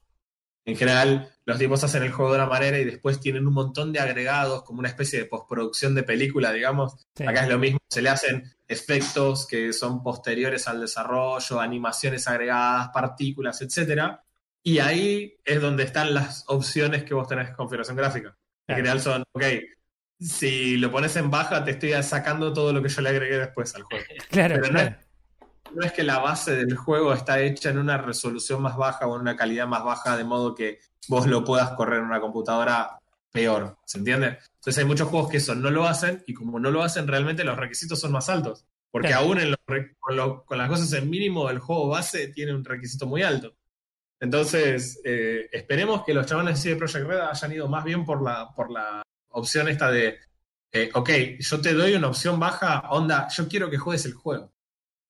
En 0.65 0.75
general, 0.75 1.31
los 1.51 1.59
tipos 1.59 1.83
hacen 1.83 2.01
el 2.03 2.11
juego 2.11 2.31
de 2.31 2.37
una 2.37 2.47
manera 2.47 2.79
y 2.79 2.85
después 2.85 3.19
tienen 3.19 3.45
un 3.45 3.53
montón 3.53 3.91
de 3.91 3.99
agregados, 3.99 4.63
como 4.63 4.79
una 4.79 4.87
especie 4.87 5.19
de 5.19 5.25
postproducción 5.25 5.93
de 5.93 6.03
película, 6.03 6.53
digamos. 6.53 6.95
Sí. 7.13 7.25
Acá 7.25 7.43
es 7.43 7.49
lo 7.49 7.59
mismo, 7.59 7.77
se 7.89 8.01
le 8.01 8.07
hacen 8.07 8.43
efectos 8.67 9.45
que 9.45 9.73
son 9.73 10.01
posteriores 10.01 10.69
al 10.69 10.79
desarrollo, 10.79 11.59
animaciones 11.59 12.25
agregadas, 12.27 12.89
partículas, 12.93 13.61
etcétera. 13.61 14.23
Y 14.63 14.79
ahí 14.79 15.35
es 15.43 15.61
donde 15.61 15.83
están 15.83 16.13
las 16.13 16.45
opciones 16.47 17.03
que 17.03 17.13
vos 17.13 17.27
tenés 17.27 17.49
de 17.49 17.55
configuración 17.55 17.97
gráfica. 17.97 18.37
En 18.67 18.77
general 18.77 19.01
son, 19.01 19.23
ok, 19.33 19.43
si 20.21 20.77
lo 20.77 20.89
pones 20.89 21.15
en 21.17 21.29
baja, 21.29 21.65
te 21.65 21.71
estoy 21.71 21.91
sacando 22.01 22.53
todo 22.53 22.71
lo 22.71 22.81
que 22.81 22.87
yo 22.87 23.01
le 23.01 23.09
agregué 23.09 23.39
después 23.39 23.75
al 23.75 23.83
juego. 23.83 24.05
Claro, 24.29 24.55
Pero 24.55 24.67
no 24.67 24.79
claro. 24.79 24.95
No 25.73 25.85
es 25.85 25.91
que 25.93 26.03
la 26.03 26.19
base 26.19 26.55
del 26.55 26.75
juego 26.75 27.13
está 27.13 27.39
hecha 27.39 27.69
en 27.69 27.77
una 27.77 27.97
resolución 27.97 28.61
más 28.61 28.75
baja 28.75 29.07
o 29.07 29.15
en 29.15 29.21
una 29.21 29.35
calidad 29.35 29.67
más 29.67 29.83
baja, 29.83 30.17
de 30.17 30.23
modo 30.23 30.53
que 30.55 30.79
vos 31.07 31.27
lo 31.27 31.43
puedas 31.43 31.71
correr 31.71 31.99
en 31.99 32.05
una 32.05 32.19
computadora 32.19 32.99
peor. 33.31 33.77
¿Se 33.85 33.97
entiende? 33.97 34.37
Entonces 34.55 34.77
hay 34.79 34.85
muchos 34.85 35.07
juegos 35.07 35.29
que 35.29 35.37
eso 35.37 35.55
no 35.55 35.69
lo 35.69 35.87
hacen 35.87 36.23
y 36.27 36.33
como 36.33 36.59
no 36.59 36.71
lo 36.71 36.83
hacen, 36.83 37.07
realmente 37.07 37.43
los 37.43 37.57
requisitos 37.57 37.99
son 37.99 38.11
más 38.11 38.27
altos. 38.29 38.65
Porque 38.91 39.13
aún 39.13 39.39
en 39.39 39.51
los 39.51 39.59
re- 39.67 39.95
con, 39.99 40.17
lo- 40.17 40.43
con 40.43 40.57
las 40.57 40.67
cosas 40.67 40.91
en 40.93 41.09
mínimo, 41.09 41.49
el 41.49 41.59
juego 41.59 41.87
base 41.87 42.27
tiene 42.27 42.53
un 42.53 42.65
requisito 42.65 43.05
muy 43.07 43.23
alto. 43.23 43.55
Entonces, 44.19 44.99
eh, 45.03 45.47
esperemos 45.51 46.03
que 46.03 46.13
los 46.13 46.25
chavales 46.25 46.55
de 46.55 46.61
CD 46.61 46.75
Projekt 46.75 47.07
Red 47.07 47.19
hayan 47.21 47.53
ido 47.53 47.67
más 47.67 47.83
bien 47.83 48.05
por 48.05 48.21
la, 48.21 48.53
por 48.53 48.69
la 48.69 49.01
opción 49.29 49.67
esta 49.69 49.89
de, 49.89 50.19
eh, 50.73 50.89
ok, 50.93 51.09
yo 51.39 51.61
te 51.61 51.73
doy 51.73 51.93
una 51.95 52.09
opción 52.09 52.39
baja, 52.39 52.81
onda, 52.89 53.27
yo 53.29 53.47
quiero 53.47 53.69
que 53.69 53.77
juegues 53.77 54.05
el 54.05 54.13
juego. 54.13 54.51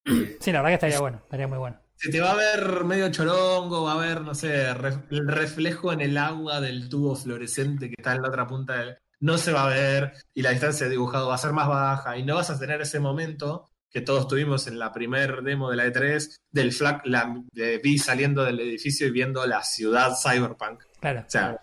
Sí, 0.05 0.51
la 0.51 0.59
verdad 0.61 0.69
que 0.69 0.73
estaría 0.75 0.99
bueno, 0.99 1.17
estaría 1.23 1.47
muy 1.47 1.57
bueno. 1.57 1.77
Se 1.95 2.09
te 2.09 2.19
va 2.19 2.31
a 2.31 2.35
ver 2.35 2.83
medio 2.83 3.11
chorongo, 3.11 3.83
va 3.83 3.93
a 3.93 3.97
ver, 3.97 4.21
no 4.21 4.33
sé, 4.33 4.73
ref- 4.73 5.05
el 5.11 5.27
reflejo 5.27 5.93
en 5.93 6.01
el 6.01 6.17
agua 6.17 6.59
del 6.59 6.89
tubo 6.89 7.15
fluorescente 7.15 7.87
que 7.89 7.95
está 7.97 8.15
en 8.15 8.23
la 8.23 8.29
otra 8.29 8.47
punta 8.47 8.77
del... 8.77 8.97
No 9.19 9.37
se 9.37 9.51
va 9.51 9.65
a 9.65 9.69
ver 9.69 10.13
y 10.33 10.41
la 10.41 10.49
distancia 10.49 10.87
de 10.87 10.91
dibujado 10.93 11.27
va 11.27 11.35
a 11.35 11.37
ser 11.37 11.53
más 11.53 11.67
baja 11.67 12.17
y 12.17 12.23
no 12.23 12.35
vas 12.35 12.49
a 12.49 12.57
tener 12.57 12.81
ese 12.81 12.99
momento 12.99 13.69
que 13.91 14.01
todos 14.01 14.27
tuvimos 14.27 14.65
en 14.65 14.79
la 14.79 14.91
primer 14.91 15.43
demo 15.43 15.69
de 15.69 15.75
la 15.77 15.85
E3 15.85 16.37
del 16.49 16.71
flag, 16.71 17.01
la, 17.05 17.35
de 17.51 17.77
Vi 17.77 17.99
saliendo 17.99 18.43
del 18.43 18.59
edificio 18.61 19.05
y 19.05 19.11
viendo 19.11 19.45
la 19.45 19.63
ciudad 19.63 20.13
cyberpunk. 20.19 20.81
Claro. 20.99 21.19
O 21.19 21.29
sea, 21.29 21.57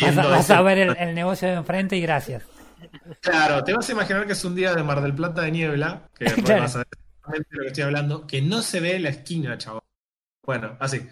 Vas 0.00 0.16
a, 0.18 0.26
vas 0.58 0.64
ver 0.64 0.78
el, 0.78 0.96
el 0.96 1.14
negocio 1.14 1.48
de 1.48 1.54
enfrente 1.54 1.96
y 1.96 2.00
gracias. 2.00 2.44
Claro, 3.20 3.62
te 3.64 3.72
vas 3.74 3.88
a 3.88 3.92
imaginar 3.92 4.26
que 4.26 4.32
es 4.32 4.44
un 4.44 4.54
día 4.54 4.74
de 4.74 4.82
Mar 4.82 5.02
del 5.02 5.14
Plata 5.14 5.42
de 5.42 5.50
niebla, 5.50 6.02
que 6.18 6.24
Claro. 6.44 6.60
va 6.60 6.66
a 6.66 6.68
saber 6.68 6.86
exactamente 7.26 7.56
lo 7.56 7.62
que 7.62 7.68
estoy 7.68 7.84
hablando, 7.84 8.26
que 8.26 8.42
no 8.42 8.62
se 8.62 8.80
ve 8.80 8.98
la 9.00 9.10
esquina, 9.10 9.58
chaval. 9.58 9.82
Bueno, 10.44 10.76
así. 10.80 11.06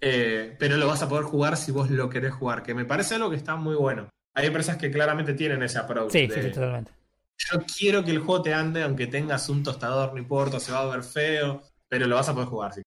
Eh, 0.00 0.56
pero 0.58 0.76
lo 0.76 0.86
vas 0.86 1.02
a 1.02 1.08
poder 1.08 1.24
jugar 1.24 1.56
si 1.56 1.72
vos 1.72 1.90
lo 1.90 2.08
querés 2.08 2.32
jugar, 2.34 2.62
que 2.62 2.74
me 2.74 2.84
parece 2.84 3.16
algo 3.16 3.30
que 3.30 3.36
está 3.36 3.56
muy 3.56 3.74
bueno. 3.74 4.08
Hay 4.34 4.46
empresas 4.46 4.76
que 4.76 4.90
claramente 4.90 5.34
tienen 5.34 5.62
ese 5.62 5.78
approach. 5.78 6.12
Sí, 6.12 6.26
de, 6.26 6.34
sí, 6.34 6.42
sí, 6.42 6.50
totalmente. 6.52 6.92
Yo 7.38 7.60
quiero 7.78 8.04
que 8.04 8.10
el 8.12 8.18
juego 8.20 8.42
te 8.42 8.54
ande, 8.54 8.82
aunque 8.82 9.06
tengas 9.06 9.48
un 9.48 9.62
tostador, 9.62 10.12
no 10.12 10.18
importa, 10.18 10.60
se 10.60 10.72
va 10.72 10.82
a 10.82 10.86
ver 10.86 11.02
feo, 11.02 11.62
pero 11.88 12.06
lo 12.06 12.16
vas 12.16 12.28
a 12.28 12.34
poder 12.34 12.48
jugar. 12.48 12.74
Sí. 12.74 12.82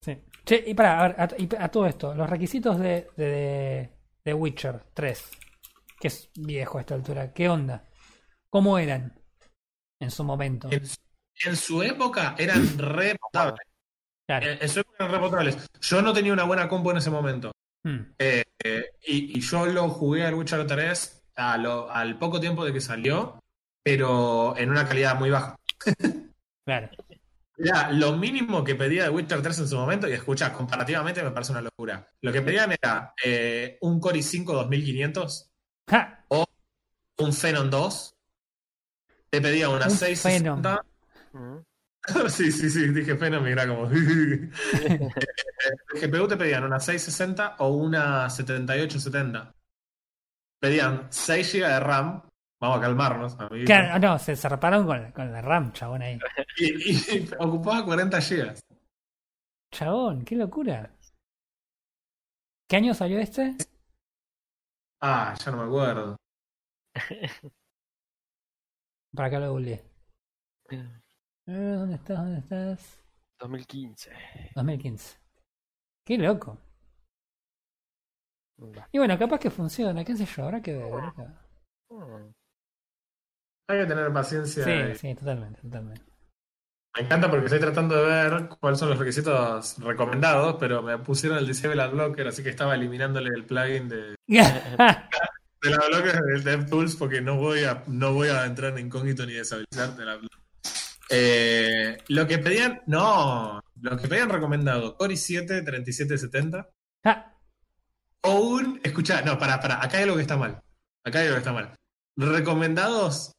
Sí. 0.00 0.16
Che, 0.44 0.62
y 0.66 0.74
para, 0.74 1.00
a, 1.04 1.08
ver, 1.08 1.20
a- 1.20 1.28
y 1.38 1.48
a 1.58 1.68
todo 1.68 1.86
esto, 1.86 2.14
los 2.14 2.30
requisitos 2.30 2.78
de, 2.78 3.08
de, 3.16 3.90
de 4.24 4.34
Witcher 4.34 4.84
3, 4.94 5.24
que 5.98 6.08
es 6.08 6.30
viejo 6.36 6.78
a 6.78 6.82
esta 6.82 6.94
altura, 6.94 7.32
¿qué 7.32 7.48
onda? 7.48 7.84
¿Cómo 8.48 8.78
eran 8.78 9.15
en 10.00 10.10
su 10.10 10.24
momento? 10.24 10.68
En, 10.70 10.82
en 11.44 11.56
su 11.56 11.82
época 11.82 12.34
eran 12.38 12.78
re 12.78 13.16
potables. 13.20 13.66
Claro. 14.26 14.46
En, 14.46 14.58
en 14.62 14.68
su 14.68 14.80
época 14.80 14.96
eran 15.04 15.12
re 15.12 15.20
potables. 15.20 15.56
Yo 15.80 16.02
no 16.02 16.12
tenía 16.12 16.32
una 16.32 16.44
buena 16.44 16.68
compu 16.68 16.90
en 16.90 16.96
ese 16.98 17.10
momento. 17.10 17.52
Hmm. 17.84 17.98
Eh, 18.18 18.42
eh, 18.64 18.84
y, 19.06 19.38
y 19.38 19.40
yo 19.40 19.66
lo 19.66 19.88
jugué 19.88 20.24
al 20.26 20.34
Witcher 20.34 20.66
3 20.66 21.22
a 21.36 21.56
lo- 21.58 21.90
al 21.90 22.18
poco 22.18 22.40
tiempo 22.40 22.64
de 22.64 22.72
que 22.72 22.80
salió, 22.80 23.38
pero 23.84 24.56
en 24.56 24.70
una 24.70 24.88
calidad 24.88 25.16
muy 25.18 25.30
baja. 25.30 25.56
Claro. 26.64 26.88
Era 27.58 27.90
lo 27.92 28.16
mínimo 28.16 28.64
que 28.64 28.74
pedía 28.74 29.04
de 29.04 29.10
Witcher 29.10 29.40
3 29.40 29.60
en 29.60 29.68
su 29.68 29.76
momento, 29.76 30.08
y 30.08 30.12
escucha, 30.12 30.52
comparativamente 30.52 31.22
me 31.22 31.30
parece 31.30 31.52
una 31.52 31.62
locura. 31.62 32.06
Lo 32.20 32.32
que 32.32 32.42
pedían 32.42 32.72
era 32.72 33.14
eh, 33.24 33.78
un 33.82 33.98
Core 34.00 34.18
i5 34.18 34.44
2500, 34.44 35.50
¡Ja! 35.88 36.24
un 37.18 37.32
Phenom 37.32 37.70
2, 37.70 38.14
te 39.36 39.48
pedía 39.48 39.68
una 39.68 39.84
Un 39.86 39.90
660. 39.90 40.84
Mm. 41.32 41.56
sí, 42.28 42.52
sí, 42.52 42.70
sí, 42.70 42.88
dije 42.88 43.16
Phenom 43.16 43.46
y 43.46 43.50
era 43.50 43.66
como. 43.66 43.86
el 43.90 44.50
GPU 45.94 46.28
te 46.28 46.36
pedían 46.36 46.64
una 46.64 46.78
660 46.80 47.56
o 47.58 47.68
una 47.68 48.28
7870. 48.30 49.52
Pedían 50.60 51.06
6 51.10 51.52
GB 51.52 51.66
de 51.68 51.80
RAM. 51.80 52.22
Vamos 52.60 52.78
a 52.78 52.80
calmarnos, 52.80 53.38
amiguito. 53.38 53.66
Claro, 53.66 53.98
no, 53.98 54.18
se 54.18 54.34
zarparon 54.34 54.86
con, 54.86 55.02
la- 55.02 55.12
con 55.12 55.30
la 55.32 55.42
RAM, 55.42 55.72
chabón 55.72 56.02
ahí. 56.02 56.18
Y, 56.58 56.92
y 56.92 57.30
ocupaba 57.38 57.84
40 57.84 58.18
GB. 58.20 58.54
Chabón, 59.72 60.24
qué 60.24 60.36
locura. 60.36 60.90
¿Qué 62.68 62.76
año 62.76 62.94
salió 62.94 63.18
este? 63.18 63.54
Ah, 65.02 65.34
ya 65.44 65.50
no 65.50 65.58
me 65.58 65.64
acuerdo. 65.64 66.16
Para 69.16 69.28
acá 69.28 69.40
lo 69.40 69.50
googleé. 69.52 69.82
Eh, 70.70 70.84
¿Dónde 71.46 71.96
estás? 71.96 72.18
¿Dónde 72.18 72.38
estás? 72.40 73.04
2015. 73.40 74.10
2015. 74.54 75.18
Qué 76.04 76.18
loco. 76.18 76.58
Y 78.92 78.98
bueno, 78.98 79.18
capaz 79.18 79.38
que 79.38 79.50
funciona, 79.50 80.04
qué 80.04 80.16
sé 80.16 80.24
yo, 80.24 80.44
habrá 80.44 80.62
que 80.62 80.72
ver. 80.76 80.92
habrá 80.92 81.12
que 81.14 81.22
ver. 81.22 81.30
Mm. 81.90 82.32
Hay 83.68 83.80
que 83.80 83.86
tener 83.86 84.12
paciencia. 84.12 84.64
Sí, 84.64 84.70
y- 84.70 84.94
sí, 84.94 85.14
totalmente, 85.14 85.60
totalmente. 85.60 86.04
Me 86.96 87.02
encanta 87.02 87.28
porque 87.28 87.44
estoy 87.46 87.60
tratando 87.60 87.94
de 87.96 88.06
ver 88.06 88.48
cuáles 88.58 88.78
son 88.78 88.88
los 88.88 88.98
requisitos 88.98 89.78
recomendados, 89.80 90.56
pero 90.58 90.82
me 90.82 90.96
pusieron 90.98 91.36
el 91.38 91.46
Disable 91.46 91.82
Adblocker, 91.82 92.26
así 92.28 92.42
que 92.42 92.48
estaba 92.48 92.74
eliminándole 92.74 93.28
el 93.34 93.44
plugin 93.44 93.88
de, 93.88 94.14
de 95.62 95.70
la 95.70 95.78
blocker 95.88 96.20
del 96.22 96.44
DevTools 96.44 96.96
porque 96.96 97.20
no 97.20 97.36
voy 97.36 97.64
a 97.64 97.82
no 97.86 98.12
voy 98.12 98.28
a 98.28 98.44
entrar 98.44 98.72
en 98.72 98.86
incógnito 98.86 99.24
ni 99.26 99.32
deshabilitar 99.32 99.96
de 99.96 100.04
la 100.04 100.20
eh, 101.08 101.98
lo 102.08 102.26
que 102.26 102.38
pedían, 102.38 102.82
no, 102.86 103.62
lo 103.80 103.96
que 103.96 104.08
pedían 104.08 104.28
recomendado, 104.28 104.96
Core 104.96 105.14
i7 105.14 105.64
3770 105.64 106.68
Ah, 107.04 107.32
o 108.22 108.40
un, 108.40 108.80
escucha, 108.82 109.22
no, 109.22 109.38
para, 109.38 109.60
para, 109.60 109.76
acá 109.76 109.98
hay 109.98 110.02
algo 110.02 110.16
que 110.16 110.22
está 110.22 110.36
mal. 110.36 110.60
Acá 111.04 111.20
hay 111.20 111.26
algo 111.26 111.36
que 111.36 111.38
está 111.38 111.52
mal. 111.52 111.72
Recomendados 112.16 113.32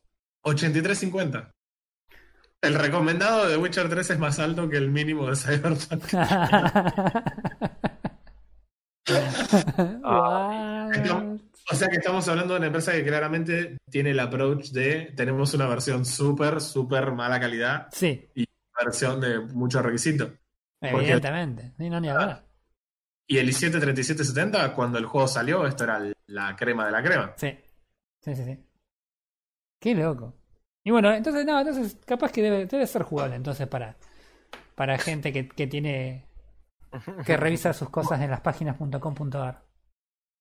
8350. 0.43 1.51
El 2.61 2.75
recomendado 2.75 3.49
de 3.49 3.57
Witcher 3.57 3.89
3 3.89 4.11
es 4.11 4.19
más 4.19 4.39
alto 4.39 4.69
que 4.69 4.77
el 4.77 4.89
mínimo 4.89 5.29
de 5.29 5.35
Cyberpunk. 5.35 6.03
O 11.69 11.75
sea 11.75 11.87
que 11.89 11.97
estamos 11.97 12.27
hablando 12.29 12.53
de 12.53 12.59
una 12.59 12.67
empresa 12.67 12.93
que 12.93 13.03
claramente 13.05 13.77
tiene 13.89 14.11
el 14.11 14.19
approach 14.19 14.69
de 14.71 15.11
tenemos 15.15 15.53
una 15.53 15.67
versión 15.67 16.05
súper, 16.05 16.61
súper 16.61 17.11
mala 17.11 17.39
calidad, 17.39 17.87
Sí, 17.91 18.29
una 18.35 18.85
versión 18.85 19.19
de 19.19 19.39
mucho 19.39 19.81
requisito. 19.81 20.31
Porque- 20.79 20.95
evidentemente. 20.97 21.73
Sí, 21.77 21.89
no, 21.89 21.99
ni 21.99 22.09
hablar. 22.09 22.45
Y 23.29 23.37
el 23.39 23.49
i7 23.49 23.71
3770, 23.81 24.73
cuando 24.73 24.97
el 24.97 25.05
juego 25.05 25.27
salió, 25.27 25.67
esto 25.67 25.83
era 25.83 26.01
la 26.27 26.55
crema 26.55 26.85
de 26.85 26.91
la 26.91 27.03
crema. 27.03 27.33
Sí. 27.35 27.57
Sí, 28.21 28.35
sí, 28.35 28.43
sí. 28.45 28.57
Qué 29.81 29.93
loco. 29.93 30.33
Y 30.85 30.91
bueno, 30.91 31.13
entonces, 31.13 31.45
no, 31.45 31.59
entonces 31.59 31.97
capaz 32.05 32.31
que 32.31 32.41
debe, 32.41 32.65
debe 32.65 32.87
ser 32.87 33.03
jugable 33.03 33.35
entonces 33.35 33.67
para, 33.67 33.97
para 34.75 34.97
gente 34.97 35.33
que, 35.33 35.49
que 35.49 35.67
tiene 35.67 36.25
que 37.25 37.35
revisa 37.35 37.73
sus 37.73 37.89
cosas 37.89 38.21
en 38.21 38.31
las 38.31 38.39
páginas.com.ar. 38.39 39.66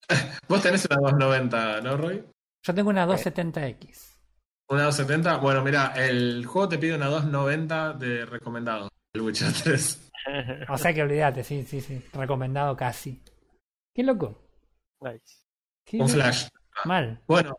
Vos 0.48 0.62
tenés 0.62 0.86
una 0.86 0.96
290, 0.96 1.80
¿no, 1.82 1.96
Roy? 1.96 2.24
Yo 2.62 2.74
tengo 2.74 2.90
una 2.90 3.06
270X. 3.06 4.16
Una 4.68 4.84
270. 4.84 5.36
Bueno, 5.38 5.62
mira, 5.62 5.92
el 5.96 6.44
juego 6.46 6.68
te 6.68 6.78
pide 6.78 6.96
una 6.96 7.06
290 7.06 7.92
de 7.94 8.26
recomendado. 8.26 8.88
El 9.14 9.22
Witcher 9.22 9.52
3. 9.52 10.02
O 10.68 10.76
sea 10.76 10.92
que 10.92 11.02
olvídate, 11.02 11.44
sí, 11.44 11.64
sí, 11.64 11.80
sí. 11.80 12.02
Recomendado 12.12 12.76
casi. 12.76 13.22
Qué 13.94 14.02
loco. 14.02 14.42
Nice. 15.00 15.46
Qué 15.84 15.98
Un 15.98 16.08
flash. 16.08 16.48
Mal. 16.84 17.22
Bueno, 17.28 17.56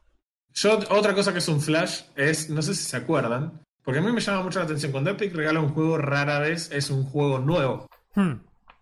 yo 0.54 0.78
otra 0.90 1.14
cosa 1.14 1.32
que 1.32 1.40
es 1.40 1.48
un 1.48 1.62
flash 1.62 2.02
es, 2.18 2.50
no 2.50 2.62
sé 2.62 2.76
si 2.76 2.84
se 2.84 2.98
acuerdan, 2.98 3.62
porque 3.86 4.00
a 4.00 4.02
mí 4.02 4.12
me 4.12 4.20
llama 4.20 4.44
mucho 4.44 4.60
la 4.60 4.66
atención. 4.66 4.92
Cuando 4.92 5.12
Epic 5.12 5.34
regala 5.34 5.62
un 5.62 5.70
juego, 5.70 5.98
rara 5.98 6.40
vez 6.40 6.70
es 6.74 6.90
un 6.90 7.06
juego 7.06 7.40
nuevo. 7.40 7.88
Hmm. 8.16 8.34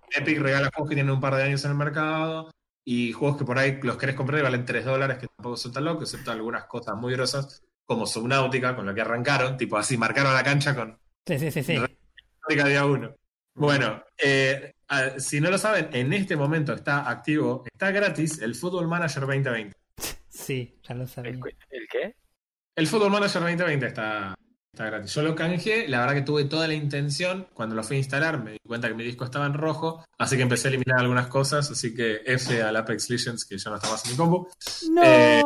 Epic 0.10 0.40
regala 0.40 0.72
juegos 0.74 0.90
que 0.90 0.96
tienen 0.96 1.14
un 1.14 1.22
par 1.22 1.36
de 1.36 1.44
años 1.44 1.64
en 1.64 1.70
el 1.70 1.78
mercado 1.78 2.50
y 2.86 3.12
juegos 3.12 3.38
que 3.38 3.46
por 3.46 3.58
ahí 3.58 3.80
los 3.82 3.98
querés 3.98 4.16
comprar 4.16 4.40
y 4.40 4.44
valen 4.44 4.64
3 4.64 4.86
dólares, 4.86 5.18
que 5.18 5.28
tampoco 5.28 5.58
son 5.58 5.74
tan 5.74 5.84
locos, 5.84 6.04
excepto 6.04 6.32
algunas 6.32 6.66
cosas 6.66 6.96
muy 6.96 7.14
grosas, 7.14 7.64
como 7.84 8.06
Subnautica, 8.06 8.76
con 8.76 8.86
lo 8.86 8.94
que 8.94 9.02
arrancaron, 9.02 9.58
tipo 9.58 9.78
así, 9.78 9.98
marcaron 9.98 10.34
la 10.34 10.44
cancha 10.44 10.76
con 10.76 10.98
Sí, 11.26 11.40
sí, 11.40 11.52
sí, 11.52 11.64
sí. 11.64 11.76
Subnautica 11.76 12.68
día 12.68 12.86
1. 12.86 13.16
Bueno, 13.56 14.04
eh, 14.22 14.76
si 15.18 15.42
no 15.42 15.50
lo 15.50 15.58
saben, 15.58 15.90
en 15.94 16.14
este 16.14 16.36
momento 16.36 16.74
está 16.74 17.10
activo, 17.10 17.64
está 17.66 17.90
gratis 17.92 18.40
el 18.42 18.54
Football 18.54 18.88
Manager 18.88 19.22
2020. 19.22 19.76
Sí, 20.28 20.78
ya 20.84 20.94
lo 20.94 21.08
sabía. 21.08 21.32
¿El, 21.32 21.40
el 21.70 21.88
qué? 21.90 22.16
El 22.76 22.88
Football 22.88 23.12
Manager 23.12 23.42
2020 23.42 23.86
está, 23.88 24.36
está 24.76 24.86
gratis. 24.86 25.14
Yo 25.16 25.22
lo 25.22 25.36
canjeé, 25.36 25.88
la 25.88 26.02
verdad 26.02 26.16
que 26.16 26.22
tuve 26.22 26.44
toda 26.44 26.68
la 26.68 26.74
intención, 26.74 27.48
cuando 27.54 27.76
lo 27.76 27.84
fui 27.84 27.96
a 27.96 28.00
instalar 28.00 28.44
me 28.44 28.52
di 28.52 28.60
cuenta 28.68 28.90
que 28.90 28.94
mi 28.94 29.06
disco 29.06 29.24
estaba 29.24 29.46
en 29.46 29.54
rojo, 29.54 30.04
así 30.18 30.36
que 30.36 30.44
empecé 30.44 30.68
a 30.68 30.70
eliminar 30.70 31.00
algunas 31.00 31.28
cosas, 31.28 31.72
así 31.72 31.96
que 31.96 32.22
F 32.26 32.62
al 32.62 32.76
Apex 32.76 33.10
Legends, 33.10 33.46
que 33.46 33.58
ya 33.58 33.70
no 33.70 33.78
está 33.78 33.90
más 33.90 34.04
en 34.06 34.12
mi 34.12 34.18
compu. 34.18 34.48
¡No! 34.92 35.02
Eh, 35.04 35.42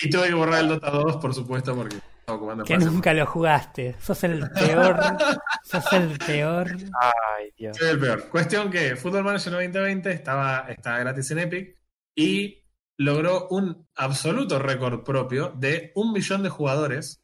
Y 0.00 0.08
tuve 0.08 0.28
que 0.28 0.34
borrar 0.34 0.60
el 0.62 0.68
Dota 0.68 0.90
2, 0.90 1.16
por 1.16 1.34
supuesto, 1.34 1.74
porque 1.74 1.96
estaba 1.96 2.38
ocupando 2.38 2.62
que 2.64 2.78
nunca 2.78 3.12
lo 3.12 3.26
jugaste. 3.26 3.96
Sos 4.00 4.22
el 4.22 4.48
peor. 4.50 4.96
sos 5.64 5.92
el 5.92 6.16
peor. 6.18 6.76
Ay, 7.00 7.50
Dios. 7.56 7.76
Soy 7.76 7.88
el 7.88 7.98
peor. 7.98 8.28
Cuestión 8.28 8.70
que 8.70 8.94
Football 8.94 9.24
Manager 9.24 9.52
2020 9.54 10.12
estaba, 10.12 10.66
está 10.68 10.96
gratis 11.00 11.28
en 11.32 11.40
Epic 11.40 11.76
y 12.14 12.62
logró 12.98 13.48
un 13.48 13.88
absoluto 13.96 14.60
récord 14.60 15.02
propio 15.02 15.52
de 15.56 15.90
un 15.96 16.12
millón 16.12 16.44
de 16.44 16.48
jugadores 16.50 17.20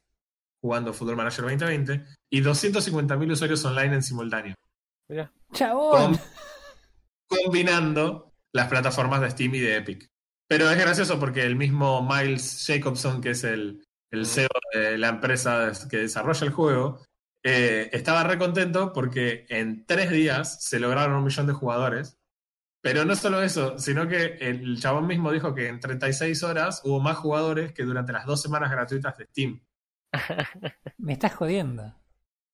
jugando 0.65 0.93
Football 0.93 1.17
Manager 1.17 1.43
2020 1.45 2.03
y 2.31 2.41
250.000 2.41 3.31
usuarios 3.31 3.63
online 3.65 3.93
en 3.95 4.01
simultáneo, 4.03 4.55
Mira, 5.07 5.31
Chabón. 5.53 6.17
con- 6.17 6.19
combinando 7.27 8.33
las 8.53 8.67
plataformas 8.67 9.21
de 9.21 9.29
Steam 9.29 9.53
y 9.55 9.59
de 9.59 9.77
Epic. 9.77 10.07
Pero 10.47 10.69
es 10.69 10.77
gracioso 10.77 11.19
porque 11.19 11.43
el 11.43 11.55
mismo 11.55 12.01
Miles 12.07 12.63
Jacobson, 12.67 13.21
que 13.21 13.31
es 13.31 13.43
el, 13.43 13.83
el 14.11 14.25
CEO 14.25 14.47
de 14.73 14.97
la 14.97 15.09
empresa 15.09 15.71
que 15.89 15.97
desarrolla 15.97 16.45
el 16.47 16.53
juego, 16.53 16.99
eh, 17.43 17.89
estaba 17.93 18.23
re 18.23 18.39
contento 18.39 18.91
porque 18.91 19.45
en 19.49 19.85
tres 19.85 20.09
días 20.09 20.63
se 20.63 20.79
lograron 20.79 21.15
un 21.17 21.23
millón 21.23 21.45
de 21.47 21.53
jugadores. 21.53 22.17
Pero 22.81 23.03
no 23.05 23.15
solo 23.15 23.41
eso, 23.41 23.79
sino 23.79 24.07
que 24.07 24.37
el 24.41 24.79
chabón 24.79 25.07
mismo 25.07 25.31
dijo 25.31 25.55
que 25.55 25.67
en 25.67 25.79
36 25.79 26.43
horas 26.43 26.81
hubo 26.83 26.99
más 26.99 27.17
jugadores 27.17 27.71
que 27.73 27.83
durante 27.83 28.13
las 28.13 28.25
dos 28.27 28.41
semanas 28.41 28.69
gratuitas 28.71 29.17
de 29.17 29.25
Steam. 29.25 29.64
Me 30.97 31.13
estás 31.13 31.33
jodiendo. 31.35 31.93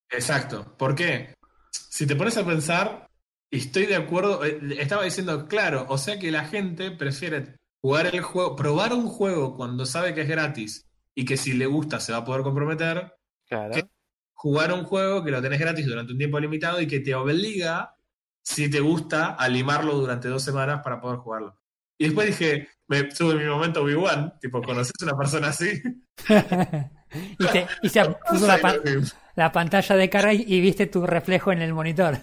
Exacto. 0.09 0.75
¿Por 0.77 0.95
qué? 0.95 1.33
Si 1.71 2.05
te 2.05 2.15
pones 2.15 2.38
a 2.38 2.45
pensar, 2.45 3.07
estoy 3.49 3.85
de 3.85 3.95
acuerdo. 3.95 4.43
eh, 4.43 4.59
Estaba 4.79 5.03
diciendo, 5.03 5.47
claro, 5.47 5.85
o 5.89 5.97
sea 5.97 6.19
que 6.19 6.31
la 6.31 6.45
gente 6.45 6.91
prefiere 6.91 7.55
jugar 7.81 8.07
el 8.07 8.21
juego, 8.21 8.55
probar 8.55 8.93
un 8.93 9.07
juego 9.07 9.55
cuando 9.55 9.85
sabe 9.85 10.13
que 10.13 10.21
es 10.21 10.27
gratis 10.27 10.85
y 11.15 11.25
que 11.25 11.38
si 11.38 11.53
le 11.53 11.65
gusta 11.65 11.99
se 11.99 12.11
va 12.11 12.19
a 12.19 12.25
poder 12.25 12.43
comprometer, 12.43 13.13
claro. 13.47 13.73
¿Qué? 13.73 13.83
jugar 14.33 14.73
un 14.73 14.83
juego 14.85 15.23
que 15.23 15.29
lo 15.31 15.41
tenés 15.41 15.59
gratis 15.59 15.85
durante 15.85 16.11
un 16.13 16.17
tiempo 16.17 16.39
limitado 16.39 16.81
y 16.81 16.88
que 16.88 16.99
te 16.99 17.13
obliga, 17.13 17.95
si 18.43 18.69
te 18.69 18.79
gusta, 18.79 19.35
a 19.35 19.47
limarlo 19.47 19.93
durante 19.93 20.27
dos 20.29 20.43
semanas 20.43 20.81
para 20.83 20.99
poder 20.99 21.19
jugarlo. 21.19 21.57
Y 21.97 22.05
después 22.05 22.27
dije, 22.27 22.67
me 22.88 23.03
tuve 23.03 23.35
mi 23.35 23.45
momento 23.45 23.83
Obi-Wan, 23.83 24.39
tipo, 24.39 24.61
¿conoces 24.63 24.93
a 24.99 25.05
una 25.05 25.15
persona 25.17 25.49
así? 25.49 25.79
y, 27.39 27.45
te, 27.47 27.67
y 27.81 27.89
se 27.89 28.03
puso 28.29 28.47
la, 28.47 28.57
pa- 28.59 28.75
la 29.35 29.51
pantalla 29.51 29.95
de 29.95 30.09
cara 30.09 30.33
y, 30.33 30.43
y 30.47 30.61
viste 30.61 30.88
tu 30.88 31.05
reflejo 31.05 31.51
en 31.51 31.61
el 31.61 31.73
monitor. 31.73 32.17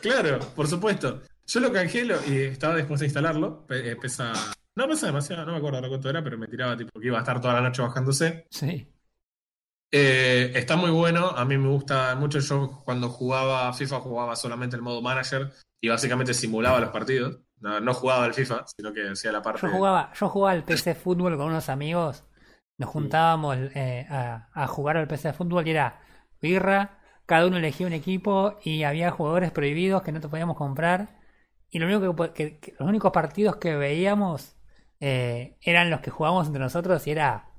Claro, 0.00 0.38
por 0.54 0.66
supuesto. 0.66 1.22
Yo 1.46 1.60
lo 1.60 1.72
canjeé 1.72 2.04
lo- 2.04 2.24
y 2.26 2.38
estaba 2.42 2.76
dispuesto 2.76 3.04
a 3.04 3.06
instalarlo. 3.06 3.66
Pe- 3.66 3.92
eh, 3.92 3.96
pesa. 3.96 4.32
No 4.74 4.88
pesa 4.88 5.06
demasiado, 5.06 5.44
no 5.44 5.52
me 5.52 5.58
acuerdo 5.58 5.86
cuánto 5.88 6.08
era, 6.08 6.22
pero 6.24 6.38
me 6.38 6.46
tiraba 6.46 6.76
tipo 6.76 6.98
que 6.98 7.06
iba 7.08 7.18
a 7.18 7.20
estar 7.20 7.40
toda 7.40 7.54
la 7.54 7.60
noche 7.60 7.82
bajándose. 7.82 8.46
Sí. 8.50 8.88
Eh, 9.94 10.52
está 10.54 10.76
muy 10.76 10.90
bueno, 10.90 11.28
a 11.28 11.44
mí 11.44 11.58
me 11.58 11.68
gusta 11.68 12.14
mucho. 12.14 12.38
Yo 12.38 12.80
cuando 12.84 13.10
jugaba 13.10 13.72
FIFA 13.74 14.00
jugaba 14.00 14.36
solamente 14.36 14.76
el 14.76 14.82
modo 14.82 15.02
manager 15.02 15.52
y 15.80 15.88
básicamente 15.88 16.32
simulaba 16.32 16.80
los 16.80 16.90
partidos. 16.90 17.40
No, 17.60 17.78
no 17.80 17.92
jugaba 17.94 18.24
el 18.26 18.34
FIFA, 18.34 18.64
sino 18.74 18.92
que 18.92 19.08
hacía 19.10 19.30
la 19.32 19.42
parte. 19.42 19.60
Yo 19.66 19.72
jugaba, 19.72 20.10
yo 20.18 20.28
jugaba 20.28 20.52
al 20.52 20.64
PC 20.64 20.94
fútbol 20.94 21.36
con 21.36 21.46
unos 21.46 21.68
amigos. 21.68 22.24
Nos 22.82 22.90
juntábamos 22.90 23.56
eh, 23.74 24.06
a, 24.10 24.48
a 24.52 24.66
jugar 24.68 24.96
al 24.96 25.08
PC 25.08 25.32
fútbol 25.32 25.66
y 25.66 25.70
era 25.72 26.00
birra, 26.40 26.98
cada 27.26 27.46
uno 27.46 27.58
elegía 27.58 27.86
un 27.86 27.92
equipo 27.94 28.58
y 28.64 28.82
había 28.84 29.10
jugadores 29.12 29.52
prohibidos 29.52 30.02
que 30.02 30.12
no 30.12 30.20
te 30.20 30.28
podíamos 30.28 30.56
comprar. 30.56 31.20
Y 31.70 31.78
lo 31.78 31.86
único 31.86 32.16
que, 32.24 32.32
que- 32.34 32.58
que- 32.60 32.74
los 32.78 32.88
únicos 32.88 33.12
partidos 33.12 33.56
que 33.56 33.76
veíamos 33.76 34.56
eh, 35.00 35.56
eran 35.62 35.90
los 35.90 36.00
que 36.00 36.10
jugábamos 36.10 36.46
entre 36.48 36.62
nosotros 36.62 37.06
y 37.06 37.12
era 37.12 37.50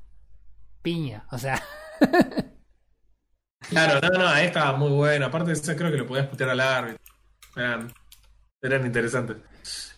piña. 0.83 1.27
O 1.31 1.37
sea, 1.37 1.61
Claro, 3.69 3.99
no, 4.01 4.19
no, 4.19 4.27
ahí 4.27 4.45
estaba 4.47 4.77
muy 4.77 4.89
bueno. 4.91 5.25
Aparte, 5.25 5.47
de 5.47 5.53
eso, 5.53 5.75
creo 5.75 5.91
que 5.91 5.97
lo 5.97 6.05
podías 6.05 6.27
putear 6.27 6.49
al 6.51 6.59
árbitro. 6.59 7.01
Eran, 7.55 7.93
eran 8.61 8.85
interesantes. 8.85 9.37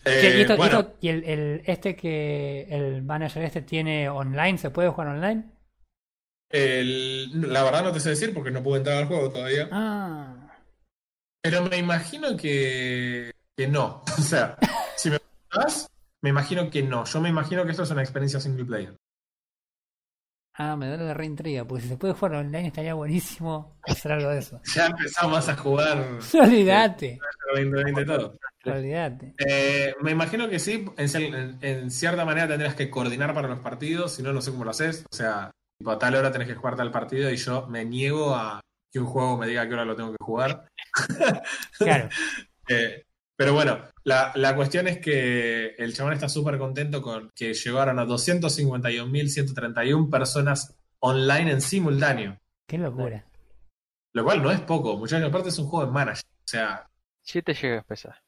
Eh, 0.04 0.34
y, 0.38 0.40
esto- 0.42 0.54
y 0.54 0.56
bueno, 0.56 0.80
esto- 0.80 0.96
y 1.00 1.08
el, 1.08 1.24
el- 1.24 1.62
este 1.66 1.96
que 1.96 2.66
el 2.70 3.02
manager 3.02 3.42
este 3.42 3.62
tiene 3.62 4.08
online, 4.08 4.58
¿se 4.58 4.70
puede 4.70 4.88
jugar 4.88 5.08
online? 5.08 5.44
el- 6.50 7.52
la 7.52 7.64
verdad 7.64 7.82
no 7.82 7.92
te 7.92 8.00
sé 8.00 8.10
decir 8.10 8.32
porque 8.32 8.50
no 8.52 8.62
pude 8.62 8.78
entrar 8.78 8.98
al 8.98 9.06
juego 9.06 9.30
todavía. 9.30 9.68
Ah, 9.72 10.34
Pero 11.42 11.62
me 11.62 11.76
imagino 11.78 12.36
que, 12.36 13.32
que 13.56 13.68
no. 13.68 14.02
O 14.18 14.22
sea, 14.22 14.56
si 14.96 15.10
me 15.10 15.18
preguntás, 15.18 15.88
me 16.22 16.30
imagino 16.30 16.70
que 16.70 16.82
no. 16.82 17.04
Yo 17.04 17.20
me 17.20 17.28
imagino 17.28 17.64
que 17.64 17.70
esto 17.72 17.82
es 17.82 17.90
una 17.90 18.02
experiencia 18.02 18.40
single 18.40 18.64
player. 18.64 18.96
Ah, 20.58 20.76
me 20.76 20.88
da 20.88 20.96
la 20.96 21.14
reintriga, 21.14 21.64
porque 21.64 21.82
si 21.82 21.88
se 21.88 21.96
puede 21.96 22.14
jugar 22.14 22.34
online 22.36 22.68
estaría 22.68 22.94
buenísimo 22.94 23.76
hacer 23.84 24.12
algo 24.12 24.30
de 24.30 24.38
eso. 24.38 24.60
Ya 24.74 24.86
empezamos 24.86 25.48
a 25.48 25.56
jugar 25.56 26.04
Olvídate, 26.40 27.18
2020 27.54 28.04
todo. 28.04 28.36
olvídate. 28.64 29.34
Eh, 29.38 29.94
me 30.02 30.10
imagino 30.10 30.48
que 30.48 30.58
sí, 30.58 30.84
en 30.96 31.90
cierta 31.90 32.24
manera 32.24 32.48
tendrás 32.48 32.74
que 32.74 32.90
coordinar 32.90 33.34
para 33.34 33.48
los 33.48 33.60
partidos, 33.60 34.12
si 34.12 34.22
no, 34.22 34.32
no 34.32 34.40
sé 34.40 34.50
cómo 34.50 34.64
lo 34.64 34.70
haces. 34.70 35.04
O 35.10 35.14
sea, 35.14 35.50
tipo, 35.78 35.90
a 35.90 35.98
tal 35.98 36.14
hora 36.14 36.32
tenés 36.32 36.48
que 36.48 36.54
jugar 36.54 36.76
tal 36.76 36.90
partido 36.90 37.30
y 37.30 37.36
yo 37.36 37.66
me 37.68 37.84
niego 37.84 38.34
a 38.34 38.60
que 38.92 38.98
un 38.98 39.06
juego 39.06 39.36
me 39.36 39.46
diga 39.46 39.62
a 39.62 39.68
qué 39.68 39.74
hora 39.74 39.84
lo 39.84 39.94
tengo 39.96 40.10
que 40.12 40.24
jugar. 40.24 40.66
Claro, 41.78 42.08
Eh, 42.68 43.04
pero 43.36 43.52
bueno, 43.54 43.78
la, 44.06 44.30
la 44.36 44.54
cuestión 44.54 44.86
es 44.86 44.98
que 44.98 45.74
el 45.76 45.92
chabón 45.92 46.12
está 46.12 46.28
súper 46.28 46.58
contento 46.58 47.02
con 47.02 47.32
que 47.34 47.52
llegaron 47.54 47.98
a 47.98 48.04
251.131 48.06 50.08
personas 50.08 50.76
online 51.00 51.50
en 51.50 51.60
simultáneo. 51.60 52.38
qué 52.68 52.78
locura. 52.78 53.26
Lo 54.12 54.22
cual 54.24 54.44
no 54.44 54.52
es 54.52 54.60
poco, 54.60 54.96
muchachos. 54.96 55.28
Aparte 55.28 55.48
es 55.48 55.58
un 55.58 55.66
juego 55.66 55.86
de 55.86 55.92
manager. 55.92 56.22
O 56.24 56.48
sea, 56.48 56.88
7 57.22 57.52
GB 57.52 57.82
pesa. 57.84 58.22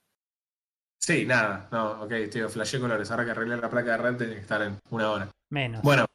sí, 0.98 1.24
nada. 1.24 1.68
No, 1.70 2.02
ok, 2.02 2.12
tío, 2.28 2.48
flashé 2.48 2.80
colores. 2.80 3.08
Ahora 3.12 3.24
que 3.24 3.30
arreglé 3.30 3.56
la 3.56 3.70
placa 3.70 3.92
de 3.92 3.96
red 3.98 4.16
tiene 4.16 4.34
que 4.34 4.40
estar 4.40 4.60
en 4.62 4.80
una 4.90 5.12
hora. 5.12 5.30
Menos. 5.50 5.80
Bueno, 5.82 6.06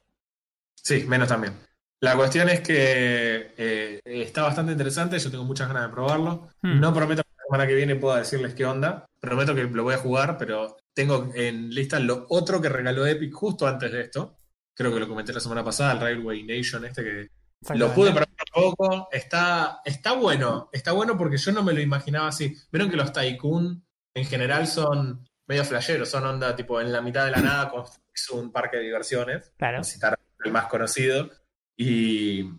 sí, 0.76 1.04
menos 1.08 1.28
también. 1.28 1.54
La 2.00 2.16
cuestión 2.16 2.50
es 2.50 2.60
que 2.60 3.54
eh, 3.56 4.00
está 4.04 4.42
bastante 4.42 4.72
interesante. 4.72 5.18
Yo 5.18 5.30
tengo 5.30 5.44
muchas 5.44 5.68
ganas 5.68 5.84
de 5.84 5.88
probarlo. 5.94 6.50
Hmm. 6.60 6.78
No 6.78 6.92
prometo 6.92 7.22
semana 7.54 7.68
que 7.68 7.74
viene 7.76 7.94
pueda 7.96 8.18
decirles 8.18 8.54
qué 8.54 8.64
onda. 8.64 9.06
Prometo 9.20 9.54
que 9.54 9.62
lo 9.62 9.84
voy 9.84 9.94
a 9.94 9.98
jugar, 9.98 10.36
pero 10.36 10.76
tengo 10.92 11.30
en 11.34 11.70
lista 11.70 12.00
lo 12.00 12.26
otro 12.30 12.60
que 12.60 12.68
regaló 12.68 13.06
Epic 13.06 13.32
justo 13.32 13.66
antes 13.66 13.92
de 13.92 14.00
esto. 14.00 14.38
Creo 14.74 14.92
que 14.92 14.98
lo 14.98 15.06
comenté 15.06 15.32
la 15.32 15.38
semana 15.40 15.62
pasada, 15.62 15.92
el 15.92 16.00
Railway 16.00 16.42
Nation 16.42 16.84
este 16.84 17.04
que 17.04 17.28
lo 17.76 17.94
pude 17.94 18.10
probar 18.10 18.28
un 18.56 18.74
poco. 18.74 19.08
Está, 19.12 19.80
está 19.84 20.14
bueno. 20.14 20.68
Está 20.72 20.92
bueno 20.92 21.16
porque 21.16 21.36
yo 21.36 21.52
no 21.52 21.62
me 21.62 21.72
lo 21.72 21.80
imaginaba 21.80 22.28
así. 22.28 22.56
Vieron 22.72 22.90
que 22.90 22.96
los 22.96 23.12
Tycoon 23.12 23.84
en 24.14 24.24
general 24.26 24.66
son 24.66 25.24
medio 25.46 25.64
flasheros. 25.64 26.08
Son 26.08 26.26
onda 26.26 26.56
tipo 26.56 26.80
en 26.80 26.92
la 26.92 27.00
mitad 27.00 27.24
de 27.24 27.30
la 27.30 27.40
nada 27.40 27.70
construís 27.70 28.30
un 28.32 28.50
parque 28.50 28.78
de 28.78 28.82
diversiones 28.82 29.52
Claro. 29.56 29.84
citar 29.84 30.18
el 30.44 30.52
más 30.52 30.66
conocido, 30.66 31.30
y 31.76 32.50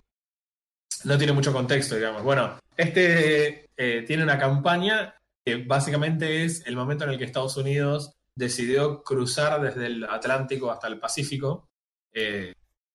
no 1.03 1.17
tiene 1.17 1.33
mucho 1.33 1.53
contexto, 1.53 1.95
digamos. 1.95 2.23
Bueno, 2.23 2.57
este 2.75 3.64
eh, 3.77 4.03
tiene 4.07 4.23
una 4.23 4.37
campaña 4.37 5.15
que 5.45 5.57
básicamente 5.57 6.43
es 6.43 6.65
el 6.65 6.75
momento 6.75 7.03
en 7.03 7.11
el 7.11 7.17
que 7.17 7.23
Estados 7.25 7.57
Unidos 7.57 8.13
decidió 8.35 9.03
cruzar 9.03 9.61
desde 9.61 9.85
el 9.87 10.03
Atlántico 10.03 10.71
hasta 10.71 10.87
el 10.87 10.99
Pacífico 10.99 11.67
eh, 12.13 12.53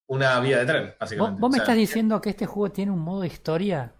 una 0.09 0.39
vía 0.41 0.59
de 0.59 0.67
tren, 0.67 0.85
¿Vos, 0.87 0.97
básicamente. 0.99 1.41
vos 1.41 1.51
me 1.51 1.55
O 1.55 1.59
sea, 1.59 1.63
estás 1.65 1.77
diciendo 1.77 2.21
que 2.21 2.31
este 2.31 2.47
juego 2.47 2.73
tiene 2.73 2.91
un 2.93 2.99
modo 3.01 3.25
historia? 3.25 3.93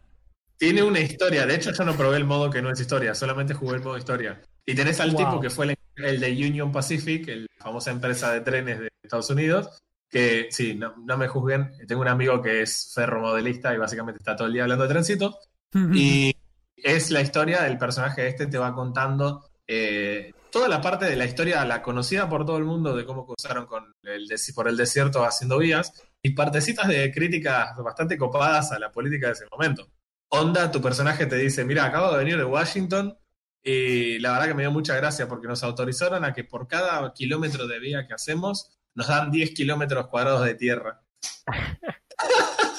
Tiene 0.57 0.83
una 0.83 1.01
historia. 1.01 1.47
De 1.47 1.55
hecho, 1.55 1.71
yo 1.73 1.85
no 1.85 1.95
probé 1.95 2.17
el 2.19 2.25
modo 2.25 2.51
que 2.51 2.61
no 2.61 2.71
es 2.71 2.81
historia, 2.81 3.15
solamente 3.15 3.55
jugué 3.55 3.77
el 3.77 3.83
modo 3.83 3.97
historia. 3.97 4.41
Y 4.67 4.75
tenés 4.75 5.01
al 5.01 5.13
Wow. 5.13 5.19
tipo 5.25 5.41
que 5.41 5.51
fue 5.51 5.67
el, 5.67 5.77
el 6.05 6.21
de 6.21 6.31
Union 6.33 6.71
Pacific, 6.73 7.29
el- 7.29 7.47
la 7.59 7.65
famosa 7.65 7.91
empresa 7.93 8.33
de 8.33 8.41
trenes 8.41 8.81
de 8.81 8.89
Estados 9.03 9.31
Unidos, 9.31 9.79
que 10.11 10.49
sí, 10.51 10.75
no, 10.75 10.95
no 10.99 11.17
me 11.17 11.29
juzguen. 11.29 11.71
Tengo 11.87 12.03
un 12.03 12.09
amigo 12.09 12.43
que 12.43 12.63
es 12.63 12.93
ferromodelista 12.95 13.73
y 13.73 13.79
básicamente 13.79 14.19
está 14.19 14.37
todo 14.37 14.49
el 14.49 14.53
día 14.55 14.65
hablando 14.65 14.85
de 14.85 14.91
trencitos. 14.91 15.37
Y 15.95 16.35
es 16.83 17.11
la 17.11 17.21
historia 17.21 17.63
del 17.63 17.79
personaje 17.79 18.27
este, 18.27 18.47
te 18.47 18.59
va 18.59 18.75
contando 18.75 19.45
eh, 19.67 20.33
toda 20.51 20.69
la 20.69 20.81
parte 20.81 21.05
de 21.05 21.17
la 21.17 21.25
historia, 21.25 21.65
la 21.65 21.83
conocida 21.83 22.29
por 22.29 22.45
todo 22.45 22.59
el 22.59 22.65
mundo 22.65 22.97
de 22.97 23.05
cómo 23.05 23.27
cruzaron 23.27 23.67
con 23.67 23.95
el 24.03 24.29
por 24.55 24.69
el 24.69 24.77
desierto 24.77 25.25
haciendo 25.25 25.59
vías, 25.59 25.93
y 26.23 26.31
partecitas 26.31 26.89
de 26.89 27.11
críticas 27.13 27.77
bastante 27.77 28.19
copadas 28.19 28.73
a 28.73 28.79
la 28.79 28.93
política 28.93 29.29
de 29.29 29.33
ese 29.33 29.47
momento. 29.51 29.89
Onda, 30.29 30.71
tu 30.71 30.81
personaje 30.81 31.27
te 31.27 31.37
dice, 31.37 31.65
mira, 31.65 31.85
acabo 31.85 32.13
de 32.13 32.19
venir 32.19 32.37
de 32.37 32.45
Washington 32.45 33.17
y 33.63 34.19
la 34.19 34.33
verdad 34.33 34.49
que 34.49 34.55
me 34.55 34.63
dio 34.63 34.71
mucha 34.71 34.97
gracia 34.97 35.29
porque 35.29 35.49
nos 35.49 35.63
autorizaron 35.63 36.25
a 36.25 36.33
que 36.33 36.45
por 36.45 36.67
cada 36.69 37.13
kilómetro 37.13 37.67
de 37.67 37.79
vía 37.79 38.07
que 38.07 38.15
hacemos 38.15 38.79
nos 38.95 39.09
dan 39.09 39.31
10 39.31 39.51
kilómetros 39.53 40.09
cuadrados 40.09 40.45
de 40.45 40.55
tierra. 40.55 41.03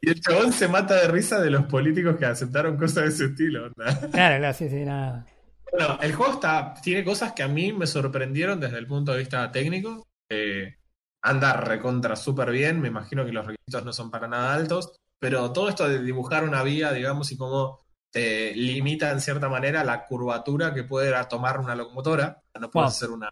Y 0.00 0.10
el 0.10 0.20
chabón 0.20 0.52
se 0.52 0.68
mata 0.68 0.94
de 0.94 1.08
risa 1.08 1.40
de 1.40 1.50
los 1.50 1.64
políticos 1.66 2.16
que 2.16 2.26
aceptaron 2.26 2.76
cosas 2.76 3.04
de 3.04 3.08
ese 3.10 3.24
estilo. 3.26 3.66
onda. 3.66 4.00
Claro, 4.10 4.38
claro, 4.38 4.54
sí, 4.54 4.68
sí, 4.68 4.84
nada. 4.84 5.26
Bueno, 5.72 5.98
el 6.00 6.14
juego 6.14 6.34
está, 6.34 6.74
tiene 6.82 7.04
cosas 7.04 7.32
que 7.32 7.42
a 7.42 7.48
mí 7.48 7.72
me 7.72 7.86
sorprendieron 7.86 8.60
desde 8.60 8.78
el 8.78 8.86
punto 8.86 9.12
de 9.12 9.18
vista 9.18 9.50
técnico. 9.50 10.06
Eh, 10.30 10.76
anda 11.22 11.54
recontra 11.54 12.16
súper 12.16 12.50
bien, 12.50 12.80
me 12.80 12.88
imagino 12.88 13.24
que 13.24 13.32
los 13.32 13.46
requisitos 13.46 13.84
no 13.84 13.92
son 13.92 14.10
para 14.10 14.28
nada 14.28 14.54
altos, 14.54 14.92
pero 15.18 15.52
todo 15.52 15.68
esto 15.68 15.88
de 15.88 16.02
dibujar 16.02 16.44
una 16.44 16.62
vía, 16.62 16.92
digamos, 16.92 17.32
y 17.32 17.36
cómo 17.36 17.80
te 18.10 18.54
limita 18.54 19.10
en 19.10 19.20
cierta 19.20 19.48
manera 19.48 19.82
la 19.84 20.06
curvatura 20.06 20.72
que 20.72 20.84
puede 20.84 21.12
tomar 21.28 21.58
una 21.60 21.74
locomotora. 21.74 22.40
No 22.58 22.70
puedes 22.70 22.84
Wow. 22.86 22.96
hacer 22.96 23.10
una, 23.10 23.30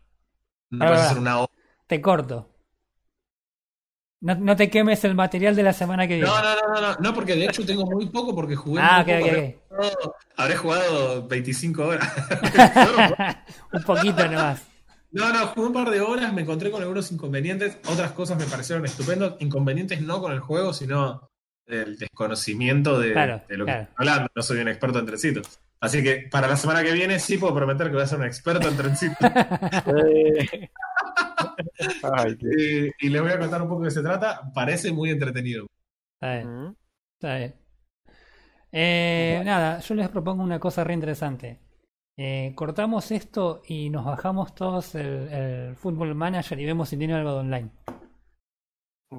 no 0.71 0.87
puedes 0.87 1.01
hacer 1.03 1.19
una. 1.19 1.47
Te 1.87 2.01
corto. 2.01 2.51
No, 4.25 4.35
no 4.37 4.57
te 4.57 4.71
quemes 4.71 5.05
el 5.05 5.15
material 5.15 5.55
de 5.55 5.63
la 5.63 5.75
semana 5.75 6.09
que 6.09 6.15
viene. 6.15 6.31
No, 6.31 6.43
no, 6.43 6.55
no, 6.55 6.75
no, 6.75 6.81
no, 6.81 6.97
no, 6.99 7.15
porque 7.15 7.35
de 7.37 7.45
hecho 7.45 7.67
tengo 7.67 7.85
muy 7.85 8.07
poco 8.07 8.35
porque 8.35 8.57
jugué 8.57 8.81
ah, 8.83 9.03
ok, 9.03 9.21
poco. 9.21 9.27
ok, 9.27 9.35
Habré, 9.37 9.59
jugado, 9.77 10.17
habré 10.37 10.57
jugado 10.57 11.29
25 11.29 11.83
horas. 11.85 12.09
Un 13.73 13.83
poquito 13.83 14.27
nomás. 14.27 14.63
No, 15.11 15.31
no, 15.31 15.47
jugué 15.49 15.67
un 15.67 15.73
par 15.75 15.91
de 15.91 16.01
horas, 16.01 16.33
me 16.33 16.41
encontré 16.41 16.71
con 16.71 16.81
algunos 16.81 17.13
inconvenientes, 17.13 17.77
otras 17.87 18.13
cosas 18.13 18.39
me 18.39 18.47
parecieron 18.47 18.85
estupendos, 18.87 19.35
inconvenientes 19.41 20.01
no 20.01 20.21
con 20.23 20.33
el 20.33 20.41
juego, 20.41 20.73
sino 20.73 21.31
el 21.67 21.99
desconocimiento 21.99 22.99
de, 22.99 23.13
Claro, 23.13 23.43
de 23.47 23.57
lo 23.59 23.67
que 23.67 23.73
claro. 23.73 23.83
estoy 23.83 23.95
hablando. 23.99 24.31
No 24.35 24.43
soy 24.43 24.59
un 24.61 24.69
experto 24.69 24.99
en 25.01 25.07
trencitos. 25.07 25.61
Así 25.81 26.03
que 26.03 26.29
para 26.31 26.49
la 26.49 26.57
semana 26.57 26.83
que 26.83 26.93
viene 26.93 27.21
sí 27.21 27.37
puedo 27.37 27.55
prometer 27.55 27.89
que 27.89 27.93
voy 27.93 28.03
a 28.03 28.07
ser 28.07 28.19
un 28.21 28.25
experto 28.25 28.69
en 28.69 28.77
trencitos. 28.77 29.19
Ay, 32.03 32.35
Dios. 32.35 32.55
Eh, 32.59 32.91
y 33.01 33.09
les 33.09 33.23
voy 33.23 33.31
a 33.33 33.39
contar 33.39 33.63
un 33.63 33.69
poco 33.69 33.83
de 33.83 33.89
qué 33.89 33.95
se 33.95 34.03
trata. 34.03 34.51
Parece 34.55 34.93
muy 34.93 35.11
entretenido. 35.11 35.67
Está 36.21 36.35
bien, 36.37 36.49
Mm. 36.49 36.75
está 37.19 37.37
bien. 37.37 37.55
Eh, 38.73 39.43
nada, 39.45 39.79
yo 39.81 39.95
les 39.95 40.09
propongo 40.09 40.43
una 40.43 40.59
cosa 40.59 40.83
re 40.85 40.95
interesante. 40.95 41.61
Eh, 42.17 42.53
cortamos 42.55 43.11
esto 43.11 43.63
y 43.67 43.91
nos 43.91 44.05
bajamos 44.05 44.55
todos 44.55 44.95
el, 44.95 45.29
el 45.33 45.77
Football 45.77 46.15
Manager 46.15 46.59
y 46.61 46.65
vemos 46.67 46.89
si 46.89 46.97
tiene 46.97 47.15
algo 47.15 47.33
de 47.35 47.39
online. 47.41 47.71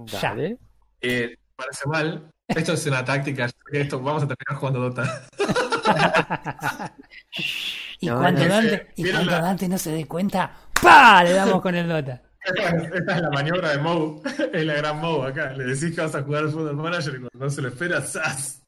Ya. 0.06 0.20
Dale. 0.22 0.58
Eh, 1.02 1.36
parece 1.56 1.88
mal. 1.88 2.32
Esto 2.48 2.74
es 2.74 2.86
una 2.88 3.04
táctica. 3.04 3.50
Esto, 3.72 4.00
vamos 4.02 4.24
a 4.24 4.28
terminar 4.28 4.60
jugando 4.60 4.80
Dota. 4.82 5.28
y 8.00 8.08
No, 8.08 8.20
cuando 8.20 8.42
no, 8.44 8.50
Dante, 8.50 8.88
y 8.96 9.04
Mira 9.04 9.16
cuando 9.16 9.32
la- 9.32 9.42
Dante 9.42 9.68
no 9.70 9.78
se 9.78 9.92
dé 9.92 10.06
cuenta, 10.06 10.52
¡pa! 10.82 11.24
Le 11.24 11.34
damos 11.34 11.62
con 11.62 11.76
el 11.76 11.88
Dota. 11.88 12.22
Esta 12.46 13.16
es 13.16 13.22
la 13.22 13.30
maniobra 13.32 13.70
de 13.72 13.78
Moe. 13.80 14.22
Es 14.54 14.66
la 14.66 14.74
gran 14.76 15.00
Moe 15.02 15.28
acá. 15.30 15.52
Le 15.54 15.64
decís 15.64 15.96
que 15.96 16.02
vas 16.02 16.14
a 16.14 16.22
jugar 16.22 16.44
al 16.44 16.50
Football 16.52 16.76
Manager 16.76 17.14
y 17.16 17.20
cuando 17.22 17.40
no 17.40 17.50
se 17.50 17.62
lo 17.62 17.70
espera, 17.70 18.02
¡zas! 18.02 18.64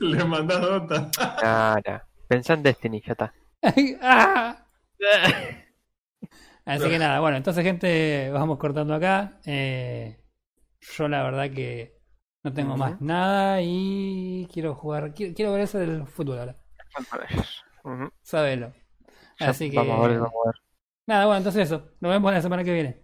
Le 0.00 0.24
mandás 0.24 0.60
Dota. 0.60 1.10
Nada. 1.42 2.06
Pensá 2.28 2.54
en 2.54 2.62
Destiny, 2.62 3.02
ya 3.04 3.12
está. 3.12 3.32
¡Ah! 4.02 4.66
Así 6.64 6.88
que 6.88 6.98
nada, 6.98 7.20
bueno, 7.20 7.36
entonces 7.36 7.62
gente, 7.62 8.30
vamos 8.32 8.58
cortando 8.58 8.94
acá. 8.94 9.38
Eh, 9.44 10.18
yo 10.80 11.08
la 11.08 11.22
verdad 11.22 11.50
que 11.50 12.00
no 12.42 12.52
tengo 12.52 12.76
más 12.76 13.00
nada 13.00 13.60
y 13.62 14.48
quiero 14.52 14.74
jugar, 14.74 15.14
quiero, 15.14 15.34
quiero 15.34 15.52
ver 15.52 15.60
ese 15.62 15.78
del 15.78 16.06
fútbol 16.06 16.38
ahora, 16.40 16.56
Ujú. 17.84 18.10
sabelo. 18.22 18.72
Ya, 19.38 19.50
Así 19.50 19.70
que 19.70 19.76
Vamos 19.76 20.04
a 20.04 20.08
ver, 20.08 20.18
vamos 20.18 20.32
a 20.44 20.48
ver. 20.48 20.54
nada, 21.06 21.26
bueno, 21.26 21.38
entonces 21.38 21.64
eso, 21.64 21.90
nos 22.00 22.10
vemos 22.12 22.32
la 22.32 22.42
semana 22.42 22.64
que 22.64 22.72
viene. 22.72 23.02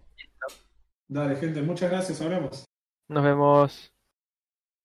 Dale, 1.07 1.35
gente, 1.35 1.61
muchas 1.61 1.91
gracias. 1.91 2.21
Hablamos. 2.21 2.65
Nos 3.07 3.23
vemos. 3.23 3.92